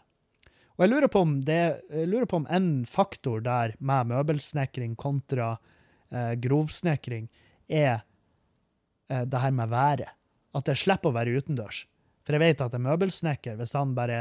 Og 0.75 0.83
jeg 0.83 0.91
lurer 0.91 1.11
på 1.11 1.21
om, 1.23 1.37
det, 1.45 1.61
jeg 1.87 2.09
lurer 2.11 2.27
på 2.27 2.41
om 2.41 2.47
en 2.51 2.69
faktor 2.89 3.43
der 3.45 3.77
med 3.79 4.11
møbelsnekring 4.11 4.97
kontra 4.99 5.53
eh, 6.11 6.33
grovsnekring 6.41 7.29
er 7.71 8.01
eh, 9.07 9.23
det 9.23 9.39
her 9.39 9.55
med 9.55 9.71
været. 9.71 10.11
At 10.55 10.67
jeg 10.71 10.83
slipper 10.83 11.11
å 11.11 11.15
være 11.15 11.37
utendørs. 11.39 11.85
For 12.25 12.33
jeg 12.33 12.41
vet 12.41 12.61
at 12.65 12.73
en 12.73 12.85
møbelsnekker, 12.87 13.57
hvis 13.59 13.75
han 13.77 13.93
bare 13.97 14.19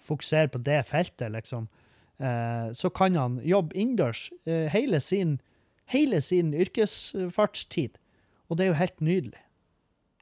fokuserer 0.00 0.48
på 0.52 0.62
det 0.64 0.80
feltet, 0.88 1.28
liksom, 1.34 1.68
eh, 2.16 2.72
så 2.72 2.90
kan 2.90 3.18
han 3.20 3.38
jobbe 3.44 3.76
innendørs 3.76 4.30
eh, 4.46 4.70
hele, 4.72 5.00
hele 5.92 6.22
sin 6.24 6.54
yrkesfartstid. 6.56 8.00
Og 8.48 8.56
det 8.56 8.64
er 8.64 8.72
jo 8.72 8.80
helt 8.80 9.04
nydelig. 9.04 9.42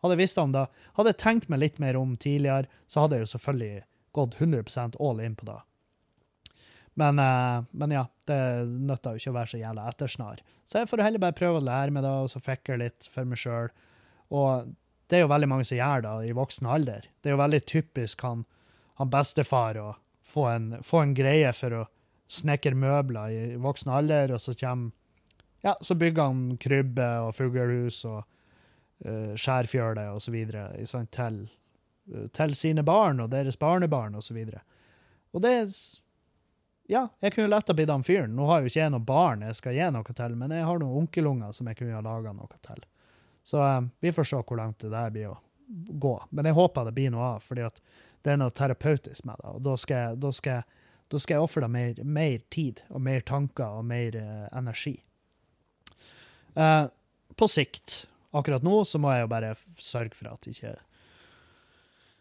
Hadde 0.01 0.17
jeg 0.17 0.23
visst 0.25 0.41
om 0.41 0.53
det, 0.55 0.67
hadde 0.97 1.13
jeg 1.13 1.23
tenkt 1.23 1.51
meg 1.53 1.63
litt 1.63 1.81
mer 1.83 1.99
om 2.01 2.17
tidligere, 2.17 2.71
så 2.91 3.05
hadde 3.05 3.19
jeg 3.19 3.27
jo 3.27 3.33
selvfølgelig 3.35 3.83
gått 4.17 4.39
100% 4.41 4.97
all 4.99 5.21
in 5.23 5.37
på 5.39 5.47
det. 5.47 5.59
Men, 6.99 7.21
uh, 7.23 7.65
men 7.71 7.95
ja, 7.95 8.05
det 8.29 8.41
nytta 8.67 9.15
jo 9.15 9.21
ikke 9.21 9.33
å 9.33 9.37
være 9.37 9.53
så 9.53 9.61
jævla 9.61 9.87
ettersnar. 9.93 10.41
Så 10.69 10.81
jeg 10.81 10.91
får 10.91 11.05
heller 11.05 11.23
bare 11.23 11.37
prøve 11.37 11.61
å 11.61 11.65
lære 11.65 11.95
meg 11.95 12.05
det, 12.05 12.11
og 12.11 12.33
så 12.33 12.43
fikk 12.43 12.73
jeg 12.73 12.83
litt 12.83 13.09
for 13.13 13.29
meg 13.29 13.41
sjøl. 13.41 13.71
Og 14.35 14.73
det 15.11 15.19
er 15.19 15.25
jo 15.25 15.33
veldig 15.33 15.51
mange 15.51 15.67
som 15.69 15.79
gjør 15.79 16.07
det 16.07 16.15
i 16.31 16.37
voksen 16.39 16.69
alder. 16.71 17.09
Det 17.21 17.31
er 17.31 17.37
jo 17.37 17.43
veldig 17.43 17.61
typisk 17.67 18.23
han, 18.27 18.45
han 19.01 19.11
bestefar 19.13 19.79
å 19.83 19.89
få 20.27 20.47
en, 20.53 20.73
få 20.87 21.03
en, 21.03 21.15
greie 21.19 21.51
for 21.57 21.75
å 21.83 21.85
snekre 22.31 22.79
møbler 22.79 23.35
i 23.35 23.57
voksen 23.59 23.91
alder, 23.91 24.37
og 24.37 24.43
så 24.43 24.55
kommer 24.55 24.97
Ja, 25.61 25.75
så 25.85 25.93
bygger 25.99 26.31
han 26.31 26.45
krybbe 26.57 27.07
og 27.27 27.35
fuglehus 27.37 27.99
og 28.09 28.23
uh, 28.23 29.35
skjærfjøle 29.37 30.07
og 30.15 30.23
så 30.25 30.33
videre 30.33 30.71
til 31.13 31.43
til 32.33 32.55
sine 32.59 32.85
barn 32.87 33.21
og 33.23 33.31
deres 33.33 33.59
barnebarn. 33.59 34.15
Og, 34.15 34.25
så 34.25 34.35
videre. 34.35 34.63
og 35.33 35.43
det 35.43 35.57
er 35.63 35.75
Ja, 36.91 37.05
jeg 37.23 37.37
kunne 37.37 37.53
lett 37.53 37.69
ha 37.69 37.75
blitt 37.75 37.91
han 37.91 38.03
fyren. 38.03 38.33
Nå 38.35 38.49
har 38.49 38.61
jo 38.61 38.67
ikke 38.67 38.81
jeg 38.81 38.91
noe 38.91 39.07
barn 39.07 39.45
jeg 39.47 39.55
skal 39.61 39.77
gi 39.77 39.91
noe 39.95 40.15
til, 40.17 40.33
men 40.35 40.51
jeg 40.51 40.67
har 40.67 40.81
noen 40.83 41.05
onkelunger 41.05 41.53
som 41.55 41.69
jeg 41.71 41.79
kunne 41.79 41.95
ha 41.95 42.03
laga 42.03 42.33
noe 42.35 42.59
til. 42.67 42.83
Så 43.43 43.63
um, 43.63 43.91
vi 44.01 44.13
får 44.13 44.29
se 44.31 44.43
hvor 44.43 44.59
langt 44.61 44.83
det 44.83 44.93
der 44.93 45.15
blir 45.15 45.33
å 45.33 45.39
gå. 45.71 46.15
Men 46.31 46.51
jeg 46.51 46.59
håper 46.59 46.89
det 46.89 46.97
blir 46.97 47.15
noe 47.15 47.37
av, 47.37 47.45
fordi 47.45 47.69
det 48.25 48.33
er 48.33 48.41
noe 48.41 48.55
terapeutisk 48.55 49.27
med 49.29 49.41
det. 49.41 49.55
Og 49.55 49.65
da 49.65 49.77
skal 49.81 50.05
jeg, 50.05 50.21
da 50.23 50.33
skal 50.37 50.59
jeg, 50.59 50.87
da 51.11 51.23
skal 51.23 51.37
jeg 51.37 51.47
ofre 51.47 51.65
deg 51.65 51.75
mer, 51.75 52.03
mer, 52.05 52.37
tid 52.53 52.85
og 52.91 53.03
mer 53.07 53.25
tanker 53.27 53.81
og 53.81 53.89
mer 53.89 54.19
uh, 54.21 54.47
energi. 54.59 54.95
Uh, 56.55 56.87
på 57.39 57.49
sikt, 57.51 58.05
akkurat 58.37 58.65
nå, 58.67 58.83
så 58.85 59.01
må 59.03 59.13
jeg 59.15 59.25
jo 59.25 59.33
bare 59.33 59.57
sørge 59.81 60.17
for 60.19 60.33
at 60.35 60.49
ikke 60.51 60.77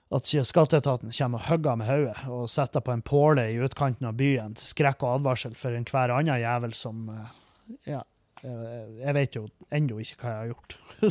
at 0.09 0.25
skatteetaten 0.25 1.11
kommer 1.13 1.37
og 1.37 1.45
hugger 1.51 1.75
med 1.77 1.85
hodet 1.85 2.15
og 2.33 2.47
setter 2.49 2.81
på 2.81 2.95
en 2.95 3.03
påle 3.05 3.43
i 3.51 3.59
utkanten 3.61 4.07
av 4.09 4.15
byen 4.17 4.55
til 4.57 4.65
skrekk 4.71 5.03
og 5.05 5.19
advarsel 5.19 5.53
for 5.57 5.75
enhver 5.77 6.15
annen 6.15 6.41
jævel 6.41 6.73
som 6.73 7.03
Ja, 7.85 8.01
jeg 8.41 9.15
vet 9.17 9.35
jo 9.35 9.47
ennå 9.75 9.99
ikke 10.03 10.21
hva 10.21 10.31
jeg 10.31 10.39
har 10.39 10.49
gjort. 10.53 10.75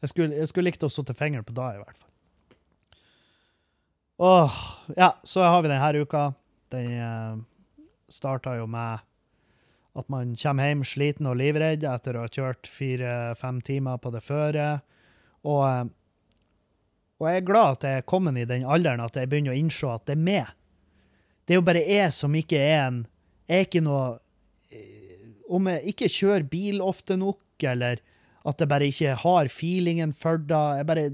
jeg, 0.00 0.08
skulle, 0.10 0.34
jeg 0.34 0.50
skulle 0.50 0.68
likt 0.70 0.86
å 0.86 0.92
sitte 0.92 1.16
fingeren 1.16 1.46
på 1.46 1.56
da, 1.56 1.70
i 1.74 1.80
hvert 1.82 1.98
fall. 1.98 2.10
Åh, 4.24 4.60
ja, 4.96 5.10
så 5.26 5.42
har 5.46 5.62
vi 5.64 5.72
denne 5.72 6.04
uka. 6.04 6.28
Den 6.74 6.90
uh, 6.98 7.34
starta 8.10 8.54
jo 8.58 8.66
med 8.70 9.02
at 9.94 10.08
man 10.10 10.34
kommer 10.38 10.70
hjem 10.70 10.82
sliten 10.86 11.26
og 11.30 11.38
livredd 11.38 11.86
etter 11.86 12.16
å 12.18 12.24
ha 12.24 12.30
kjørt 12.30 12.66
fire-fem 12.70 13.60
timer 13.66 14.00
på 14.02 14.10
det 14.14 14.22
føre. 14.26 14.68
Og 15.46 15.62
uh, 15.62 15.84
og 17.20 17.30
jeg 17.30 17.40
er 17.40 17.46
glad 17.46 17.76
at 17.76 17.84
jeg 17.86 18.00
er 18.00 18.08
kommet 18.10 18.36
i 18.36 18.46
den 18.48 18.66
alderen 18.66 19.02
at 19.04 19.16
jeg 19.16 19.30
begynner 19.30 19.54
å 19.54 19.58
innse 19.58 19.90
at 19.90 20.04
det 20.08 20.16
er 20.16 20.24
meg. 20.26 20.50
Det 21.44 21.54
er 21.54 21.60
jo 21.60 21.66
bare 21.66 21.84
jeg 21.86 22.12
som 22.16 22.34
ikke 22.34 22.60
er 22.60 22.78
en 22.86 23.02
Jeg 23.44 23.60
er 23.60 23.66
ikke 23.66 23.80
noe 23.84 24.04
eh, 24.08 24.20
Om 25.54 25.70
jeg 25.70 25.94
ikke 25.94 26.10
kjører 26.10 26.46
bil 26.50 26.82
ofte 26.84 27.16
nok, 27.20 27.40
eller 27.62 28.02
at 28.44 28.60
jeg 28.60 28.68
bare 28.68 28.88
ikke 28.90 29.14
har 29.22 29.48
feelingen 29.48 30.12
for 30.12 30.36
det 30.36 30.62
Jeg 30.78 30.86
bare 30.88 31.04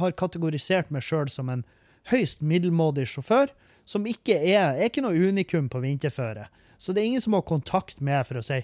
har 0.00 0.14
kategorisert 0.16 0.92
meg 0.94 1.04
sjøl 1.04 1.28
som 1.28 1.50
en 1.52 1.64
høyst 2.08 2.40
middelmådig 2.40 3.04
sjåfør, 3.10 3.50
som 3.88 4.06
ikke 4.08 4.36
er, 4.38 4.76
er 4.76 4.88
ikke 4.88 5.04
noe 5.04 5.16
unikum 5.16 5.68
på 5.72 5.82
vinterføre. 5.84 6.46
Så 6.80 6.94
det 6.94 7.02
er 7.02 7.10
ingen 7.10 7.24
som 7.24 7.36
har 7.36 7.44
kontakt 7.48 8.00
med 8.04 8.24
for 8.28 8.40
å 8.40 8.44
si 8.44 8.60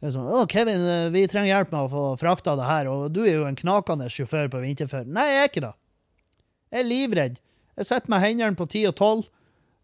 sånn, 0.00 0.28
å, 0.28 0.44
Kevin, 0.48 0.84
eh, 0.86 1.08
vi 1.12 1.24
trenger 1.28 1.50
hjelp 1.50 1.72
med 1.72 1.86
å 1.86 1.92
få 1.92 2.04
frakta 2.20 2.54
det 2.58 2.68
her, 2.68 2.90
og 2.92 3.08
du 3.12 3.22
er 3.24 3.40
jo 3.40 3.46
en 3.48 3.58
knakende 3.58 4.08
sjåfør 4.12 4.50
på 4.52 4.62
vinterføre. 4.62 5.08
Nei, 5.08 5.26
jeg 5.32 5.42
er 5.42 5.50
ikke 5.50 5.64
det. 5.64 5.72
Jeg 6.72 6.82
er 6.82 6.90
livredd. 6.90 7.38
Jeg 7.76 7.88
setter 7.90 8.12
meg 8.12 8.24
hendene 8.24 8.58
på 8.58 8.68
ti 8.72 8.84
og 8.88 8.96
tolv, 8.96 9.28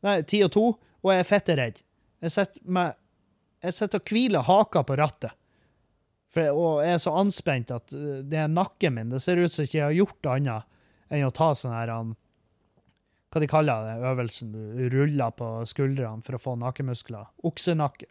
nei, 0.04 0.20
ti 0.28 0.42
og 0.44 0.52
to, 0.54 0.66
og 1.02 1.12
jeg 1.12 1.24
er 1.24 1.28
fette 1.28 1.56
redd. 1.58 1.80
Jeg 2.22 2.36
setter 2.36 2.64
med 2.64 2.96
Jeg 3.62 3.76
sitter 3.76 4.02
og 4.02 4.10
hviler 4.10 4.46
haka 4.46 4.82
på 4.86 4.96
rattet. 4.98 5.36
For, 6.32 6.48
og 6.56 6.80
jeg 6.80 6.96
er 6.96 7.00
så 7.02 7.12
anspent 7.20 7.70
at 7.74 7.92
uh, 7.94 8.20
det 8.24 8.40
er 8.40 8.50
nakken 8.50 8.96
min. 8.96 9.12
Det 9.12 9.20
ser 9.22 9.40
ut 9.40 9.52
som 9.52 9.66
ikke 9.66 9.78
jeg 9.78 9.86
har 9.86 9.98
gjort 10.00 10.28
annet 10.32 10.68
enn 11.12 11.26
å 11.28 11.34
ta 11.34 11.50
sånn 11.56 11.74
her 11.76 11.92
um, 11.92 12.14
Hva 13.32 13.42
de 13.42 13.48
kaller 13.50 13.84
det, 13.84 13.96
øvelsen? 14.08 14.54
Du 14.54 14.86
ruller 14.92 15.34
på 15.36 15.50
skuldrene 15.68 16.24
for 16.24 16.38
å 16.38 16.40
få 16.40 16.54
nakkemuskler? 16.60 17.28
Oksenakke. 17.48 18.08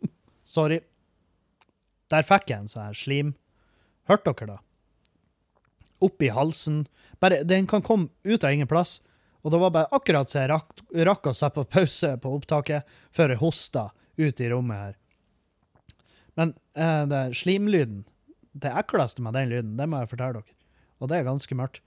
Sorry. 0.56 0.80
Der 2.08 2.24
fikk 2.24 2.48
jeg 2.48 2.64
en 2.64 2.72
sånn 2.72 2.88
her 2.88 2.96
slim. 2.96 3.34
Hørte 4.08 4.32
dere 4.32 4.56
da? 4.56 4.58
Opp 6.04 6.24
i 6.24 6.32
halsen. 6.32 6.86
Bare, 7.20 7.42
Den 7.44 7.68
kan 7.68 7.84
komme 7.84 8.08
ut 8.24 8.44
av 8.44 8.54
ingen 8.54 8.70
plass. 8.70 8.98
Og 9.44 9.52
det 9.52 9.60
var 9.60 9.74
bare 9.74 9.92
akkurat 9.94 10.30
så 10.30 10.40
jeg 10.42 10.50
rakk, 10.50 10.80
rakk 11.08 11.28
å 11.30 11.36
sette 11.36 11.60
på 11.60 11.68
pause 11.68 12.14
på 12.20 12.32
opptaket 12.34 12.98
før 13.14 13.34
jeg 13.34 13.42
hosta 13.42 13.84
ut 14.18 14.40
i 14.40 14.50
rommet 14.52 14.82
her. 14.82 14.98
Men 16.38 16.54
eh, 16.78 17.04
det 17.10 17.22
slimlyden 17.38 18.04
Det 18.58 18.70
ekleste 18.74 19.22
med 19.22 19.34
den 19.34 19.50
lyden, 19.52 19.76
det 19.78 19.86
må 19.86 20.00
jeg 20.02 20.10
fortelle 20.10 20.40
dere, 20.40 20.54
og 20.98 21.10
det 21.10 21.18
er 21.18 21.26
ganske 21.28 21.54
mørkt, 21.54 21.82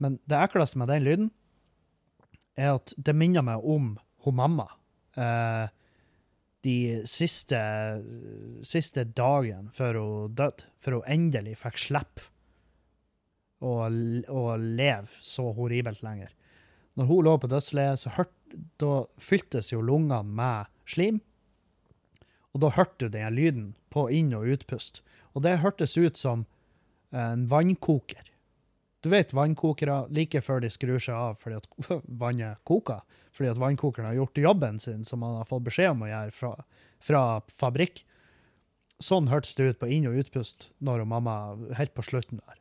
men 0.00 0.18
det 0.30 0.38
ekleste 0.40 0.78
med 0.80 0.88
den 0.88 1.04
lyden 1.04 1.30
er 2.56 2.78
at 2.78 2.94
det 2.96 3.12
minner 3.18 3.44
meg 3.44 3.60
om 3.60 3.90
hun 4.24 4.36
mamma. 4.38 4.64
Eh, 5.20 5.66
de 6.64 6.76
siste, 7.04 7.58
siste 8.64 9.04
dagen 9.04 9.68
før 9.74 9.98
hun 10.00 10.38
døde, 10.38 10.64
før 10.80 11.00
hun 11.00 11.10
endelig 11.12 11.58
fikk 11.60 11.82
slippe 11.82 12.24
å, 13.64 13.84
å 13.84 14.44
leve 14.56 15.20
så 15.20 15.50
horribelt 15.56 16.02
lenger. 16.04 16.32
Når 16.94 17.10
hun 17.10 17.26
lå 17.26 17.36
på 17.40 17.50
dødsleiet, 17.50 18.00
så 18.00 18.14
hørt, 18.16 18.32
da 18.78 19.02
fyltes 19.18 19.72
jo 19.72 19.82
lungene 19.82 20.22
med 20.24 20.70
slim. 20.88 21.20
Og 22.54 22.62
da 22.62 22.70
hørte 22.76 23.06
du 23.06 23.16
den 23.16 23.34
lyden 23.34 23.66
på 23.90 24.06
inn- 24.14 24.34
og 24.36 24.46
utpust. 24.46 25.02
Og 25.34 25.42
det 25.42 25.58
hørtes 25.62 25.96
ut 25.98 26.16
som 26.16 26.46
en 27.14 27.46
vannkoker. 27.50 28.30
Du 29.04 29.10
vet 29.12 29.34
vannkokere 29.36 30.06
like 30.16 30.40
før 30.40 30.62
de 30.64 30.70
skrur 30.72 31.02
seg 31.02 31.12
av 31.12 31.36
fordi 31.36 31.58
at 31.58 31.66
vannet 32.22 32.62
koker. 32.64 33.02
Fordi 33.36 33.50
at 33.50 33.60
vannkokeren 33.60 34.08
har 34.08 34.16
gjort 34.16 34.40
jobben 34.40 34.78
sin, 34.80 35.02
som 35.04 35.22
han 35.26 35.40
har 35.40 35.48
fått 35.50 35.66
beskjed 35.66 35.92
om 35.92 36.06
å 36.06 36.08
gjøre 36.08 36.32
fra, 36.32 36.52
fra 37.04 37.22
fabrikk. 37.52 38.04
Sånn 39.02 39.28
hørtes 39.28 39.58
det 39.58 39.66
ut 39.68 39.80
på 39.82 39.90
inn- 39.92 40.08
og 40.08 40.16
utpust 40.22 40.70
når 40.78 41.04
mamma 41.10 41.36
helt 41.76 41.92
på 41.92 42.06
slutten 42.06 42.40
der. 42.40 42.60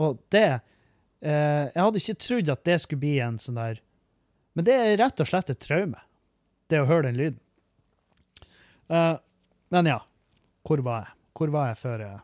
Og 0.00 0.18
det 0.34 0.48
eh, 0.48 1.68
Jeg 1.70 1.78
hadde 1.78 2.02
ikke 2.02 2.22
trodd 2.24 2.50
at 2.52 2.64
det 2.66 2.80
skulle 2.82 3.04
bli 3.04 3.14
en 3.24 3.38
sånn 3.40 3.60
der 3.60 3.78
Men 4.56 4.66
det 4.66 4.74
er 4.74 4.98
rett 5.00 5.20
og 5.20 5.28
slett 5.28 5.52
et 5.52 5.60
traume, 5.60 6.00
det 6.72 6.80
å 6.80 6.88
høre 6.88 7.06
den 7.06 7.20
lyden. 7.20 7.40
Eh, 8.88 9.14
men 9.74 9.90
ja, 9.90 10.00
hvor 10.66 10.82
var 10.84 11.04
jeg? 11.04 11.12
Hvor 11.36 11.52
var 11.52 11.70
jeg 11.70 11.80
før 11.80 12.04
jeg 12.04 12.20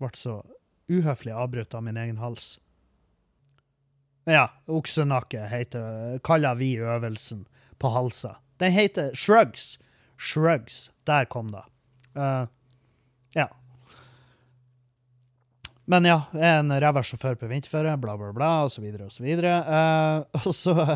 ble 0.00 0.10
så 0.16 0.34
uhøflig 0.90 1.32
avbrutt 1.32 1.74
av 1.76 1.84
min 1.86 1.98
egen 2.00 2.20
hals? 2.20 2.58
Ja, 4.28 4.50
oksenakke 4.70 5.46
heter, 5.50 6.18
kaller 6.26 6.58
vi 6.60 6.74
øvelsen 6.78 7.46
på 7.80 7.90
halsa. 7.94 8.36
Den 8.60 8.72
heter 8.72 9.14
shrugs. 9.16 9.78
Shrugs. 10.20 10.90
Der 11.08 11.24
kom 11.24 11.48
det. 11.54 11.64
Uh, 12.14 12.44
ja. 13.34 13.48
Men 15.90 16.06
ja, 16.06 16.20
jeg 16.36 16.46
er 16.46 16.60
en 16.60 16.74
ræva 16.82 17.02
sjåfør 17.02 17.34
på 17.40 17.48
vinterføre, 17.50 17.96
bla, 17.98 18.14
bla, 18.20 18.30
bla, 18.36 18.50
og 18.66 18.70
så 18.70 18.84
videre 18.84 19.04
og 19.08 19.14
så 19.14 19.22
videre. 19.24 19.54
Eh, 19.64 20.18
og 20.46 20.54
så 20.54 20.74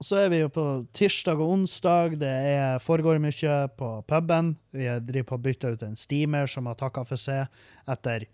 eh, 0.00 0.04
så 0.04 0.16
er 0.16 0.30
vi 0.32 0.40
jo 0.40 0.48
på 0.48 0.66
tirsdag 0.92 1.40
og 1.40 1.52
onsdag. 1.54 2.18
Det 2.20 2.28
er, 2.28 2.78
foregår 2.78 3.20
mye 3.20 3.56
på 3.76 3.90
puben. 4.08 4.56
Vi 4.72 4.88
driver 5.00 5.28
på 5.28 5.38
å 5.38 5.44
bytte 5.44 5.72
ut 5.74 5.82
en 5.82 5.96
steamer 5.96 6.46
som 6.46 6.66
har 6.66 6.78
takka 6.80 7.04
for 7.04 7.20
seg 7.20 7.46
etter 7.88 8.26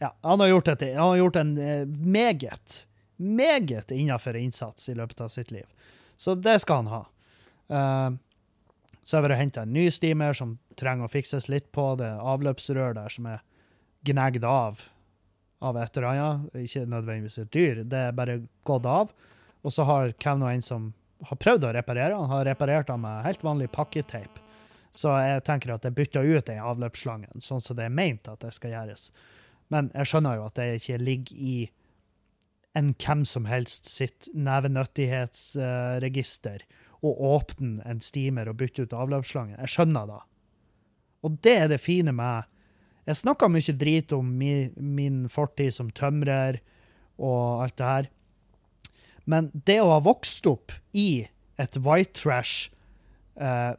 Ja, 0.00 0.14
han 0.22 0.40
har 0.40 0.48
gjort, 0.48 0.68
et, 0.68 0.82
han 0.96 1.10
har 1.12 1.16
gjort 1.16 1.36
en 1.36 1.58
eh, 1.58 1.86
meget, 1.86 2.86
meget 3.16 3.90
innafor 3.92 4.36
innsats 4.36 4.88
i 4.88 4.94
løpet 4.94 5.20
av 5.20 5.28
sitt 5.28 5.50
liv. 5.50 5.66
Så 6.16 6.34
det 6.34 6.58
skal 6.60 6.84
han 6.84 6.86
ha. 6.88 7.02
Uh, 7.70 8.16
så 9.04 9.16
har 9.16 9.28
vi 9.28 9.36
henta 9.36 9.62
en 9.62 9.72
ny 9.72 9.90
steamer 9.92 10.32
som 10.34 10.56
trenger 10.80 11.04
å 11.04 11.12
fikses 11.12 11.48
litt 11.52 11.68
på. 11.72 11.84
Det 12.00 12.08
er 12.08 12.24
avløpsrør 12.32 12.96
der 12.96 13.12
som 13.12 13.28
er 13.28 13.44
gnagd 14.08 14.44
av 14.44 14.80
av 15.60 15.76
et 15.76 15.96
eller 15.96 16.08
annet. 16.08 16.54
Ikke 16.64 16.86
nødvendigvis 16.88 17.38
et 17.42 17.52
dyr, 17.52 17.82
det 17.84 18.06
er 18.08 18.16
bare 18.16 18.40
gått 18.64 18.88
av. 18.88 19.12
Og 19.60 19.74
så 19.74 19.84
har 19.84 20.14
Kevin 20.22 20.46
en 20.48 20.64
som 20.64 20.88
har 21.28 21.36
prøvd 21.36 21.64
å 21.68 21.72
reparere. 21.76 22.14
den, 22.14 22.30
har 22.30 22.44
reparert 22.48 22.86
den 22.88 23.00
med 23.02 23.24
helt 23.24 23.44
vanlig 23.44 23.70
pakketeip. 23.72 24.38
Så 24.90 25.12
jeg 25.22 25.44
tenker 25.46 25.70
at 25.74 25.84
jeg 25.86 25.94
bytter 25.94 26.26
ut 26.26 26.46
den 26.48 26.64
avløpsslangen, 26.66 27.40
sånn 27.40 27.60
som 27.62 27.76
det 27.78 27.84
er 27.86 27.94
meint 27.94 28.28
at 28.28 28.40
det 28.42 28.52
skal 28.56 28.70
gjøres. 28.74 29.10
Men 29.70 29.90
jeg 29.94 30.06
skjønner 30.10 30.36
jo 30.38 30.46
at 30.48 30.56
det 30.58 30.80
ikke 30.80 30.98
ligger 30.98 31.36
i 31.36 31.70
en 32.78 32.94
hvem 32.94 33.24
som 33.26 33.44
helst 33.50 33.84
sitt 33.90 34.28
nevenøttighetsregister 34.34 36.62
å 37.00 37.10
åpne 37.34 37.82
en 37.88 38.00
steamer 38.04 38.48
og 38.50 38.58
bytte 38.60 38.82
ut 38.84 38.92
avløpsslangen. 38.96 39.60
Jeg 39.62 39.70
skjønner 39.74 40.04
det. 40.10 40.22
Og 41.26 41.30
det 41.44 41.56
er 41.56 41.68
det 41.72 41.80
fine 41.82 42.12
med 42.16 42.36
Jeg 43.08 43.16
snakka 43.16 43.48
mye 43.48 43.72
drit 43.74 44.12
om 44.12 44.38
mi, 44.38 44.70
min 44.76 45.28
fortid 45.32 45.72
som 45.74 45.90
tømrer 45.90 46.60
og 47.18 47.62
alt 47.64 47.76
det 47.80 47.86
her. 47.88 48.08
Men 49.24 49.50
det 49.52 49.80
å 49.82 49.90
ha 49.94 50.00
vokst 50.04 50.46
opp 50.48 50.72
i 50.96 51.26
et 51.60 51.76
white 51.76 52.16
trash, 52.16 52.70
eh, 53.36 53.74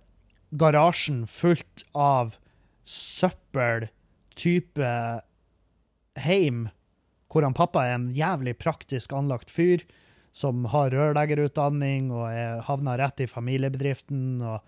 garasjen 0.51 1.25
fullt 1.27 1.85
av 1.97 2.37
søppel, 2.85 3.87
type 4.35 4.91
heim, 6.19 6.67
hvor 7.31 7.45
han 7.45 7.55
pappa 7.55 7.85
er 7.87 7.95
en 7.95 8.09
jævlig 8.15 8.57
praktisk 8.59 9.13
anlagt 9.15 9.51
fyr, 9.53 9.83
som 10.31 10.65
har 10.71 10.93
rørleggerutdanning 10.93 12.11
og 12.15 12.29
er 12.31 12.61
havna 12.67 12.95
rett 12.99 13.23
i 13.23 13.27
familiebedriften, 13.27 14.39
og 14.47 14.59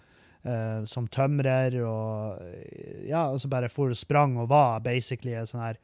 eh, 0.44 0.84
som 0.90 1.08
tømrer, 1.08 1.80
og 1.88 3.08
ja, 3.08 3.30
og 3.30 3.40
så 3.42 3.52
bare 3.52 3.72
for 3.72 3.94
og 3.94 4.00
sprang 4.00 4.38
og 4.42 4.52
var 4.52 4.84
basically 4.84 5.36
en 5.40 5.48
sånn 5.50 5.64
her 5.64 5.80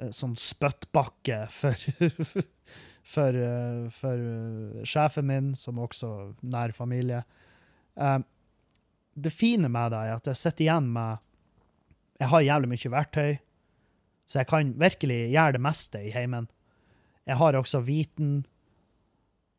eh, 0.00 0.12
sånn 0.16 0.36
spyttbakke 0.36 1.42
for 1.52 1.88
for, 3.06 3.34
eh, 3.34 3.88
for 3.94 4.18
eh, 4.18 4.84
sjefen 4.84 5.26
min, 5.26 5.54
som 5.54 5.80
også 5.80 6.34
nær 6.42 6.74
familie. 6.76 7.24
Um, 7.94 8.24
det 9.14 9.32
fine 9.34 9.68
med 9.68 9.92
det 9.92 10.00
er 10.04 10.16
at 10.16 10.30
jeg 10.30 10.38
sitter 10.38 10.64
igjen 10.64 10.92
med 10.94 11.18
Jeg 12.20 12.28
har 12.28 12.44
jævlig 12.44 12.68
mye 12.68 12.90
verktøy, 12.92 13.36
så 14.28 14.42
jeg 14.42 14.46
kan 14.50 14.72
virkelig 14.76 15.30
gjøre 15.32 15.56
det 15.56 15.60
meste 15.64 16.02
i 16.04 16.10
heimen. 16.12 16.50
Jeg 17.24 17.38
har 17.40 17.56
også 17.56 17.80
viten 17.80 18.42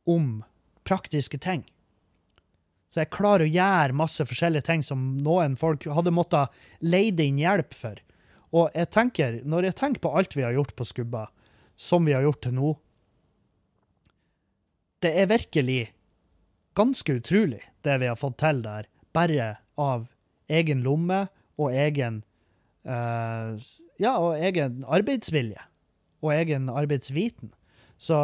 om 0.05 0.43
praktiske 0.85 1.39
ting. 1.41 1.63
Så 2.91 3.01
jeg 3.01 3.09
klarer 3.15 3.47
å 3.47 3.49
gjøre 3.49 3.97
masse 3.97 4.26
forskjellige 4.27 4.68
ting 4.68 4.85
som 4.85 5.18
noen 5.26 5.57
folk 5.57 5.88
hadde 5.89 6.13
måttet 6.13 6.53
leide 6.85 7.26
inn 7.26 7.41
hjelp 7.41 7.73
for. 7.73 7.97
Og 8.51 8.69
jeg 8.76 8.91
tenker, 8.91 9.39
når 9.47 9.69
jeg 9.69 9.77
tenker 9.80 10.03
på 10.03 10.13
alt 10.13 10.35
vi 10.35 10.43
har 10.43 10.53
gjort 10.53 10.76
på 10.76 10.85
Skubba, 10.85 11.30
som 11.80 12.05
vi 12.05 12.13
har 12.13 12.26
gjort 12.26 12.43
til 12.45 12.57
nå, 12.57 12.76
det 15.02 15.11
er 15.18 15.30
virkelig 15.32 15.82
ganske 16.78 17.18
utrolig, 17.19 17.61
det 17.84 17.98
vi 18.02 18.10
har 18.10 18.19
fått 18.19 18.40
til 18.41 18.61
der, 18.64 18.88
bare 19.15 19.56
av 19.82 20.07
egen 20.52 20.84
lomme 20.86 21.26
og 21.60 21.73
egen 21.76 22.22
uh, 22.88 23.57
Ja, 24.02 24.15
og 24.18 24.40
egen 24.41 24.82
arbeidsvilje. 24.90 25.61
Og 26.26 26.32
egen 26.34 26.72
arbeidsviten. 26.73 27.52
Så 28.02 28.15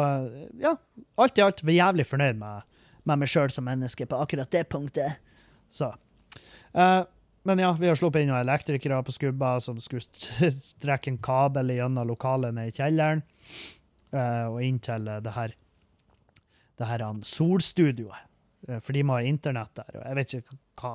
ja, 0.58 0.72
alt 1.14 1.38
i 1.38 1.44
alt 1.44 1.62
er 1.62 1.76
jævlig 1.76 2.06
fornøyd 2.08 2.40
med, 2.40 2.66
med 3.06 3.20
meg 3.20 3.30
sjøl 3.30 3.52
som 3.54 3.68
menneske 3.68 4.08
på 4.10 4.18
akkurat 4.18 4.50
det 4.50 4.64
punktet. 4.72 5.20
Så. 5.70 5.92
Uh, 6.74 7.06
men 7.46 7.62
ja, 7.62 7.70
vi 7.78 7.86
har 7.86 7.98
sluppet 7.98 8.24
inn 8.24 8.32
noen 8.32 8.42
elektrikere 8.42 8.98
på 9.06 9.14
skubba 9.14 9.54
som 9.62 9.78
skulle 9.82 10.02
strekke 10.58 11.12
en 11.12 11.22
kabel 11.22 11.70
gjennom 11.76 12.10
lokalet 12.10 12.56
ned 12.56 12.72
i 12.72 12.74
kjelleren 12.74 13.22
uh, 14.16 14.50
og 14.50 14.58
inn 14.66 14.82
til 14.82 15.06
det 15.06 15.36
her 15.36 15.54
det 16.78 16.88
her 16.88 17.04
solstudioet. 17.26 18.28
Eh, 18.68 18.80
For 18.80 18.96
de 18.96 19.04
må 19.06 19.18
ha 19.18 19.26
internett 19.26 19.74
der. 19.78 19.90
og 19.98 20.06
Jeg 20.06 20.18
vet 20.18 20.38
ikke 20.38 20.58
hva 20.80 20.94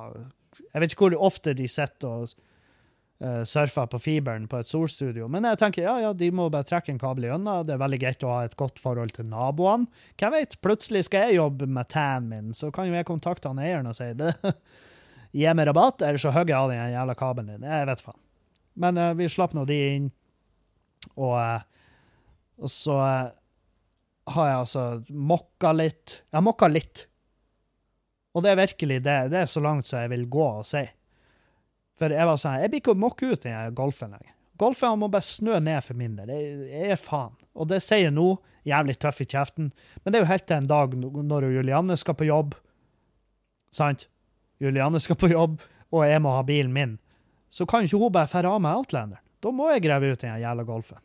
Jeg 0.72 0.82
vet 0.82 0.92
ikke 0.92 1.08
hvor 1.08 1.16
ofte 1.30 1.54
de 1.54 1.68
sitter 1.68 2.08
og 2.08 2.34
uh, 3.24 3.42
surfer 3.48 3.88
på 3.90 3.98
fiberen 3.98 4.46
på 4.46 4.60
et 4.62 4.68
solstudio, 4.70 5.26
men 5.28 5.44
jeg 5.48 5.58
tenker 5.58 5.82
ja, 5.82 5.94
ja, 5.98 6.12
de 6.14 6.28
må 6.30 6.46
bare 6.52 6.66
trekke 6.68 6.92
en 6.92 7.00
kabel 7.00 7.26
gjennom. 7.26 7.64
Det 7.66 7.74
er 7.74 7.82
veldig 7.82 7.98
greit 8.04 8.22
å 8.22 8.30
ha 8.30 8.44
et 8.46 8.54
godt 8.60 8.78
forhold 8.82 9.16
til 9.16 9.26
naboene. 9.26 9.88
Hvem 10.20 10.36
vet, 10.36 10.54
plutselig 10.62 11.08
skal 11.08 11.26
jeg 11.26 11.40
jobbe 11.40 11.66
med 11.66 11.90
tan 11.90 12.28
min, 12.30 12.52
så 12.54 12.70
kan 12.74 12.86
jo 12.86 12.94
jeg 12.94 13.08
kontakte 13.08 13.50
han 13.50 13.58
eieren 13.62 13.90
og 13.90 13.98
si 13.98 14.12
det. 14.18 14.30
Gi 15.34 15.50
meg 15.50 15.66
rabatt, 15.66 16.04
eller 16.06 16.22
så 16.22 16.30
hogger 16.30 16.54
jeg 16.54 16.60
av 16.60 16.70
den 16.70 16.94
jævla 16.94 17.18
kabelen 17.18 17.56
din. 17.56 17.66
Jeg 17.66 17.90
vet 17.90 18.04
faen. 18.06 18.20
Men 18.78 18.98
uh, 18.98 19.10
vi 19.18 19.30
slapp 19.30 19.54
nå 19.58 19.66
de 19.66 19.80
inn, 19.96 20.10
og, 21.14 21.34
uh, 21.34 21.64
og 22.62 22.70
så 22.70 23.00
eh, 23.02 23.32
har 24.30 24.48
jeg 24.48 24.60
altså 24.62 24.84
mokka 25.08 25.72
litt. 25.76 26.20
Jeg 26.30 26.38
har 26.38 26.44
mokka 26.46 26.68
litt. 26.70 27.06
Og 28.34 28.42
det 28.44 28.52
er 28.52 28.62
virkelig 28.62 29.00
det. 29.04 29.18
Det 29.32 29.42
er 29.42 29.50
så 29.50 29.62
langt 29.62 29.86
som 29.86 30.02
jeg 30.02 30.12
vil 30.14 30.24
gå 30.32 30.44
og 30.44 30.64
si. 30.68 30.82
For 32.00 32.10
jeg 32.10 32.26
var 32.26 32.40
sånn, 32.40 32.58
jeg 32.62 32.72
blir 32.72 32.82
ikke 32.82 32.94
å 32.96 33.02
mokke 33.04 33.30
ut 33.30 33.44
den 33.44 33.76
golfen 33.78 34.14
lenger. 34.16 34.32
Golfen 34.58 34.98
må 34.98 35.08
bare 35.10 35.26
snø 35.26 35.58
ned 35.62 35.82
for 35.82 35.98
min 35.98 36.16
del. 36.18 36.30
Jeg, 36.30 36.88
gir 36.90 37.00
faen. 37.00 37.34
Og 37.54 37.68
det 37.70 37.80
sier 37.84 38.08
jeg 38.08 38.14
nå, 38.14 38.32
jævlig 38.66 38.96
tøff 39.02 39.20
i 39.22 39.28
kjeften, 39.28 39.70
men 40.02 40.10
det 40.10 40.18
er 40.18 40.24
jo 40.24 40.30
helt 40.30 40.46
til 40.48 40.56
en 40.56 40.68
dag 40.70 40.94
når 40.96 41.46
Julianne 41.52 41.96
skal 42.00 42.16
på 42.18 42.26
jobb. 42.26 42.54
Sant? 43.74 44.08
Julianne 44.62 44.98
skal 45.02 45.18
på 45.20 45.30
jobb, 45.30 45.58
og 45.92 46.06
jeg 46.08 46.22
må 46.24 46.32
ha 46.34 46.42
bilen 46.46 46.72
min. 46.74 46.96
Så 47.52 47.66
kan 47.70 47.86
ikke 47.86 48.00
hun 48.00 48.14
bare 48.14 48.30
fære 48.30 48.50
av 48.50 48.62
meg 48.64 48.80
Outlanderen. 48.80 49.22
Da 49.44 49.52
må 49.52 49.68
jeg 49.70 49.84
grave 49.84 50.14
ut 50.14 50.22
den 50.22 50.40
jævla 50.40 50.64
golfen. 50.66 51.02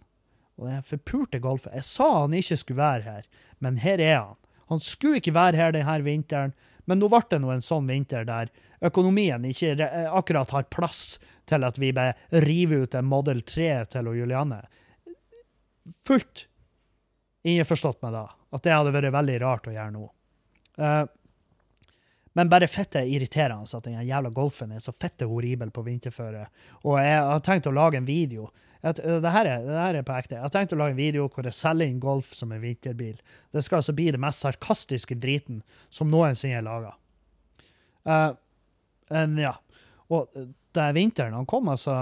Og 0.60 0.68
den 0.68 0.84
forpurte 0.84 1.40
golfen. 1.40 1.74
Jeg 1.76 1.88
sa 1.88 2.10
han 2.22 2.36
ikke 2.36 2.58
skulle 2.60 2.82
være 2.82 3.06
her, 3.06 3.28
men 3.64 3.80
her 3.80 4.02
er 4.04 4.18
han. 4.18 4.40
Han 4.70 4.82
skulle 4.84 5.22
ikke 5.22 5.34
være 5.34 5.58
her 5.58 5.74
denne 5.74 6.00
vinteren, 6.06 6.52
men 6.86 7.00
nå 7.00 7.10
ble 7.10 7.22
det 7.32 7.40
nå 7.42 7.54
en 7.54 7.64
sånn 7.64 7.88
vinter 7.90 8.28
der 8.28 8.52
økonomien 8.86 9.44
ikke 9.46 9.88
akkurat 10.14 10.52
har 10.56 10.68
plass 10.72 11.20
til 11.50 11.66
at 11.66 11.80
vi 11.82 11.92
bare 11.96 12.44
river 12.46 12.86
ut 12.86 12.96
en 12.96 13.10
Model 13.10 13.42
3 13.42 13.70
til 13.96 14.10
og 14.12 14.18
Julianne. 14.20 14.62
Fullt 16.06 16.46
innforstått 17.48 18.02
med 18.06 18.14
da, 18.14 18.26
at 18.28 18.66
det 18.66 18.76
hadde 18.76 18.94
vært 18.94 19.16
veldig 19.16 19.38
rart 19.42 19.70
å 19.70 19.74
gjøre 19.74 19.96
nå. 19.96 20.06
Eh, 20.80 21.04
men 22.38 22.50
bare 22.50 22.70
fette 22.70 23.02
irriterende 23.10 23.78
at 23.78 23.86
den 23.88 24.00
jævla 24.06 24.30
golfen 24.34 24.74
er 24.76 24.82
så 24.84 24.94
fette 24.94 25.28
horribel 25.30 25.72
på 25.74 25.84
vinterføre. 25.86 26.46
Og 26.86 27.00
jeg 27.02 27.22
har 27.26 27.46
tenkt 27.46 27.70
å 27.70 27.74
lage 27.76 27.98
en 28.00 28.08
video. 28.08 28.50
Et, 28.80 28.96
det, 28.96 29.32
her 29.34 29.48
er, 29.50 29.64
det 29.66 29.80
her 29.80 29.98
er 30.00 30.06
på 30.08 30.16
ekte. 30.16 30.38
Jeg 30.38 30.46
har 30.46 30.54
tenkt 30.54 30.76
å 30.76 30.80
lage 30.80 30.96
en 30.96 31.02
video 31.02 31.26
hvor 31.28 31.48
jeg 31.48 31.58
selger 31.58 31.90
inn 31.90 32.00
Golf 32.04 32.32
som 32.38 32.54
en 32.56 32.62
vinterbil. 32.64 33.18
Det 33.52 33.64
skal 33.66 33.82
altså 33.82 33.96
bli 33.98 34.08
det 34.16 34.22
mest 34.22 34.46
sarkastiske 34.46 35.18
driten 35.20 35.64
som 35.92 36.12
noensinne 36.12 36.62
er 36.62 36.68
laga. 36.68 36.94
ja. 39.42 39.58
Og 40.10 40.38
eh, 40.38 40.48
det 40.78 40.86
er 40.86 40.96
vinteren 40.96 41.36
han 41.36 41.50
kom, 41.50 41.68
altså 41.74 41.94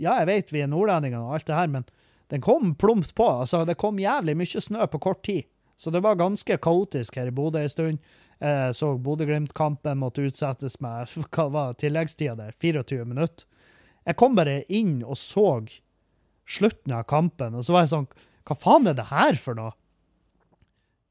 Ja, 0.00 0.14
jeg 0.22 0.28
vet 0.30 0.52
vi 0.54 0.62
er 0.64 0.70
nordlendinger 0.72 1.20
og 1.20 1.36
alt 1.36 1.46
det 1.46 1.56
her, 1.58 1.68
men 1.68 1.84
den 2.32 2.40
kom 2.40 2.74
plumpt 2.74 3.12
på. 3.14 3.26
altså 3.42 3.66
Det 3.68 3.76
kom 3.78 4.00
jævlig 4.00 4.36
mye 4.40 4.62
snø 4.64 4.86
på 4.88 5.02
kort 5.02 5.22
tid. 5.26 5.44
Så 5.80 5.90
det 5.90 6.02
var 6.04 6.18
ganske 6.20 6.58
kaotisk 6.60 7.16
her 7.16 7.30
i 7.30 7.32
Bodø 7.32 7.62
en 7.62 7.70
stund. 7.72 8.00
Eh, 8.38 8.70
så 8.76 8.92
Bodø-Glimt-kampen 9.00 10.02
måtte 10.02 10.26
utsettes 10.28 10.76
med 10.84 11.08
hva 11.32 11.46
var 11.48 11.78
tilleggstida 11.80 12.36
der? 12.36 12.52
24 12.60 13.06
minutter. 13.08 13.46
Jeg 14.04 14.18
kom 14.20 14.36
bare 14.36 14.58
inn 14.68 14.98
og 15.00 15.16
så 15.16 15.46
slutten 16.50 16.92
av 16.96 17.06
kampen, 17.08 17.56
og 17.56 17.64
så 17.64 17.76
var 17.76 17.86
jeg 17.86 17.92
sånn 17.94 18.10
Hva 18.48 18.56
faen 18.58 18.90
er 18.90 18.96
det 18.98 19.08
her 19.08 19.40
for 19.40 19.56
noe? 19.56 19.72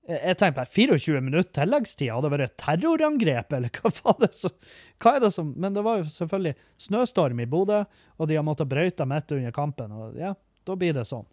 Jeg 0.09 0.37
tenkte 0.37 0.57
bare 0.57 0.73
24 0.73 1.21
minutter 1.21 1.51
tilleggstid, 1.53 2.09
hadde 2.09 2.25
det 2.25 2.33
vært 2.33 2.47
et 2.49 2.61
terrorangrep, 2.61 3.57
eller 3.57 3.73
hva 3.73 3.93
faen 3.93 4.25
er 4.25 4.31
det 4.31 4.37
som 4.37 5.11
er 5.13 5.21
det 5.25 5.33
som 5.33 5.51
Men 5.57 5.77
det 5.77 5.85
var 5.85 6.01
jo 6.01 6.09
selvfølgelig 6.13 6.55
snøstorm 6.89 7.41
i 7.41 7.49
Bodø, 7.49 7.83
og 8.17 8.29
de 8.29 8.37
har 8.37 8.45
måttet 8.45 8.69
brøyte 8.69 9.09
midt 9.09 9.37
under 9.37 9.53
kampen, 9.55 9.93
og 9.97 10.17
ja, 10.17 10.33
da 10.65 10.77
blir 10.77 10.97
det 10.97 11.09
sånn. 11.09 11.25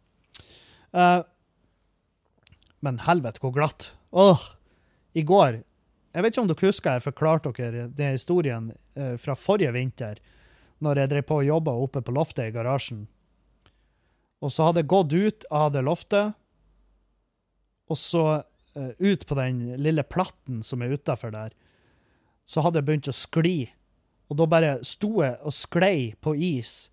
Eh, 0.96 1.20
men 2.86 3.02
helvete, 3.02 3.42
hvor 3.42 3.54
glatt. 3.54 3.90
Åh! 4.14 4.52
I 5.16 5.24
går 5.26 5.62
Jeg 6.16 6.24
vet 6.24 6.32
ikke 6.32 6.42
om 6.42 6.48
dere 6.48 6.68
husker 6.68 6.96
jeg 6.96 7.04
forklarte 7.04 7.50
dere 7.56 7.88
den 7.92 8.14
historien 8.14 8.70
eh, 8.96 9.16
fra 9.20 9.34
forrige 9.36 9.74
vinter, 9.74 10.16
når 10.80 11.02
jeg 11.02 11.10
drev 11.10 11.26
på 11.28 11.36
og 11.42 11.48
jobba 11.48 11.74
oppe 11.76 12.00
på 12.00 12.14
loftet 12.16 12.48
i 12.48 12.54
garasjen. 12.54 13.02
Og 14.40 14.52
så 14.52 14.68
hadde 14.68 14.80
jeg 14.80 14.88
gått 14.92 15.12
ut 15.12 15.46
av 15.52 15.74
det 15.74 15.82
loftet, 15.84 16.32
og 17.92 18.00
så 18.00 18.24
eh, 18.76 18.92
ut 18.96 19.26
på 19.28 19.36
den 19.36 19.60
lille 19.76 20.06
platten 20.08 20.62
som 20.64 20.80
er 20.80 20.96
utafor 20.96 21.34
der, 21.36 21.52
så 22.48 22.64
hadde 22.64 22.80
jeg 22.80 22.88
begynt 22.88 23.12
å 23.12 23.16
skli. 23.16 23.58
Og 24.32 24.40
da 24.40 24.48
bare 24.48 24.72
sto 24.88 25.20
jeg 25.20 25.36
og 25.44 25.52
sklei 25.52 26.14
på 26.24 26.32
is 26.32 26.88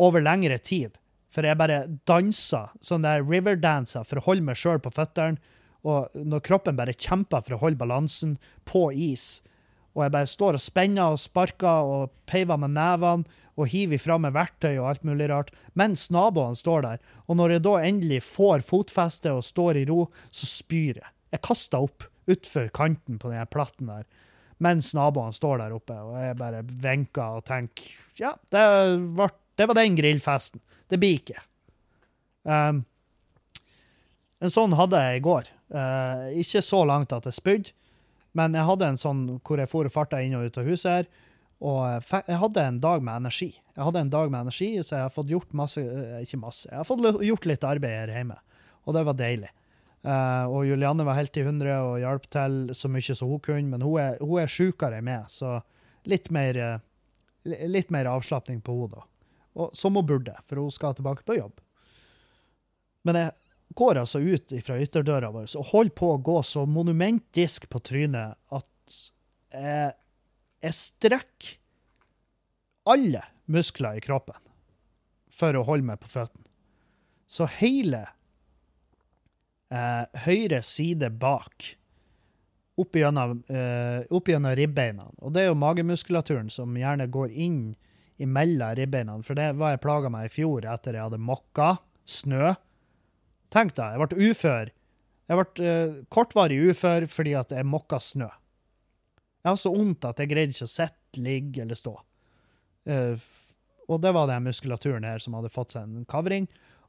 over 0.00 0.24
lengre 0.24 0.56
tid. 0.56 0.96
For 1.32 1.46
jeg 1.48 1.58
bare 1.60 1.86
dansa, 2.08 2.66
sånn 2.84 3.06
der 3.06 3.24
riverdansa, 3.24 4.04
for 4.04 4.20
å 4.20 4.26
holde 4.26 4.44
meg 4.50 4.60
sjøl 4.60 4.82
på 4.84 4.92
føttene. 4.92 5.40
Og 5.88 6.12
når 6.14 6.44
kroppen 6.46 6.76
bare 6.78 6.94
kjemper 6.94 7.42
for 7.46 7.56
å 7.56 7.62
holde 7.64 7.80
balansen 7.80 8.36
på 8.68 8.90
is, 8.94 9.40
og 9.92 10.06
jeg 10.06 10.12
bare 10.14 10.28
står 10.30 10.56
og 10.56 10.62
spenner 10.62 11.14
og 11.14 11.20
sparker 11.20 11.88
og 11.88 12.12
peiver 12.28 12.60
med 12.60 12.72
nevene 12.76 13.40
og 13.60 13.68
hiver 13.68 13.98
ifra 13.98 14.16
meg 14.20 14.32
verktøy 14.32 14.78
og 14.78 14.86
alt 14.88 15.02
mulig 15.04 15.28
rart, 15.28 15.50
mens 15.76 16.06
naboene 16.14 16.56
står 16.56 16.86
der. 16.86 17.02
Og 17.28 17.36
når 17.36 17.56
jeg 17.56 17.64
da 17.66 17.74
endelig 17.84 18.22
får 18.24 18.64
fotfeste 18.64 19.34
og 19.36 19.44
står 19.44 19.82
i 19.82 19.84
ro, 19.90 20.06
så 20.32 20.48
spyr 20.48 21.02
jeg. 21.02 21.12
Jeg 21.32 21.44
kaster 21.44 21.84
opp 21.84 22.06
utfor 22.30 22.70
kanten 22.72 23.18
på 23.20 23.32
den 23.32 23.48
platten 23.52 23.90
der, 23.90 24.06
mens 24.62 24.92
naboene 24.96 25.36
står 25.36 25.60
der 25.60 25.76
oppe, 25.76 25.96
og 25.98 26.16
jeg 26.22 26.38
bare 26.40 26.62
vinker 26.64 27.40
og 27.40 27.46
tenker 27.48 27.90
ja, 28.20 28.34
det 28.52 28.62
var, 29.16 29.32
det 29.58 29.66
var 29.68 29.78
den 29.78 29.96
grillfesten. 29.98 30.60
Det 30.92 31.00
blir 31.00 31.16
ikke. 31.16 31.40
Um, 32.44 32.82
en 34.42 34.52
sånn 34.52 34.74
hadde 34.76 35.00
jeg 35.00 35.20
i 35.20 35.24
går. 35.24 35.48
Uh, 35.72 36.28
ikke 36.42 36.60
så 36.64 36.82
langt 36.84 37.14
at 37.16 37.28
jeg 37.30 37.38
spydde, 37.38 37.72
men 38.36 38.56
jeg 38.56 38.68
hadde 38.68 38.88
en 38.92 39.00
sånn 39.00 39.22
hvor 39.44 39.60
jeg 39.60 39.70
for 39.70 39.88
farta 39.92 40.20
inn 40.20 40.36
og 40.36 40.48
ut 40.48 40.58
av 40.60 40.68
huset 40.68 40.90
her, 40.92 41.10
og 41.62 42.10
jeg 42.10 42.40
hadde 42.42 42.64
en 42.66 42.80
dag 42.82 43.04
med 43.06 43.22
energi. 43.22 43.52
Jeg 43.76 43.86
hadde 43.86 44.00
en 44.02 44.12
dag 44.12 44.32
med 44.32 44.48
energi, 44.48 44.70
så 44.82 44.96
jeg 44.96 45.06
har 45.06 45.14
fått 45.14 45.30
gjort 45.30 45.52
masse, 45.56 45.80
eh, 45.80 46.24
ikke 46.26 46.40
masse, 46.42 46.66
jeg 46.66 46.80
har 46.80 46.88
fått 46.88 47.04
gjort 47.22 47.46
litt 47.48 47.64
arbeid 47.64 47.94
her 47.94 48.12
hjemme, 48.16 48.38
og 48.82 48.96
det 48.96 49.04
var 49.06 49.18
deilig. 49.20 49.52
Uh, 50.02 50.50
og 50.50 50.64
Julianne 50.66 51.04
var 51.06 51.14
helt 51.14 51.36
i 51.38 51.44
hundre 51.46 51.76
og 51.78 52.00
hjalp 52.02 52.24
til 52.34 52.56
så 52.74 52.88
mye 52.90 53.14
som 53.14 53.30
hun 53.30 53.42
kunne, 53.44 53.70
men 53.70 53.84
hun 53.86 54.00
er, 54.02 54.16
hun 54.18 54.42
er 54.42 54.50
sjukere 54.50 54.98
enn 54.98 55.06
meg, 55.06 55.28
så 55.30 55.60
litt 56.10 56.26
mer, 56.34 56.58
uh, 56.58 57.84
mer 57.94 58.10
avslapning 58.10 58.58
på 58.66 58.74
henne 58.80 58.96
da. 58.96 59.06
Og, 59.52 59.72
som 59.76 59.96
hun 59.98 60.06
burde, 60.08 60.34
for 60.48 60.62
hun 60.62 60.72
skal 60.72 60.94
tilbake 60.96 61.26
på 61.28 61.36
jobb. 61.36 61.60
Men 63.04 63.18
jeg 63.18 63.32
går 63.76 64.00
altså 64.02 64.20
ut 64.20 64.52
fra 64.64 64.78
ytterdøra 64.80 65.32
vår 65.34 65.50
og 65.58 65.68
holder 65.72 65.96
på 65.98 66.12
å 66.14 66.22
gå 66.24 66.38
så 66.46 66.64
monumentisk 66.68 67.68
på 67.72 67.80
trynet 67.84 68.38
at 68.52 68.96
jeg, 69.52 69.92
jeg 70.64 70.78
strekker 70.78 71.58
alle 72.88 73.22
muskler 73.52 73.98
i 73.98 74.04
kroppen 74.04 74.38
for 75.32 75.56
å 75.56 75.64
holde 75.66 75.86
meg 75.92 76.00
på 76.02 76.10
føttene. 76.12 76.48
Så 77.32 77.46
hele 77.60 78.02
eh, 79.72 80.04
høyre 80.26 80.60
side 80.66 81.08
bak 81.16 81.70
opp 82.82 82.96
gjennom, 82.96 83.42
eh, 83.48 84.56
ribbeina. 84.56 85.08
Og 85.18 85.32
det 85.32 85.44
er 85.44 85.50
jo 85.50 85.60
magemuskulaturen 85.60 86.50
som 86.50 86.76
gjerne 86.76 87.08
går 87.08 87.30
inn 87.30 87.74
imellom 88.20 88.74
ribbeina, 88.76 89.16
for 89.24 89.38
det 89.38 89.52
var 89.58 89.74
jeg 89.74 89.82
plaga 89.82 90.10
meg 90.12 90.28
i 90.28 90.32
fjor 90.32 90.66
etter 90.68 90.98
jeg 90.98 91.06
hadde 91.08 91.22
mokka 91.22 91.74
snø. 92.08 92.52
Tenk 93.52 93.74
deg, 93.76 93.96
jeg 93.96 94.02
ble 94.02 94.30
ufør. 94.30 94.72
Jeg 95.30 95.38
ble 95.38 95.66
eh, 95.68 95.98
kortvarig 96.12 96.58
ufør 96.72 97.06
fordi 97.10 97.34
at 97.38 97.54
jeg 97.54 97.68
mokka 97.68 98.00
snø. 98.02 98.28
Jeg 99.42 99.50
har 99.50 99.58
så 99.58 99.72
vondt 99.74 100.06
at 100.06 100.20
jeg 100.22 100.30
greide 100.30 100.54
ikke 100.54 100.68
å 100.68 100.72
sitte, 100.72 101.20
ligge 101.22 101.64
eller 101.64 101.78
stå. 101.78 101.94
Eh, 102.88 103.16
og 103.90 104.00
det 104.02 104.12
var 104.14 104.28
den 104.30 104.46
muskulaturen 104.46 105.04
her 105.06 105.22
som 105.22 105.34
hadde 105.36 105.52
fått 105.52 105.74
seg 105.74 105.88
en 105.88 106.06
kavring, 106.08 106.46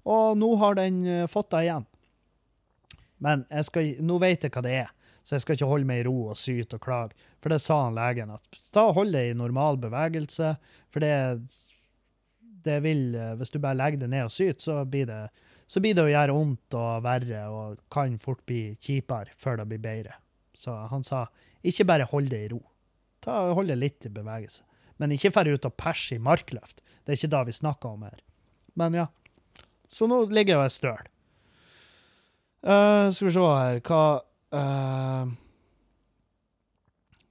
og 0.07 0.37
nå 0.39 0.51
har 0.61 0.77
den 0.79 1.01
eh, 1.07 1.25
fått 1.31 1.51
det 1.55 1.65
igjen. 1.65 1.87
Men 3.23 3.45
skal, 3.63 3.95
nå 4.03 4.19
vet 4.19 4.43
jeg 4.43 4.53
hva 4.53 4.63
det 4.65 4.75
er, 4.83 4.91
så 5.23 5.37
jeg 5.37 5.43
skal 5.43 5.57
ikke 5.57 5.69
holde 5.69 5.87
meg 5.87 6.01
i 6.01 6.07
ro 6.07 6.15
og 6.33 6.39
syte 6.39 6.77
og 6.77 6.83
klage. 6.83 7.27
For 7.43 7.53
det 7.53 7.61
sa 7.63 7.79
han 7.85 7.95
legen, 7.95 8.33
at 8.35 8.63
ta 8.75 8.89
og 8.89 8.97
hold 8.99 9.15
deg 9.15 9.31
i 9.31 9.37
normal 9.39 9.79
bevegelse, 9.81 10.53
for 10.91 11.03
det, 11.03 11.13
det 12.67 12.81
vil, 12.83 13.05
hvis 13.39 13.53
du 13.53 13.61
bare 13.63 13.79
legger 13.79 14.03
det 14.03 14.11
ned 14.11 14.27
og 14.27 14.35
syter, 14.35 14.59
så 14.59 14.81
blir 14.83 15.07
det, 15.07 15.21
så 15.67 15.83
blir 15.83 15.95
det 15.95 16.03
å 16.05 16.11
gjøre 16.11 16.35
vondt 16.35 16.77
og 16.79 17.07
verre, 17.07 17.45
og 17.47 17.79
kan 17.93 18.19
fort 18.21 18.43
bli 18.49 18.73
kjipere 18.83 19.31
før 19.39 19.61
det 19.61 19.69
blir 19.71 19.81
bedre. 19.83 20.19
Så 20.53 20.75
han 20.91 21.07
sa, 21.07 21.25
ikke 21.63 21.87
bare 21.87 22.07
hold 22.11 22.29
det 22.31 22.43
i 22.45 22.51
ro. 22.51 22.59
Ta 23.23 23.39
Hold 23.55 23.71
det 23.71 23.79
litt 23.79 24.05
i 24.05 24.11
bevegelse. 24.11 24.65
Men 24.99 25.15
ikke 25.15 25.31
færre 25.33 25.55
ut 25.55 25.65
og 25.65 25.75
perse 25.79 26.15
i 26.15 26.21
markløft. 26.21 26.83
Det 27.03 27.13
er 27.13 27.19
ikke 27.19 27.31
det 27.33 27.43
vi 27.47 27.55
snakker 27.55 27.95
om 27.95 28.03
her. 28.05 28.19
Men 28.79 28.99
ja. 28.99 29.07
Så 29.89 30.07
nå 30.09 30.23
ligger 30.27 30.55
jeg 30.55 30.59
og 30.59 30.67
er 30.67 30.75
støl. 30.75 31.09
Uh, 32.63 33.09
skal 33.11 33.27
vi 33.27 33.33
se 33.35 33.41
her 33.43 33.79
Hva 33.83 34.03
eh, 34.59 35.33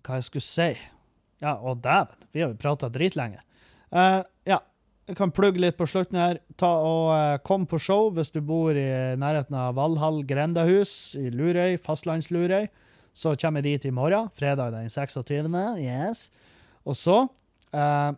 Hva 0.03 0.19
jeg 0.19 0.27
skulle 0.29 0.47
si? 0.47 0.69
Ja, 1.43 1.57
å 1.59 1.75
dæven, 1.75 2.21
vi 2.31 2.43
har 2.43 2.53
jo 2.53 2.59
prata 2.61 2.91
dritlenge. 2.93 3.41
Uh, 3.93 4.23
ja, 4.47 4.61
jeg 5.11 5.17
kan 5.19 5.33
plugge 5.35 5.61
litt 5.61 5.77
på 5.79 5.89
slutten 5.91 6.21
her. 6.21 6.39
Ta 6.61 6.71
og 6.87 7.09
uh, 7.11 7.39
Kom 7.45 7.67
på 7.67 7.81
show 7.83 8.13
hvis 8.15 8.31
du 8.31 8.39
bor 8.47 8.79
i 8.79 8.87
nærheten 9.19 9.57
av 9.59 9.75
Valhall 9.77 10.23
grendahus 10.27 11.17
i 11.19 11.33
Lurøy, 11.35 11.75
fastlandslurøy. 11.83 12.71
Så 13.13 13.35
kommer 13.37 13.61
jeg 13.61 13.83
dit 13.83 13.91
i 13.91 13.95
morgen, 13.95 14.31
fredag 14.39 14.73
den 14.73 14.89
26. 14.91 15.51
Yes. 15.83 16.29
Og 16.87 16.97
så 16.97 17.19
uh, 17.27 18.13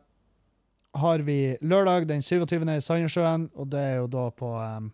har 0.94 1.24
vi 1.26 1.56
lørdag 1.60 2.06
den 2.08 2.22
27. 2.22 2.60
i 2.70 2.80
Sandnessjøen, 2.80 3.48
og 3.54 3.70
det 3.72 3.80
er 3.80 3.96
jo 3.98 4.06
da 4.10 4.28
på 4.34 4.50
eh, 4.62 4.84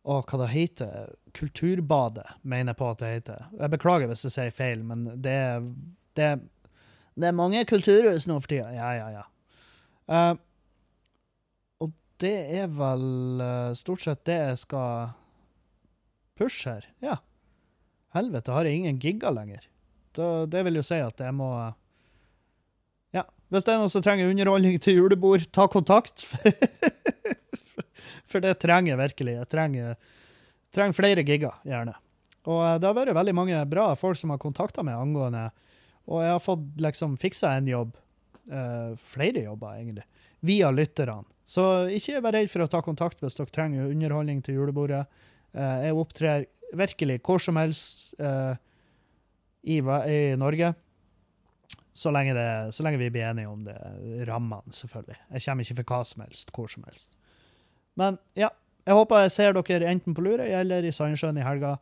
Å, 0.00 0.20
hva 0.24 0.38
det 0.40 0.52
heter 0.54 1.10
Kulturbadet, 1.36 2.24
mener 2.42 2.72
jeg 2.72 2.78
på 2.80 2.86
at 2.88 3.02
det 3.02 3.10
heter. 3.14 3.48
Jeg 3.60 3.72
beklager 3.74 4.08
hvis 4.10 4.24
jeg 4.26 4.34
sier 4.36 4.54
feil, 4.54 4.84
men 4.86 5.04
det 5.20 5.34
er 5.36 5.66
Det, 6.16 6.28
det 7.20 7.28
er 7.28 7.36
mange 7.36 7.60
kulturhus 7.68 8.26
nå 8.26 8.40
for 8.40 8.50
tida. 8.50 8.70
Ja, 8.74 8.88
ja, 8.96 9.10
ja. 9.14 9.26
Uh, 10.10 10.34
og 11.84 11.92
det 12.18 12.34
er 12.58 12.66
vel 12.74 13.42
uh, 13.44 13.76
stort 13.78 14.02
sett 14.02 14.24
det 14.26 14.38
jeg 14.40 14.56
skal 14.64 15.12
pushe 16.40 16.74
her. 16.74 16.88
Ja. 17.04 17.20
Helvete, 18.16 18.50
har 18.56 18.66
jeg 18.66 18.80
ingen 18.80 18.98
gigger 18.98 19.36
lenger? 19.36 19.68
Da, 20.16 20.48
det 20.50 20.64
vil 20.66 20.80
jo 20.80 20.82
si 20.82 20.98
at 20.98 21.22
jeg 21.22 21.36
må 21.36 21.52
uh, 21.54 21.76
Ja. 23.14 23.28
Hvis 23.52 23.68
det 23.68 23.76
er 23.76 23.84
noen 23.84 23.92
som 23.92 24.02
trenger 24.02 24.32
underholdning 24.32 24.80
til 24.82 24.98
julebord, 24.98 25.46
ta 25.54 25.68
kontakt. 25.70 26.26
For 28.30 28.42
det 28.44 28.58
trenger 28.62 28.94
jeg 28.94 29.00
virkelig. 29.00 29.34
Jeg 29.40 29.50
trenger, 29.50 29.96
trenger 30.74 30.96
flere 30.96 31.24
gigger, 31.26 31.58
gjerne. 31.66 31.96
Og 32.48 32.60
eh, 32.64 32.76
det 32.80 32.88
har 32.88 32.96
vært 32.96 33.16
veldig 33.16 33.36
mange 33.36 33.64
bra 33.70 33.90
folk 33.98 34.18
som 34.18 34.32
har 34.34 34.40
kontakta 34.42 34.84
meg 34.86 34.96
angående 34.96 35.48
Og 36.06 36.22
jeg 36.24 36.32
har 36.32 36.44
fått 36.44 36.64
liksom 36.80 37.18
fiksa 37.20 37.56
en 37.58 37.68
jobb. 37.70 37.98
Uh, 38.50 38.96
flere 38.98 39.44
jobber, 39.44 39.76
egentlig. 39.78 40.02
Via 40.42 40.72
lytterne. 40.74 41.22
Så 41.46 41.62
ikke 41.94 42.22
vær 42.24 42.34
redd 42.34 42.48
for 42.50 42.64
å 42.64 42.70
ta 42.70 42.80
kontakt 42.82 43.20
hvis 43.22 43.36
dere 43.38 43.52
trenger 43.52 43.92
underholdning 43.92 44.40
til 44.42 44.56
julebordet. 44.58 45.04
Uh, 45.54 45.76
jeg 45.84 45.98
opptrer 46.00 46.46
virkelig 46.74 47.20
hvor 47.26 47.42
som 47.42 47.60
helst 47.60 48.16
uh, 48.18 48.56
i, 49.62 49.78
i 49.78 50.18
Norge. 50.40 50.72
Så 51.94 52.10
lenge, 52.14 52.34
det, 52.34 52.74
så 52.74 52.86
lenge 52.86 52.98
vi 52.98 53.12
blir 53.12 53.28
enige 53.28 53.50
om 53.50 53.62
det 53.66 53.76
rammene, 54.26 54.74
selvfølgelig. 54.74 55.20
Jeg 55.36 55.46
kommer 55.46 55.66
ikke 55.66 55.78
for 55.82 55.92
hva 55.92 56.02
som 56.10 56.22
helst, 56.24 56.52
hvor 56.56 56.70
som 56.74 56.86
helst. 56.88 57.19
Men 58.00 58.16
ja, 58.38 58.48
jeg 58.88 58.96
håper 58.96 59.26
jeg 59.26 59.34
ser 59.36 59.56
dere 59.56 59.92
enten 59.92 60.16
på 60.16 60.24
Lurøy 60.24 60.48
eller 60.62 60.86
i 60.86 60.92
Sandsjøen 60.94 61.38
i 61.38 61.44
helga. 61.44 61.76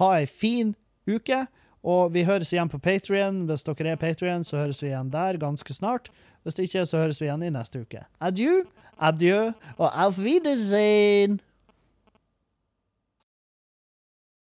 Ha 0.00 0.10
ei 0.18 0.28
fin 0.28 0.74
uke, 1.08 1.44
og 1.82 2.12
vi 2.14 2.26
høres 2.28 2.52
igjen 2.52 2.70
på 2.70 2.80
Patrion. 2.82 3.44
Hvis 3.48 3.64
dere 3.66 3.94
er 3.94 4.00
Patrion, 4.00 4.44
så 4.46 4.60
høres 4.60 4.82
vi 4.84 4.92
igjen 4.92 5.10
der 5.12 5.40
ganske 5.42 5.74
snart. 5.74 6.12
Hvis 6.44 6.60
ikke, 6.62 6.84
så 6.86 7.02
høres 7.02 7.20
vi 7.22 7.28
igjen 7.28 7.46
i 7.46 7.52
neste 7.54 7.82
uke. 7.82 8.04
Adjø, 8.22 8.62
adjø 8.98 9.52
og 9.78 9.88
auf 9.90 10.20
Wiedersehen! 10.20 11.40